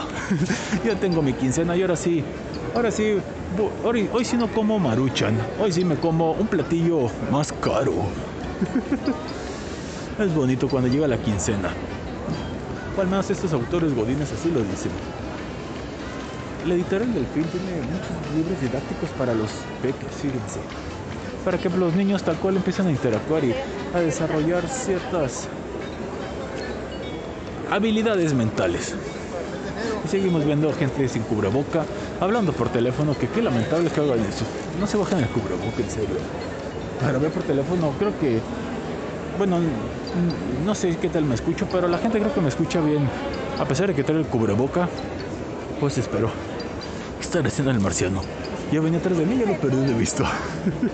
ya 0.86 0.95
tengo 0.95 1.22
mi 1.22 1.34
quincena 1.34 1.76
y 1.76 1.82
ahora 1.82 1.97
sí, 1.97 2.24
ahora 2.78 2.91
sí, 2.91 3.17
hoy, 3.84 4.23
sí 4.23 4.38
no 4.38 4.47
como 4.47 4.78
maruchan, 4.78 5.36
hoy 5.59 5.71
sí 5.71 5.84
me 5.84 5.95
como 5.95 6.34
un 6.34 6.45
platillo 6.45 7.09
más 7.32 7.51
caro. 7.51 7.93
es 10.19 10.34
bonito 10.36 10.69
cuando 10.69 10.88
llega 10.88 11.07
la 11.07 11.17
quincena. 11.17 11.71
O 12.95 13.01
al 13.01 13.07
menos 13.07 13.30
estos 13.32 13.51
autores 13.53 13.95
godines 13.95 14.32
así 14.32 14.51
lo 14.51 14.59
dicen. 14.59 14.91
La 16.67 16.75
editorial 16.75 17.11
del 17.15 17.25
fin 17.25 17.45
tiene 17.45 17.82
muchos 17.82 18.36
libros 18.36 18.61
didácticos 18.61 19.09
para 19.17 19.34
los 19.34 19.49
peques, 19.82 20.11
fíjense. 20.21 20.59
Para 21.43 21.57
que 21.57 21.69
los 21.69 21.95
niños 21.95 22.21
tal 22.21 22.36
cual 22.36 22.57
empiecen 22.57 22.88
a 22.88 22.91
interactuar 22.91 23.43
y 23.43 23.55
a 23.95 23.99
desarrollar 24.01 24.67
ciertas 24.67 25.47
habilidades 27.71 28.36
mentales. 28.36 28.93
Seguimos 30.09 30.45
viendo 30.45 30.71
gente 30.73 31.09
sin 31.09 31.23
cubreboca, 31.23 31.86
hablando 32.20 32.53
por 32.53 32.70
teléfono, 32.70 33.18
que 33.18 33.28
qué 33.28 33.41
lamentable 33.41 33.89
que 33.89 33.99
hagan 33.99 34.20
eso. 34.20 34.45
No 34.80 34.88
se 34.88 34.97
bajan 34.97 35.20
el 35.20 35.28
cubreboca, 35.30 35.82
en 35.82 35.89
serio. 35.89 36.15
Para 37.01 37.20
ver 37.20 37.32
por 37.32 37.43
teléfono, 37.43 37.93
creo 37.99 38.18
que, 38.20 38.39
bueno, 39.38 39.59
no 40.65 40.76
sé 40.76 40.97
qué 40.97 41.09
tal 41.09 41.26
me 41.26 41.36
escucho, 41.36 41.68
pero 41.72 41.88
la 41.88 41.97
gente 41.97 42.20
creo 42.20 42.34
que 42.34 42.41
me 42.41 42.49
escucha 42.49 42.82
bien. 42.82 43.07
A 43.59 43.65
pesar 43.65 43.88
de 43.88 43.95
que 43.95 44.03
trae 44.03 44.20
el 44.20 44.26
cubreboca, 44.26 44.89
pues 45.80 45.97
espero. 45.97 46.30
¿Qué 47.20 47.26
está 47.26 47.39
haciendo 47.39 47.72
el 47.72 47.80
marciano? 47.80 48.22
Ya 48.72 48.82
venía 48.82 48.99
atrás 48.99 49.18
de 49.18 49.26
mí, 49.26 49.38
ya 49.38 49.45
lo 49.45 49.57
perdí 49.59 49.86
de 49.86 49.93
vista. 49.93 50.26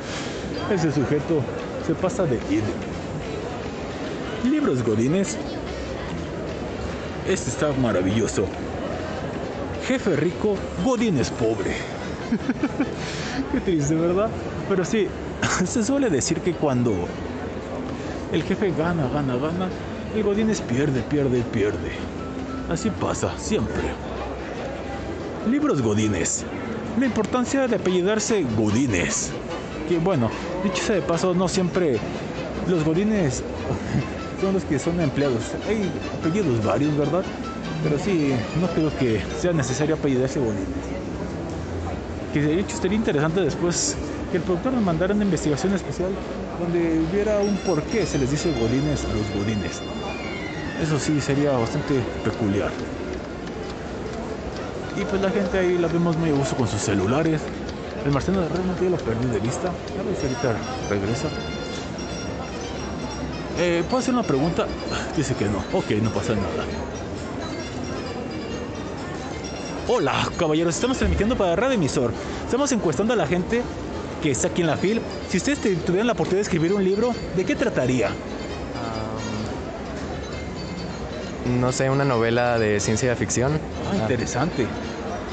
Ese 0.73 0.91
sujeto 0.91 1.41
se 1.85 1.93
pasa 1.93 2.23
de 2.23 2.35
id. 2.49 2.63
Libros 4.49 4.83
Godines. 4.83 5.37
Este 7.27 7.49
está 7.49 7.71
maravilloso. 7.73 8.45
Jefe 9.87 10.15
rico, 10.15 10.55
Godines 10.83 11.29
pobre. 11.29 11.75
Qué 13.51 13.59
triste, 13.59 13.95
¿verdad? 13.95 14.29
Pero 14.69 14.85
sí, 14.85 15.07
se 15.65 15.83
suele 15.83 16.09
decir 16.09 16.39
que 16.39 16.53
cuando 16.53 16.93
el 18.31 18.43
jefe 18.43 18.71
gana, 18.71 19.07
gana, 19.09 19.35
gana, 19.35 19.69
el 20.15 20.23
Godines 20.23 20.61
pierde, 20.61 21.01
pierde, 21.01 21.43
pierde. 21.51 21.91
Así 22.69 22.89
pasa, 22.89 23.37
siempre. 23.37 23.83
Libros 25.49 25.81
Godines. 25.81 26.45
La 26.97 27.05
importancia 27.05 27.67
de 27.67 27.75
apellidarse 27.75 28.45
Godines. 28.57 29.31
Que 29.89 29.97
bueno, 29.97 30.29
dicho 30.63 30.81
sea 30.81 30.95
de 30.95 31.01
paso, 31.01 31.33
no 31.33 31.47
siempre 31.49 31.97
los 32.69 32.85
Godines 32.85 33.43
son 34.41 34.53
los 34.53 34.63
que 34.63 34.79
son 34.79 35.01
empleados. 35.01 35.43
Hay 35.67 35.91
apellidos 36.17 36.63
varios, 36.63 36.95
¿verdad? 36.97 37.23
Pero 37.83 37.99
sí, 37.99 38.33
no 38.61 38.67
creo 38.67 38.95
que 38.97 39.21
sea 39.39 39.53
necesario 39.53 39.95
apellidarse 39.95 40.39
Godines. 40.39 40.67
Que 42.33 42.41
de 42.41 42.59
hecho 42.59 42.77
sería 42.77 42.97
interesante 42.97 43.41
después 43.41 43.95
que 44.31 44.37
el 44.37 44.43
productor 44.43 44.73
nos 44.73 44.83
mandara 44.83 45.13
una 45.13 45.23
investigación 45.23 45.73
especial 45.73 46.11
donde 46.59 46.99
hubiera 46.99 47.39
un 47.39 47.55
por 47.57 47.83
qué 47.83 48.05
se 48.05 48.17
les 48.17 48.31
dice 48.31 48.51
Godines 48.59 49.05
a 49.05 49.13
los 49.13 49.29
Godines. 49.35 49.81
Eso 50.81 50.97
sí 50.99 51.21
sería 51.21 51.51
bastante 51.51 52.01
peculiar. 52.23 52.71
Y 54.99 55.05
pues 55.05 55.21
la 55.21 55.29
gente 55.29 55.57
ahí 55.57 55.77
la 55.77 55.87
vemos 55.87 56.17
muy 56.17 56.29
a 56.29 56.33
gusto 56.33 56.55
con 56.55 56.67
sus 56.67 56.81
celulares. 56.81 57.41
El 58.05 58.11
marciano 58.11 58.41
de 58.41 58.49
realmente 58.49 58.83
ya 58.83 58.89
lo 58.89 58.97
perdí 58.97 59.27
de 59.27 59.39
vista. 59.39 59.69
A 59.69 60.03
ver 60.03 60.15
si 60.15 60.25
ahorita 60.25 60.55
regresa. 60.89 61.27
Eh, 63.59 63.83
¿Puedo 63.87 63.99
hacer 63.99 64.13
una 64.13 64.23
pregunta? 64.23 64.67
Dice 65.15 65.35
que 65.35 65.45
no. 65.45 65.59
Ok, 65.73 65.91
no 66.01 66.09
pasa 66.11 66.33
nada. 66.35 66.65
Hola, 69.87 70.29
caballeros. 70.37 70.75
Estamos 70.75 70.97
transmitiendo 70.97 71.35
para 71.35 71.55
Radio 71.55 71.73
Emisor. 71.75 72.11
Estamos 72.45 72.71
encuestando 72.71 73.13
a 73.13 73.15
la 73.17 73.27
gente 73.27 73.61
que 74.21 74.31
está 74.31 74.47
aquí 74.47 74.61
en 74.61 74.67
la 74.67 74.77
FIL. 74.77 75.01
Si 75.29 75.37
ustedes 75.37 75.59
te- 75.59 75.75
tuvieran 75.75 76.07
la 76.07 76.13
oportunidad 76.13 76.37
de 76.37 76.43
escribir 76.43 76.73
un 76.73 76.83
libro, 76.83 77.13
¿de 77.35 77.43
qué 77.45 77.55
trataría? 77.55 78.09
No 81.59 81.71
sé, 81.73 81.89
una 81.89 82.05
novela 82.05 82.57
de 82.57 82.79
ciencia 82.79 83.13
ficción. 83.17 83.59
Ah, 83.91 83.97
interesante. 83.97 84.65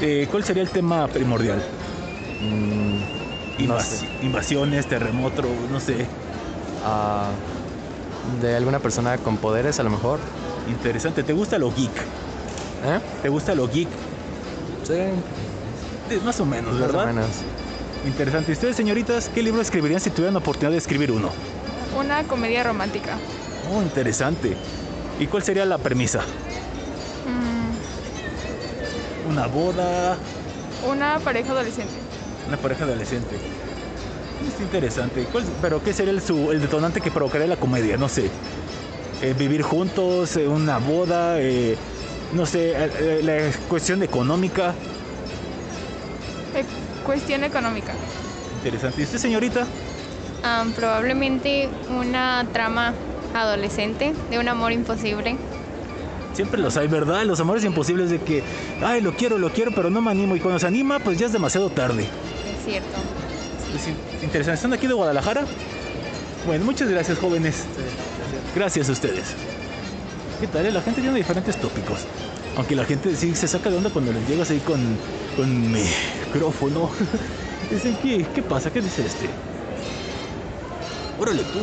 Eh, 0.01 0.27
¿Cuál 0.29 0.43
sería 0.43 0.63
el 0.63 0.69
tema 0.69 1.07
primordial? 1.07 1.63
Invas- 3.57 4.03
Invasiones, 4.21 4.85
terremoto, 4.87 5.43
no 5.71 5.79
sé. 5.79 6.05
Ah, 6.85 7.29
de 8.41 8.55
alguna 8.57 8.79
persona 8.79 9.17
con 9.19 9.37
poderes, 9.37 9.79
a 9.79 9.83
lo 9.83 9.89
mejor. 9.89 10.19
Interesante. 10.69 11.23
¿Te 11.23 11.31
gusta 11.31 11.57
lo 11.57 11.71
geek? 11.73 11.91
¿Eh? 12.83 12.99
¿Te 13.21 13.29
gusta 13.29 13.55
lo 13.55 13.69
geek? 13.69 13.87
Sí. 14.83 16.19
Más 16.23 16.39
o 16.39 16.45
menos, 16.45 16.73
Más 16.73 16.81
o 16.81 16.85
¿verdad? 16.93 17.05
menos. 17.13 17.29
Interesante. 18.05 18.51
¿Y 18.51 18.53
ustedes, 18.53 18.75
señoritas, 18.75 19.29
qué 19.29 19.43
libro 19.43 19.61
escribirían 19.61 20.01
si 20.01 20.09
tuvieran 20.09 20.33
la 20.33 20.39
oportunidad 20.39 20.71
de 20.71 20.77
escribir 20.77 21.11
uno? 21.11 21.31
Una 21.97 22.23
comedia 22.23 22.63
romántica. 22.63 23.17
Oh, 23.71 23.81
interesante. 23.81 24.55
¿Y 25.19 25.27
cuál 25.27 25.43
sería 25.43 25.65
la 25.65 25.77
premisa? 25.77 26.21
Mm, 27.25 29.29
Una 29.29 29.47
boda, 29.47 30.17
una 30.87 31.19
pareja 31.19 31.51
adolescente. 31.51 31.93
una 32.47 32.57
pareja 32.57 32.85
adolescente. 32.85 33.35
Es 34.47 34.59
interesante. 34.59 35.25
¿Cuál- 35.31 35.45
pero 35.61 35.81
¿qué 35.83 35.93
sería 35.93 36.11
el, 36.11 36.21
su- 36.21 36.51
el 36.51 36.59
detonante 36.59 36.99
que 37.01 37.11
provocaría 37.11 37.45
la 37.47 37.57
comedia? 37.57 37.97
No 37.97 38.09
sé. 38.09 38.31
Eh, 39.21 39.35
vivir 39.37 39.61
juntos, 39.61 40.35
eh, 40.37 40.47
una 40.47 40.79
boda, 40.79 41.39
eh, 41.39 41.77
no 42.33 42.45
sé, 42.45 42.71
eh, 42.71 42.89
eh, 42.99 43.21
la 43.23 43.67
cuestión 43.67 44.01
económica. 44.03 44.73
Eh, 46.55 46.63
cuestión 47.05 47.43
económica. 47.43 47.93
Interesante. 48.57 49.01
¿Y 49.01 49.03
usted, 49.05 49.17
señorita? 49.17 49.65
Am, 50.43 50.71
probablemente 50.73 51.69
una 51.89 52.45
trama 52.51 52.93
adolescente 53.33 54.13
de 54.29 54.39
un 54.39 54.47
amor 54.47 54.71
imposible. 54.71 55.35
Siempre 56.33 56.59
los 56.61 56.77
hay, 56.77 56.87
¿verdad? 56.87 57.23
Los 57.25 57.39
amores 57.41 57.63
imposibles 57.65 58.09
de 58.09 58.19
que, 58.19 58.41
ay, 58.83 59.01
lo 59.01 59.13
quiero, 59.15 59.37
lo 59.37 59.51
quiero, 59.51 59.71
pero 59.75 59.89
no 59.89 60.01
me 60.01 60.11
animo. 60.11 60.35
Y 60.35 60.39
cuando 60.39 60.59
se 60.59 60.67
anima, 60.67 60.99
pues 60.99 61.17
ya 61.19 61.25
es 61.25 61.33
demasiado 61.33 61.69
tarde. 61.69 62.03
Es 62.03 62.65
cierto. 62.65 62.89
Es 63.75 63.87
in- 63.87 63.97
interesante. 64.23 64.55
¿Están 64.55 64.73
aquí 64.73 64.87
de 64.87 64.93
Guadalajara? 64.93 65.45
Bueno, 66.45 66.65
muchas 66.65 66.89
gracias, 66.89 67.17
jóvenes. 67.19 67.65
Gracias 68.55 68.89
a 68.89 68.91
ustedes. 68.93 69.35
¿Qué 70.39 70.47
tal? 70.47 70.73
La 70.73 70.81
gente 70.81 71.01
tiene 71.01 71.15
diferentes 71.17 71.55
tópicos. 71.57 71.99
Aunque 72.57 72.75
la 72.75 72.85
gente 72.85 73.15
sí 73.15 73.33
se 73.35 73.47
saca 73.47 73.69
de 73.69 73.77
onda 73.77 73.89
cuando 73.89 74.11
les 74.11 74.27
llegas 74.27 74.49
ahí 74.51 74.59
con, 74.59 74.97
con 75.35 75.71
micrófono. 75.71 76.89
Dicen, 77.71 77.97
¿qué, 78.01 78.25
¿qué 78.33 78.43
pasa? 78.43 78.71
¿Qué 78.71 78.81
dice 78.81 79.05
este? 79.05 79.29
Órale 81.19 81.43
tú, 81.43 81.59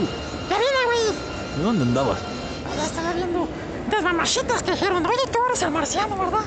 Ya 0.49 0.57
vine, 0.57 0.85
güey. 0.87 1.59
¿de 1.59 1.63
dónde 1.63 1.83
andabas? 1.83 2.19
Ya 2.77 2.85
estaba 2.87 3.13
viendo 3.13 3.49
las 3.91 4.03
mamachitas 4.05 4.63
que 4.63 4.71
dijeron, 4.71 5.05
oye, 5.05 5.19
tú 5.33 5.39
eres 5.49 5.63
el 5.63 5.71
marciano, 5.71 6.17
¿verdad? 6.17 6.45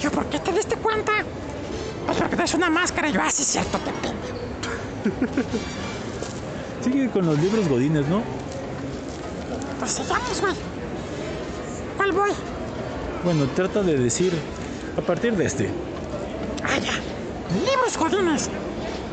Yo, 0.00 0.10
¿por 0.10 0.26
qué 0.26 0.38
te 0.38 0.52
diste 0.52 0.76
cuenta? 0.76 1.12
Pues 2.06 2.18
porque 2.18 2.36
traes 2.36 2.54
una 2.54 2.70
máscara. 2.70 3.08
Y 3.08 3.12
yo, 3.12 3.20
ah, 3.22 3.30
sí, 3.30 3.42
cierto, 3.44 3.78
qué 3.84 3.90
pena. 3.92 4.14
Sigue 6.82 7.10
con 7.10 7.26
los 7.26 7.38
libros 7.38 7.68
godines, 7.68 8.06
¿no? 8.08 8.22
Pues 9.80 9.90
sigamos, 9.90 10.40
güey. 10.40 10.54
¿Cuál 11.96 12.12
voy? 12.12 12.30
Bueno, 13.26 13.48
trata 13.56 13.82
de 13.82 13.98
decir 13.98 14.32
a 14.96 15.00
partir 15.00 15.36
de 15.36 15.46
este. 15.46 15.68
Ah, 16.62 16.78
ya. 16.78 16.92
Libros 17.68 17.98
godines. 17.98 18.48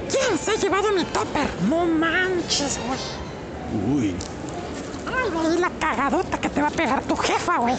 ¿Quién 0.07 0.37
se 0.37 0.51
ha 0.51 0.55
llevado 0.55 0.91
mi 0.91 1.03
topper? 1.05 1.47
No 1.67 1.87
manches, 1.87 2.79
güey. 2.85 2.99
Uy, 3.91 4.15
Ay, 5.07 5.31
güey, 5.31 5.57
la 5.57 5.71
cagadota 5.79 6.39
que 6.39 6.47
te 6.47 6.61
va 6.61 6.67
a 6.67 6.69
pegar 6.69 7.01
tu 7.05 7.15
jefa, 7.15 7.57
güey. 7.57 7.73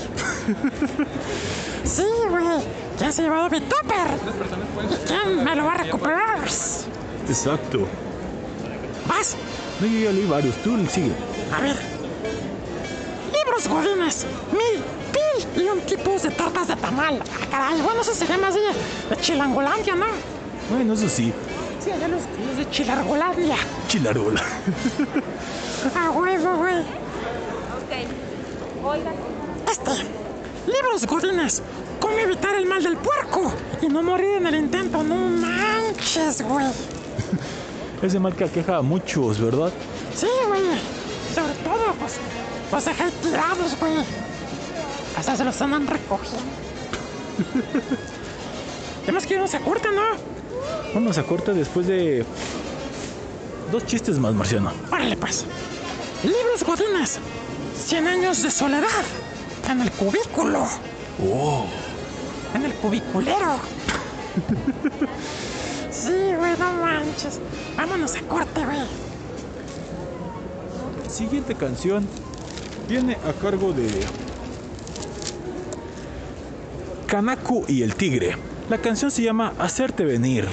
Sí, 1.84 2.02
güey. 2.28 2.64
¿Quién 2.98 3.12
se 3.12 3.22
ha 3.22 3.24
llevado 3.26 3.50
mi 3.50 3.60
topper? 3.60 4.08
¿Y 4.90 5.06
quién 5.06 5.44
me 5.44 5.54
lo 5.54 5.66
va 5.66 5.74
a 5.74 5.84
recuperar? 5.84 6.40
exacto. 7.28 7.86
¿Vas? 9.06 9.36
No, 9.80 9.86
yo 9.86 10.00
ya 10.00 10.10
leí 10.10 10.26
varios, 10.26 10.56
tú 10.64 10.76
sigue. 10.90 11.12
A 11.56 11.60
ver. 11.60 11.76
Libros 13.32 13.68
godines. 13.68 14.26
Mil, 14.50 14.82
y 15.56 15.68
un 15.68 15.80
tipo 15.82 16.10
de 16.18 16.30
tortas 16.30 16.68
de 16.68 16.76
tamal. 16.76 17.22
Ah, 17.22 17.46
caray, 17.50 17.80
bueno, 17.80 18.00
eso 18.00 18.14
se 18.14 18.26
llama 18.26 18.48
así 18.48 18.58
de 19.10 19.16
Chilangolandia, 19.20 19.94
¿no? 19.94 20.06
Bueno, 20.70 20.94
eso 20.94 21.08
sí, 21.08 21.32
Sí, 21.82 21.90
allá 21.90 22.08
los, 22.08 22.22
los 22.46 22.56
de 22.56 22.70
Chilargolandia. 22.70 23.56
chilarola. 23.88 24.42
A 25.94 26.10
huevo, 26.10 26.56
güey. 26.56 26.80
Ok. 26.80 28.84
Oiga. 28.84 29.12
Este. 29.70 29.90
Libros 30.66 31.06
godines. 31.06 31.62
¿Cómo 32.00 32.18
evitar 32.18 32.54
el 32.54 32.66
mal 32.66 32.82
del 32.82 32.96
puerco? 32.96 33.52
Y 33.82 33.88
no 33.88 34.02
morir 34.02 34.36
en 34.36 34.46
el 34.46 34.54
intento. 34.56 35.02
No 35.02 35.14
manches, 35.14 36.42
güey. 36.42 36.66
Ese 38.02 38.18
mal 38.18 38.34
que 38.34 38.44
aqueja 38.44 38.76
a 38.78 38.82
muchos, 38.82 39.40
¿verdad? 39.40 39.70
Sí, 40.14 40.26
güey. 40.48 40.62
Sobre 41.34 41.52
todo, 41.64 41.92
pues, 42.00 42.16
los 42.72 42.84
dejé 42.84 43.10
tirados, 43.22 43.78
güey. 43.78 43.92
Se 45.24 45.44
los 45.44 45.60
andan 45.62 45.86
recogiendo. 45.86 46.42
Tenemos 49.04 49.26
que 49.26 49.34
irnos 49.34 49.54
a 49.54 49.60
corte, 49.60 49.88
¿no? 49.90 50.02
Vamos 50.94 51.18
a 51.18 51.24
corte 51.24 51.52
después 51.54 51.86
de 51.86 52.24
dos 53.72 53.84
chistes 53.86 54.18
más, 54.18 54.34
Marciano. 54.34 54.70
Órale, 54.92 55.16
pues. 55.16 55.44
Libros 56.22 56.62
godines. 56.64 57.18
100 57.84 58.06
años 58.06 58.42
de 58.42 58.50
soledad. 58.50 58.86
En 59.68 59.80
el 59.80 59.90
cubículo. 59.92 60.66
Oh, 61.20 61.66
En 62.54 62.64
el 62.64 62.74
cubiculero. 62.74 63.58
Sí, 65.90 66.34
güey, 66.36 66.56
no 66.58 66.72
manches. 66.74 67.40
Vámonos 67.76 68.14
a 68.14 68.20
corte, 68.22 68.64
güey. 68.64 68.80
siguiente 71.08 71.54
canción 71.54 72.06
viene 72.88 73.16
a 73.28 73.32
cargo 73.32 73.72
de 73.72 73.88
Kanaku 77.14 77.64
y 77.68 77.84
el 77.84 77.94
tigre. 77.94 78.36
La 78.68 78.78
canción 78.78 79.08
se 79.08 79.22
llama 79.22 79.52
Hacerte 79.60 80.04
venir, 80.04 80.48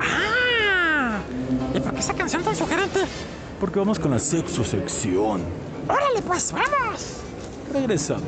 ¡Ah! 0.00 1.18
¿Y 1.74 1.80
por 1.80 1.92
qué 1.92 2.00
esa 2.00 2.14
canción 2.14 2.42
tan 2.42 2.56
sugerente? 2.56 3.00
porque 3.60 3.80
vamos 3.80 3.98
con 3.98 4.10
la 4.10 4.18
sexo 4.18 4.64
sección. 4.64 5.42
Órale, 5.86 6.22
pues, 6.22 6.52
vamos. 6.52 7.20
Regresamos. 7.70 8.22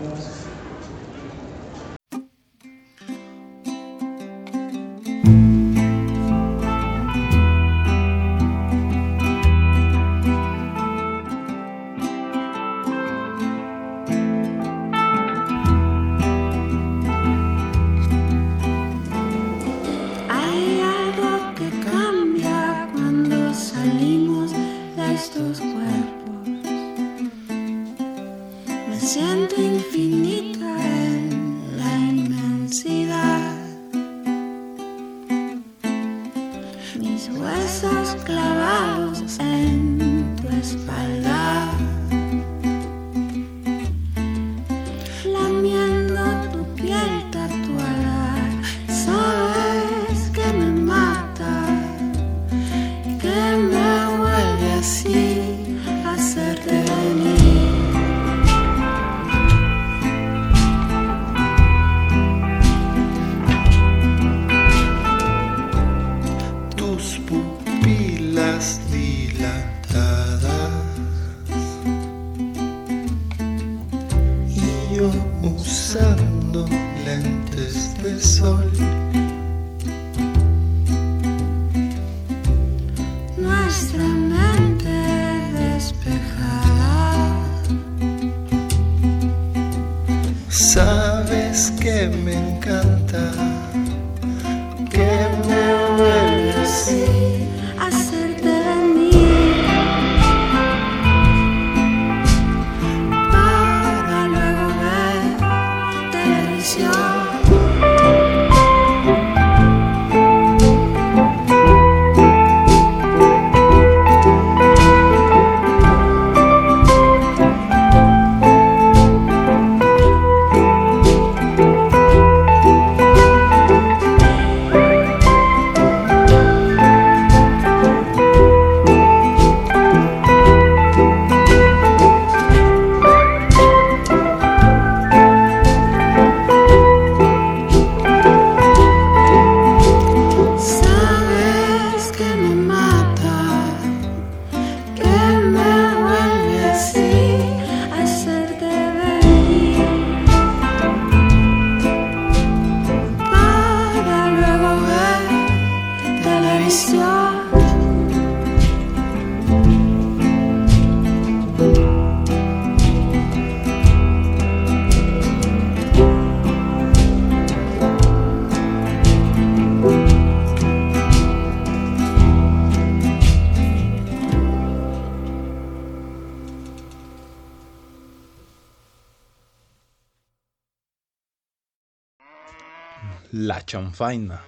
Chanfaina. 183.96 184.42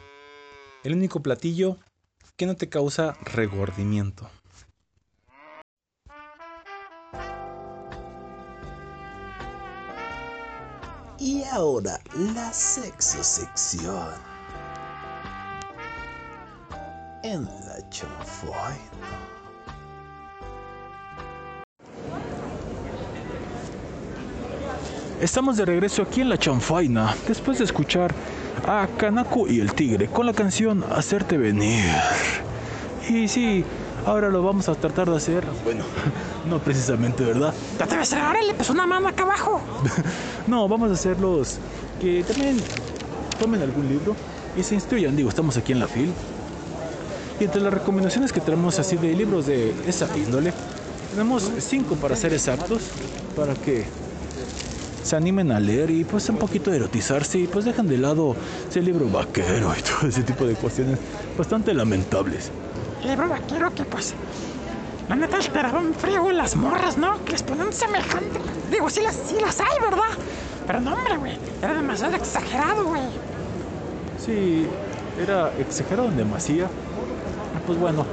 El 0.84 0.92
único 0.92 1.20
platillo 1.22 1.78
que 2.36 2.44
no 2.44 2.54
te 2.54 2.68
causa 2.68 3.16
regordimiento. 3.34 4.28
Y 11.18 11.44
ahora 11.44 11.98
la 12.34 12.52
sexo 12.52 13.24
sección. 13.24 14.12
En 17.22 17.44
la 17.44 17.88
chanfaina. 17.88 18.78
Estamos 25.20 25.56
de 25.56 25.64
regreso 25.64 26.02
aquí 26.02 26.20
en 26.20 26.28
la 26.28 26.38
chanfaina, 26.38 27.16
después 27.26 27.58
de 27.58 27.64
escuchar 27.64 28.14
a 28.66 28.86
Kanako 28.96 29.48
y 29.48 29.60
el 29.60 29.72
Tigre 29.74 30.08
con 30.08 30.26
la 30.26 30.32
canción 30.32 30.84
Hacerte 30.90 31.36
Venir. 31.36 31.84
Y 33.08 33.28
sí, 33.28 33.64
ahora 34.06 34.28
lo 34.28 34.42
vamos 34.42 34.68
a 34.68 34.74
tratar 34.74 35.10
de 35.10 35.16
hacer. 35.16 35.44
Bueno, 35.64 35.84
no 36.48 36.58
precisamente, 36.58 37.24
¿verdad? 37.24 37.54
Ya 37.78 37.86
te 37.86 37.96
ves, 37.96 38.12
ahora 38.12 38.42
le 38.42 38.54
puso 38.54 38.72
una 38.72 38.86
mano 38.86 39.08
acá 39.08 39.22
abajo. 39.22 39.60
No, 40.46 40.66
vamos 40.66 40.90
a 40.90 40.94
hacerlos 40.94 41.58
que 42.00 42.24
también 42.24 42.56
tomen 43.38 43.60
algún 43.60 43.86
libro 43.86 44.16
y 44.56 44.62
se 44.62 44.74
instruyan. 44.74 45.14
Digo, 45.14 45.28
estamos 45.28 45.58
aquí 45.58 45.72
en 45.72 45.80
la 45.80 45.86
FIL. 45.86 46.10
Y 47.38 47.44
entre 47.44 47.60
las 47.60 47.72
recomendaciones 47.72 48.32
que 48.32 48.40
tenemos 48.40 48.78
así 48.78 48.96
de 48.96 49.12
libros 49.14 49.44
de 49.44 49.74
esa 49.86 50.08
índole, 50.16 50.54
tenemos 51.10 51.50
cinco 51.58 51.96
para 51.96 52.16
ser 52.16 52.32
exactos, 52.32 52.84
para 53.36 53.54
que 53.54 53.84
se 55.08 55.16
animen 55.16 55.50
a 55.52 55.58
leer 55.58 55.90
y 55.90 56.04
pues 56.04 56.28
un 56.28 56.36
poquito 56.36 56.70
erotizarse 56.70 57.38
y 57.38 57.46
pues 57.46 57.64
dejan 57.64 57.88
de 57.88 57.96
lado 57.96 58.36
ese 58.68 58.82
libro 58.82 59.08
vaquero 59.08 59.72
y 59.76 59.82
todo 60.00 60.06
ese 60.06 60.22
tipo 60.22 60.44
de 60.46 60.54
cuestiones 60.54 60.98
bastante 61.36 61.72
lamentables. 61.72 62.50
Libro 63.02 63.26
vaquero 63.26 63.74
que 63.74 63.84
pues. 63.84 64.14
La 65.08 65.16
neta 65.16 65.38
alteraba 65.38 65.78
un 65.78 65.94
frío 65.94 66.28
en 66.28 66.36
las 66.36 66.54
morras, 66.54 66.98
¿no? 66.98 67.24
Que 67.24 67.32
les 67.32 67.42
ponen 67.42 67.72
semejante. 67.72 68.38
Digo, 68.70 68.90
sí 68.90 69.00
las, 69.00 69.16
sí 69.16 69.36
las 69.40 69.58
hay, 69.58 69.80
¿verdad? 69.80 70.10
Pero 70.66 70.82
no, 70.82 70.92
hombre, 70.92 71.16
güey. 71.16 71.38
Era 71.62 71.72
demasiado 71.72 72.14
exagerado, 72.14 72.84
güey. 72.84 73.00
Sí, 74.22 74.66
era 75.18 75.50
exagerado 75.58 76.08
en 76.08 76.18
demasía. 76.18 76.68
Pues 77.66 77.78
bueno, 77.78 78.04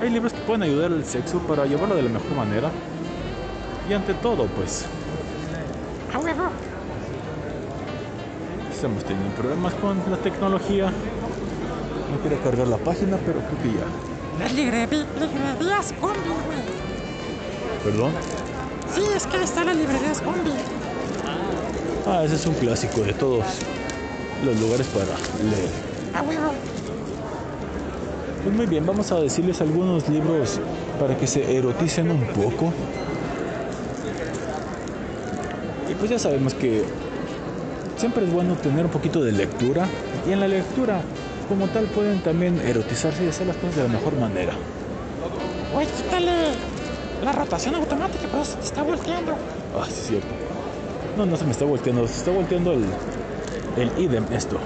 hay 0.00 0.08
libros 0.08 0.32
que 0.32 0.40
pueden 0.40 0.62
ayudar 0.62 0.90
al 0.90 1.04
sexo 1.04 1.40
para 1.40 1.66
llevarlo 1.66 1.96
de 1.96 2.02
la 2.04 2.08
mejor 2.08 2.34
manera. 2.34 2.70
Y 3.90 3.92
ante 3.92 4.14
todo, 4.14 4.46
pues. 4.46 4.86
Estamos 8.80 9.04
teniendo 9.04 9.34
problemas 9.36 9.74
con 9.74 9.98
la 10.10 10.16
tecnología. 10.16 10.86
No 10.86 12.18
quiere 12.22 12.38
cargar 12.38 12.66
la 12.66 12.78
página, 12.78 13.18
pero 13.26 13.40
creo 13.40 13.62
que 13.62 13.78
ya. 13.78 14.42
Las 14.42 14.52
librerías 14.54 14.90
librerías 14.90 15.94
combi, 16.00 16.18
güey. 16.18 16.58
¿Perdón? 17.84 18.12
Sí, 18.94 19.02
es 19.14 19.26
que 19.26 19.42
está 19.42 19.64
la 19.64 19.74
librería 19.74 20.12
combi. 20.24 20.52
Ah, 22.06 22.24
ese 22.24 22.36
es 22.36 22.46
un 22.46 22.54
clásico 22.54 23.02
de 23.02 23.12
todos 23.12 23.44
los 24.44 24.60
lugares 24.60 24.86
para 24.88 25.04
leer. 25.04 25.70
A 26.14 26.22
huevo. 26.22 26.52
Pues 28.42 28.56
muy 28.56 28.66
bien, 28.66 28.86
vamos 28.86 29.12
a 29.12 29.20
decirles 29.20 29.60
algunos 29.60 30.08
libros 30.08 30.58
para 30.98 31.16
que 31.18 31.26
se 31.26 31.56
eroticen 31.56 32.10
un 32.10 32.24
poco. 32.28 32.72
Pues 36.00 36.10
ya 36.10 36.18
sabemos 36.18 36.54
que 36.54 36.82
siempre 37.96 38.24
es 38.24 38.32
bueno 38.32 38.54
tener 38.54 38.86
un 38.86 38.90
poquito 38.90 39.22
de 39.22 39.32
lectura. 39.32 39.86
Y 40.26 40.32
en 40.32 40.40
la 40.40 40.48
lectura, 40.48 41.02
como 41.48 41.68
tal, 41.68 41.84
pueden 41.84 42.20
también 42.20 42.58
erotizarse 42.60 43.22
y 43.24 43.28
hacer 43.28 43.46
las 43.46 43.56
cosas 43.56 43.76
de 43.76 43.82
la 43.82 43.88
mejor 43.90 44.16
manera. 44.16 44.54
Güey, 45.74 45.86
quítale 45.86 46.32
la 47.22 47.32
rotación 47.32 47.74
automática, 47.74 48.26
pero 48.30 48.44
se 48.44 48.56
te 48.56 48.64
está 48.64 48.82
volteando. 48.82 49.32
Ah, 49.78 49.84
sí, 49.86 49.92
es 49.92 50.06
cierto. 50.08 50.28
No, 51.18 51.26
no 51.26 51.36
se 51.36 51.44
me 51.44 51.50
está 51.50 51.66
volteando, 51.66 52.08
se 52.08 52.16
está 52.16 52.30
volteando 52.30 52.72
el, 52.72 52.84
el 53.76 54.02
idem 54.02 54.24
esto. 54.32 54.58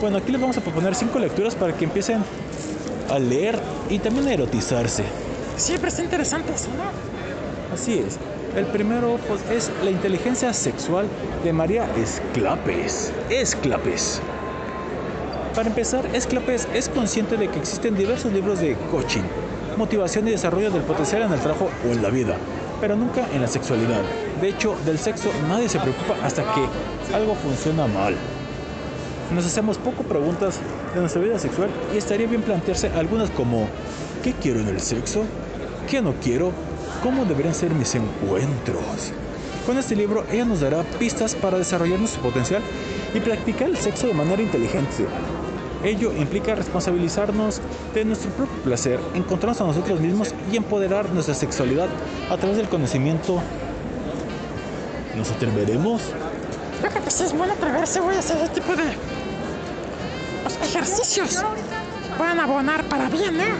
Bueno, 0.00 0.18
aquí 0.18 0.32
les 0.32 0.40
vamos 0.40 0.56
a 0.58 0.60
proponer 0.60 0.94
cinco 0.96 1.20
lecturas 1.20 1.54
para 1.54 1.72
que 1.72 1.84
empiecen 1.84 2.24
a 3.10 3.18
leer 3.20 3.58
y 3.88 4.00
también 4.00 4.26
a 4.26 4.32
erotizarse. 4.32 5.04
Siempre 5.56 5.88
está 5.88 6.02
interesante 6.02 6.52
eso, 6.52 6.68
¿no? 6.76 7.74
Así 7.74 7.98
es. 8.00 8.18
El 8.56 8.64
primero 8.64 9.18
es 9.52 9.70
La 9.84 9.90
inteligencia 9.90 10.50
sexual 10.54 11.06
de 11.44 11.52
María 11.52 11.86
Esclapes. 11.94 13.12
Esclapes. 13.28 14.22
Para 15.54 15.68
empezar, 15.68 16.06
Esclapes 16.14 16.66
es 16.72 16.88
consciente 16.88 17.36
de 17.36 17.48
que 17.48 17.58
existen 17.58 17.94
diversos 17.94 18.32
libros 18.32 18.58
de 18.60 18.74
coaching, 18.90 19.24
motivación 19.76 20.26
y 20.26 20.30
desarrollo 20.30 20.70
del 20.70 20.80
potencial 20.84 21.20
en 21.20 21.34
el 21.34 21.40
trabajo 21.40 21.68
o 21.86 21.92
en 21.92 22.00
la 22.00 22.08
vida, 22.08 22.36
pero 22.80 22.96
nunca 22.96 23.28
en 23.34 23.42
la 23.42 23.46
sexualidad. 23.46 24.00
De 24.40 24.48
hecho, 24.48 24.74
del 24.86 24.98
sexo 24.98 25.28
nadie 25.50 25.68
se 25.68 25.78
preocupa 25.78 26.14
hasta 26.24 26.42
que 26.54 27.14
algo 27.14 27.34
funciona 27.34 27.86
mal. 27.86 28.14
Nos 29.34 29.44
hacemos 29.44 29.76
poco 29.76 30.02
preguntas 30.02 30.60
de 30.94 31.00
nuestra 31.00 31.20
vida 31.20 31.38
sexual 31.38 31.68
y 31.92 31.98
estaría 31.98 32.26
bien 32.26 32.40
plantearse 32.40 32.88
algunas 32.88 33.28
como 33.28 33.68
¿qué 34.24 34.32
quiero 34.32 34.60
en 34.60 34.68
el 34.68 34.80
sexo? 34.80 35.24
¿Qué 35.90 36.00
no 36.00 36.14
quiero? 36.22 36.52
¿Cómo 37.02 37.24
deberían 37.24 37.54
ser 37.54 37.72
mis 37.72 37.94
encuentros? 37.94 39.12
Con 39.66 39.78
este 39.78 39.96
libro 39.96 40.24
ella 40.30 40.44
nos 40.44 40.60
dará 40.60 40.82
pistas 40.82 41.34
para 41.34 41.58
desarrollar 41.58 41.98
nuestro 41.98 42.22
potencial 42.22 42.62
y 43.14 43.20
practicar 43.20 43.68
el 43.68 43.76
sexo 43.76 44.06
de 44.06 44.14
manera 44.14 44.42
inteligente. 44.42 45.06
Ello 45.84 46.12
implica 46.12 46.54
responsabilizarnos 46.54 47.60
de 47.94 48.04
nuestro 48.04 48.30
propio 48.30 48.56
placer, 48.62 48.98
encontrarnos 49.14 49.60
a 49.60 49.64
nosotros 49.64 50.00
mismos 50.00 50.34
y 50.50 50.56
empoderar 50.56 51.10
nuestra 51.10 51.34
sexualidad 51.34 51.88
a 52.30 52.36
través 52.36 52.56
del 52.56 52.68
conocimiento. 52.68 53.40
¿Nos 55.16 55.30
atreveremos? 55.30 56.02
Creo 56.80 57.04
que 57.04 57.10
sí 57.10 57.24
es 57.24 57.32
bueno 57.32 57.52
atreverse, 57.52 58.00
güey, 58.00 58.16
a 58.16 58.20
hacer 58.20 58.38
ese 58.38 58.48
tipo 58.48 58.74
de 58.74 58.84
pues, 60.42 60.58
ejercicios. 60.62 61.42
Pueden 62.16 62.40
abonar 62.40 62.84
para 62.84 63.08
bien, 63.08 63.40
¿eh? 63.40 63.54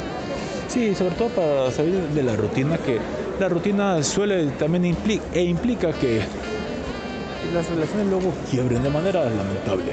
Sí, 0.69 0.95
sobre 0.95 1.15
todo 1.15 1.29
para 1.29 1.71
salir 1.71 2.01
de 2.09 2.23
la 2.23 2.37
rutina, 2.37 2.77
que 2.79 2.99
la 3.39 3.49
rutina 3.49 4.03
suele 4.03 4.47
también 4.53 4.85
implica, 4.85 5.25
e 5.33 5.45
implica 5.45 5.93
que 5.93 6.23
las 7.53 7.69
relaciones 7.69 8.07
luego 8.07 8.33
quiebren 8.51 8.83
de 8.83 8.91
manera 8.91 9.25
lamentable. 9.25 9.93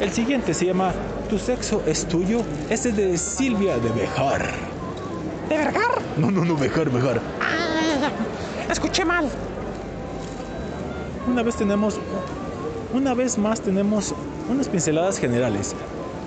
El 0.00 0.12
siguiente 0.12 0.52
se 0.52 0.66
llama 0.66 0.92
Tu 1.30 1.38
sexo 1.38 1.82
es 1.86 2.06
tuyo. 2.06 2.42
Este 2.68 2.90
es 2.90 2.96
de 2.96 3.18
Silvia 3.18 3.78
de 3.78 3.88
Bejar. 3.90 4.50
¿De 5.48 5.56
vergar? 5.56 6.02
No, 6.18 6.30
no, 6.30 6.44
no, 6.44 6.56
Bejar, 6.56 6.90
Bejar. 6.90 7.20
Ah, 7.40 8.10
escuché 8.70 9.04
mal. 9.04 9.28
Una 11.26 11.42
vez 11.42 11.56
tenemos, 11.56 11.98
una 12.92 13.14
vez 13.14 13.38
más 13.38 13.60
tenemos 13.60 14.14
unas 14.50 14.68
pinceladas 14.68 15.18
generales. 15.18 15.74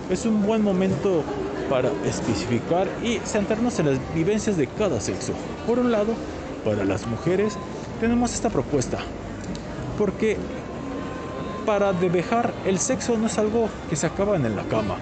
Es 0.09 0.25
un 0.25 0.41
buen 0.41 0.63
momento 0.63 1.23
para 1.69 1.91
especificar 2.05 2.87
y 3.03 3.19
centrarnos 3.19 3.79
en 3.79 3.91
las 3.91 4.15
vivencias 4.15 4.57
de 4.57 4.67
cada 4.67 4.99
sexo. 4.99 5.33
Por 5.67 5.79
un 5.79 5.91
lado, 5.91 6.13
para 6.65 6.83
las 6.83 7.05
mujeres 7.05 7.57
tenemos 7.99 8.33
esta 8.33 8.49
propuesta, 8.49 8.97
porque 9.97 10.37
para 11.65 11.93
debejar 11.93 12.51
el 12.65 12.79
sexo 12.79 13.17
no 13.17 13.27
es 13.27 13.37
algo 13.37 13.69
que 13.89 13.95
se 13.95 14.07
acaba 14.07 14.35
en 14.35 14.55
la 14.55 14.63
cama, 14.63 14.95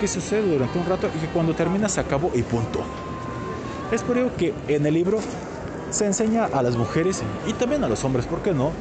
que 0.00 0.08
sucede 0.08 0.52
durante 0.52 0.78
un 0.78 0.86
rato 0.86 1.08
y 1.16 1.20
que 1.20 1.32
cuando 1.32 1.54
termina 1.54 1.88
se 1.88 2.00
acabó 2.00 2.32
y 2.34 2.42
punto. 2.42 2.80
Es 3.92 4.02
por 4.02 4.18
ello 4.18 4.30
que 4.36 4.54
en 4.68 4.86
el 4.86 4.94
libro 4.94 5.18
se 5.90 6.06
enseña 6.06 6.46
a 6.46 6.62
las 6.62 6.76
mujeres 6.76 7.22
y 7.46 7.52
también 7.52 7.84
a 7.84 7.88
los 7.88 8.04
hombres, 8.04 8.26
¿por 8.26 8.40
qué 8.40 8.52
no? 8.52 8.72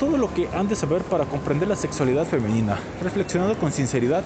Todo 0.00 0.16
lo 0.16 0.32
que 0.34 0.48
han 0.54 0.68
de 0.68 0.74
saber 0.74 1.02
para 1.02 1.24
comprender 1.26 1.68
la 1.68 1.76
sexualidad 1.76 2.26
femenina, 2.26 2.78
reflexionando 3.02 3.56
con 3.58 3.72
sinceridad 3.72 4.24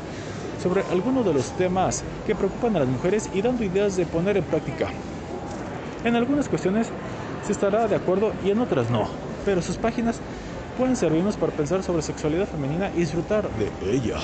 sobre 0.62 0.82
algunos 0.90 1.24
de 1.24 1.34
los 1.34 1.50
temas 1.52 2.02
que 2.26 2.34
preocupan 2.34 2.76
a 2.76 2.80
las 2.80 2.88
mujeres 2.88 3.28
y 3.32 3.42
dando 3.42 3.64
ideas 3.64 3.96
de 3.96 4.06
poner 4.06 4.36
en 4.36 4.44
práctica. 4.44 4.88
En 6.04 6.16
algunas 6.16 6.48
cuestiones 6.48 6.88
se 7.44 7.52
estará 7.52 7.86
de 7.88 7.96
acuerdo 7.96 8.32
y 8.44 8.50
en 8.50 8.60
otras 8.60 8.90
no, 8.90 9.08
pero 9.44 9.62
sus 9.62 9.76
páginas 9.76 10.16
pueden 10.78 10.96
servirnos 10.96 11.36
para 11.36 11.52
pensar 11.52 11.82
sobre 11.82 12.02
sexualidad 12.02 12.46
femenina 12.46 12.90
y 12.94 13.00
disfrutar 13.00 13.48
de 13.50 13.70
ella. 13.90 14.16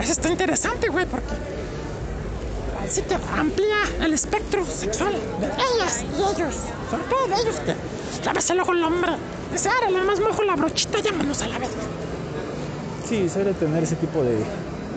Eso 0.00 0.12
está 0.12 0.30
interesante, 0.30 0.88
güey, 0.88 1.06
porque 1.06 1.34
así 2.84 3.02
que 3.02 3.16
amplía 3.36 3.78
el 4.00 4.12
espectro 4.12 4.64
sexual 4.64 5.12
de 5.40 5.46
ellas 5.46 6.04
y 6.04 6.16
ellos. 6.16 6.54
Sobre 6.90 7.04
todo 7.04 7.26
de 7.28 7.42
ellos 7.42 7.56
que 7.60 8.28
a 8.28 8.32
veces 8.32 8.56
luego 8.56 8.72
el 8.72 8.82
hombre 8.84 9.12
ahora 9.64 9.90
nada 9.90 10.04
más 10.04 10.20
mojo 10.20 10.42
la 10.42 10.56
brochita, 10.56 11.00
llámanos 11.00 11.40
a 11.42 11.48
la 11.48 11.58
vez. 11.58 11.70
Sí, 13.08 13.28
se 13.28 13.38
debe 13.40 13.54
tener 13.54 13.82
ese 13.82 13.96
tipo 13.96 14.22
de 14.22 14.38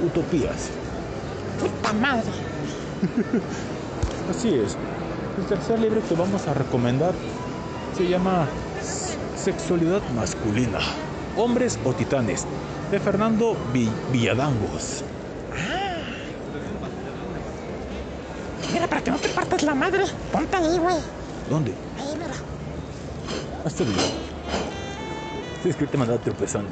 utopías. 0.06 0.70
Puta 1.60 1.94
madre. 1.94 2.24
Así 4.30 4.50
es. 4.50 4.76
El 5.38 5.46
tercer 5.46 5.80
libro 5.80 6.02
que 6.08 6.16
vamos 6.16 6.48
a 6.48 6.54
recomendar 6.54 7.14
se 7.96 8.08
llama 8.08 8.48
Sexualidad 9.36 10.02
Masculina. 10.16 10.80
Hombres 11.38 11.80
o 11.86 11.94
Titanes, 11.94 12.46
de 12.92 13.00
Fernando 13.00 13.56
Vi- 13.74 13.90
Villadangos. 14.12 15.04
Mira, 18.74 18.88
para 18.88 19.02
que 19.02 19.12
no 19.12 19.18
te 19.18 19.30
partas 19.30 19.64
la 19.64 19.74
madre, 19.74 20.04
ponte 20.32 20.56
ahí, 20.58 20.78
güey. 20.78 20.96
¿Dónde? 21.50 21.74
Ahí, 22.00 22.14
mira. 22.16 22.34
Este 23.66 23.84
video. 23.84 24.02
Sí, 25.64 25.70
es 25.70 25.76
que 25.76 25.88
te 25.88 25.98
me 25.98 26.04
andaba 26.04 26.22
tropezando. 26.22 26.70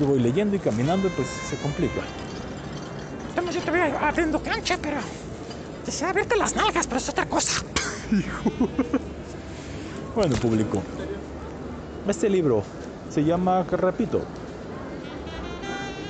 Yo 0.00 0.06
voy 0.06 0.20
leyendo 0.20 0.56
y 0.56 0.58
caminando 0.58 1.08
y 1.08 1.10
pues 1.10 1.28
se 1.28 1.56
complica. 1.56 2.00
Estamos 3.28 3.54
yo 3.54 3.60
te 3.60 3.70
voy 3.70 3.80
abriendo 3.80 4.42
cancha, 4.42 4.78
pero. 4.80 4.98
Desea 5.84 6.12
verte 6.12 6.36
las 6.36 6.56
nalgas, 6.56 6.86
pero 6.86 6.98
es 6.98 7.08
otra 7.08 7.26
cosa. 7.26 7.62
Bueno, 10.14 10.34
público. 10.36 10.82
Este 12.08 12.30
libro 12.30 12.62
se 13.10 13.22
llama, 13.22 13.64
repito, 13.64 14.22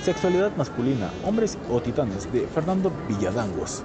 Sexualidad 0.07 0.55
masculina, 0.57 1.11
hombres 1.25 1.59
o 1.69 1.81
titanes, 1.81 2.33
de 2.33 2.47
Fernando 2.47 2.93
Villadangos. 3.09 3.83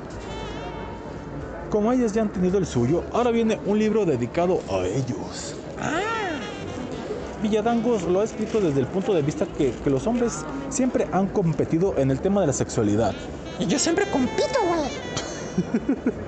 Como 1.71 1.91
ellos 1.91 2.13
ya 2.13 2.21
han 2.21 2.29
tenido 2.29 2.59
el 2.59 2.67
suyo, 2.67 3.03
ahora 3.11 3.31
viene 3.31 3.59
un 3.65 3.79
libro 3.79 4.05
dedicado 4.05 4.61
a 4.69 4.85
ellos. 4.85 5.55
Villadangos 7.41 8.03
lo 8.03 8.21
ha 8.21 8.23
escrito 8.23 8.61
desde 8.61 8.79
el 8.79 8.87
punto 8.87 9.13
de 9.13 9.21
vista 9.21 9.45
que, 9.45 9.71
que 9.83 9.89
los 9.89 10.05
hombres 10.07 10.45
siempre 10.69 11.07
han 11.11 11.27
competido 11.27 11.95
en 11.97 12.11
el 12.11 12.19
tema 12.19 12.41
de 12.41 12.47
la 12.47 12.53
sexualidad, 12.53 13.13
Y 13.59 13.65
yo 13.65 13.77
siempre 13.79 14.05
compito, 14.11 14.59
güey. 14.67 15.91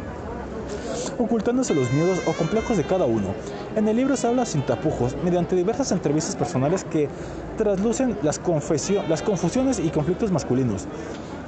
ocultándose 1.20 1.74
los 1.76 1.92
miedos 1.92 2.20
o 2.26 2.34
complejos 2.34 2.76
de 2.78 2.84
cada 2.84 3.06
uno. 3.06 3.28
En 3.76 3.88
el 3.88 3.96
libro 3.96 4.16
se 4.18 4.28
habla 4.28 4.46
sin 4.46 4.62
tapujos, 4.64 5.16
mediante 5.24 5.56
diversas 5.56 5.92
entrevistas 5.92 6.36
personales 6.36 6.84
que 6.84 7.08
traslucen 7.58 8.18
las, 8.24 8.42
confesio- 8.42 9.06
las 9.08 9.22
confusiones 9.22 9.80
y 9.80 9.90
conflictos 9.90 10.32
masculinos, 10.32 10.86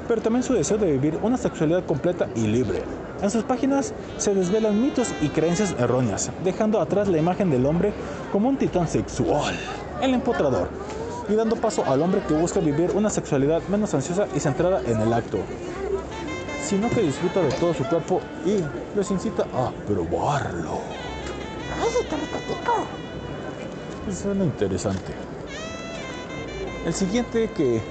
pero 0.07 0.21
también 0.21 0.43
su 0.43 0.53
deseo 0.53 0.77
de 0.77 0.91
vivir 0.91 1.17
una 1.23 1.37
sexualidad 1.37 1.83
completa 1.85 2.27
y 2.35 2.41
libre. 2.47 2.83
En 3.21 3.31
sus 3.31 3.43
páginas 3.43 3.93
se 4.17 4.35
desvelan 4.35 4.81
mitos 4.81 5.13
y 5.21 5.29
creencias 5.29 5.73
erróneas, 5.79 6.31
dejando 6.43 6.81
atrás 6.81 7.07
la 7.07 7.17
imagen 7.17 7.49
del 7.49 7.65
hombre 7.65 7.93
como 8.31 8.49
un 8.49 8.57
titán 8.57 8.87
sexual, 8.87 9.55
el 10.01 10.13
empotrador, 10.13 10.69
y 11.29 11.33
dando 11.33 11.55
paso 11.55 11.85
al 11.85 12.01
hombre 12.01 12.21
que 12.27 12.33
busca 12.33 12.59
vivir 12.59 12.91
una 12.91 13.09
sexualidad 13.09 13.61
menos 13.69 13.93
ansiosa 13.93 14.27
y 14.35 14.39
centrada 14.39 14.81
en 14.85 14.99
el 14.99 15.13
acto, 15.13 15.39
sino 16.61 16.89
que 16.89 17.01
disfruta 17.01 17.41
de 17.41 17.51
todo 17.51 17.73
su 17.73 17.85
cuerpo 17.85 18.19
y 18.45 18.57
los 18.95 19.09
incita 19.09 19.43
a 19.53 19.71
probarlo. 19.87 20.81
Suena 24.13 24.43
interesante. 24.43 25.13
El 26.85 26.93
siguiente 26.93 27.49
que 27.55 27.81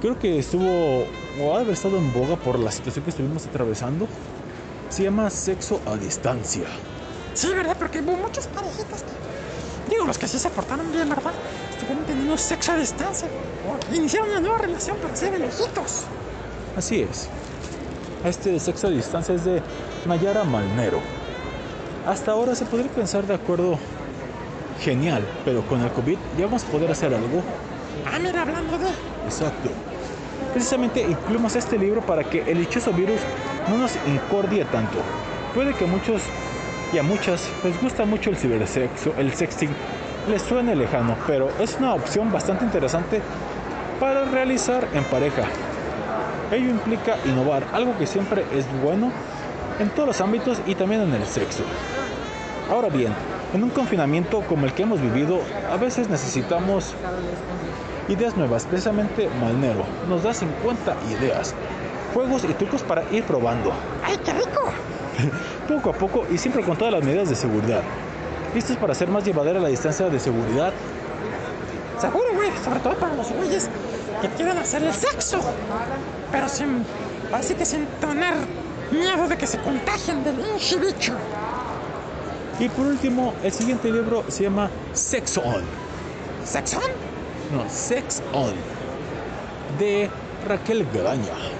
creo 0.00 0.18
que 0.18 0.38
estuvo 0.38 1.06
o 1.40 1.56
ha 1.56 1.62
estado 1.62 1.96
en 1.96 2.12
boga 2.12 2.36
por 2.36 2.58
la 2.58 2.70
situación 2.70 3.04
que 3.04 3.10
estuvimos 3.10 3.46
atravesando 3.46 4.08
se 4.88 5.02
llama 5.04 5.30
Sexo 5.30 5.80
a 5.86 5.96
Distancia. 5.96 6.64
Sí, 7.34 7.48
¿verdad? 7.54 7.76
Porque 7.78 8.00
hubo 8.00 8.16
muchas 8.16 8.46
parejitas 8.48 9.02
que. 9.02 9.90
Digo, 9.90 10.04
los 10.04 10.18
que 10.18 10.28
sí 10.28 10.38
se 10.38 10.50
portaron 10.50 10.90
bien, 10.92 11.08
¿verdad? 11.08 11.32
Estuvieron 11.70 12.04
teniendo 12.04 12.36
sexo 12.36 12.72
a 12.72 12.76
distancia. 12.76 13.28
O 13.66 13.94
iniciaron 13.94 14.30
una 14.30 14.40
nueva 14.40 14.58
relación 14.58 14.96
para 14.98 15.16
ser 15.16 15.38
lejitos. 15.38 16.04
Así 16.76 17.02
es. 17.02 17.28
Este 18.24 18.50
de 18.50 18.60
Sexo 18.60 18.88
a 18.88 18.90
Distancia 18.90 19.34
es 19.34 19.44
de 19.44 19.62
Nayara 20.06 20.44
Malnero. 20.44 21.00
Hasta 22.06 22.32
ahora 22.32 22.54
se 22.54 22.64
podría 22.66 22.90
pensar 22.90 23.26
de 23.26 23.34
acuerdo 23.34 23.78
genial, 24.80 25.24
pero 25.44 25.62
con 25.66 25.80
el 25.80 25.90
COVID 25.92 26.18
ya 26.36 26.46
vamos 26.46 26.64
a 26.64 26.66
poder 26.66 26.90
hacer 26.90 27.14
algo 27.14 27.42
Ah, 28.06 28.18
mira, 28.18 28.42
hablando 28.42 28.78
de. 28.78 28.88
Exacto. 29.26 29.70
Precisamente 30.52 31.00
incluimos 31.02 31.54
este 31.56 31.78
libro 31.78 32.00
para 32.00 32.24
que 32.24 32.42
el 32.50 32.58
dichoso 32.58 32.92
virus 32.92 33.20
no 33.70 33.78
nos 33.78 33.96
incordie 34.06 34.64
tanto. 34.66 34.98
Puede 35.54 35.74
que 35.74 35.84
a 35.84 35.88
muchos 35.88 36.22
y 36.92 36.98
a 36.98 37.02
muchas 37.02 37.48
les 37.64 37.80
gusta 37.80 38.04
mucho 38.04 38.30
el 38.30 38.36
cibersexo, 38.36 39.12
el 39.18 39.32
sexting, 39.34 39.70
les 40.30 40.42
suene 40.42 40.74
lejano, 40.74 41.16
pero 41.26 41.48
es 41.58 41.76
una 41.78 41.94
opción 41.94 42.30
bastante 42.32 42.64
interesante 42.64 43.20
para 44.00 44.24
realizar 44.24 44.86
en 44.94 45.04
pareja. 45.04 45.42
Ello 46.52 46.70
implica 46.70 47.16
innovar, 47.24 47.64
algo 47.72 47.96
que 47.98 48.06
siempre 48.06 48.44
es 48.52 48.66
bueno 48.82 49.10
en 49.78 49.90
todos 49.90 50.08
los 50.08 50.20
ámbitos 50.20 50.60
y 50.66 50.74
también 50.74 51.02
en 51.02 51.14
el 51.14 51.26
sexo. 51.26 51.62
Ahora 52.70 52.88
bien, 52.88 53.12
en 53.54 53.62
un 53.62 53.70
confinamiento 53.70 54.42
como 54.42 54.66
el 54.66 54.72
que 54.72 54.82
hemos 54.82 55.00
vivido, 55.00 55.40
a 55.70 55.76
veces 55.76 56.08
necesitamos 56.08 56.94
ideas 58.08 58.36
nuevas. 58.36 58.66
Precisamente 58.66 59.28
Malnero 59.40 59.84
nos 60.08 60.22
da 60.22 60.34
50 60.34 60.96
ideas, 61.18 61.54
juegos 62.14 62.44
y 62.44 62.52
trucos 62.54 62.82
para 62.82 63.02
ir 63.10 63.24
probando. 63.24 63.72
¡Ay, 64.04 64.18
qué 64.24 64.32
rico! 64.32 64.70
Poco 65.68 65.90
a 65.90 65.92
poco 65.92 66.26
y 66.30 66.38
siempre 66.38 66.62
con 66.62 66.76
todas 66.76 66.94
las 66.94 67.04
medidas 67.04 67.28
de 67.28 67.36
seguridad. 67.36 67.82
¿Listos 68.54 68.76
para 68.76 68.92
hacer 68.92 69.08
más 69.08 69.24
llevadera 69.24 69.60
la 69.60 69.68
distancia 69.68 70.08
de 70.08 70.18
seguridad? 70.18 70.72
Seguro, 72.00 72.26
güey. 72.34 72.50
Sobre 72.64 72.80
todo 72.80 72.94
para 72.94 73.14
los 73.14 73.30
güeyes 73.32 73.68
que 74.22 74.28
quieren 74.28 74.56
hacer 74.56 74.82
el 74.82 74.94
sexo. 74.94 75.40
Pero 76.32 76.48
sin. 76.48 76.84
Así 77.32 77.54
que 77.54 77.64
sin 77.64 77.86
tener 78.00 78.34
miedo 78.90 79.28
de 79.28 79.36
que 79.36 79.46
se 79.46 79.58
contagien 79.58 80.24
del 80.24 80.36
pinche 80.36 80.76
bicho. 80.78 81.14
Y 82.58 82.68
por 82.68 82.86
último, 82.86 83.34
el 83.42 83.52
siguiente 83.52 83.90
libro 83.90 84.24
se 84.28 84.44
llama 84.44 84.70
Sex 84.92 85.38
On. 85.38 85.62
¿Sex 86.44 86.74
On? 86.74 87.56
No, 87.56 87.68
Sex 87.68 88.22
On. 88.32 88.54
De 89.78 90.10
Raquel 90.46 90.86
Graña. 90.92 91.57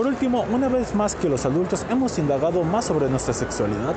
Por 0.00 0.06
último, 0.06 0.46
una 0.50 0.66
vez 0.68 0.94
más 0.94 1.14
que 1.14 1.28
los 1.28 1.44
adultos 1.44 1.84
hemos 1.90 2.18
indagado 2.18 2.62
más 2.62 2.86
sobre 2.86 3.10
nuestra 3.10 3.34
sexualidad, 3.34 3.94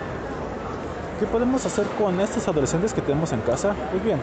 ¿qué 1.18 1.26
podemos 1.26 1.66
hacer 1.66 1.86
con 1.98 2.20
estos 2.20 2.46
adolescentes 2.46 2.94
que 2.94 3.00
tenemos 3.02 3.32
en 3.32 3.40
casa? 3.40 3.74
Pues 3.90 4.04
bien, 4.04 4.20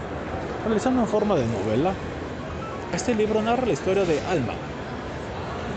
realizando 0.66 1.00
en 1.00 1.08
forma 1.08 1.36
de 1.36 1.46
novela, 1.46 1.94
este 2.92 3.14
libro 3.14 3.40
narra 3.40 3.64
la 3.64 3.72
historia 3.72 4.04
de 4.04 4.20
Alma, 4.26 4.52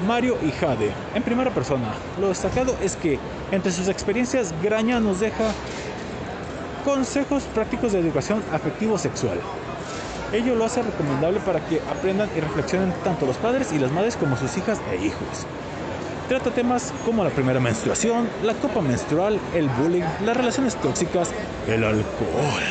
Mario 0.06 0.38
y 0.44 0.52
Jade, 0.52 0.92
en 1.16 1.24
primera 1.24 1.52
persona. 1.52 1.94
Lo 2.20 2.28
destacado 2.28 2.76
es 2.82 2.98
que 2.98 3.18
entre 3.54 3.72
sus 3.72 3.88
experiencias, 3.88 4.54
Graña 4.62 5.00
nos 5.00 5.22
deja 5.22 5.54
consejos 6.84 7.44
prácticos 7.56 7.94
de 7.94 8.00
educación 8.00 8.44
afectivo-sexual. 8.52 9.40
Ello 10.34 10.56
lo 10.56 10.66
hace 10.66 10.82
recomendable 10.82 11.40
para 11.40 11.66
que 11.66 11.80
aprendan 11.90 12.30
y 12.36 12.42
reflexionen 12.42 12.94
tanto 13.06 13.26
los 13.26 13.38
padres 13.38 13.72
y 13.72 13.80
las 13.80 13.94
madres 13.94 14.18
como 14.18 14.36
sus 14.36 14.58
hijas 14.58 14.82
e 14.92 14.98
hijos. 14.98 15.48
Trata 16.34 16.50
temas 16.50 16.92
como 17.06 17.24
la 17.24 17.30
primera 17.30 17.60
menstruación, 17.60 18.28
la 18.42 18.56
copa 18.56 18.82
menstrual, 18.82 19.40
el 19.54 19.70
bullying, 19.70 20.02
las 20.26 20.36
relaciones 20.36 20.76
tóxicas, 20.78 21.30
el 21.68 21.84
alcohol 21.84 22.64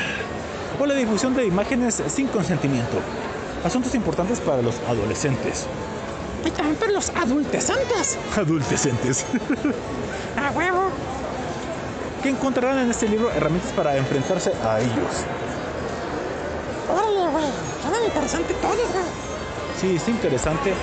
o 0.81 0.85
la 0.85 0.95
difusión 0.95 1.33
de 1.37 1.47
imágenes 1.47 2.03
sin 2.09 2.27
consentimiento. 2.27 2.99
Asuntos 3.65 3.95
importantes 3.95 4.41
para 4.41 4.63
los 4.63 4.81
adolescentes. 4.89 5.67
Y 6.45 6.51
también 6.51 6.75
para 6.75 6.91
los 6.91 7.11
adultescentes. 7.11 8.19
Adultescentes. 8.37 9.27
A 10.37 10.51
huevo. 10.51 10.91
que 12.21 12.31
encontrarán 12.31 12.81
en 12.81 12.91
este 12.91 13.09
libro 13.09 13.31
herramientas 13.31 13.71
para 13.75 13.97
enfrentarse 13.97 14.51
a 14.65 14.81
ellos. 14.81 15.23
Órale, 16.93 17.31
güey. 17.31 17.45
Suena 17.81 18.05
interesante 18.05 18.55
todo, 18.55 18.73
güey. 18.73 19.05
Sí, 19.81 19.95
es 19.95 20.09
interesante 20.09 20.75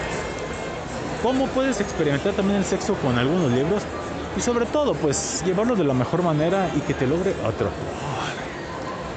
cómo 1.22 1.48
puedes 1.48 1.80
experimentar 1.82 2.34
también 2.34 2.60
el 2.60 2.66
sexo 2.66 2.94
con 2.96 3.18
algunos 3.18 3.52
libros 3.52 3.84
y 4.38 4.41
sobre 4.41 4.66
todo 4.66 4.94
pues 4.94 5.44
llevarlo 5.46 5.76
de 5.76 5.84
la 5.84 5.94
mejor 5.94 6.24
manera 6.24 6.70
y 6.76 6.80
que 6.82 6.94
te 6.94 7.08
logre 7.08 7.32
atrapar. 7.46 7.74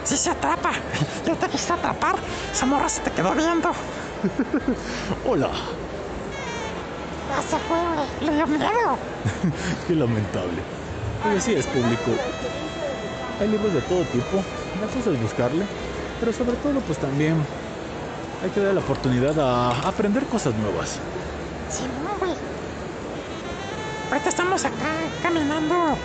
Sí 0.05 0.16
se 0.16 0.31
atrapa. 0.31 0.73
Yo 1.27 1.37
te 1.37 1.49
quise 1.49 1.73
atrapar. 1.73 2.16
Esa 2.53 2.66
morra 2.66 2.89
se 2.89 3.03
te 3.03 3.11
quedó 3.12 3.33
viendo. 3.33 3.70
Hola, 5.27 5.51
se 7.49 7.59
fue. 7.59 8.27
Le 8.27 8.35
dio 8.35 8.47
miedo. 8.47 8.99
qué 9.87 9.95
lamentable. 9.95 10.62
Y 11.33 11.37
así 11.37 11.55
es 11.55 11.66
público. 11.66 12.11
Hay 13.41 13.49
libros 13.49 13.73
de 13.73 13.81
todo 13.83 14.03
tipo, 14.05 14.43
la 14.81 14.87
cosa 14.89 15.11
es 15.11 15.20
buscarle, 15.20 15.65
pero 16.20 16.33
sobre 16.33 16.57
todo 16.57 16.81
pues 16.81 16.99
también 16.99 17.37
hay 18.43 18.51
que 18.51 18.61
dar 18.61 18.74
la 18.74 18.81
oportunidad 18.81 19.39
a 19.39 19.89
aprender 19.89 20.27
cosas 20.27 20.55
nuevas. 20.55 21.01
Sí, 21.73 21.85
no, 22.05 22.19
güey. 22.19 22.32
Ahorita 24.11 24.28
estamos 24.28 24.65
acá 24.65 24.74
caminando 25.23 25.97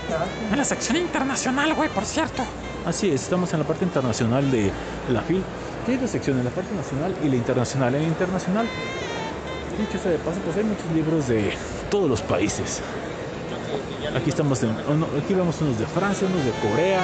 en 0.52 0.57
la 0.57 0.64
sección 0.64 0.98
internacional, 0.98 1.73
güey, 1.73 1.89
por 1.89 2.06
cierto. 2.06 2.44
Así 2.85 3.10
es, 3.10 3.23
estamos 3.23 3.52
en 3.53 3.60
la 3.60 3.65
parte 3.65 3.84
internacional 3.84 4.49
de 4.49 4.72
la 5.10 5.22
FIL, 5.22 5.44
que 5.85 5.91
hay 5.94 5.98
dos 5.98 6.10
secciones, 6.11 6.45
la 6.45 6.52
parte 6.52 6.73
nacional 6.73 7.14
y 7.22 7.27
la 7.27 7.35
internacional. 7.35 7.95
En 7.95 8.02
la 8.03 8.07
internacional, 8.07 8.65
dicho 9.77 10.02
sea 10.02 10.11
de 10.11 10.19
paso, 10.19 10.39
pues 10.45 10.56
hay 10.56 10.64
muchos 10.64 10.85
libros 10.95 11.27
de 11.27 11.53
todos 11.91 12.10
los 12.10 12.22
países. 12.22 12.81
Aquí 14.15 14.30
estamos, 14.30 14.64
en- 14.64 14.77
uno- 14.88 15.07
aquí 15.22 15.34
vemos 15.34 15.60
unos 15.60 15.77
de 15.77 15.85
Francia, 15.85 16.27
unos 16.31 16.45
de 16.45 16.52
Corea, 16.69 17.02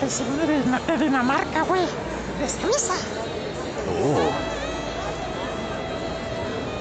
El 0.00 0.62
Dina- 0.64 0.80
de 0.86 1.04
Dinamarca, 1.04 1.62
güey. 1.64 1.82
de 1.82 2.48
Suiza. 2.48 2.94
Oh. 4.02 4.51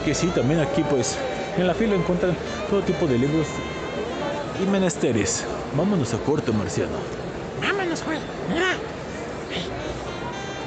Que 0.06 0.16
sí, 0.16 0.28
también 0.28 0.60
aquí 0.60 0.84
pues 0.90 1.18
en 1.58 1.68
la 1.68 1.74
fila 1.74 1.96
encuentran 1.96 2.36
todo 2.70 2.82
tipo 2.82 3.06
de 3.06 3.18
libros 3.18 3.48
y 4.62 4.66
menesteres. 4.68 5.46
Vámonos 5.76 6.14
a 6.14 6.18
corte, 6.20 6.52
marciano. 6.52 6.98
Vámonos, 7.62 8.04
güey. 8.04 8.18
Mira. 8.52 8.72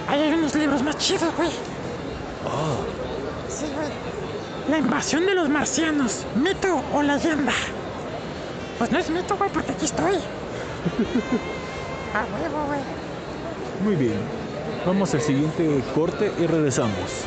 Ahí 0.09 0.20
hay 0.23 0.32
unos 0.32 0.55
libros 0.55 0.82
más 0.82 0.97
chidos, 0.98 1.35
güey. 1.36 1.51
Ah, 2.47 2.77
Sí, 3.48 3.66
güey. 3.74 3.89
La 4.69 4.78
invasión 4.78 5.27
de 5.27 5.35
los 5.35 5.48
marcianos. 5.48 6.24
¿Mito 6.36 6.82
o 6.93 7.02
leyenda? 7.02 7.52
Pues 8.78 8.90
no 8.90 8.98
es 8.98 9.11
mito, 9.11 9.36
güey, 9.36 9.51
porque 9.51 9.73
aquí 9.73 9.85
estoy. 9.85 10.15
A 12.15 12.40
huevo, 12.40 12.66
güey. 12.69 12.81
muy 13.85 13.97
bien. 13.97 14.19
Vamos 14.86 15.12
al 15.15 15.20
siguiente 15.20 15.82
corte 15.94 16.32
y 16.39 16.47
regresamos. 16.47 17.24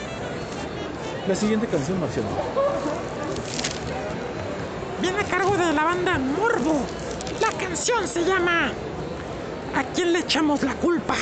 La 1.27 1.35
siguiente 1.35 1.67
canción, 1.67 1.99
marciano. 1.99 2.29
Viene 5.01 5.19
a 5.19 5.23
cargo 5.25 5.57
de 5.57 5.73
la 5.73 5.83
banda 5.83 6.17
Morbo. 6.17 6.79
La 7.41 7.51
canción 7.57 8.07
se 8.07 8.23
llama 8.23 8.71
¿A 9.75 9.83
quién 9.93 10.13
le 10.13 10.19
echamos 10.19 10.63
la 10.63 10.73
culpa? 10.75 11.15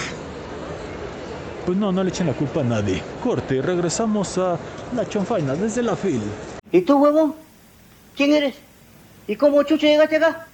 Pues 1.66 1.76
no, 1.76 1.92
no 1.92 2.04
le 2.04 2.12
echen 2.12 2.28
la 2.28 2.34
culpa 2.34 2.62
a 2.62 2.64
nadie. 2.64 3.02
Corte 3.24 3.60
regresamos 3.64 4.38
a 4.38 4.60
la 4.96 5.10
chanfaina 5.10 5.56
desde 5.56 5.82
la 5.82 5.96
fil. 5.96 6.22
¿Y 6.72 6.82
tú, 6.82 6.98
huevo? 6.98 7.36
¿Quién 8.16 8.34
eres? 8.34 8.56
¿Y 9.28 9.36
cómo 9.36 9.64
chucha 9.64 9.88
llegaste 9.88 10.18
acá? 10.18 10.48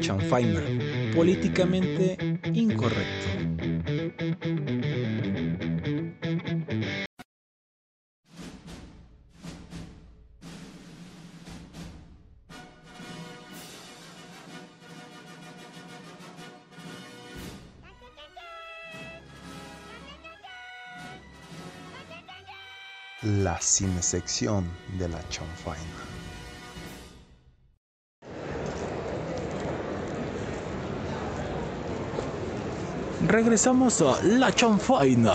Chanfaina. 0.00 0.60
Políticamente 1.14 2.16
incorrecto. 2.52 3.26
La 23.22 23.60
cinesección 23.60 24.70
de 24.98 25.08
la 25.08 25.28
chanfaina. 25.30 26.15
Regresamos 33.24 34.02
a 34.02 34.22
La 34.22 34.52
Chanfaina. 34.52 35.34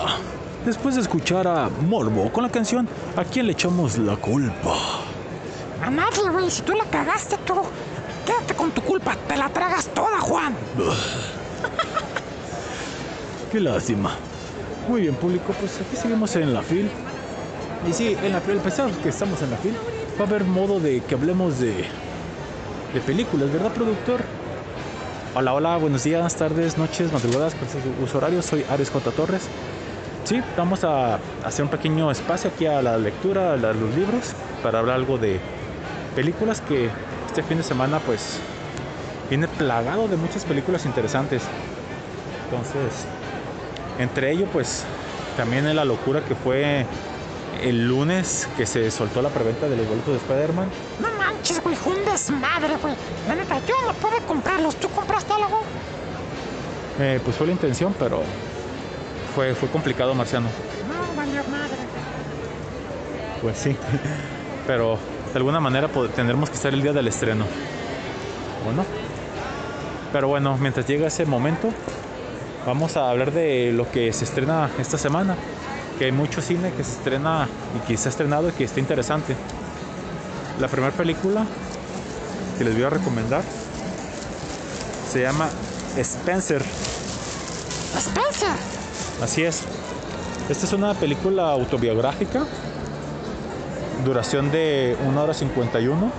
Después 0.66 0.96
de 0.96 1.02
escuchar 1.02 1.48
a 1.48 1.70
Morbo 1.70 2.32
con 2.32 2.44
la 2.44 2.52
canción 2.52 2.88
¿A 3.16 3.24
quién 3.24 3.48
le 3.48 3.54
echamos 3.54 3.98
la 3.98 4.16
culpa? 4.16 4.76
A 5.84 5.90
nadie, 5.90 6.30
güey. 6.32 6.52
Si 6.52 6.62
tú 6.62 6.74
la 6.74 6.86
cagaste, 6.86 7.38
tú. 7.46 7.56
Quédate 8.26 8.54
con 8.54 8.72
tu 8.72 8.82
culpa. 8.84 9.16
Te 9.28 9.36
la 9.36 9.50
tragas 9.50 9.88
toda, 9.88 10.20
Juan. 10.20 10.54
Qué 13.52 13.60
lástima. 13.60 14.12
Muy 14.88 15.02
bien, 15.02 15.16
público, 15.16 15.54
pues 15.60 15.80
aquí 15.82 15.96
seguimos 15.96 16.36
en 16.36 16.54
la 16.54 16.62
fil. 16.62 16.90
Y 17.90 17.94
sí, 17.94 18.16
en 18.22 18.32
la, 18.32 18.42
el 18.48 18.60
pesar 18.60 18.92
que 18.92 19.10
estamos 19.10 19.42
en 19.42 19.50
la 19.50 19.58
fila, 19.58 19.78
va 20.20 20.26
a 20.26 20.28
haber 20.28 20.44
modo 20.44 20.80
de 20.80 21.02
que 21.02 21.16
hablemos 21.16 21.60
de, 21.60 21.86
de 22.94 23.02
películas, 23.04 23.52
¿verdad, 23.52 23.74
productor? 23.74 24.22
Hola, 25.34 25.54
hola, 25.54 25.78
buenos 25.78 26.04
días, 26.04 26.36
tardes, 26.36 26.78
noches, 26.78 27.14
madrugadas, 27.14 27.56
por 27.56 27.66
su 27.70 27.78
uso 28.04 28.18
horario. 28.18 28.42
Soy 28.42 28.66
Ares 28.70 28.90
J. 28.90 29.12
Torres. 29.12 29.44
Sí, 30.26 30.42
vamos 30.58 30.84
a 30.84 31.20
hacer 31.46 31.64
un 31.64 31.72
pequeño 31.72 32.12
espacio 32.12 32.52
aquí 32.54 32.66
a 32.66 32.82
la 32.82 32.98
lectura, 32.98 33.54
a 33.54 33.56
los 33.56 33.96
libros, 33.96 34.34
para 34.62 34.80
hablar 34.80 34.98
algo 34.98 35.18
de 35.18 35.40
películas 36.18 36.60
que 36.60 36.90
este 37.28 37.44
fin 37.44 37.60
de 37.60 37.64
semana, 37.64 38.00
pues, 38.00 38.42
viene 39.30 39.48
plagado 39.48 40.10
de 40.10 40.18
muchas 40.18 40.44
películas 40.44 40.86
interesantes. 40.86 41.44
Entonces, 42.44 43.06
entre 44.00 44.34
ello, 44.34 44.48
pues, 44.52 44.84
también 45.38 45.66
en 45.66 45.78
la 45.78 45.86
locura 45.86 46.26
que 46.26 46.36
fue 46.36 46.86
el 47.64 47.88
lunes 47.88 48.50
que 48.58 48.66
se 48.66 48.92
soltó 48.92 49.22
la 49.22 49.30
preventa 49.30 49.70
de 49.70 49.78
los 49.78 49.88
boletos 49.88 50.14
de 50.14 50.18
Spider-Man. 50.18 50.68
No 51.00 51.08
manches, 51.18 51.64
güey, 51.64 51.76
desmadre, 52.12 52.76
güey. 52.78 52.94
La 53.28 53.36
neta, 53.36 53.60
yo 53.66 53.76
no 53.86 53.94
pude 53.94 54.22
comprarlos. 54.28 54.76
¿Tú 54.76 54.90
compraste 54.90 55.34
algo? 55.34 55.62
Eh, 57.00 57.20
pues 57.24 57.36
fue 57.36 57.48
la 57.48 57.54
intención, 57.54 57.96
pero 57.98 58.22
fue, 59.34 59.56
fue 59.56 59.70
complicado, 59.70 60.14
Marciano. 60.14 60.48
No, 60.88 61.16
valió 61.16 61.44
madre. 61.46 61.78
Pues 63.42 63.58
sí. 63.58 63.76
Pero 64.68 64.98
de 65.32 65.38
alguna 65.38 65.60
manera 65.60 65.90
tendremos 66.16 66.50
que 66.50 66.56
estar 66.56 66.74
el 66.74 66.82
día 66.82 66.94
del 66.94 67.08
estreno. 67.08 67.46
¿O 68.68 68.72
no? 68.72 68.86
Pero 70.14 70.28
bueno, 70.28 70.58
mientras 70.58 70.86
llega 70.86 71.08
ese 71.08 71.26
momento, 71.26 71.70
vamos 72.66 72.98
a 72.98 73.10
hablar 73.10 73.32
de 73.32 73.72
lo 73.72 73.90
que 73.90 74.12
se 74.14 74.26
estrena 74.26 74.70
esta 74.78 74.98
semana. 74.98 75.36
Que 75.98 76.06
hay 76.06 76.12
mucho 76.12 76.42
cine 76.42 76.74
que 76.74 76.84
se 76.84 76.92
estrena 76.94 77.48
y 77.78 77.88
que 77.88 77.98
se 77.98 78.10
ha 78.10 78.12
estrenado 78.12 78.50
y 78.50 78.52
que 78.52 78.66
está 78.66 78.80
interesante. 78.80 79.36
La 80.60 80.68
primera 80.68 80.92
película 80.94 81.46
que 82.62 82.66
les 82.66 82.76
voy 82.76 82.84
a 82.84 82.92
recomendar 82.92 83.42
se 85.12 85.24
llama 85.24 85.50
Spencer. 85.98 86.62
Spencer. 87.98 88.52
Así 89.20 89.42
es. 89.44 89.64
Esta 90.48 90.68
es 90.68 90.74
una 90.74 90.94
película 90.94 91.50
autobiográfica. 91.50 92.46
Duración 94.06 94.52
de 94.52 94.96
1 95.08 95.24
hora 95.24 95.34
51. 95.34 96.12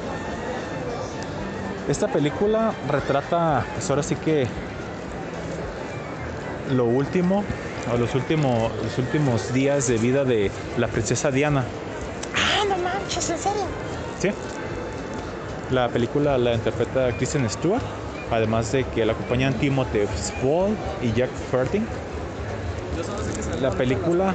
Esta 1.89 2.09
película 2.09 2.75
retrata, 2.91 3.65
pues 3.75 3.89
ahora 3.89 4.03
sí 4.03 4.17
que 4.17 4.49
lo 6.71 6.87
último, 6.87 7.45
o 7.93 7.97
los 7.97 8.17
últimos, 8.17 8.73
los 8.83 8.99
últimos 8.99 9.53
días 9.53 9.87
de 9.87 9.97
vida 9.97 10.25
de 10.25 10.51
la 10.77 10.89
princesa 10.89 11.31
Diana. 11.31 11.65
Ah, 12.35 12.65
no 12.69 12.79
manches, 12.79 13.31
en 13.31 13.39
serio. 13.39 13.63
¿Sí? 14.21 14.31
La 15.73 15.89
película 15.89 16.37
la 16.37 16.53
interpreta 16.55 17.11
Kristen 17.17 17.49
Stewart, 17.49 17.81
además 18.31 18.71
de 18.73 18.85
que 18.85 19.07
la 19.07 19.13
acompañan 19.13 19.55
Timothy 19.55 20.01
Spall 20.17 20.77
y 21.03 21.13
Jack 21.13 21.31
Ferting. 21.51 21.87
La 23.61 23.71
película 23.71 24.35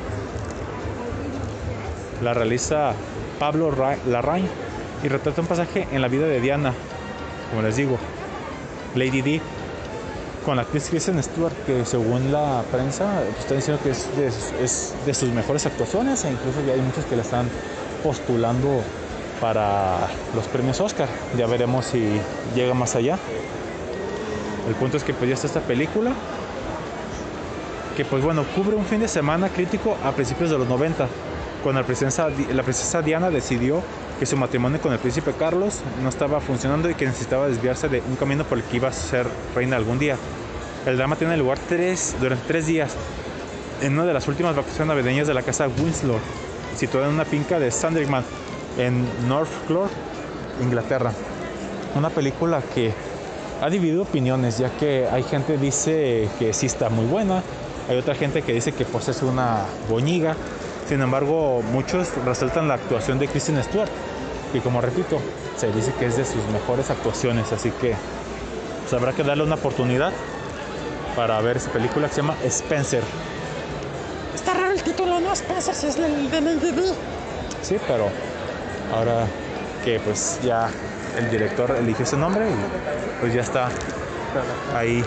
la 2.24 2.34
realiza 2.34 2.94
Pablo 3.40 3.70
Ra- 3.70 3.98
Larraín 4.08 4.48
y 5.04 5.08
retrata 5.10 5.42
un 5.42 5.48
pasaje 5.48 5.88
en 5.92 6.02
la 6.02 6.08
vida 6.08 6.26
de 6.26 6.42
Diana, 6.42 6.74
como 7.52 7.62
les 7.62 7.76
digo, 7.76 7.98
Lady 8.96 9.22
D, 9.22 9.40
con 10.44 10.56
la 10.56 10.64
actriz 10.64 10.90
Kristen 10.90 11.22
Stewart, 11.22 11.54
que 11.68 11.86
según 11.86 12.32
la 12.32 12.64
prensa 12.72 13.22
pues, 13.28 13.40
están 13.42 13.58
diciendo 13.58 13.84
que 13.84 13.92
es 13.92 14.96
de 15.06 15.14
sus 15.14 15.30
mejores 15.30 15.68
actuaciones 15.68 16.26
e 16.26 16.32
incluso 16.32 16.62
ya 16.66 16.74
hay 16.74 16.82
muchos 16.82 17.06
que 17.06 17.16
la 17.16 17.22
están 17.22 17.48
postulando 18.04 18.82
para 19.40 20.08
los 20.36 20.46
premios 20.48 20.80
Oscar. 20.82 21.08
Ya 21.38 21.48
veremos 21.48 21.86
si 21.86 22.20
llega 22.56 22.74
más 22.74 22.96
allá. 22.96 23.18
El 24.68 24.76
punto 24.76 24.98
es 24.98 25.04
que 25.04 25.14
pues 25.14 25.30
ya 25.30 25.36
está 25.36 25.48
esta 25.48 25.62
película 25.62 26.12
que 27.98 28.06
pues 28.06 28.24
bueno, 28.24 28.46
cubre 28.56 28.76
un 28.76 28.86
fin 28.86 29.00
de 29.00 29.08
semana 29.08 29.50
crítico 29.50 29.98
a 30.04 30.12
principios 30.12 30.52
de 30.52 30.58
los 30.60 30.68
90, 30.68 31.08
cuando 31.64 31.82
la 31.82 31.88
princesa, 31.88 32.30
la 32.54 32.62
princesa 32.62 33.02
Diana 33.02 33.32
decidió 33.32 33.82
que 34.20 34.28
su 34.28 34.38
matrimonio 34.38 34.80
con 34.80 34.94
el 34.94 35.00
príncipe 35.00 35.34
Carlos 35.34 35.80
no 36.04 36.10
estaba 36.10 36.40
funcionando 36.40 36.92
y 36.92 36.94
que 36.94 37.08
necesitaba 37.08 37.48
desviarse 37.48 37.90
de 37.90 38.04
un 38.08 38.16
camino 38.16 38.44
por 38.44 38.60
el 38.60 38.64
que 38.66 38.78
iba 38.78 38.90
a 38.90 38.94
ser 38.94 39.26
reina 39.56 39.78
algún 39.78 39.98
día. 39.98 40.16
El 40.86 40.96
drama 40.96 41.16
tiene 41.16 41.38
lugar 41.38 41.58
tres, 41.68 42.16
durante 42.22 42.46
tres 42.48 42.68
días 42.68 42.94
en 43.82 43.94
una 43.94 44.06
de 44.06 44.14
las 44.14 44.28
últimas 44.28 44.56
vacaciones 44.56 44.88
navideñas 44.88 45.26
de 45.26 45.34
la 45.34 45.42
casa 45.42 45.68
Winslow, 45.68 46.20
situada 46.78 47.08
en 47.08 47.16
una 47.16 47.26
finca 47.26 47.60
de 47.60 47.72
Sandringham, 47.72 48.24
en 48.78 49.06
Norfolk, 49.28 49.92
Inglaterra. 50.62 51.12
Una 51.96 52.10
película 52.10 52.62
que 52.74 52.94
ha 53.62 53.70
dividido 53.70 54.04
opiniones, 54.04 54.58
ya 54.58 54.70
que 54.70 55.08
hay 55.12 55.24
gente 55.24 55.54
que 55.54 55.60
dice 55.60 56.30
que 56.38 56.54
sí 56.54 56.68
está 56.68 56.90
muy 56.90 57.06
buena, 57.06 57.42
hay 57.90 57.98
otra 57.98 58.16
gente 58.16 58.42
que 58.42 58.54
dice 58.54 58.72
que 58.72 58.86
pues 58.86 59.08
es 59.08 59.22
una 59.24 59.66
boñiga. 59.90 60.36
Sin 60.88 61.02
embargo, 61.02 61.62
muchos 61.72 62.10
resaltan 62.24 62.68
la 62.68 62.76
actuación 62.76 63.20
de 63.20 63.28
Kristen 63.28 63.62
Stewart, 63.64 63.90
y 64.54 64.60
como 64.60 64.80
repito, 64.80 65.20
se 65.58 65.72
dice 65.72 65.94
que 66.00 66.06
es 66.06 66.18
de 66.18 66.24
sus 66.24 66.46
mejores 66.54 66.90
actuaciones, 66.90 67.52
así 67.52 67.72
que 67.72 67.96
pues, 68.82 68.94
habrá 68.94 69.14
que 69.14 69.24
darle 69.24 69.44
una 69.44 69.56
oportunidad 69.56 70.14
para 71.16 71.42
ver 71.42 71.58
esa 71.58 71.72
película 71.72 72.08
que 72.08 72.14
se 72.14 72.22
llama 72.22 72.36
Spencer. 72.46 73.04
Está 74.34 74.54
raro 74.54 74.72
el 74.72 74.84
título, 74.84 75.20
¿no? 75.20 75.34
Spencer, 75.34 75.74
si 75.76 75.88
es 75.88 75.98
el 75.98 76.32
de 76.32 76.42
Lady 76.42 76.72
D. 76.72 76.94
Sí, 77.62 77.78
pero 77.88 78.10
ahora 78.92 79.26
que 79.84 80.00
pues 80.00 80.40
ya 80.44 80.70
el 81.18 81.30
director 81.30 81.76
eligió 81.78 82.06
ese 82.06 82.18
nombre 82.18 82.46
y 82.50 83.20
pues 83.20 83.34
ya 83.34 83.42
está 83.42 83.70
ahí 84.76 85.04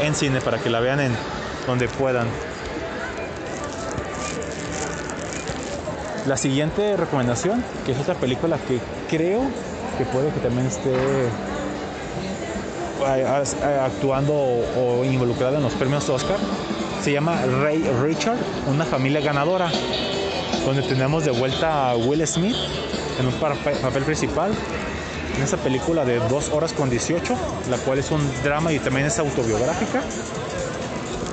en 0.00 0.14
cine 0.14 0.40
para 0.40 0.58
que 0.58 0.70
la 0.70 0.80
vean 0.80 1.00
en 1.00 1.12
donde 1.66 1.88
puedan. 1.88 2.26
La 6.26 6.36
siguiente 6.36 6.96
recomendación, 6.96 7.62
que 7.84 7.92
es 7.92 7.98
otra 8.00 8.14
película 8.14 8.58
que 8.58 8.80
creo 9.08 9.42
que 9.96 10.04
puede 10.06 10.30
que 10.30 10.40
también 10.40 10.66
esté 10.66 10.92
actuando 13.84 14.34
o 14.34 15.04
involucrada 15.04 15.58
en 15.58 15.62
los 15.62 15.74
premios 15.74 16.08
Oscar, 16.08 16.38
se 17.02 17.12
llama 17.12 17.40
Ray 17.62 17.88
Richard, 18.02 18.38
una 18.68 18.84
familia 18.84 19.20
ganadora, 19.20 19.70
donde 20.64 20.82
tenemos 20.82 21.24
de 21.24 21.30
vuelta 21.30 21.90
a 21.90 21.96
Will 21.96 22.26
Smith 22.26 22.56
en 23.18 23.26
un 23.26 23.32
pa- 23.34 23.54
papel 23.54 24.02
principal 24.04 24.52
en 25.36 25.42
esa 25.42 25.56
película 25.58 26.04
de 26.04 26.18
2 26.18 26.50
horas 26.50 26.72
con 26.72 26.88
18, 26.88 27.34
la 27.70 27.76
cual 27.78 27.98
es 27.98 28.10
un 28.10 28.20
drama 28.42 28.72
y 28.72 28.78
también 28.78 29.06
es 29.06 29.18
autobiográfica, 29.18 30.00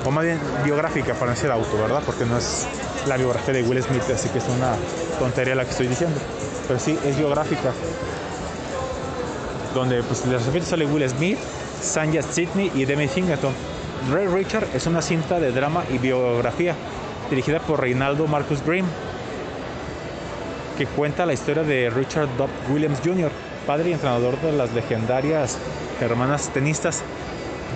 o 0.05 0.11
más 0.11 0.25
bien 0.25 0.39
biográfica 0.65 1.13
para 1.13 1.27
no 1.27 1.31
decir 1.35 1.49
auto, 1.49 1.77
¿verdad? 1.77 2.01
Porque 2.05 2.25
no 2.25 2.37
es 2.37 2.65
la 3.07 3.15
biografía 3.17 3.53
de 3.53 3.63
Will 3.63 3.81
Smith, 3.81 4.03
así 4.13 4.27
que 4.29 4.39
es 4.39 4.45
una 4.49 4.75
tontería 5.19 5.55
la 5.55 5.63
que 5.63 5.71
estoy 5.71 5.87
diciendo, 5.87 6.17
pero 6.67 6.79
sí 6.79 6.97
es 7.05 7.17
biográfica, 7.17 7.71
donde 9.73 10.03
pues 10.03 10.25
les 10.25 10.45
repito 10.45 10.65
sale 10.65 10.85
Will 10.85 11.07
Smith, 11.09 11.37
Sanja 11.81 12.21
Sidney 12.21 12.71
y 12.75 12.85
Demi 12.85 13.07
Singleton. 13.07 13.53
Ray 14.11 14.27
Richard 14.27 14.67
es 14.73 14.85
una 14.85 15.01
cinta 15.01 15.39
de 15.39 15.51
drama 15.51 15.83
y 15.91 15.97
biografía 15.97 16.75
dirigida 17.29 17.59
por 17.59 17.79
Reinaldo 17.79 18.27
Marcus 18.27 18.61
Grimm 18.65 18.85
que 20.77 20.85
cuenta 20.85 21.25
la 21.25 21.33
historia 21.33 21.63
de 21.63 21.89
Richard 21.89 22.27
Dobb 22.37 22.49
Williams 22.71 22.99
Jr., 23.03 23.31
padre 23.67 23.89
y 23.89 23.93
entrenador 23.93 24.39
de 24.41 24.51
las 24.51 24.73
legendarias 24.73 25.57
hermanas 26.01 26.49
tenistas 26.53 27.01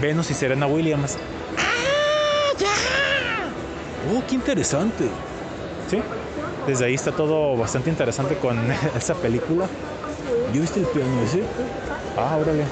Venus 0.01 0.31
y 0.31 0.33
Serena 0.33 0.67
Williams. 0.67 1.17
¡Oh, 4.13 4.23
qué 4.27 4.35
interesante! 4.35 5.05
Sí, 5.89 6.01
desde 6.65 6.85
ahí 6.85 6.93
está 6.93 7.11
todo 7.11 7.57
bastante 7.57 7.89
interesante 7.89 8.35
con 8.35 8.57
esa 8.97 9.15
película. 9.15 9.67
¿Yo 10.53 10.61
viste 10.61 10.79
el 10.79 10.85
piano 10.87 11.21
ese? 11.23 11.43
Ah, 12.17 12.37
órale. 12.39 12.63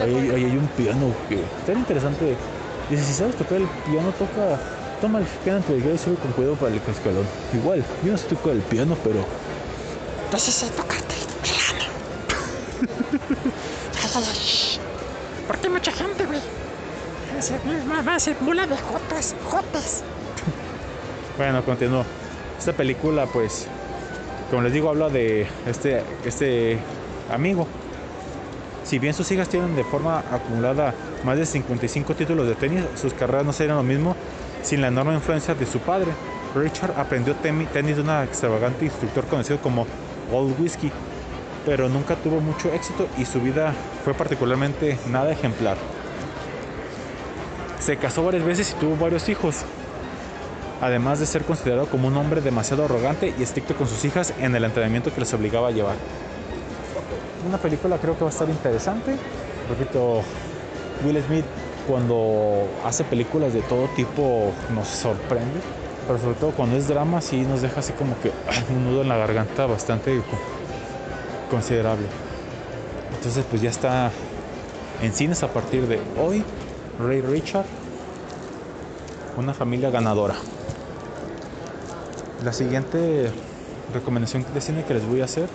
Ahí, 0.00 0.30
ahí 0.30 0.44
hay 0.44 0.56
un 0.56 0.66
piano 0.68 1.14
que 1.28 1.40
está 1.60 1.72
interesante. 1.72 2.36
Dice, 2.90 3.04
si 3.04 3.12
sabes 3.12 3.36
tocar 3.36 3.58
el 3.58 3.68
piano, 3.86 4.12
toca... 4.12 4.58
Toma 5.00 5.18
el 5.18 5.24
piano 5.24 5.64
y 5.68 5.80
con 6.16 6.32
cuidado 6.32 6.56
para 6.56 6.72
el 6.72 6.82
cascalón. 6.82 7.26
Igual, 7.52 7.84
yo 8.04 8.12
no 8.12 8.18
sé 8.18 8.26
tocar 8.26 8.52
el 8.52 8.62
piano, 8.62 8.96
pero... 9.02 9.24
Entonces 10.24 10.54
sé 10.54 10.70
tocarte 10.70 11.14
el 11.14 11.26
piano. 11.42 11.84
Porque 15.46 15.66
hay 15.66 15.72
mucha 15.72 15.92
gente, 15.92 16.24
güey. 16.24 16.40
Mismo 17.66 17.94
va 18.06 18.14
a 18.14 18.20
ser 18.20 18.36
mula 18.40 18.66
de 18.66 18.76
jotas, 18.76 19.34
jotas. 19.44 20.02
Bueno, 21.36 21.64
continúo. 21.64 22.04
Esta 22.58 22.72
película, 22.72 23.26
pues, 23.26 23.66
como 24.50 24.62
les 24.62 24.72
digo, 24.72 24.88
habla 24.88 25.10
de 25.10 25.46
este, 25.66 26.02
este 26.24 26.78
amigo. 27.30 27.66
Si 28.84 28.98
bien 28.98 29.14
sus 29.14 29.30
hijas 29.32 29.48
tienen 29.48 29.74
de 29.74 29.84
forma 29.84 30.20
acumulada 30.30 30.94
más 31.24 31.36
de 31.36 31.44
55 31.44 32.14
títulos 32.14 32.46
de 32.46 32.54
tenis, 32.54 32.84
sus 33.00 33.12
carreras 33.12 33.44
no 33.44 33.52
serían 33.52 33.76
lo 33.76 33.82
mismo 33.82 34.16
sin 34.64 34.80
la 34.80 34.88
enorme 34.88 35.14
influencia 35.14 35.54
de 35.54 35.66
su 35.66 35.78
padre, 35.78 36.10
Richard 36.54 36.98
aprendió 36.98 37.34
tenis 37.34 37.96
de 37.96 38.02
un 38.02 38.10
extravagante 38.10 38.86
instructor 38.86 39.26
conocido 39.26 39.60
como 39.60 39.86
Old 40.32 40.58
Whiskey, 40.58 40.90
pero 41.66 41.88
nunca 41.88 42.16
tuvo 42.16 42.40
mucho 42.40 42.72
éxito 42.72 43.06
y 43.18 43.26
su 43.26 43.40
vida 43.40 43.74
fue 44.04 44.14
particularmente 44.14 44.98
nada 45.08 45.32
ejemplar. 45.32 45.76
Se 47.78 47.96
casó 47.98 48.24
varias 48.24 48.44
veces 48.44 48.72
y 48.72 48.80
tuvo 48.80 48.96
varios 48.96 49.28
hijos, 49.28 49.64
además 50.80 51.20
de 51.20 51.26
ser 51.26 51.44
considerado 51.44 51.86
como 51.86 52.08
un 52.08 52.16
hombre 52.16 52.40
demasiado 52.40 52.86
arrogante 52.86 53.34
y 53.38 53.42
estricto 53.42 53.74
con 53.74 53.86
sus 53.86 54.02
hijas 54.06 54.32
en 54.38 54.54
el 54.56 54.64
entrenamiento 54.64 55.12
que 55.12 55.20
les 55.20 55.34
obligaba 55.34 55.68
a 55.68 55.72
llevar. 55.72 55.96
Una 57.46 57.58
película 57.58 57.98
creo 57.98 58.16
que 58.16 58.24
va 58.24 58.30
a 58.30 58.32
estar 58.32 58.48
interesante. 58.48 59.16
Repito, 59.68 60.22
Will 61.04 61.22
Smith 61.22 61.44
cuando 61.86 62.68
hace 62.84 63.04
películas 63.04 63.52
de 63.52 63.62
todo 63.62 63.88
tipo 63.88 64.52
nos 64.70 64.88
sorprende, 64.88 65.60
pero 66.06 66.18
sobre 66.18 66.34
todo 66.34 66.50
cuando 66.52 66.76
es 66.76 66.88
drama 66.88 67.20
sí 67.20 67.42
nos 67.42 67.62
deja 67.62 67.80
así 67.80 67.92
como 67.92 68.18
que 68.20 68.30
ah, 68.48 68.62
un 68.70 68.84
nudo 68.84 69.02
en 69.02 69.08
la 69.08 69.16
garganta 69.16 69.66
bastante 69.66 70.16
co- 70.18 70.38
considerable. 71.50 72.06
Entonces 73.12 73.44
pues 73.48 73.62
ya 73.62 73.70
está 73.70 74.12
en 75.02 75.12
cines 75.12 75.42
a 75.42 75.48
partir 75.48 75.86
de 75.86 76.00
hoy. 76.16 76.44
Ray 76.98 77.20
Richard, 77.22 77.66
una 79.36 79.52
familia 79.52 79.90
ganadora. 79.90 80.36
La 82.44 82.52
siguiente 82.52 83.32
recomendación 83.92 84.44
de 84.52 84.60
cine 84.60 84.84
que 84.84 84.94
les 84.94 85.04
voy 85.06 85.20
a 85.22 85.24
hacer 85.24 85.48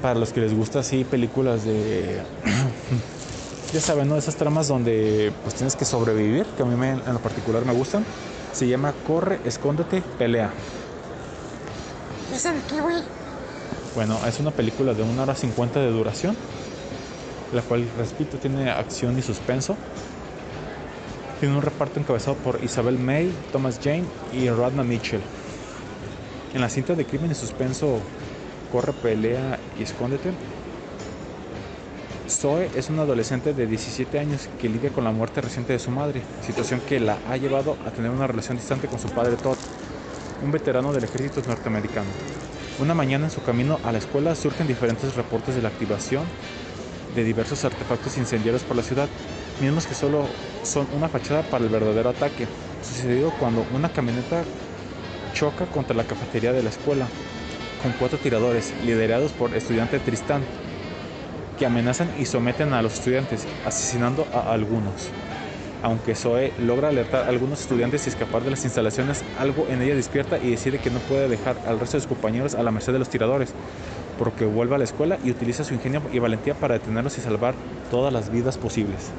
para 0.00 0.14
los 0.18 0.32
que 0.32 0.40
les 0.40 0.54
gusta 0.54 0.80
así 0.80 1.04
películas 1.04 1.64
de 1.64 2.22
ya 3.72 3.80
saben, 3.80 4.08
¿no? 4.08 4.16
Esas 4.16 4.36
tramas 4.36 4.68
donde 4.68 5.32
pues 5.42 5.54
tienes 5.54 5.76
que 5.76 5.84
sobrevivir, 5.84 6.46
que 6.56 6.62
a 6.62 6.66
mí 6.66 6.74
me- 6.74 6.92
en 6.92 7.12
lo 7.12 7.18
particular 7.20 7.64
me 7.64 7.72
gustan. 7.72 8.04
Se 8.52 8.66
llama 8.66 8.92
Corre, 9.04 9.40
escóndete, 9.44 10.02
pelea. 10.16 10.52
¿Esa 12.32 12.52
de 12.52 12.60
qué, 12.62 12.80
güey? 12.80 12.96
Bueno, 13.94 14.24
es 14.26 14.38
una 14.40 14.50
película 14.50 14.94
de 14.94 15.02
1 15.02 15.22
hora 15.22 15.34
50 15.34 15.80
de 15.80 15.88
duración, 15.90 16.36
la 17.52 17.62
cual, 17.62 17.88
repito, 17.96 18.38
tiene 18.38 18.70
acción 18.70 19.18
y 19.18 19.22
suspenso. 19.22 19.76
Tiene 21.40 21.54
un 21.56 21.62
reparto 21.62 22.00
encabezado 22.00 22.36
por 22.36 22.62
Isabel 22.62 22.98
May, 22.98 23.32
Thomas 23.52 23.78
Jane 23.82 24.06
y 24.32 24.48
Radna 24.50 24.82
Mitchell. 24.82 25.22
En 26.52 26.60
la 26.60 26.68
cinta 26.68 26.94
de 26.94 27.04
crimen 27.06 27.30
y 27.30 27.34
suspenso 27.34 28.00
Corre, 28.70 28.92
pelea 28.92 29.58
y 29.76 29.82
escóndete, 29.82 30.32
Zoe 32.28 32.70
es 32.76 32.90
una 32.90 33.02
adolescente 33.02 33.54
de 33.54 33.66
17 33.66 34.18
años 34.18 34.48
que 34.60 34.68
lidia 34.68 34.90
con 34.90 35.04
la 35.04 35.12
muerte 35.12 35.40
reciente 35.40 35.72
de 35.72 35.78
su 35.78 35.90
madre, 35.90 36.22
situación 36.42 36.80
que 36.86 37.00
la 37.00 37.18
ha 37.28 37.36
llevado 37.36 37.76
a 37.86 37.90
tener 37.90 38.10
una 38.10 38.26
relación 38.26 38.56
distante 38.56 38.86
con 38.86 38.98
su 38.98 39.08
padre 39.08 39.36
Todd, 39.36 39.56
un 40.44 40.52
veterano 40.52 40.92
del 40.92 41.04
ejército 41.04 41.42
norteamericano. 41.46 42.08
Una 42.80 42.94
mañana 42.94 43.26
en 43.26 43.30
su 43.30 43.42
camino 43.42 43.80
a 43.82 43.92
la 43.92 43.98
escuela 43.98 44.34
surgen 44.34 44.66
diferentes 44.66 45.16
reportes 45.16 45.56
de 45.56 45.62
la 45.62 45.68
activación 45.68 46.24
de 47.14 47.24
diversos 47.24 47.64
artefactos 47.64 48.18
incendiarios 48.18 48.62
por 48.62 48.76
la 48.76 48.82
ciudad, 48.82 49.08
mismos 49.60 49.86
que 49.86 49.94
solo 49.94 50.26
son 50.62 50.86
una 50.96 51.08
fachada 51.08 51.42
para 51.42 51.64
el 51.64 51.70
verdadero 51.70 52.10
ataque, 52.10 52.46
sucedido 52.82 53.32
cuando 53.40 53.64
una 53.74 53.88
camioneta 53.88 54.44
choca 55.32 55.66
contra 55.66 55.96
la 55.96 56.04
cafetería 56.04 56.52
de 56.52 56.62
la 56.62 56.70
escuela, 56.70 57.06
con 57.82 57.92
cuatro 57.92 58.18
tiradores, 58.18 58.72
liderados 58.84 59.32
por 59.32 59.54
estudiante 59.54 59.98
Tristán, 59.98 60.42
que 61.58 61.66
amenazan 61.66 62.08
y 62.18 62.24
someten 62.24 62.72
a 62.72 62.82
los 62.82 62.94
estudiantes, 62.94 63.46
asesinando 63.66 64.26
a 64.32 64.52
algunos. 64.52 65.10
Aunque 65.82 66.14
Zoe 66.14 66.52
logra 66.58 66.88
alertar 66.88 67.26
a 67.26 67.28
algunos 67.28 67.60
estudiantes 67.60 68.06
y 68.06 68.10
escapar 68.10 68.42
de 68.42 68.50
las 68.50 68.64
instalaciones, 68.64 69.24
algo 69.38 69.66
en 69.68 69.82
ella 69.82 69.94
despierta 69.94 70.38
y 70.38 70.50
decide 70.50 70.78
que 70.78 70.90
no 70.90 70.98
puede 71.00 71.28
dejar 71.28 71.56
al 71.66 71.78
resto 71.78 71.96
de 71.96 72.02
sus 72.02 72.08
compañeros 72.08 72.54
a 72.54 72.62
la 72.62 72.70
merced 72.70 72.92
de 72.92 72.98
los 72.98 73.08
tiradores, 73.08 73.52
porque 74.18 74.44
vuelve 74.44 74.74
a 74.74 74.78
la 74.78 74.84
escuela 74.84 75.18
y 75.22 75.30
utiliza 75.30 75.62
su 75.62 75.74
ingenio 75.74 76.02
y 76.12 76.18
valentía 76.18 76.54
para 76.54 76.74
detenerlos 76.74 77.16
y 77.18 77.20
salvar 77.20 77.54
todas 77.90 78.12
las 78.12 78.30
vidas 78.30 78.58
posibles. 78.58 79.10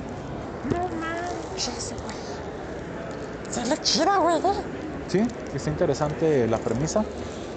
No 0.70 0.90
manches, 1.00 1.94
güey. 2.04 3.68
Se 3.68 3.82
chida, 3.82 4.18
güey, 4.18 4.38
eh. 4.38 4.62
Sí, 5.08 5.22
está 5.56 5.70
interesante 5.70 6.46
la 6.48 6.58
premisa, 6.58 7.04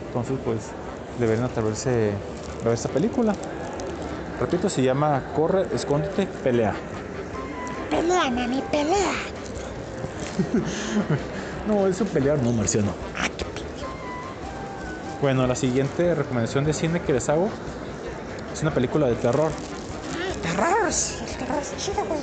entonces 0.07 0.39
pues 0.45 0.61
deberían 1.19 1.45
atreverse 1.45 2.13
a 2.63 2.65
ver 2.65 2.75
esta 2.75 2.89
película. 2.89 3.35
Repito, 4.43 4.69
se 4.69 4.83
llama 4.83 5.23
Corre, 5.37 5.69
escóndete, 5.73 6.27
pelea. 6.27 6.75
Pelea, 7.89 8.29
mami, 8.29 8.61
pelea. 8.73 9.13
No, 11.69 11.87
eso 11.87 12.05
pelear 12.07 12.43
no, 12.43 12.51
Marciano. 12.51 12.93
Bueno, 15.21 15.47
la 15.47 15.55
siguiente 15.55 16.13
recomendación 16.17 16.65
de 16.65 16.73
cine 16.73 17.01
que 17.03 17.13
les 17.13 17.29
hago 17.29 17.49
es 18.53 18.63
una 18.63 18.75
película 18.75 19.07
de 19.07 19.15
terror. 19.15 19.53
Terror, 20.43 20.89
el 20.89 21.37
terror 21.37 21.63
es 21.63 21.77
chido, 21.77 22.05
güey. 22.05 22.19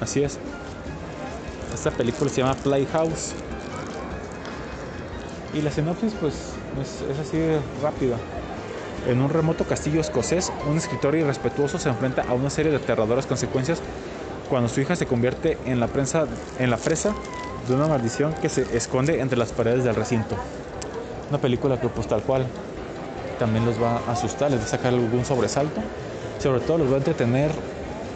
Así 0.00 0.22
es. 0.22 0.38
Esta 1.74 1.90
película 1.90 2.30
se 2.30 2.42
llama 2.42 2.54
Playhouse. 2.54 3.32
Y 5.52 5.60
la 5.60 5.72
sinopsis, 5.72 6.12
pues, 6.20 6.52
es, 6.80 7.02
es 7.10 7.18
así 7.18 7.38
rápida. 7.82 8.16
En 9.06 9.20
un 9.20 9.28
remoto 9.28 9.64
castillo 9.64 10.00
escocés, 10.00 10.50
un 10.66 10.78
escritor 10.78 11.14
irrespetuoso 11.14 11.78
se 11.78 11.90
enfrenta 11.90 12.22
a 12.26 12.32
una 12.32 12.48
serie 12.48 12.70
de 12.70 12.78
aterradoras 12.78 13.26
consecuencias 13.26 13.80
cuando 14.48 14.68
su 14.68 14.80
hija 14.80 14.96
se 14.96 15.04
convierte 15.04 15.58
en 15.66 15.78
la, 15.78 15.88
prensa, 15.88 16.26
en 16.58 16.70
la 16.70 16.78
presa 16.78 17.14
de 17.68 17.74
una 17.74 17.86
maldición 17.86 18.32
que 18.40 18.48
se 18.48 18.62
esconde 18.74 19.20
entre 19.20 19.38
las 19.38 19.52
paredes 19.52 19.84
del 19.84 19.94
recinto. 19.94 20.36
Una 21.28 21.38
película 21.38 21.78
que, 21.78 21.88
pues, 21.88 22.06
tal 22.06 22.22
cual, 22.22 22.46
también 23.38 23.66
los 23.66 23.82
va 23.82 24.00
a 24.06 24.12
asustar, 24.12 24.50
les 24.50 24.60
va 24.60 24.64
a 24.64 24.68
sacar 24.68 24.94
algún 24.94 25.24
sobresalto. 25.24 25.82
Sobre 26.38 26.60
todo 26.60 26.78
los 26.78 26.90
va 26.90 26.94
a 26.94 26.98
entretener 26.98 27.50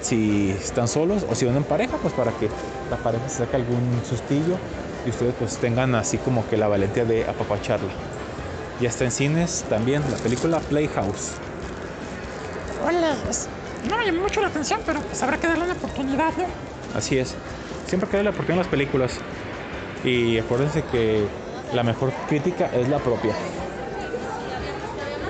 si 0.01 0.51
están 0.51 0.89
solos 0.89 1.27
o 1.31 1.35
si 1.35 1.45
van 1.45 1.57
en 1.57 1.65
pareja, 1.65 1.99
pues 1.99 2.15
para 2.15 2.33
que 2.33 2.49
la 2.91 2.97
pareja 2.97 3.29
se 3.29 3.39
saque 3.39 3.57
algún 3.57 4.01
sustillo 4.09 4.57
y 5.05 5.11
ustedes 5.11 5.35
pues 5.39 5.59
tengan 5.59 5.95
así 5.95 6.17
como 6.19 6.49
que 6.49 6.57
la 6.57 6.69
valentía 6.69 7.05
de 7.05 7.29
apapacharla. 7.29 7.91
Ya 8.81 8.89
está 8.89 9.05
en 9.05 9.11
cines 9.11 9.65
también 9.69 10.03
la 10.11 10.17
película 10.19 10.61
Playhouse. 10.61 11.33
Ole, 12.87 13.13
es- 13.29 13.49
no 13.89 13.97
me 13.97 14.05
llama 14.07 14.23
mucho 14.23 14.41
la 14.41 14.49
atención, 14.49 14.81
pero 14.87 15.01
pues 15.01 15.21
habrá 15.23 15.37
que 15.39 15.47
darle 15.49 15.65
una 15.65 15.73
oportunidad, 15.75 16.33
¿no? 16.37 16.45
Así 16.95 17.19
es. 17.19 17.35
Siempre 17.87 18.09
que 18.09 18.19
hay 18.19 18.23
la 18.25 18.31
oportunidad 18.31 18.59
en 18.61 18.65
las 18.67 18.69
películas. 18.69 19.13
Y 20.05 20.39
acuérdense 20.39 20.85
que 20.85 21.27
la 21.73 21.83
mejor 21.83 22.13
crítica 22.29 22.67
es 22.73 22.89
la 22.89 22.99
propia. 22.99 23.35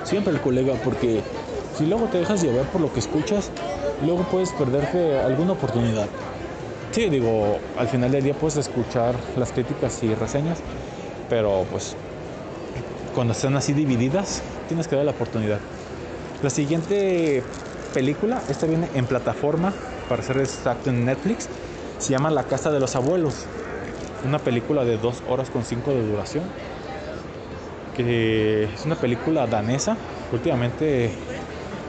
Siempre 0.03 0.33
el 0.33 0.41
colega, 0.41 0.73
porque 0.83 1.21
si 1.77 1.85
luego 1.85 2.07
te 2.07 2.19
dejas 2.19 2.41
llevar 2.41 2.65
por 2.65 2.81
lo 2.81 2.91
que 2.93 2.99
escuchas, 2.99 3.49
luego 4.03 4.23
puedes 4.23 4.51
perderte 4.51 5.19
alguna 5.19 5.53
oportunidad. 5.53 6.07
Sí, 6.91 7.09
digo, 7.09 7.59
al 7.77 7.87
final 7.87 8.11
del 8.11 8.23
día 8.23 8.33
puedes 8.33 8.57
escuchar 8.57 9.15
las 9.35 9.51
críticas 9.51 10.01
y 10.03 10.13
reseñas, 10.15 10.59
pero 11.29 11.65
pues 11.69 11.95
cuando 13.19 13.33
están 13.33 13.57
así 13.57 13.73
divididas, 13.73 14.41
tienes 14.69 14.87
que 14.87 14.95
dar 14.95 15.03
la 15.03 15.11
oportunidad. 15.11 15.59
La 16.41 16.49
siguiente 16.49 17.43
película, 17.93 18.41
esta 18.47 18.65
viene 18.65 18.87
en 18.93 19.07
plataforma, 19.07 19.73
para 20.07 20.23
ser 20.23 20.37
exacto 20.37 20.89
en 20.89 21.03
Netflix, 21.03 21.49
se 21.97 22.11
llama 22.11 22.31
La 22.31 22.45
Casa 22.45 22.71
de 22.71 22.79
los 22.79 22.95
Abuelos. 22.95 23.45
Una 24.25 24.39
película 24.39 24.85
de 24.85 24.97
2 24.97 25.23
horas 25.27 25.49
con 25.49 25.65
5 25.65 25.91
de 25.91 26.07
duración. 26.07 26.45
Que 27.97 28.69
es 28.73 28.85
una 28.85 28.95
película 28.95 29.47
danesa. 29.47 29.97
Últimamente 30.31 31.11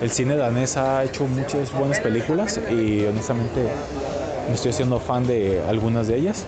el 0.03 0.11
cine 0.11 0.35
danés 0.35 0.77
ha 0.77 1.05
hecho 1.05 1.29
muchas 1.29 1.73
buenas 1.73 2.01
películas 2.01 2.59
y 2.73 3.05
honestamente 3.05 3.69
me 4.49 4.55
estoy 4.57 4.73
haciendo 4.73 4.99
fan 4.99 5.29
de 5.29 5.63
algunas 5.69 6.09
de 6.09 6.17
ellas. 6.17 6.45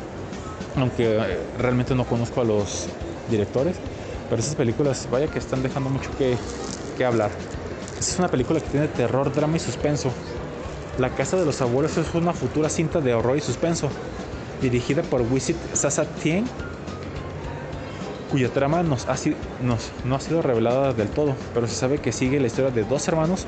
Aunque 0.75 1.19
eh, 1.19 1.39
realmente 1.57 1.95
no 1.95 2.05
conozco 2.05 2.41
a 2.41 2.45
los 2.45 2.89
directores. 3.31 3.77
Pero 4.33 4.41
esas 4.41 4.55
películas, 4.55 5.09
vaya 5.11 5.27
que 5.27 5.39
están 5.39 5.63
dejando 5.63 5.91
mucho 5.91 6.09
que, 6.17 6.39
que 6.97 7.05
hablar. 7.05 7.31
Esta 8.01 8.13
es 8.15 8.19
una 8.19 8.29
película 8.29 8.61
que 8.63 8.69
tiene 8.69 8.89
terror, 8.89 9.31
drama 9.35 9.59
y 9.59 9.61
suspenso. 9.61 10.11
La 10.97 11.11
Casa 11.11 11.37
de 11.37 11.45
los 11.45 11.61
Abuelos 11.61 11.99
es 11.99 12.15
una 12.15 12.33
futura 12.33 12.71
cinta 12.71 13.03
de 13.03 13.13
horror 13.13 13.37
y 13.37 13.43
suspenso, 13.43 13.91
dirigida 14.63 15.03
por 15.03 15.21
Wisit 15.21 15.59
Sasatien, 15.75 16.47
cuya 18.31 18.49
trama 18.49 18.83
nos 18.83 19.07
ha 19.07 19.17
nos- 19.61 19.91
no 20.03 20.15
ha 20.15 20.21
sido 20.21 20.41
revelada 20.41 20.95
del 20.95 21.09
todo, 21.11 21.37
pero 21.53 21.67
se 21.67 21.75
sabe 21.75 21.99
que 21.99 22.11
sigue 22.11 22.41
la 22.41 22.47
historia 22.47 22.71
de 22.71 22.85
dos 22.85 23.07
hermanos 23.09 23.45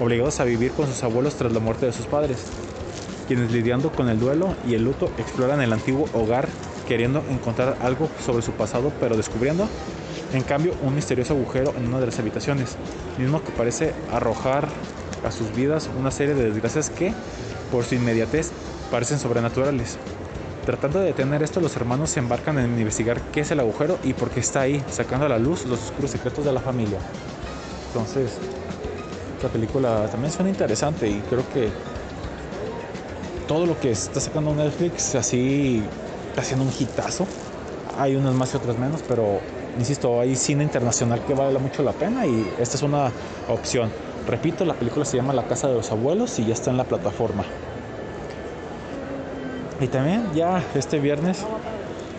obligados 0.00 0.40
a 0.40 0.44
vivir 0.44 0.72
con 0.72 0.88
sus 0.88 1.04
abuelos 1.04 1.36
tras 1.36 1.52
la 1.52 1.60
muerte 1.60 1.86
de 1.86 1.92
sus 1.92 2.06
padres, 2.06 2.46
quienes 3.28 3.52
lidiando 3.52 3.90
con 3.92 4.08
el 4.08 4.18
duelo 4.18 4.56
y 4.66 4.74
el 4.74 4.82
luto 4.82 5.12
exploran 5.16 5.60
el 5.60 5.72
antiguo 5.72 6.08
hogar 6.12 6.48
queriendo 6.88 7.22
encontrar 7.30 7.76
algo 7.80 8.10
sobre 8.26 8.42
su 8.42 8.50
pasado, 8.50 8.92
pero 8.98 9.16
descubriendo, 9.16 9.68
en 10.32 10.42
cambio, 10.42 10.74
un 10.82 10.94
misterioso 10.94 11.34
agujero 11.34 11.74
en 11.76 11.86
una 11.86 12.00
de 12.00 12.06
las 12.06 12.18
habitaciones, 12.18 12.76
mismo 13.18 13.42
que 13.42 13.52
parece 13.52 13.94
arrojar 14.10 14.68
a 15.24 15.30
sus 15.30 15.54
vidas 15.54 15.90
una 15.98 16.10
serie 16.10 16.34
de 16.34 16.50
desgracias 16.50 16.90
que, 16.90 17.12
por 17.70 17.84
su 17.84 17.94
inmediatez, 17.94 18.50
parecen 18.90 19.18
sobrenaturales. 19.18 19.98
Tratando 20.64 21.00
de 21.00 21.06
detener 21.06 21.42
esto, 21.42 21.60
los 21.60 21.76
hermanos 21.76 22.10
se 22.10 22.20
embarcan 22.20 22.58
en 22.58 22.78
investigar 22.78 23.20
qué 23.32 23.40
es 23.40 23.50
el 23.50 23.60
agujero 23.60 23.98
y 24.02 24.14
por 24.14 24.30
qué 24.30 24.40
está 24.40 24.62
ahí, 24.62 24.82
sacando 24.90 25.26
a 25.26 25.28
la 25.28 25.38
luz 25.38 25.66
los 25.66 25.82
oscuros 25.82 26.10
secretos 26.10 26.44
de 26.44 26.52
la 26.52 26.60
familia. 26.60 26.98
Entonces, 27.88 28.38
la 29.42 29.48
película 29.50 30.08
también 30.10 30.32
suena 30.32 30.50
interesante 30.50 31.08
y 31.08 31.20
creo 31.28 31.46
que 31.52 31.68
todo 33.46 33.66
lo 33.66 33.78
que 33.78 33.90
está 33.90 34.20
sacando 34.20 34.54
Netflix 34.54 35.14
así 35.14 35.82
haciendo 36.36 36.64
un 36.64 36.72
hitazo. 36.78 37.26
Hay 37.98 38.16
unas 38.16 38.34
más 38.34 38.54
y 38.54 38.56
otras 38.56 38.78
menos, 38.78 39.02
pero 39.06 39.40
insisto, 39.78 40.20
hay 40.20 40.36
cine 40.36 40.64
internacional 40.64 41.20
que 41.24 41.34
vale 41.34 41.58
mucho 41.58 41.82
la 41.82 41.92
pena 41.92 42.26
y 42.26 42.50
esta 42.58 42.76
es 42.76 42.82
una 42.82 43.10
opción. 43.48 43.90
Repito, 44.26 44.64
la 44.64 44.74
película 44.74 45.04
se 45.04 45.16
llama 45.16 45.32
La 45.32 45.46
Casa 45.46 45.68
de 45.68 45.74
los 45.74 45.90
Abuelos 45.90 46.38
y 46.38 46.46
ya 46.46 46.54
está 46.54 46.70
en 46.70 46.76
la 46.76 46.84
plataforma. 46.84 47.44
Y 49.80 49.88
también 49.88 50.24
ya 50.34 50.62
este 50.74 50.98
viernes 50.98 51.44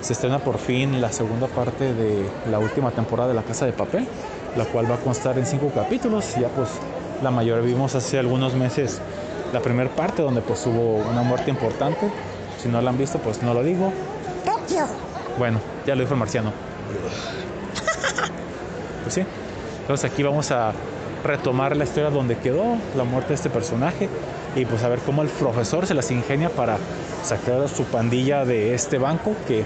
se 0.02 0.14
estrena 0.14 0.40
por 0.40 0.58
fin 0.58 1.02
la 1.02 1.12
segunda 1.12 1.48
parte 1.48 1.94
de 1.94 2.26
la 2.52 2.60
última 2.60 2.92
temporada 2.92 3.30
de 3.30 3.34
La 3.34 3.44
Casa 3.44 3.66
de 3.66 3.74
Papel, 3.74 4.08
la 4.56 4.66
cual 4.66 4.90
va 4.90 4.96
a 4.96 5.00
constar 5.00 5.38
en 5.40 5.46
cinco 5.46 5.72
capítulos. 5.74 6.36
Ya 6.40 6.50
pues 6.50 6.70
la 7.24 7.32
mayoría 7.32 7.66
vimos 7.66 7.96
hace 7.96 8.20
algunos 8.20 8.54
meses 8.54 9.02
la 9.54 9.62
primera 9.62 9.90
parte 9.90 10.22
donde 10.22 10.42
pues 10.42 10.66
hubo 10.68 10.98
una 11.10 11.24
muerte 11.24 11.50
importante. 11.50 12.08
Si 12.62 12.68
no 12.68 12.82
la 12.82 12.90
han 12.90 12.98
visto 12.98 13.18
pues 13.20 13.42
no 13.42 13.54
lo 13.54 13.64
digo. 13.64 13.92
Bueno, 15.40 15.60
ya 15.86 15.96
lo 15.96 16.02
dijo 16.02 16.14
el 16.14 16.20
marciano. 16.20 16.52
Pues 19.06 19.14
sí. 19.14 19.24
Entonces 19.82 20.12
aquí 20.12 20.24
vamos 20.24 20.50
a 20.50 20.74
retomar 21.24 21.78
la 21.78 21.84
historia 21.84 22.10
donde 22.10 22.38
quedó 22.38 22.76
la 22.98 23.04
muerte 23.04 23.30
de 23.30 23.36
este 23.36 23.52
personaje 23.52 24.10
y 24.56 24.66
pues 24.66 24.84
a 24.84 24.90
ver 24.90 25.00
cómo 25.00 25.22
el 25.22 25.30
profesor 25.30 25.86
se 25.86 25.94
las 25.94 26.10
ingenia 26.10 26.50
para 26.50 26.78
sacar 27.24 27.62
a 27.62 27.68
su 27.68 27.84
pandilla 27.84 28.46
de 28.46 28.74
este 28.74 28.98
banco 28.98 29.36
que 29.48 29.64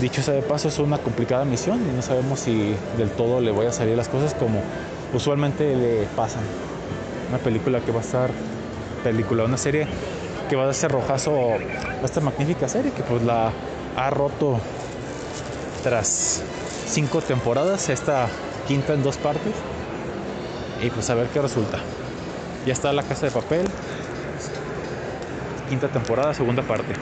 dicho 0.00 0.22
sea 0.22 0.34
de 0.34 0.42
paso 0.42 0.68
es 0.68 0.78
una 0.78 0.98
complicada 0.98 1.46
misión 1.46 1.80
y 1.90 1.96
no 1.96 2.02
sabemos 2.02 2.40
si 2.40 2.74
del 2.98 3.10
todo 3.10 3.40
le 3.40 3.50
voy 3.50 3.66
a 3.66 3.72
salir 3.72 3.96
las 3.96 4.08
cosas 4.08 4.34
como 4.34 4.60
usualmente 5.14 5.74
le 5.74 6.04
pasan. 6.16 6.42
Una 7.30 7.38
película 7.38 7.80
que 7.80 7.92
va 7.92 8.00
a 8.00 8.02
estar 8.02 8.30
película, 9.02 9.44
una 9.44 9.56
serie 9.56 9.86
que 10.50 10.56
va 10.56 10.68
a 10.68 10.74
ser 10.74 10.92
rojazo 10.92 11.34
a 11.34 12.04
esta 12.04 12.20
magnífica 12.20 12.68
serie 12.68 12.92
que 12.92 13.02
pues 13.02 13.22
la 13.22 13.52
ha 13.96 14.10
roto 14.10 14.58
tras 15.82 16.42
cinco 16.94 17.20
temporadas, 17.20 17.88
esta 17.88 18.28
quinta 18.68 18.94
en 18.94 19.02
dos 19.02 19.16
partes. 19.16 19.52
Y 20.80 20.90
pues 20.90 21.10
a 21.10 21.14
ver 21.14 21.26
qué 21.28 21.40
resulta. 21.40 21.78
Ya 22.66 22.72
está 22.72 22.92
La 22.92 23.02
Casa 23.02 23.26
de 23.26 23.32
Papel, 23.32 23.66
quinta 25.68 25.88
temporada, 25.88 26.32
segunda 26.34 26.62
parte. 26.62 26.92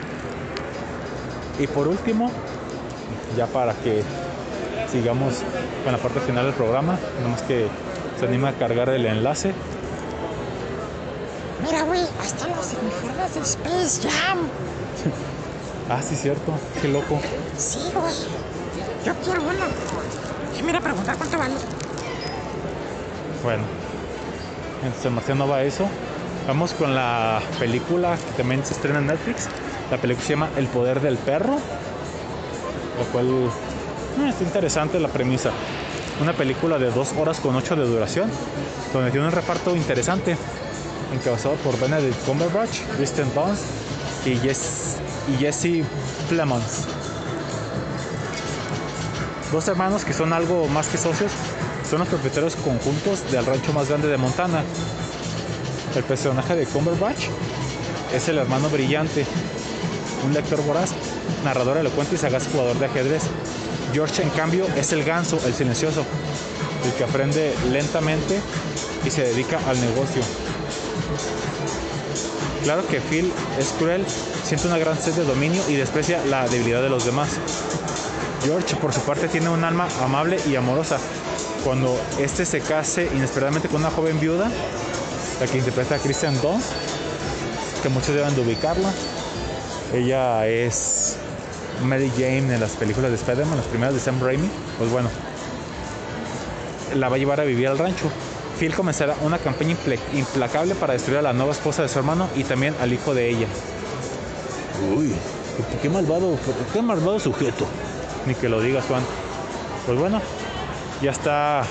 Y 1.59 1.67
por 1.67 1.87
último, 1.87 2.31
ya 3.37 3.45
para 3.45 3.73
que 3.75 4.01
sigamos 4.91 5.35
con 5.83 5.91
la 5.91 5.99
parte 5.99 6.19
final 6.21 6.45
del 6.45 6.55
programa, 6.55 6.97
nomás 7.21 7.43
que 7.43 7.67
se 8.19 8.25
anima 8.25 8.49
a 8.49 8.53
cargar 8.53 8.89
el 8.89 9.05
enlace. 9.05 9.53
Mira, 11.63 11.83
güey, 11.83 12.01
ahí 12.01 12.25
están 12.25 12.49
los 12.55 12.73
uniformes 12.73 13.35
de 13.35 13.41
Space 13.41 14.09
Jam. 14.09 14.39
Ah, 15.89 16.01
sí, 16.01 16.15
cierto, 16.15 16.53
qué 16.81 16.87
loco. 16.87 17.19
Sí, 17.57 17.91
güey. 17.93 18.13
Yo 19.05 19.13
quiero 19.15 19.41
uno. 19.41 19.65
Mira, 20.65 20.79
preguntar 20.79 21.17
cuánto 21.17 21.37
vale. 21.37 21.55
Bueno, 23.43 23.63
entonces 24.81 25.11
marciano 25.11 25.47
va 25.47 25.63
eso. 25.63 25.89
Vamos 26.47 26.73
con 26.73 26.95
la 26.95 27.41
película 27.59 28.17
que 28.17 28.37
también 28.37 28.65
se 28.65 28.73
estrena 28.73 28.99
en 28.99 29.07
Netflix. 29.07 29.49
La 29.91 29.97
película 29.97 30.25
se 30.25 30.33
llama 30.33 30.49
El 30.55 30.67
poder 30.67 31.01
del 31.01 31.17
perro. 31.17 31.57
Lo 32.97 33.05
cual 33.11 33.27
eh, 34.19 34.29
está 34.29 34.43
interesante 34.43 34.99
la 34.99 35.09
premisa. 35.09 35.51
Una 36.21 36.33
película 36.33 36.77
de 36.77 36.91
2 36.91 37.13
horas 37.17 37.39
con 37.39 37.55
8 37.55 37.75
de 37.75 37.85
duración. 37.85 38.29
Donde 38.93 39.11
tiene 39.11 39.25
un 39.25 39.33
reparto 39.33 39.75
interesante. 39.75 40.37
Encabezado 41.13 41.55
por 41.55 41.77
Benedict 41.79 42.25
Cumberbatch, 42.25 42.81
Kristen 42.95 43.27
Dunst 43.35 43.63
y, 44.25 44.37
Jess, 44.37 44.97
y 45.27 45.37
Jesse 45.37 45.85
Plemons. 46.29 46.87
Dos 49.53 49.67
hermanos 49.67 50.03
que 50.03 50.13
son 50.13 50.33
algo 50.33 50.67
más 50.67 50.87
que 50.87 50.97
socios. 50.97 51.31
Son 51.87 51.99
los 51.99 52.07
propietarios 52.07 52.55
conjuntos 52.55 53.31
del 53.31 53.45
rancho 53.45 53.71
más 53.71 53.87
grande 53.87 54.07
de 54.07 54.17
Montana. 54.17 54.63
El 55.95 56.03
personaje 56.03 56.55
de 56.55 56.65
Cumberbatch 56.65 57.25
es 58.15 58.27
el 58.29 58.39
hermano 58.39 58.67
brillante, 58.69 59.27
un 60.25 60.33
lector 60.33 60.59
voraz, 60.63 60.89
narrador 61.45 61.77
elocuente 61.77 62.15
y 62.15 62.17
sagaz 62.17 62.47
jugador 62.51 62.79
de 62.79 62.87
ajedrez. 62.87 63.21
George, 63.93 64.23
en 64.23 64.31
cambio, 64.31 64.65
es 64.75 64.91
el 64.91 65.03
ganso, 65.03 65.39
el 65.45 65.53
silencioso, 65.53 66.03
el 66.83 66.91
que 66.93 67.03
aprende 67.03 67.53
lentamente 67.71 68.41
y 69.05 69.11
se 69.11 69.21
dedica 69.21 69.59
al 69.67 69.79
negocio. 69.79 70.23
Claro 72.63 72.87
que 72.87 73.01
Phil 73.01 73.31
es 73.59 73.67
cruel, 73.77 74.03
siente 74.43 74.65
una 74.65 74.79
gran 74.79 74.99
sed 74.99 75.13
de 75.13 75.25
dominio 75.25 75.61
y 75.69 75.75
desprecia 75.75 76.25
la 76.25 76.47
debilidad 76.47 76.81
de 76.81 76.89
los 76.89 77.05
demás. 77.05 77.29
George, 78.43 78.75
por 78.75 78.93
su 78.93 79.01
parte, 79.01 79.27
tiene 79.27 79.49
un 79.49 79.63
alma 79.63 79.87
amable 80.03 80.39
y 80.47 80.55
amorosa. 80.55 80.97
Cuando 81.63 81.99
este 82.19 82.45
se 82.45 82.59
case 82.61 83.09
inesperadamente 83.13 83.69
con 83.69 83.81
una 83.81 83.91
joven 83.91 84.19
viuda, 84.19 84.49
la 85.39 85.47
que 85.47 85.57
interpreta 85.57 85.95
a 85.95 85.99
Kristen 85.99 86.39
Dunst, 86.41 86.71
que 87.81 87.89
muchos 87.89 88.13
deben 88.13 88.35
de 88.35 88.41
ubicarla. 88.41 88.91
Ella 89.93 90.47
es 90.47 91.15
Mary 91.83 92.11
Jane 92.15 92.53
en 92.53 92.59
las 92.59 92.71
películas 92.71 93.11
de 93.11 93.15
Spider-Man, 93.15 93.57
las 93.57 93.67
primeras 93.67 93.93
de 93.93 93.99
Sam 93.99 94.19
Raimi. 94.21 94.49
Pues 94.77 94.91
bueno, 94.91 95.09
la 96.95 97.09
va 97.09 97.15
a 97.15 97.19
llevar 97.19 97.39
a 97.39 97.43
vivir 97.45 97.67
al 97.67 97.77
rancho. 97.77 98.05
Phil 98.59 98.75
comenzará 98.75 99.15
una 99.21 99.37
campaña 99.39 99.71
impla- 99.75 99.99
implacable 100.13 100.75
para 100.75 100.93
destruir 100.93 101.19
a 101.19 101.21
la 101.21 101.33
nueva 101.33 101.53
esposa 101.53 101.81
de 101.81 101.89
su 101.89 101.97
hermano 101.97 102.27
y 102.35 102.43
también 102.43 102.75
al 102.81 102.91
hijo 102.93 103.13
de 103.13 103.29
ella. 103.29 103.47
Uy, 104.95 105.13
qué 105.81 105.89
malvado, 105.89 106.37
qué 106.73 106.81
malvado 106.81 107.19
sujeto. 107.19 107.65
Ni 108.25 108.35
que 108.35 108.49
lo 108.49 108.61
digas, 108.61 108.85
Juan. 108.85 109.03
Pues 109.85 109.97
bueno, 109.97 110.21
ya 111.01 111.11
está 111.11 111.63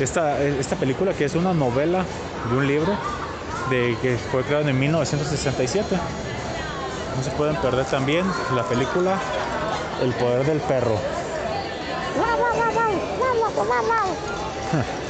esta, 0.00 0.42
esta 0.42 0.76
película 0.76 1.12
que 1.12 1.24
es 1.24 1.34
una 1.34 1.52
novela 1.52 2.04
de 2.50 2.56
un 2.56 2.66
libro 2.66 2.92
de 3.70 3.96
que 4.02 4.16
fue 4.16 4.42
creado 4.42 4.68
en 4.68 4.78
1967. 4.78 5.96
No 7.16 7.22
se 7.22 7.30
pueden 7.30 7.56
perder 7.56 7.84
también 7.86 8.26
la 8.54 8.64
película 8.64 9.18
El 10.02 10.12
poder 10.14 10.44
del 10.44 10.60
perro. 10.60 10.98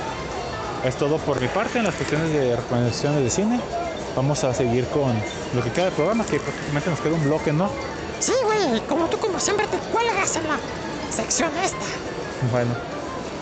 Es 0.84 0.96
todo 0.96 1.16
por 1.16 1.40
mi 1.40 1.48
parte 1.48 1.78
en 1.78 1.84
las 1.84 1.94
cuestiones 1.94 2.30
de 2.30 2.56
recomendaciones 2.56 3.22
de 3.22 3.30
cine. 3.30 3.58
Vamos 4.14 4.44
a 4.44 4.52
seguir 4.52 4.86
con 4.88 5.14
lo 5.54 5.62
que 5.62 5.70
queda 5.70 5.86
del 5.86 5.94
programa, 5.94 6.26
que 6.26 6.38
prácticamente 6.38 6.90
nos 6.90 7.00
queda 7.00 7.14
un 7.14 7.24
bloque, 7.24 7.54
¿no? 7.54 7.70
Sí, 8.20 8.32
güey, 8.44 8.80
como 8.88 9.06
tú 9.08 9.18
como 9.18 9.38
siempre 9.38 9.66
te 9.66 9.78
cuelgas 9.92 10.36
en 10.36 10.48
la 10.48 10.58
sección 11.14 11.50
esta. 11.62 11.84
Bueno, 12.50 12.74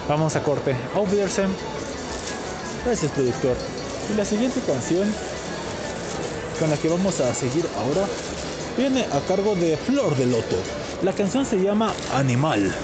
vamos 0.08 0.36
a 0.36 0.42
corte. 0.42 0.76
Wiedersehen. 0.94 1.54
Gracias, 2.84 3.12
productor. 3.12 3.56
Y 4.12 4.16
la 4.16 4.24
siguiente 4.24 4.60
canción 4.66 5.12
con 6.58 6.70
la 6.70 6.76
que 6.76 6.88
vamos 6.88 7.20
a 7.20 7.32
seguir 7.34 7.66
ahora 7.78 8.06
viene 8.76 9.06
a 9.12 9.20
cargo 9.26 9.54
de 9.54 9.76
Flor 9.76 10.16
de 10.16 10.26
Loto. 10.26 10.56
La 11.02 11.12
canción 11.12 11.46
se 11.46 11.60
llama 11.60 11.92
Animal. 12.14 12.74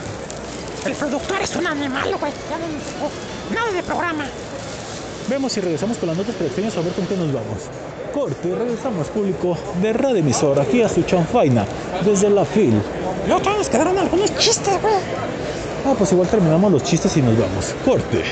El 0.84 0.94
productor 0.94 1.40
es 1.42 1.56
un 1.56 1.66
animal, 1.66 2.16
güey. 2.16 2.32
Ya 2.50 2.58
no 2.58 3.54
nada 3.54 3.72
de 3.72 3.82
programa. 3.82 4.26
Vemos 5.28 5.52
si 5.52 5.60
regresamos 5.60 5.98
con 5.98 6.08
las 6.08 6.16
notas 6.16 6.34
pequeñas 6.36 6.76
a 6.76 6.80
ver 6.80 6.92
con 6.92 7.06
qué 7.06 7.16
nos 7.16 7.32
vamos. 7.32 7.68
Corte, 8.18 8.52
regresamos 8.52 9.06
público 9.06 9.56
de 9.80 9.92
Radio 9.92 10.16
Emisora 10.16 10.62
aquí 10.62 10.82
a 10.82 10.88
su 10.88 11.02
chanfaina 11.02 11.64
desde 12.04 12.28
la 12.28 12.44
FIL. 12.44 12.82
Todavía 13.28 13.58
nos 13.58 13.68
quedaron 13.68 13.96
algunos 13.96 14.36
chistes, 14.36 14.82
güey. 14.82 14.94
Ah, 15.86 15.94
pues 15.96 16.10
igual 16.10 16.26
terminamos 16.26 16.72
los 16.72 16.82
chistes 16.82 17.16
y 17.16 17.22
nos 17.22 17.38
vamos. 17.38 17.76
Corte. 17.84 18.24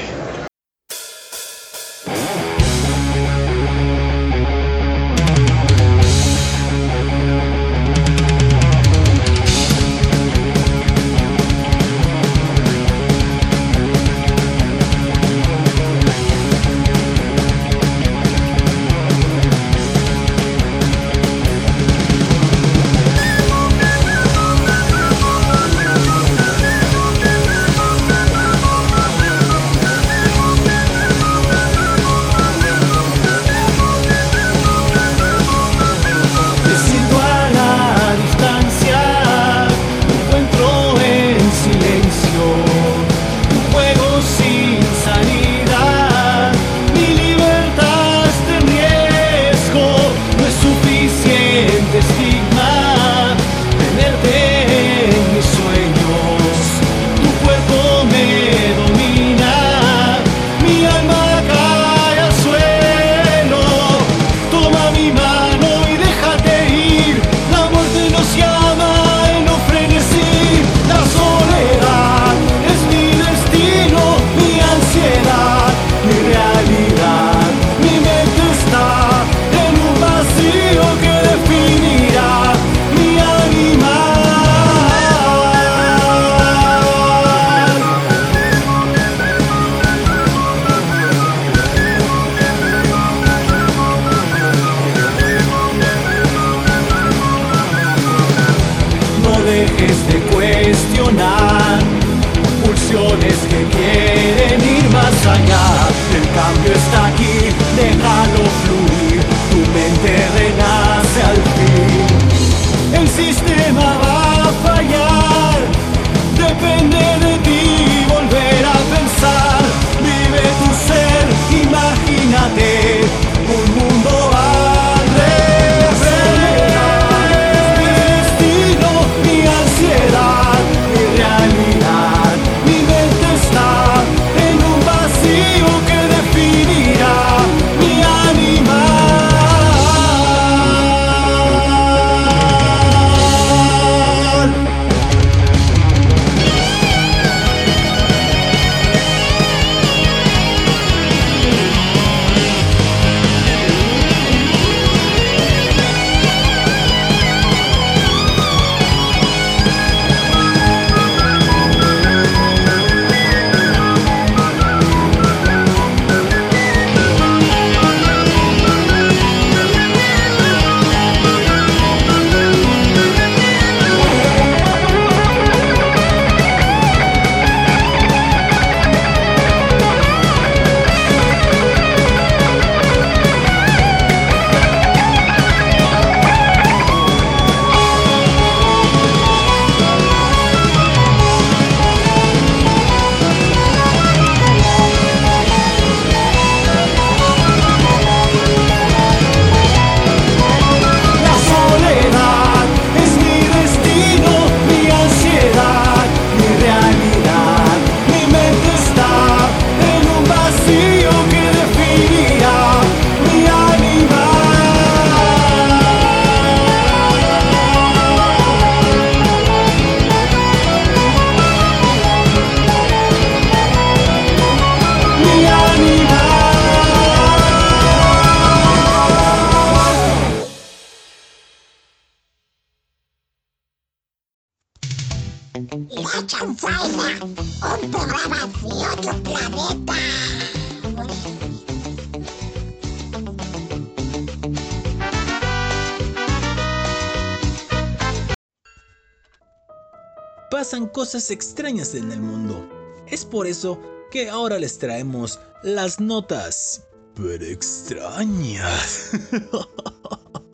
Extrañas 251.30 251.94
en 251.94 252.12
el 252.12 252.20
mundo. 252.20 252.68
Es 253.08 253.24
por 253.24 253.46
eso 253.46 253.80
que 254.10 254.28
ahora 254.28 254.58
les 254.58 254.78
traemos 254.78 255.40
las 255.62 255.98
notas. 255.98 256.82
Pero 257.14 257.44
extrañas. 257.44 259.12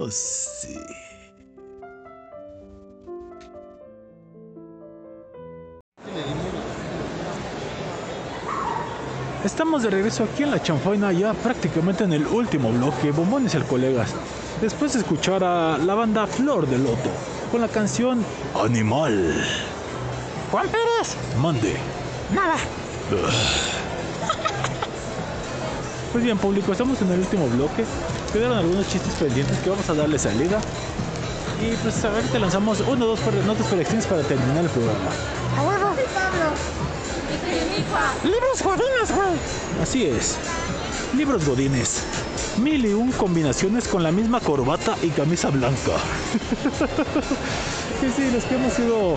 sí. 0.10 0.78
Estamos 9.44 9.82
de 9.82 9.90
regreso 9.90 10.22
aquí 10.22 10.44
en 10.44 10.52
la 10.52 10.62
chanfaina 10.62 11.10
ya 11.10 11.34
prácticamente 11.34 12.04
en 12.04 12.12
el 12.12 12.24
último 12.28 12.70
bloque, 12.70 13.10
bombones 13.10 13.56
el 13.56 13.64
colegas. 13.64 14.14
Después 14.60 14.92
de 14.92 15.00
escuchar 15.00 15.42
a 15.42 15.76
la 15.78 15.94
banda 15.94 16.28
Flor 16.28 16.68
de 16.68 16.78
Loto 16.78 17.10
con 17.50 17.60
la 17.60 17.66
canción 17.66 18.24
Animal. 18.54 19.44
Juan 20.52 20.68
Pérez, 20.68 21.16
Mande. 21.40 21.76
nada. 22.32 22.56
Pues 26.12 26.22
bien, 26.22 26.36
público, 26.36 26.72
estamos 26.72 27.00
en 27.00 27.10
el 27.10 27.20
último 27.20 27.48
bloque. 27.48 27.86
Quedaron 28.34 28.58
algunos 28.58 28.86
chistes 28.86 29.14
pendientes 29.14 29.58
que 29.60 29.70
vamos 29.70 29.88
a 29.88 29.94
darle 29.94 30.18
salida. 30.18 30.60
Y 31.58 31.74
pues 31.76 32.04
ahorita 32.04 32.38
lanzamos 32.38 32.80
uno 32.80 33.06
o 33.06 33.08
dos 33.16 33.20
notas 33.46 33.66
predicciones 33.68 34.04
para 34.06 34.22
terminar 34.22 34.62
el 34.62 34.68
programa. 34.68 35.10
A 35.56 35.62
huevo. 35.62 35.94
Libros 38.24 38.62
godines, 38.62 39.10
güey. 39.10 39.82
Así 39.82 40.04
es. 40.04 40.36
Libros 41.16 41.46
Godines. 41.46 42.02
Mil 42.58 42.84
y 42.84 42.92
un 42.92 43.10
combinaciones 43.12 43.88
con 43.88 44.02
la 44.02 44.12
misma 44.12 44.40
corbata 44.40 44.98
y 45.02 45.08
camisa 45.08 45.48
blanca. 45.48 45.96
sí, 48.00 48.12
sí, 48.14 48.30
los 48.30 48.44
que 48.44 48.54
hemos 48.54 48.74
sido 48.74 49.16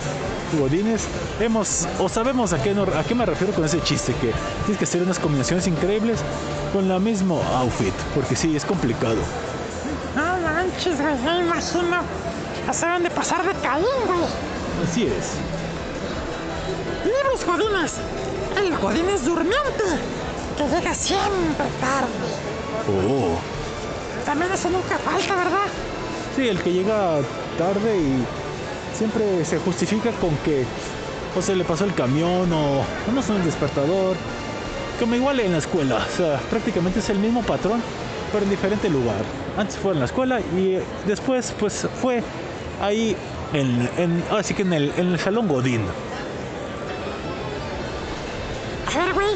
Godines 0.58 1.06
hemos 1.40 1.86
o 1.98 2.08
sabemos 2.08 2.52
a 2.52 2.62
qué, 2.62 2.74
no- 2.74 2.82
a 2.84 3.02
qué 3.04 3.14
me 3.14 3.26
refiero 3.26 3.52
con 3.52 3.64
ese 3.64 3.80
chiste, 3.82 4.12
que 4.14 4.32
tienes 4.64 4.78
que 4.78 4.84
hacer 4.84 5.02
unas 5.02 5.18
combinaciones 5.18 5.66
increíbles 5.66 6.20
con 6.72 6.88
la 6.88 6.98
mismo 6.98 7.42
outfit, 7.54 7.94
porque 8.14 8.36
sí, 8.36 8.56
es 8.56 8.64
complicado. 8.64 9.16
No 10.14 10.38
manches, 10.40 11.00
güey, 11.00 11.14
me 11.18 11.40
imagino. 11.46 11.98
Ya 12.66 12.72
se 12.72 12.86
van 12.86 13.02
de 13.02 13.10
pasar 13.10 13.44
de 13.46 13.52
Caín, 13.60 13.84
güey. 14.06 14.18
Así 14.84 15.04
es. 15.06 15.34
Libros 17.04 17.44
godines. 17.46 17.94
El 18.56 18.76
godines 18.78 19.24
durmiente, 19.24 19.84
que 20.56 20.64
llega 20.68 20.94
siempre 20.94 21.66
tarde. 21.80 22.08
Oh. 22.88 23.38
También 24.24 24.50
eso 24.52 24.70
nunca 24.70 24.98
falta, 24.98 25.36
¿verdad? 25.36 25.66
Sí, 26.34 26.48
el 26.48 26.60
que 26.62 26.72
llega 26.72 27.18
tarde 27.58 27.96
y 27.98 28.24
siempre 28.96 29.44
se 29.44 29.58
justifica 29.58 30.10
con 30.12 30.34
que 30.38 30.64
o 31.36 31.42
se 31.42 31.54
le 31.54 31.64
pasó 31.64 31.84
el 31.84 31.94
camión 31.94 32.50
o 32.52 32.82
no 33.14 33.22
son 33.22 33.36
el 33.36 33.44
despertador. 33.44 34.16
Como 34.98 35.14
igual 35.14 35.38
en 35.40 35.52
la 35.52 35.58
escuela, 35.58 35.96
o 35.96 36.16
sea, 36.16 36.40
prácticamente 36.48 37.00
es 37.00 37.10
el 37.10 37.18
mismo 37.18 37.42
patrón, 37.42 37.82
pero 38.32 38.44
en 38.44 38.50
diferente 38.50 38.88
lugar. 38.88 39.22
Antes 39.58 39.76
fue 39.76 39.92
en 39.92 39.98
la 39.98 40.06
escuela 40.06 40.40
y 40.40 40.78
después 41.06 41.54
pues 41.58 41.86
fue 42.00 42.22
ahí 42.80 43.14
en, 43.52 43.88
en 43.98 44.24
ahora 44.30 44.42
sí 44.42 44.54
que 44.54 44.62
en 44.62 44.72
el, 44.72 44.92
en 44.96 45.08
el 45.08 45.18
salón 45.18 45.46
Godín. 45.46 45.82
A 48.86 48.98
ver, 48.98 49.12
güey. 49.12 49.26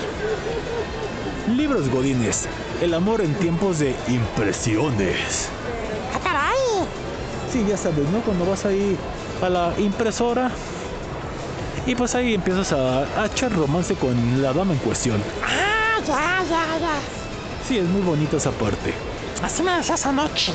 Libros 1.55 1.91
Godines, 1.91 2.49
el 2.81 2.95
amor 2.95 3.21
en 3.21 3.35
tiempos 3.35 3.81
de 3.81 3.95
impresiones. 4.09 5.49
¡Ah, 6.15 6.21
caray! 6.23 6.87
Sí, 7.53 7.67
ya 7.69 7.77
sabes, 7.77 8.09
¿no? 8.09 8.21
Cuando 8.21 8.47
vas 8.47 8.65
ahí 8.65 8.97
a 9.43 9.49
la 9.49 9.73
impresora 9.79 10.51
y 11.87 11.95
pues 11.95 12.15
ahí 12.15 12.35
empiezas 12.35 12.73
a, 12.73 13.01
a 13.21 13.27
echar 13.27 13.53
romance 13.53 13.95
con 13.95 14.43
la 14.43 14.53
dama 14.53 14.73
en 14.75 14.79
cuestión. 14.81 15.23
Ah, 15.43 15.99
ya, 16.07 16.45
ya, 16.49 16.79
ya. 16.79 16.99
Sí, 17.67 17.79
es 17.79 17.89
muy 17.89 18.03
bonita 18.03 18.37
esa 18.37 18.51
parte. 18.51 18.93
Así 19.43 19.63
me 19.63 19.73
decías 19.73 20.05
anoche. 20.07 20.53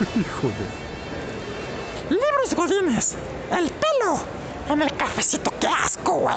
Híjole. 0.00 0.54
Libros 2.10 2.54
godines. 2.54 3.14
El 3.50 3.70
pelo. 3.70 4.20
En 4.68 4.82
el 4.82 4.92
cafecito. 4.96 5.52
¡Qué 5.60 5.66
asco, 5.66 6.20
güey! 6.20 6.36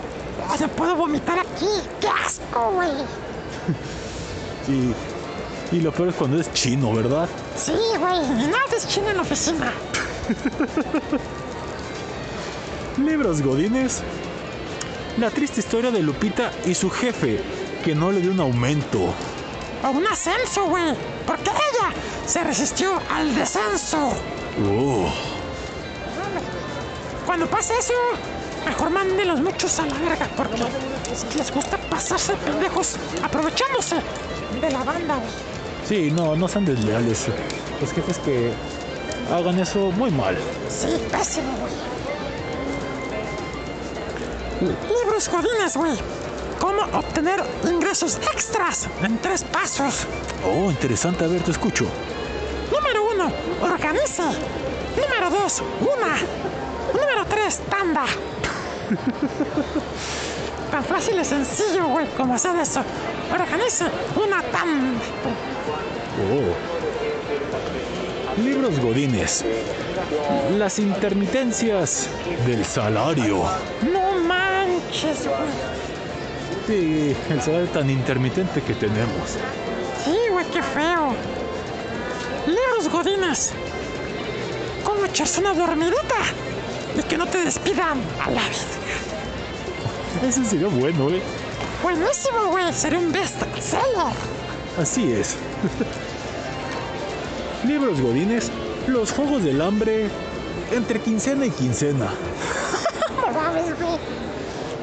Oye, 0.53 0.68
puedo 0.69 0.95
vomitar 0.95 1.40
aquí. 1.40 1.68
¡Qué 1.99 2.07
asco, 2.07 2.72
güey! 2.72 2.91
Sí. 4.65 4.94
Y 5.72 5.80
lo 5.82 5.91
peor 5.91 6.10
es 6.10 6.15
cuando 6.15 6.40
es 6.40 6.52
chino, 6.53 6.94
¿verdad? 6.94 7.30
Sí, 7.56 7.73
güey. 7.99 8.19
Nada 8.48 8.76
es 8.76 8.88
chino 8.88 9.10
en 9.10 9.18
la 9.18 9.22
oficina. 9.22 9.72
Libros 12.98 13.42
Godines. 13.42 14.02
La 15.18 15.30
triste 15.30 15.60
historia 15.60 15.92
de 15.92 16.02
Lupita 16.02 16.52
y 16.66 16.74
su 16.74 16.90
jefe, 16.90 17.42
que 17.84 17.94
no 17.96 18.12
le 18.12 18.22
dio 18.22 18.32
un 18.32 18.40
aumento. 18.40 19.14
O 19.84 19.90
un 19.90 20.08
ascenso, 20.08 20.66
güey. 20.66 20.94
Porque 21.26 21.50
ella 21.50 21.92
se 22.26 22.44
resistió 22.44 23.00
al 23.10 23.34
descenso. 23.36 24.14
Oh, 24.68 25.10
Cuando 27.26 27.48
pase 27.48 27.74
eso, 27.78 27.94
mejor 28.66 28.90
mándelos 28.90 29.40
muchos 29.42 29.80
a 29.80 29.86
la 29.86 29.94
verga. 29.96 30.28
Porque 30.38 30.58
les 31.38 31.52
gusta 31.54 31.78
pasarse 31.90 32.34
pendejos 32.36 32.96
aprovechándose 33.24 33.96
de 34.62 34.72
la 34.72 34.84
banda, 34.84 35.16
güey. 35.16 35.30
sí, 35.88 36.12
no, 36.12 36.36
no 36.36 36.48
sean 36.48 36.66
desleales. 36.66 37.28
Los 37.80 37.92
jefes 37.92 38.18
que 38.20 38.52
hagan 39.34 39.60
eso 39.60 39.92
muy 39.92 40.12
mal. 40.12 40.38
Sí, 40.70 40.88
pésimo, 41.12 41.52
güey. 41.60 41.74
Libros 44.62 45.30
godines, 45.30 45.76
güey. 45.76 45.98
¿Cómo 46.60 46.84
obtener 46.94 47.44
ingresos 47.68 48.20
extras 48.32 48.88
en 49.02 49.18
tres 49.18 49.44
pasos? 49.44 50.06
Oh, 50.46 50.70
interesante, 50.70 51.26
a 51.26 51.28
ver, 51.28 51.42
te 51.42 51.50
escucho. 51.50 51.88
Número 52.72 53.08
uno, 53.12 53.32
organice. 53.62 54.22
Número 54.22 55.32
dos, 55.32 55.64
una. 55.80 56.20
Número 56.94 57.26
tres, 57.28 57.62
tanda. 57.68 58.06
Tan 60.72 60.86
fácil 60.86 61.20
y 61.20 61.26
sencillo, 61.26 61.88
güey, 61.88 62.06
como 62.16 62.36
hacer 62.36 62.56
eso. 62.58 62.84
Organice 63.34 63.86
una 64.16 64.44
tanda. 64.44 65.02
Oh. 66.30 66.54
Libros 68.42 68.80
Godines. 68.80 69.46
Las 70.58 70.80
intermitencias 70.80 72.10
del 72.46 72.66
salario. 72.66 73.44
No 73.92 74.20
manches, 74.86 75.28
güey. 75.28 75.49
Sí, 76.68 77.16
el 77.30 77.41
salario 77.41 77.68
tan 77.70 77.90
intermitente 77.90 78.62
que 78.62 78.74
tenemos. 78.74 79.38
Sí, 80.03 80.18
güey, 80.32 80.45
qué 80.48 80.62
feo. 80.62 81.14
Libros 82.48 82.90
godines. 82.91 83.52
¿Cómo 84.84 85.06
echarse 85.06 85.41
una 85.41 85.53
dormidita? 85.53 86.16
Y 86.98 87.03
que 87.03 87.18
no 87.18 87.28
te 87.28 87.44
despidan 87.44 88.02
a 88.20 88.32
la 88.32 88.41
vez. 88.48 88.66
Eso 90.28 90.44
sería 90.44 90.68
bueno, 90.68 91.10
¿eh? 91.10 91.22
Buenísimo, 91.82 92.48
güey. 92.49 92.74
Sería 92.74 92.99
un 92.99 93.12
best 93.12 93.41
seller. 93.60 94.14
Así 94.80 95.12
es. 95.14 95.36
Libros 97.66 97.99
Godines. 98.02 98.52
Los 98.88 99.12
Juegos 99.12 99.44
del 99.44 99.62
Hambre 99.62 100.10
entre 100.72 100.99
quincena 100.99 101.45
y 101.45 101.52
quincena. 101.52 102.10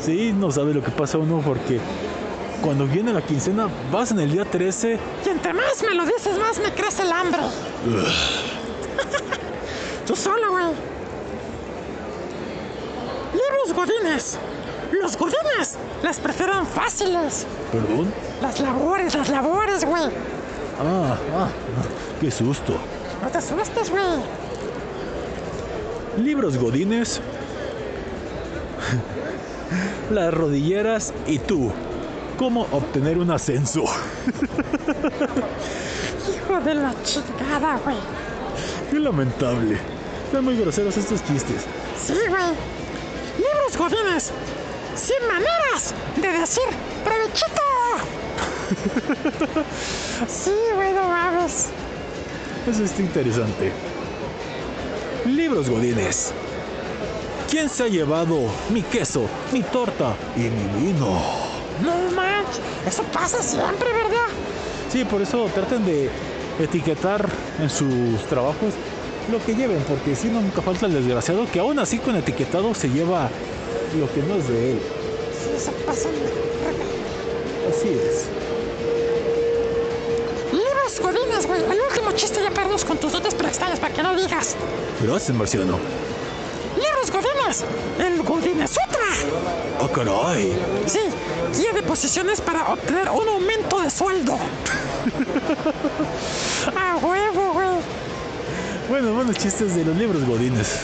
Sí, 0.09 0.33
no 0.33 0.51
sabe 0.51 0.73
lo 0.73 0.83
que 0.83 0.91
pasa 0.91 1.19
uno 1.19 1.43
porque 1.45 1.79
cuando 2.63 2.87
viene 2.87 3.13
la 3.13 3.21
quincena 3.21 3.69
vas 3.93 4.11
en 4.11 4.21
el 4.21 4.33
día 4.33 4.47
13. 4.47 4.99
Y 5.27 5.29
entre 5.29 5.53
más 5.53 5.83
me 5.87 5.95
lo 5.95 6.07
dices, 6.07 6.39
más 6.39 6.59
me 6.59 6.73
crece 6.73 7.03
el 7.03 7.13
hambre. 7.13 7.43
Tú 10.07 10.17
solo, 10.17 10.51
güey. 10.51 10.65
Libros 13.35 13.77
godines. 13.77 14.39
Los 14.93 15.19
godines 15.19 15.77
las 16.03 16.19
prefieren 16.21 16.67
fáciles. 16.67 17.47
¿Perdón? 17.71 18.11
Las 18.41 18.61
labores, 18.61 19.15
las 19.15 19.29
labores, 19.29 19.85
güey. 19.85 20.05
Ah, 20.81 21.19
ah, 21.37 21.49
qué 22.19 22.31
susto. 22.31 22.79
No 23.21 23.29
te 23.29 23.37
asustes, 23.37 23.91
güey. 23.91 24.23
Libros 26.25 26.57
Godines. 26.57 27.21
Las 30.11 30.33
rodilleras 30.33 31.13
y 31.27 31.39
tú. 31.39 31.73
¿Cómo 32.37 32.67
obtener 32.71 33.19
un 33.19 33.31
ascenso? 33.31 33.85
Hijo 36.29 36.61
de 36.61 36.75
la 36.75 36.95
chingada, 37.03 37.79
güey. 37.85 37.97
Qué 38.91 39.01
lamentable. 39.01 39.79
Están 40.27 40.45
muy 40.45 40.57
groseros 40.57 40.97
estos 40.97 41.25
chistes. 41.25 41.65
Sí, 42.01 42.15
güey. 42.29 42.55
Libros 43.39 43.77
godines. 43.77 44.33
100 44.95 45.27
maneras 45.27 45.95
de 46.17 46.29
decir 46.29 46.65
provechito. 47.05 47.63
sí, 50.29 50.53
güey, 50.75 50.93
no 50.93 51.09
mames. 51.09 51.69
Eso 52.69 52.85
está 52.85 53.01
interesante. 53.01 53.73
Libros 55.25 55.69
Godines. 55.71 56.33
¿Quién 57.51 57.71
se 57.71 57.85
ha 57.85 57.89
llevado 57.89 58.41
mi 58.69 58.83
queso, 58.83 59.23
mi 59.53 59.63
torta 59.63 60.15
y 60.37 60.41
mi 60.41 60.87
vino? 60.87 61.19
No 61.83 61.97
manches. 62.15 62.61
Eso 62.87 63.03
pasa 63.05 63.43
siempre, 63.43 63.91
¿verdad? 63.91 64.29
Sí, 64.93 65.03
por 65.07 65.23
eso 65.23 65.49
traten 65.55 65.85
de 65.87 66.11
etiquetar 66.59 67.27
en 67.59 67.71
sus 67.71 68.23
trabajos 68.29 68.75
lo 69.33 69.43
que 69.43 69.55
lleven, 69.55 69.83
porque 69.89 70.15
si 70.15 70.29
no, 70.29 70.43
nunca 70.43 70.61
falta 70.61 70.87
el 70.87 70.93
desgraciado 70.93 71.47
que 71.51 71.61
aún 71.61 71.79
así 71.79 71.99
con 71.99 72.17
etiquetado 72.17 72.75
se 72.75 72.91
lleva 72.91 73.31
lo 73.99 74.13
que 74.13 74.23
no 74.23 74.35
es 74.35 74.49
de 74.49 74.73
él. 74.73 74.79
Sí, 75.33 75.49
de 75.51 76.21
verga. 76.67 76.85
Así 77.71 77.89
es. 77.89 78.27
Libros 80.53 81.01
godines, 81.01 81.47
güey. 81.47 81.63
El 81.63 81.81
último 81.81 82.13
chiste 82.13 82.43
ya 82.43 82.51
perdimos 82.51 82.85
con 82.85 82.99
tus 82.99 83.13
dotes 83.13 83.35
preextrañas 83.35 83.81
para 83.81 83.95
que 83.95 84.03
no 84.03 84.15
digas. 84.15 84.55
Gracias, 85.03 85.35
Marciano. 85.35 85.79
Godines. 87.49 87.65
El 87.99 88.23
Godines 88.23 88.71
Sutra. 88.71 89.09
¡Ah, 89.81 89.89
caray! 89.95 90.59
Sí, 90.87 91.01
guía 91.57 91.73
de 91.73 91.83
posiciones 91.83 92.41
para 92.41 92.69
obtener 92.69 93.09
un 93.09 93.29
aumento 93.29 93.81
de 93.81 93.91
sueldo. 93.91 94.35
A 96.77 96.97
huevo, 96.97 97.53
güey. 97.55 97.69
Bueno, 98.89 99.13
buenos 99.15 99.37
chistes 99.37 99.75
de 99.75 99.85
los 99.85 99.97
libros 99.97 100.25
Godines. 100.25 100.81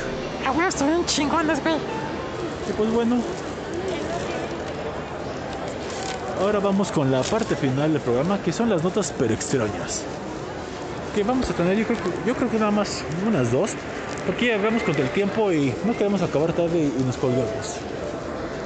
A 0.47 0.53
huevo, 0.53 0.69
estuvieron 0.69 1.05
chingones, 1.07 1.63
güey. 1.63 1.77
Y 1.77 2.73
pues 2.73 2.91
bueno. 2.91 3.17
Ahora 6.41 6.61
vamos 6.61 6.91
con 6.91 7.11
la 7.11 7.23
parte 7.23 7.57
final 7.57 7.93
del 7.93 8.03
programa, 8.03 8.39
que 8.43 8.53
son 8.53 8.71
las 8.71 8.83
notas 8.83 9.13
pero 9.19 9.35
extrañas. 9.35 10.03
Que 11.15 11.23
vamos 11.23 11.49
a 11.51 11.53
tener, 11.53 11.77
yo 11.77 11.87
creo 11.87 11.99
yo 12.27 12.35
creo 12.35 12.51
que 12.51 12.59
nada 12.59 12.73
más 12.73 13.05
unas 13.27 13.53
dos, 13.53 13.71
porque 14.27 14.47
ya 14.47 14.59
vamos 14.59 14.83
contra 14.83 15.05
el 15.05 15.11
tiempo 15.11 15.53
y 15.53 15.75
no 15.85 15.93
queremos 15.93 16.23
acabar 16.23 16.53
tarde 16.53 16.91
y 16.99 17.03
nos 17.05 17.17
colgamos. 17.17 17.77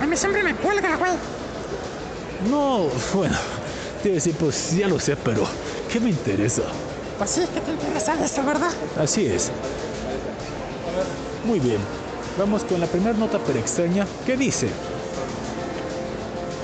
A 0.00 0.06
mí 0.06 0.16
siempre 0.16 0.42
me 0.42 0.54
cuelga, 0.54 0.96
güey. 0.96 1.12
No, 2.48 2.86
bueno, 3.14 3.36
te 4.02 4.08
iba 4.08 4.14
a 4.14 4.16
decir, 4.16 4.34
pues 4.38 4.76
ya 4.76 4.86
lo 4.86 5.00
sé, 5.00 5.16
pero 5.16 5.44
¿qué 5.92 5.98
me 5.98 6.10
interesa? 6.10 6.62
Pues 7.18 7.30
sí, 7.30 7.40
que 7.52 7.60
te 7.60 7.72
interesa 7.72 8.14
esto, 8.24 8.44
¿verdad? 8.44 8.70
Así 8.96 9.26
es. 9.26 9.50
Muy 11.44 11.58
bien, 11.58 11.78
vamos 12.38 12.62
con 12.62 12.78
la 12.78 12.86
primera 12.86 13.12
nota 13.16 13.40
pero 13.44 13.58
extraña 13.58 14.06
que 14.24 14.36
dice: 14.36 14.68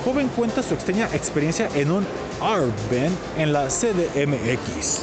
Joven 0.05 0.29
cuenta 0.29 0.63
su 0.63 0.75
extraña 0.75 1.09
experiencia 1.13 1.69
en 1.75 1.91
un 1.91 2.07
R-Band 2.41 3.17
en 3.39 3.53
la 3.53 3.67
CDMX. 3.67 5.01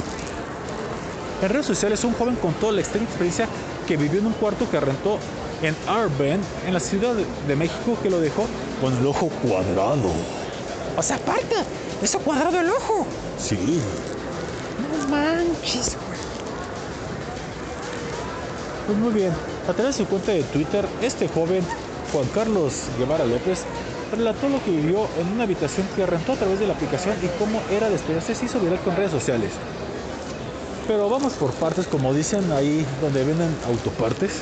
En 1.42 1.48
redes 1.48 1.66
sociales, 1.66 2.04
un 2.04 2.14
joven 2.14 2.36
contó 2.36 2.70
la 2.70 2.80
extraña 2.80 3.04
experiencia 3.04 3.48
que 3.86 3.96
vivió 3.96 4.20
en 4.20 4.26
un 4.26 4.32
cuarto 4.34 4.68
que 4.70 4.78
rentó 4.80 5.18
en 5.62 5.76
R-Band 5.86 6.42
en 6.66 6.74
la 6.74 6.80
Ciudad 6.80 7.14
de- 7.14 7.26
de 7.46 7.56
México 7.56 7.96
que 8.02 8.10
lo 8.10 8.20
dejó 8.20 8.46
con 8.80 8.96
el 8.96 9.06
ojo 9.06 9.28
cuadrado. 9.42 10.10
O 10.96 11.02
sea, 11.02 11.16
aparte, 11.16 11.56
eso 12.02 12.18
cuadrado 12.20 12.58
el 12.60 12.68
ojo. 12.70 13.06
Sí, 13.38 13.80
No 15.00 15.08
manches, 15.08 15.96
güey. 15.96 16.18
Pues 18.86 18.98
muy 18.98 19.12
bien, 19.12 19.32
a 19.68 19.72
través 19.72 19.96
de 19.96 20.04
su 20.04 20.08
cuenta 20.08 20.32
de 20.32 20.42
Twitter, 20.44 20.84
este 21.00 21.28
joven, 21.28 21.64
Juan 22.12 22.26
Carlos 22.34 22.74
Guevara 22.98 23.24
López, 23.24 23.64
relató 24.10 24.48
lo 24.48 24.62
que 24.64 24.70
vivió 24.70 25.06
en 25.18 25.28
una 25.32 25.44
habitación 25.44 25.86
que 25.94 26.04
rentó 26.04 26.32
a 26.32 26.36
través 26.36 26.58
de 26.60 26.66
la 26.66 26.74
aplicación 26.74 27.16
y 27.22 27.28
cómo 27.38 27.62
era 27.70 27.88
de 27.88 27.94
esperarse 27.96 28.34
se 28.34 28.44
hizo 28.46 28.58
viral 28.60 28.80
con 28.80 28.96
redes 28.96 29.12
sociales. 29.12 29.52
Pero 30.92 31.08
vamos 31.08 31.32
por 31.32 31.52
partes, 31.52 31.86
como 31.86 32.12
dicen 32.12 32.52
ahí 32.52 32.84
donde 33.00 33.24
venden 33.24 33.48
autopartes. 33.66 34.40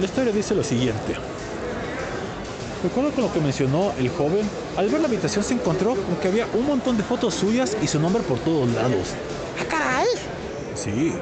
La 0.00 0.04
historia 0.04 0.32
dice 0.32 0.52
lo 0.56 0.64
siguiente. 0.64 1.12
De 2.82 2.88
acuerdo 2.88 3.12
con 3.12 3.22
lo 3.22 3.32
que 3.32 3.38
mencionó 3.38 3.92
el 4.00 4.08
joven, 4.08 4.50
al 4.76 4.88
ver 4.88 5.00
la 5.00 5.06
habitación 5.06 5.44
se 5.44 5.54
encontró 5.54 5.94
con 5.94 6.16
que 6.16 6.26
había 6.26 6.48
un 6.54 6.66
montón 6.66 6.96
de 6.96 7.04
fotos 7.04 7.34
suyas 7.34 7.76
y 7.80 7.86
su 7.86 8.00
nombre 8.00 8.24
por 8.24 8.40
todos 8.40 8.68
lados. 8.72 9.10
¡Ah, 9.60 9.64
caray! 9.70 10.06
Sí, 10.74 11.12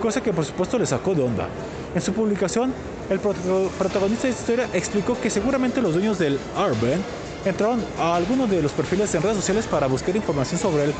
cosa 0.00 0.22
que 0.22 0.32
por 0.32 0.46
supuesto 0.46 0.78
le 0.78 0.86
sacó 0.86 1.14
de 1.14 1.22
onda. 1.22 1.48
En 1.94 2.00
su 2.00 2.14
publicación, 2.14 2.72
el 3.10 3.20
protago- 3.20 3.68
protagonista 3.76 4.22
de 4.26 4.30
esta 4.30 4.40
historia 4.42 4.70
explicó 4.72 5.20
que 5.20 5.28
seguramente 5.28 5.82
los 5.82 5.92
dueños 5.92 6.18
del 6.18 6.40
Arben 6.56 7.02
entraron 7.44 7.84
a 7.98 8.16
algunos 8.16 8.50
de 8.50 8.62
los 8.62 8.72
perfiles 8.72 9.14
en 9.14 9.22
redes 9.22 9.36
sociales 9.36 9.66
para 9.66 9.86
buscar 9.86 10.14
información 10.16 10.60
sobre 10.60 10.84
él, 10.84 10.94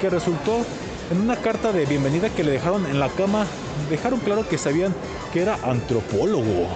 que 0.00 0.10
resultó 0.10 0.64
En 1.10 1.20
una 1.20 1.34
carta 1.34 1.72
de 1.72 1.86
bienvenida 1.86 2.30
que 2.30 2.44
le 2.44 2.52
dejaron 2.52 2.86
en 2.86 3.00
la 3.00 3.08
cama, 3.08 3.44
dejaron 3.90 4.20
claro 4.20 4.48
que 4.48 4.56
sabían 4.56 4.94
que 5.32 5.42
era 5.42 5.58
antropólogo. 5.64 6.68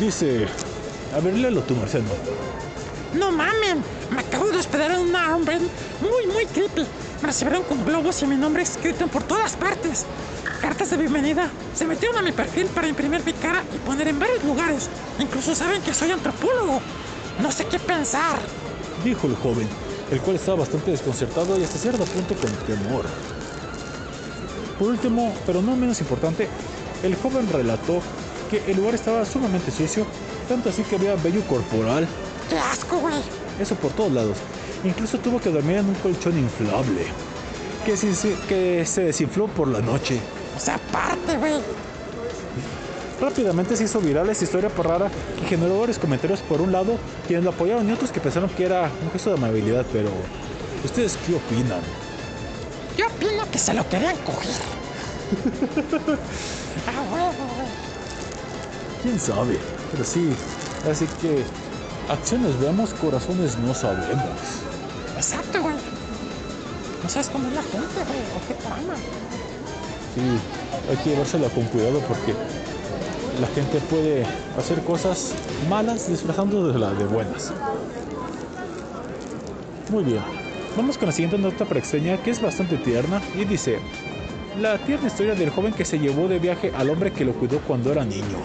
Dice, 0.00 0.46
a 1.14 1.20
ver, 1.20 1.34
léelo 1.34 1.60
tú, 1.60 1.74
Marcelo. 1.76 2.06
No 3.12 3.30
mamen, 3.30 3.84
me 4.10 4.20
acabo 4.20 4.46
de 4.46 4.56
hospedar 4.56 4.92
en 4.92 5.00
una 5.00 5.36
hombre 5.36 5.58
muy, 5.58 6.32
muy 6.32 6.46
creepy. 6.46 6.86
Me 7.22 7.28
recibieron 7.28 7.62
con 7.62 7.84
globos 7.84 8.20
y 8.22 8.26
mi 8.26 8.34
nombre 8.34 8.64
escrito 8.64 9.06
por 9.06 9.22
todas 9.22 9.54
partes. 9.54 10.06
Cartas 10.60 10.90
de 10.90 10.96
bienvenida. 10.96 11.48
Se 11.72 11.86
metieron 11.86 12.18
a 12.18 12.22
mi 12.22 12.32
perfil 12.32 12.66
para 12.66 12.88
imprimir 12.88 13.24
mi 13.24 13.32
cara 13.32 13.62
y 13.72 13.78
poner 13.78 14.08
en 14.08 14.18
varios 14.18 14.42
lugares. 14.42 14.90
Incluso 15.20 15.54
saben 15.54 15.80
que 15.82 15.94
soy 15.94 16.10
antropólogo. 16.10 16.80
No 17.40 17.52
sé 17.52 17.64
qué 17.66 17.78
pensar. 17.78 18.40
Dijo 19.04 19.28
el 19.28 19.36
joven, 19.36 19.68
el 20.10 20.20
cual 20.20 20.34
estaba 20.34 20.58
bastante 20.58 20.90
desconcertado 20.90 21.56
y 21.60 21.62
hasta 21.62 21.78
cierto 21.78 22.04
punto 22.06 22.34
con 22.34 22.50
temor. 22.66 23.06
Por 24.76 24.88
último, 24.88 25.32
pero 25.46 25.62
no 25.62 25.76
menos 25.76 26.00
importante, 26.00 26.48
el 27.04 27.14
joven 27.14 27.48
relató 27.52 28.02
que 28.50 28.64
el 28.66 28.78
lugar 28.78 28.96
estaba 28.96 29.24
sumamente 29.24 29.70
sucio, 29.70 30.08
tanto 30.48 30.70
así 30.70 30.82
que 30.82 30.96
había 30.96 31.14
vello 31.14 31.46
corporal. 31.46 32.08
¡Qué 32.50 32.58
asco, 32.58 32.98
güey! 32.98 33.14
Eso 33.60 33.76
por 33.76 33.92
todos 33.92 34.10
lados. 34.10 34.38
Incluso 34.84 35.18
tuvo 35.18 35.40
que 35.40 35.50
dormir 35.50 35.76
en 35.78 35.88
un 35.88 35.94
colchón 35.96 36.36
inflable, 36.38 37.06
que 37.84 37.96
se, 37.96 38.34
que 38.48 38.84
se 38.84 39.02
desinfló 39.02 39.46
por 39.46 39.68
la 39.68 39.80
noche. 39.80 40.20
O 40.56 40.60
sea, 40.60 40.74
aparte, 40.74 41.36
güey. 41.36 41.54
Rápidamente 43.20 43.76
se 43.76 43.84
hizo 43.84 44.00
viral 44.00 44.28
esta 44.30 44.42
historia 44.42 44.68
por 44.68 44.88
rara 44.88 45.08
que 45.38 45.46
generó 45.46 45.78
varios 45.78 45.98
comentarios 45.98 46.40
por 46.40 46.60
un 46.60 46.72
lado, 46.72 46.96
quienes 47.28 47.44
lo 47.44 47.50
apoyaron 47.50 47.88
y 47.88 47.92
otros 47.92 48.10
que 48.10 48.20
pensaron 48.20 48.50
que 48.50 48.64
era 48.64 48.90
un 49.04 49.12
gesto 49.12 49.30
de 49.30 49.36
amabilidad, 49.36 49.86
pero 49.92 50.10
¿ustedes 50.84 51.16
qué 51.24 51.36
opinan? 51.36 51.80
Yo 52.96 53.06
opino 53.06 53.48
que 53.48 53.58
se 53.58 53.74
lo 53.74 53.88
querían 53.88 54.16
coger. 54.18 54.50
ah. 56.88 57.30
¿Quién 59.02 59.20
sabe? 59.20 59.56
Pero 59.92 60.04
sí, 60.04 60.34
así 60.90 61.06
que 61.20 61.44
acciones 62.08 62.58
vemos, 62.58 62.92
corazones 62.94 63.56
no 63.58 63.72
sabemos. 63.72 64.71
Exacto, 65.22 65.62
güey. 65.62 65.76
No 67.00 67.08
sabes 67.08 67.28
cómo 67.28 67.46
es 67.46 67.54
la 67.54 67.62
gente, 67.62 67.94
güey, 67.94 68.20
o 68.34 68.48
qué 68.48 68.54
trama. 68.54 68.94
Sí, 70.14 70.20
hay 70.90 70.96
que 70.96 71.10
llevársela 71.10 71.48
con 71.50 71.64
cuidado 71.66 72.00
porque 72.00 72.34
la 73.40 73.46
gente 73.46 73.78
puede 73.82 74.26
hacer 74.58 74.82
cosas 74.82 75.32
malas 75.68 76.08
disfrazando 76.08 76.72
de 76.72 76.76
las 76.76 76.98
de 76.98 77.04
buenas. 77.04 77.52
Muy 79.90 80.02
bien, 80.02 80.22
vamos 80.76 80.98
con 80.98 81.06
la 81.06 81.12
siguiente 81.12 81.38
nota 81.38 81.66
preextraña 81.66 82.20
que 82.20 82.32
es 82.32 82.42
bastante 82.42 82.76
tierna 82.78 83.22
y 83.36 83.44
dice: 83.44 83.78
La 84.60 84.76
tierna 84.78 85.06
historia 85.06 85.36
del 85.36 85.50
joven 85.50 85.72
que 85.72 85.84
se 85.84 86.00
llevó 86.00 86.26
de 86.26 86.40
viaje 86.40 86.72
al 86.76 86.90
hombre 86.90 87.12
que 87.12 87.24
lo 87.24 87.32
cuidó 87.34 87.60
cuando 87.60 87.92
era 87.92 88.04
niño. 88.04 88.38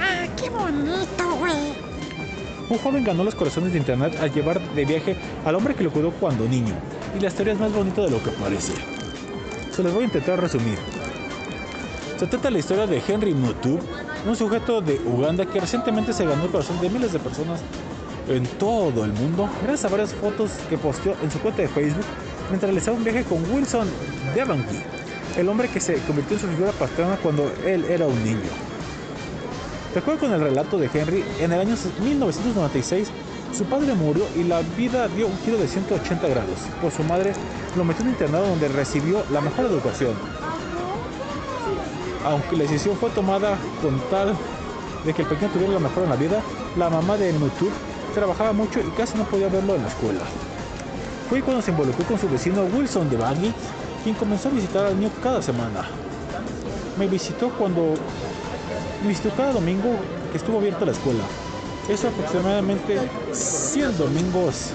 Ah, 0.00 0.26
qué 0.34 0.48
bonito, 0.48 1.36
güey. 1.38 1.85
Un 2.68 2.78
joven 2.78 3.04
ganó 3.04 3.22
los 3.22 3.34
corazones 3.34 3.72
de 3.72 3.78
internet 3.78 4.18
al 4.20 4.32
llevar 4.32 4.60
de 4.74 4.84
viaje 4.84 5.16
al 5.44 5.54
hombre 5.54 5.74
que 5.74 5.84
lo 5.84 5.92
cuidó 5.92 6.10
cuando 6.10 6.48
niño. 6.48 6.74
Y 7.16 7.20
la 7.20 7.28
historia 7.28 7.52
es 7.52 7.60
más 7.60 7.72
bonita 7.72 8.02
de 8.02 8.10
lo 8.10 8.22
que 8.22 8.30
parece. 8.30 8.72
Se 9.70 9.82
los 9.82 9.92
voy 9.92 10.02
a 10.02 10.06
intentar 10.06 10.40
resumir. 10.40 10.78
Se 12.18 12.26
trata 12.26 12.48
de 12.48 12.52
la 12.52 12.58
historia 12.58 12.86
de 12.86 13.02
Henry 13.06 13.34
Mutub, 13.34 13.80
un 14.26 14.34
sujeto 14.34 14.80
de 14.80 15.00
Uganda 15.04 15.46
que 15.46 15.60
recientemente 15.60 16.12
se 16.12 16.24
ganó 16.24 16.44
el 16.44 16.50
corazón 16.50 16.80
de 16.80 16.90
miles 16.90 17.12
de 17.12 17.18
personas 17.18 17.60
en 18.28 18.44
todo 18.58 19.04
el 19.04 19.12
mundo 19.12 19.48
gracias 19.62 19.84
a 19.84 19.88
varias 19.88 20.12
fotos 20.14 20.50
que 20.68 20.76
posteó 20.76 21.14
en 21.22 21.30
su 21.30 21.38
cuenta 21.38 21.62
de 21.62 21.68
Facebook 21.68 22.04
mientras 22.48 22.70
realizaba 22.70 22.96
un 22.96 23.04
viaje 23.04 23.22
con 23.24 23.38
Wilson 23.52 23.88
Devangi, 24.34 24.82
el 25.36 25.48
hombre 25.48 25.68
que 25.68 25.80
se 25.80 25.94
convirtió 26.00 26.36
en 26.36 26.40
su 26.40 26.48
figura 26.48 26.72
paterna 26.72 27.16
cuando 27.22 27.52
él 27.64 27.84
era 27.84 28.06
un 28.06 28.24
niño. 28.24 28.75
De 29.92 30.00
acuerdo 30.00 30.20
con 30.20 30.32
el 30.32 30.40
relato 30.40 30.78
de 30.78 30.90
Henry, 30.92 31.24
en 31.40 31.52
el 31.52 31.60
año 31.60 31.74
1996 32.02 33.08
su 33.52 33.64
padre 33.64 33.94
murió 33.94 34.24
y 34.36 34.44
la 34.44 34.60
vida 34.76 35.08
dio 35.08 35.26
un 35.26 35.38
giro 35.38 35.56
de 35.56 35.66
180 35.66 36.28
grados, 36.28 36.58
pues 36.82 36.94
su 36.94 37.02
madre 37.04 37.32
lo 37.74 37.84
metió 37.84 38.02
en 38.02 38.08
un 38.08 38.12
internado 38.14 38.46
donde 38.48 38.68
recibió 38.68 39.24
la 39.30 39.40
mejor 39.40 39.66
educación. 39.66 40.12
Aunque 42.24 42.56
la 42.56 42.64
decisión 42.64 42.96
fue 42.96 43.08
tomada 43.10 43.56
con 43.80 43.98
tal 44.10 44.36
de 45.04 45.14
que 45.14 45.22
el 45.22 45.28
pequeño 45.28 45.52
tuviera 45.52 45.72
lo 45.72 45.80
mejor 45.80 46.02
en 46.02 46.10
la 46.10 46.16
vida, 46.16 46.42
la 46.76 46.90
mamá 46.90 47.16
de 47.16 47.32
Mutur 47.32 47.70
trabajaba 48.14 48.52
mucho 48.52 48.80
y 48.80 48.90
casi 48.96 49.16
no 49.16 49.24
podía 49.24 49.48
verlo 49.48 49.76
en 49.76 49.82
la 49.82 49.88
escuela. 49.88 50.22
Fue 51.30 51.42
cuando 51.42 51.62
se 51.62 51.70
involucró 51.70 52.04
con 52.04 52.18
su 52.18 52.28
vecino 52.28 52.62
Wilson 52.64 53.08
de 53.08 53.16
Baggy, 53.16 53.52
quien 54.02 54.14
comenzó 54.16 54.48
a 54.48 54.52
visitar 54.52 54.86
al 54.86 54.98
niño 54.98 55.10
cada 55.22 55.40
semana. 55.40 55.88
Me 56.98 57.06
visitó 57.06 57.50
cuando 57.50 57.94
visitó 59.04 59.30
cada 59.30 59.52
domingo 59.52 59.96
que 60.30 60.38
estuvo 60.38 60.58
abierta 60.58 60.84
la 60.84 60.92
escuela. 60.92 61.24
Eso 61.88 62.08
aproximadamente 62.08 62.98
100 63.32 63.96
domingos 63.96 64.70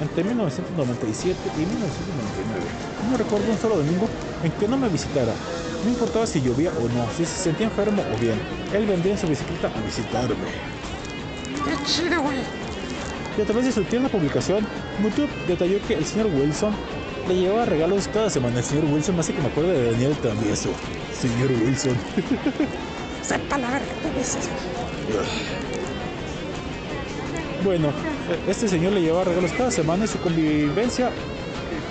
entre 0.00 0.24
1997 0.24 1.38
y 1.54 1.58
1999. 1.58 2.66
No 3.10 3.16
recuerdo 3.18 3.50
un 3.50 3.58
solo 3.58 3.76
domingo 3.76 4.08
en 4.42 4.50
que 4.52 4.66
no 4.66 4.78
me 4.78 4.88
visitara. 4.88 5.34
No 5.84 5.90
importaba 5.90 6.26
si 6.26 6.40
llovía 6.40 6.70
o 6.70 6.88
no, 6.88 7.06
si 7.16 7.26
se 7.26 7.42
sentía 7.42 7.66
enfermo 7.66 8.02
o 8.14 8.18
bien. 8.18 8.40
Él 8.72 8.86
vendría 8.86 9.12
en 9.14 9.18
su 9.18 9.26
bicicleta 9.26 9.68
a 9.68 9.80
visitarme. 9.82 10.34
Qué 11.64 11.84
chido, 11.84 12.22
güey. 12.22 12.38
Y 13.36 13.42
a 13.42 13.44
través 13.44 13.66
de 13.66 13.72
su 13.72 13.84
tierna 13.84 14.08
publicación, 14.08 14.66
YouTube 15.02 15.30
detalló 15.46 15.78
que 15.86 15.94
el 15.94 16.06
señor 16.06 16.28
Wilson 16.28 16.74
le 17.28 17.34
llevaba 17.34 17.66
regalos 17.66 18.08
cada 18.08 18.30
semana. 18.30 18.58
El 18.58 18.64
señor 18.64 18.86
Wilson 18.86 19.14
me 19.14 19.20
hace 19.20 19.34
que 19.34 19.42
me 19.42 19.48
acuerde 19.48 19.72
de 19.72 19.92
Daniel 19.92 20.16
Travieso. 20.22 20.70
Señor 21.12 21.50
Wilson. 21.52 21.96
Sepa 23.30 23.58
la 23.58 23.70
verga 23.70 23.86
que 24.02 24.18
dices. 24.18 24.48
Bueno, 27.62 27.92
este 28.48 28.66
señor 28.66 28.92
le 28.92 29.02
llevaba 29.02 29.22
regalos 29.22 29.52
cada 29.52 29.70
semana 29.70 30.04
y 30.04 30.08
su 30.08 30.18
convivencia 30.18 31.12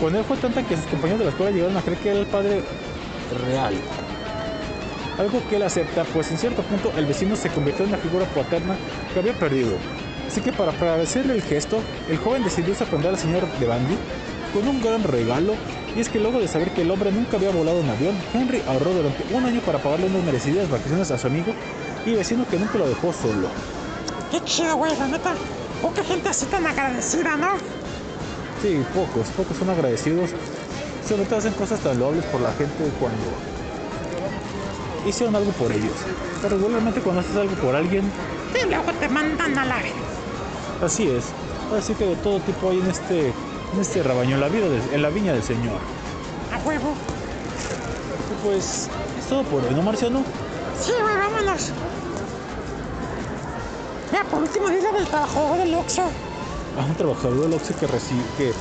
con 0.01 0.17
él 0.17 0.25
fue 0.25 0.35
tanta 0.35 0.63
que 0.63 0.75
sus 0.75 0.85
compañeros 0.87 1.19
de 1.19 1.25
la 1.25 1.31
escuela 1.31 1.51
llegaron 1.53 1.77
a 1.77 1.81
creer 1.81 1.99
que 1.99 2.09
era 2.09 2.19
el 2.19 2.25
padre 2.25 2.61
real. 3.47 3.73
Algo 5.17 5.41
que 5.49 5.55
él 5.55 5.63
acepta, 5.63 6.03
pues 6.13 6.29
en 6.29 6.37
cierto 6.37 6.61
punto 6.63 6.91
el 6.97 7.05
vecino 7.05 7.37
se 7.37 7.47
convirtió 7.47 7.85
en 7.85 7.91
una 7.91 7.99
figura 7.99 8.25
paterna 8.25 8.75
que 9.13 9.19
había 9.19 9.31
perdido. 9.31 9.77
Así 10.27 10.41
que 10.41 10.51
para 10.51 10.73
agradecerle 10.73 11.35
el 11.35 11.41
gesto, 11.41 11.79
el 12.09 12.17
joven 12.17 12.43
decidió 12.43 12.75
sorprender 12.75 13.11
al 13.11 13.17
señor 13.17 13.47
de 13.47 13.65
Bandy 13.65 13.95
con 14.53 14.67
un 14.67 14.81
gran 14.81 15.03
regalo, 15.03 15.53
y 15.95 15.99
es 15.99 16.09
que 16.09 16.19
luego 16.19 16.39
de 16.39 16.47
saber 16.47 16.71
que 16.71 16.81
el 16.83 16.91
hombre 16.91 17.11
nunca 17.11 17.37
había 17.37 17.49
volado 17.51 17.79
en 17.79 17.89
avión, 17.89 18.15
Henry 18.33 18.61
ahorró 18.67 18.93
durante 18.93 19.23
un 19.33 19.45
año 19.45 19.61
para 19.61 19.79
pagarle 19.79 20.07
unas 20.07 20.23
merecidas 20.23 20.69
vacaciones 20.69 21.11
a 21.11 21.17
su 21.17 21.27
amigo 21.27 21.53
y 22.05 22.13
vecino 22.13 22.45
que 22.49 22.57
nunca 22.57 22.77
lo 22.77 22.87
dejó 22.87 23.11
solo. 23.11 23.47
Qué 24.31 24.41
chido, 24.43 24.75
güey, 24.77 24.95
la 24.97 25.07
neta. 25.07 25.33
Poca 25.81 26.03
gente 26.03 26.29
así 26.29 26.45
tan 26.45 26.65
agradecida, 26.67 27.35
¿no? 27.35 27.47
Sí, 28.61 28.83
pocos, 28.93 29.27
pocos 29.29 29.57
son 29.57 29.69
agradecidos. 29.69 30.31
Sobre 31.07 31.25
todo 31.25 31.39
hacen 31.39 31.53
cosas 31.53 31.79
tan 31.79 31.97
loables 31.97 32.25
por 32.25 32.41
la 32.41 32.51
gente 32.53 32.83
cuando 32.99 33.23
hicieron 35.07 35.35
algo 35.35 35.51
por 35.53 35.71
ellos. 35.71 35.93
Pero 36.41 36.57
regularmente 36.57 37.01
cuando 37.01 37.21
haces 37.21 37.35
algo 37.35 37.55
por 37.55 37.75
alguien, 37.75 38.11
Y 38.53 38.67
luego 38.67 38.91
te 38.99 39.07
mandan 39.09 39.57
a 39.57 39.65
la 39.65 39.75
verga. 39.77 39.89
así 40.83 41.09
es. 41.09 41.25
Así 41.75 41.93
que 41.93 42.05
de 42.05 42.15
todo 42.17 42.39
tipo 42.41 42.69
hay 42.69 42.79
en 42.79 42.87
este, 42.89 43.33
en 43.73 43.79
este 43.79 44.03
rebaño, 44.03 44.35
en 44.35 44.41
la, 44.41 44.49
vida 44.49 44.67
del- 44.69 44.93
en 44.93 45.01
la 45.01 45.09
viña 45.09 45.33
del 45.33 45.43
Señor. 45.43 45.79
A 46.53 46.57
huevo. 46.67 46.93
Y 48.31 48.35
pues 48.45 48.87
es 49.19 49.25
todo 49.27 49.43
por 49.43 49.63
hoy, 49.63 49.73
¿no, 49.75 49.81
Marciano? 49.81 50.23
Sí, 50.79 50.91
güey, 51.01 51.17
vámonos. 51.17 51.71
Ya, 54.11 54.23
por 54.23 54.41
último, 54.41 54.69
dile 54.69 54.91
del 54.91 55.05
trabajador 55.07 55.57
del 55.57 55.73
Oxxo. 55.75 56.03
a 56.79 56.85
un 56.85 56.95
trabajador 56.95 57.41
del 57.41 57.53
Oxxo 57.53 57.73
que, 58.37 58.53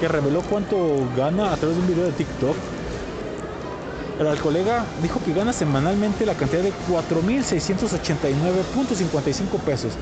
que 0.00 0.08
reveló 0.08 0.42
cuánto 0.42 0.76
gana 1.16 1.52
a 1.52 1.56
través 1.56 1.76
de 1.76 1.82
un 1.82 1.88
video 1.88 2.04
de 2.04 2.12
TikTok. 2.12 2.56
El 4.18 4.38
colega 4.40 4.84
dijo 5.02 5.20
que 5.24 5.32
gana 5.32 5.52
semanalmente 5.52 6.24
la 6.26 6.34
cantidad 6.34 6.62
de 6.62 6.72
4.689.55 6.88 9.58
pesos. 9.64 9.92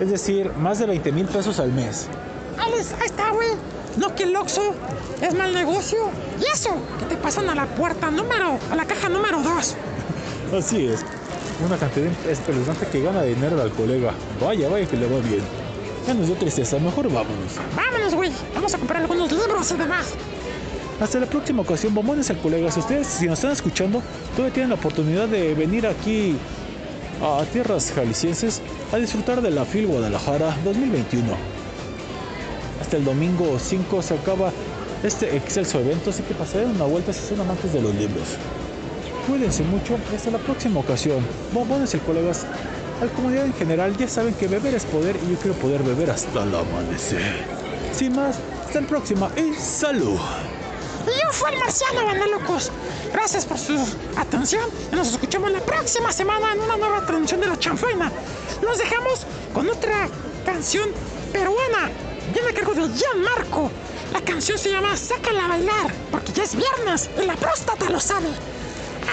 Es 0.00 0.10
decir, 0.10 0.52
más 0.58 0.78
de 0.78 0.86
20 0.86 1.12
mil 1.12 1.26
pesos 1.26 1.58
al 1.58 1.72
mes. 1.72 2.08
Alex, 2.58 2.92
ahí 3.00 3.06
está, 3.06 3.30
güey. 3.30 3.48
No 3.96 4.14
que 4.14 4.24
el 4.24 4.36
Oxxo 4.36 4.74
es 5.20 5.34
mal 5.34 5.54
negocio. 5.54 5.98
Y 6.40 6.44
eso, 6.52 6.70
que 6.98 7.06
te 7.06 7.16
pasan 7.16 7.48
a 7.48 7.54
la 7.54 7.66
puerta 7.66 8.10
número, 8.10 8.58
a 8.70 8.76
la 8.76 8.84
caja 8.84 9.08
número 9.08 9.42
2. 9.42 9.76
Así 10.58 10.86
es. 10.86 11.04
Una 11.64 11.78
cantidad 11.78 12.10
espeluznante 12.28 12.86
que 12.88 13.00
gana 13.00 13.22
dinero 13.22 13.60
al 13.60 13.70
colega. 13.70 14.12
Vaya, 14.40 14.68
vaya 14.68 14.86
que 14.86 14.96
le 14.96 15.06
va 15.06 15.18
bien. 15.20 15.40
Ya 16.06 16.14
nos 16.14 16.26
dio 16.26 16.36
tristeza, 16.36 16.78
mejor 16.78 17.06
vámonos. 17.06 17.54
Vámonos, 17.74 18.14
güey. 18.14 18.30
Vamos 18.54 18.74
a 18.74 18.78
comprar 18.78 19.02
algunos 19.02 19.32
libros 19.32 19.70
y 19.70 19.76
demás. 19.76 20.12
Hasta 21.00 21.18
la 21.20 21.26
próxima 21.26 21.62
ocasión, 21.62 21.94
bombones 21.94 22.30
al 22.30 22.38
colega. 22.38 22.70
Si 22.70 22.80
ustedes, 22.80 23.06
si 23.06 23.26
nos 23.26 23.38
están 23.38 23.52
escuchando, 23.52 24.02
todavía 24.34 24.52
tienen 24.52 24.70
la 24.70 24.76
oportunidad 24.76 25.28
de 25.28 25.54
venir 25.54 25.86
aquí 25.86 26.36
a 27.22 27.44
tierras 27.46 27.92
jaliscienses 27.94 28.60
a 28.92 28.96
disfrutar 28.96 29.40
de 29.40 29.50
la 29.50 29.64
FIL 29.64 29.86
Guadalajara 29.86 30.56
2021. 30.64 31.55
Hasta 32.86 32.98
el 32.98 33.04
domingo 33.04 33.58
5 33.58 34.00
se 34.00 34.14
acaba 34.14 34.52
este 35.02 35.36
excelso 35.36 35.80
evento, 35.80 36.10
así 36.10 36.22
que 36.22 36.34
pasaré 36.34 36.66
una 36.66 36.84
vuelta 36.84 37.12
si 37.12 37.18
son 37.20 37.40
amantes 37.40 37.72
de 37.72 37.82
los 37.82 37.92
libros. 37.92 38.36
Cuídense 39.26 39.64
mucho, 39.64 39.98
hasta 40.14 40.30
la 40.30 40.38
próxima 40.38 40.78
ocasión. 40.78 41.26
Bombones 41.52 41.92
y 41.94 41.98
colegas, 41.98 42.46
a 43.00 43.06
la 43.06 43.10
comunidad 43.10 43.46
en 43.46 43.54
general 43.54 43.96
ya 43.96 44.06
saben 44.06 44.34
que 44.34 44.46
beber 44.46 44.72
es 44.72 44.84
poder 44.84 45.18
y 45.26 45.32
yo 45.32 45.36
quiero 45.36 45.56
poder 45.56 45.82
beber 45.82 46.12
hasta 46.12 46.44
el 46.44 46.54
amanecer. 46.54 47.44
Sin 47.92 48.14
más, 48.14 48.38
hasta 48.64 48.78
el 48.78 48.86
próximo 48.86 49.28
y 49.34 49.52
salud. 49.54 50.20
Yo 51.06 51.32
fui 51.32 51.52
el 51.54 51.58
marciano 51.58 52.02
Locos. 52.38 52.70
Gracias 53.12 53.46
por 53.46 53.58
su 53.58 53.76
atención 54.16 54.70
y 54.92 54.94
nos 54.94 55.08
escuchamos 55.08 55.50
la 55.50 55.58
próxima 55.58 56.12
semana 56.12 56.52
en 56.52 56.60
una 56.60 56.76
nueva 56.76 57.04
transmisión 57.04 57.40
de 57.40 57.48
la 57.48 57.58
chanfaina. 57.58 58.12
Nos 58.62 58.78
dejamos 58.78 59.26
con 59.52 59.68
otra 59.68 60.08
canción 60.44 60.90
peruana 61.32 61.90
yo 62.34 62.42
me 62.44 62.52
cargo 62.52 62.74
de 62.74 62.88
ya 62.94 63.08
Marco. 63.16 63.70
La 64.12 64.20
canción 64.20 64.58
se 64.58 64.70
llama 64.70 64.96
Sácala 64.96 65.44
a 65.44 65.48
bailar, 65.48 65.94
porque 66.10 66.32
ya 66.32 66.44
es 66.44 66.54
viernes 66.54 67.10
y 67.20 67.26
la 67.26 67.36
próstata 67.36 67.88
lo 67.90 68.00
sabe. 68.00 68.28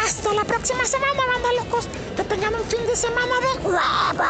Hasta 0.03 0.33
la 0.33 0.43
próxima 0.43 0.85
semana, 0.85 1.25
banda 1.25 1.49
locos. 1.63 1.87
Que 2.15 2.23
tengan 2.23 2.55
un 2.55 2.65
fin 2.65 2.85
de 2.85 2.95
semana 2.95 3.35
de 3.39 3.67
huevos. 3.67 4.27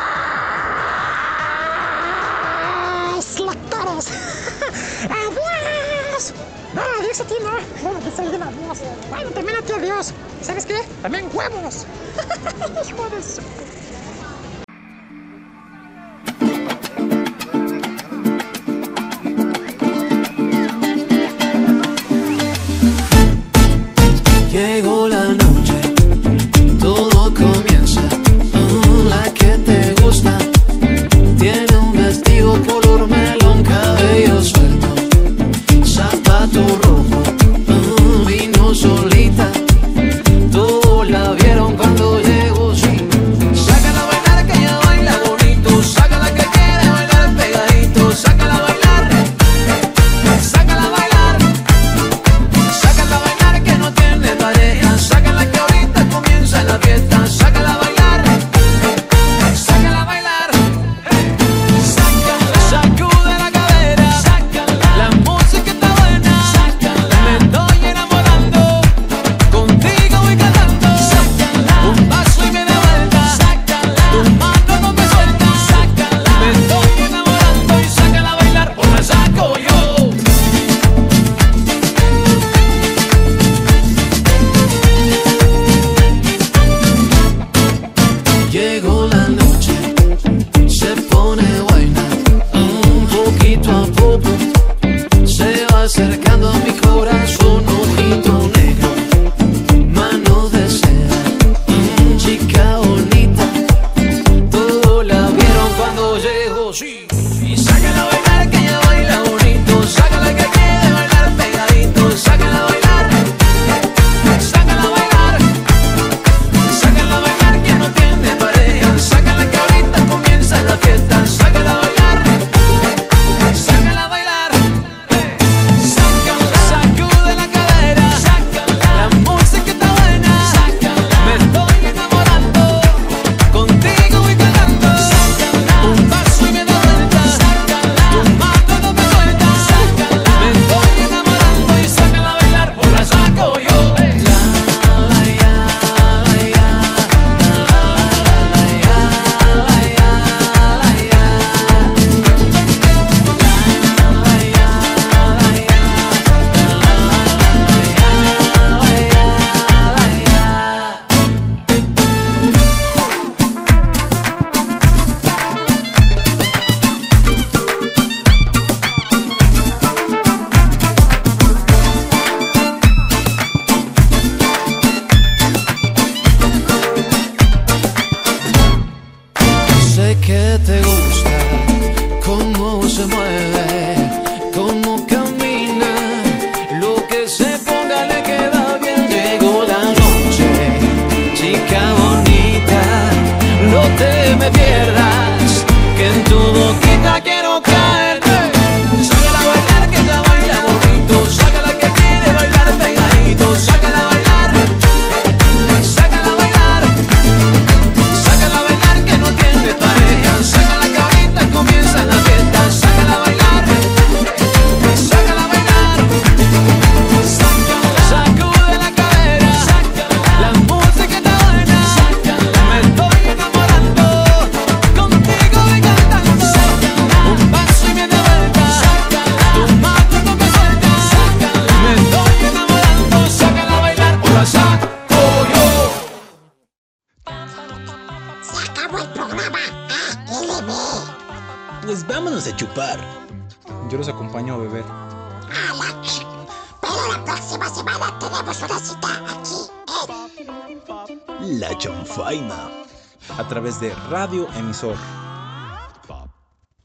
Lectores. 3.40 4.08
adiós. 5.10 6.34
No, 6.74 6.82
adiós 7.00 7.22
a 7.22 7.26
ti, 7.26 7.36
no. 7.42 7.52
Bueno, 7.82 8.00
que 8.04 8.12
se 8.12 8.22
adiós. 8.22 8.80
Bueno, 9.10 9.30
también 9.32 9.58
a 9.58 9.62
ti, 9.62 9.74
adiós. 9.74 10.14
¿Sabes 10.42 10.66
qué? 10.66 10.82
También 11.02 11.30
huevos. 11.34 11.86
Hijo 12.88 13.10
de. 13.10 13.83